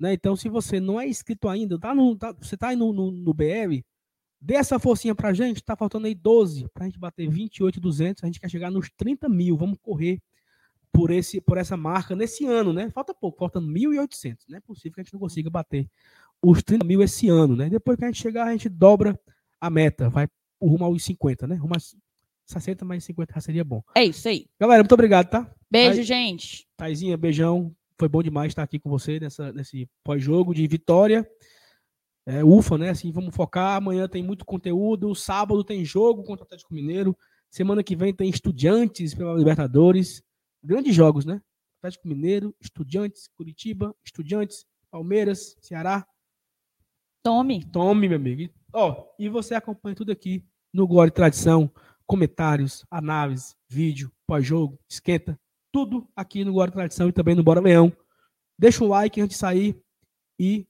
Né? 0.00 0.14
Então, 0.14 0.34
se 0.34 0.48
você 0.48 0.80
não 0.80 1.00
é 1.00 1.06
inscrito 1.06 1.48
ainda, 1.48 1.78
tá 1.78 1.94
no, 1.94 2.16
tá- 2.16 2.32
você 2.32 2.56
tá 2.56 2.68
aí 2.68 2.76
no, 2.76 2.92
no, 2.92 3.12
no 3.12 3.32
BR, 3.32 3.84
Dê 4.44 4.54
essa 4.54 4.76
forcinha 4.76 5.14
pra 5.14 5.32
gente, 5.32 5.62
tá 5.62 5.76
faltando 5.76 6.08
aí 6.08 6.16
12 6.16 6.66
pra 6.74 6.84
gente 6.84 6.98
bater 6.98 7.28
28,200. 7.30 8.24
A 8.24 8.26
gente 8.26 8.40
quer 8.40 8.50
chegar 8.50 8.72
nos 8.72 8.90
30 8.90 9.28
mil. 9.28 9.56
Vamos 9.56 9.78
correr 9.80 10.20
por, 10.90 11.12
esse, 11.12 11.40
por 11.40 11.58
essa 11.58 11.76
marca 11.76 12.16
nesse 12.16 12.44
ano, 12.44 12.72
né? 12.72 12.90
Falta 12.90 13.14
pouco, 13.14 13.38
faltando 13.38 13.68
1.800. 13.68 14.38
Não 14.48 14.58
é 14.58 14.60
possível 14.60 14.94
que 14.94 15.00
a 15.00 15.04
gente 15.04 15.12
não 15.12 15.20
consiga 15.20 15.48
bater 15.48 15.88
os 16.42 16.60
30 16.60 16.84
mil 16.84 17.00
esse 17.00 17.28
ano, 17.28 17.54
né? 17.54 17.70
Depois 17.70 17.96
que 17.96 18.04
a 18.04 18.08
gente 18.08 18.20
chegar, 18.20 18.48
a 18.48 18.50
gente 18.50 18.68
dobra 18.68 19.16
a 19.60 19.70
meta, 19.70 20.10
vai 20.10 20.26
rumo 20.60 20.84
aos 20.84 21.04
50, 21.04 21.46
né? 21.46 21.54
Rumo 21.54 21.74
a 21.76 21.78
60 22.44 22.84
mais 22.84 23.04
50 23.04 23.34
já 23.34 23.40
seria 23.40 23.62
bom. 23.64 23.80
É 23.94 24.04
isso 24.04 24.26
aí. 24.26 24.48
Galera, 24.58 24.82
muito 24.82 24.92
obrigado, 24.92 25.30
tá? 25.30 25.54
Beijo, 25.70 26.02
gente. 26.02 26.66
Taizinha, 26.76 27.16
beijão. 27.16 27.72
Foi 27.96 28.08
bom 28.08 28.24
demais 28.24 28.48
estar 28.48 28.64
aqui 28.64 28.80
com 28.80 28.90
você 28.90 29.20
nessa, 29.20 29.52
nesse 29.52 29.88
pós-jogo 30.02 30.52
de 30.52 30.66
vitória. 30.66 31.24
É, 32.24 32.44
ufa, 32.44 32.78
né? 32.78 32.90
Assim, 32.90 33.10
vamos 33.10 33.34
focar. 33.34 33.76
Amanhã 33.76 34.08
tem 34.08 34.22
muito 34.22 34.44
conteúdo. 34.44 35.14
Sábado 35.14 35.64
tem 35.64 35.84
jogo 35.84 36.22
contra 36.22 36.44
o 36.44 36.46
Atlético 36.46 36.74
Mineiro. 36.74 37.16
Semana 37.50 37.82
que 37.82 37.96
vem 37.96 38.14
tem 38.14 38.30
Estudiantes 38.30 39.14
pela 39.14 39.34
Libertadores. 39.34 40.22
Grandes 40.62 40.94
jogos, 40.94 41.24
né? 41.24 41.42
Atlético 41.78 42.06
Mineiro, 42.06 42.54
Estudiantes, 42.60 43.28
Curitiba, 43.36 43.94
Estudiantes, 44.04 44.64
Palmeiras, 44.90 45.56
Ceará. 45.60 46.06
Tome. 47.24 47.64
Tome, 47.70 48.08
meu 48.08 48.16
amigo. 48.16 48.42
E, 48.42 48.54
Ó, 48.72 49.04
e 49.18 49.28
você 49.28 49.54
acompanha 49.54 49.96
tudo 49.96 50.12
aqui 50.12 50.44
no 50.72 50.86
Glória 50.86 51.10
e 51.10 51.14
Tradição, 51.14 51.70
comentários, 52.06 52.84
análise, 52.90 53.54
vídeo, 53.68 54.12
pós-jogo, 54.26 54.78
esquenta, 54.88 55.38
tudo 55.72 56.08
aqui 56.14 56.44
no 56.44 56.52
Glória 56.52 56.70
e 56.70 56.74
Tradição 56.74 57.08
e 57.08 57.12
também 57.12 57.34
no 57.34 57.42
Bora 57.42 57.60
Leão. 57.60 57.92
Deixa 58.58 58.84
um 58.84 58.88
like 58.88 59.20
antes 59.20 59.36
de 59.36 59.40
sair 59.40 59.82
e 60.38 60.66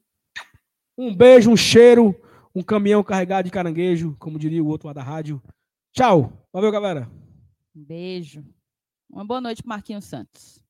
um 0.97 1.15
beijo, 1.15 1.51
um 1.51 1.57
cheiro, 1.57 2.15
um 2.55 2.63
caminhão 2.63 3.03
carregado 3.03 3.47
de 3.47 3.51
caranguejo, 3.51 4.17
como 4.19 4.39
diria 4.39 4.63
o 4.63 4.67
outro 4.67 4.87
lá 4.89 4.93
da 4.93 5.03
rádio. 5.03 5.43
Tchau. 5.93 6.33
Valeu, 6.53 6.71
galera. 6.71 7.11
Beijo. 7.75 8.45
Uma 9.11 9.25
boa 9.25 9.41
noite, 9.41 9.67
Marquinhos 9.67 10.05
Santos. 10.05 10.62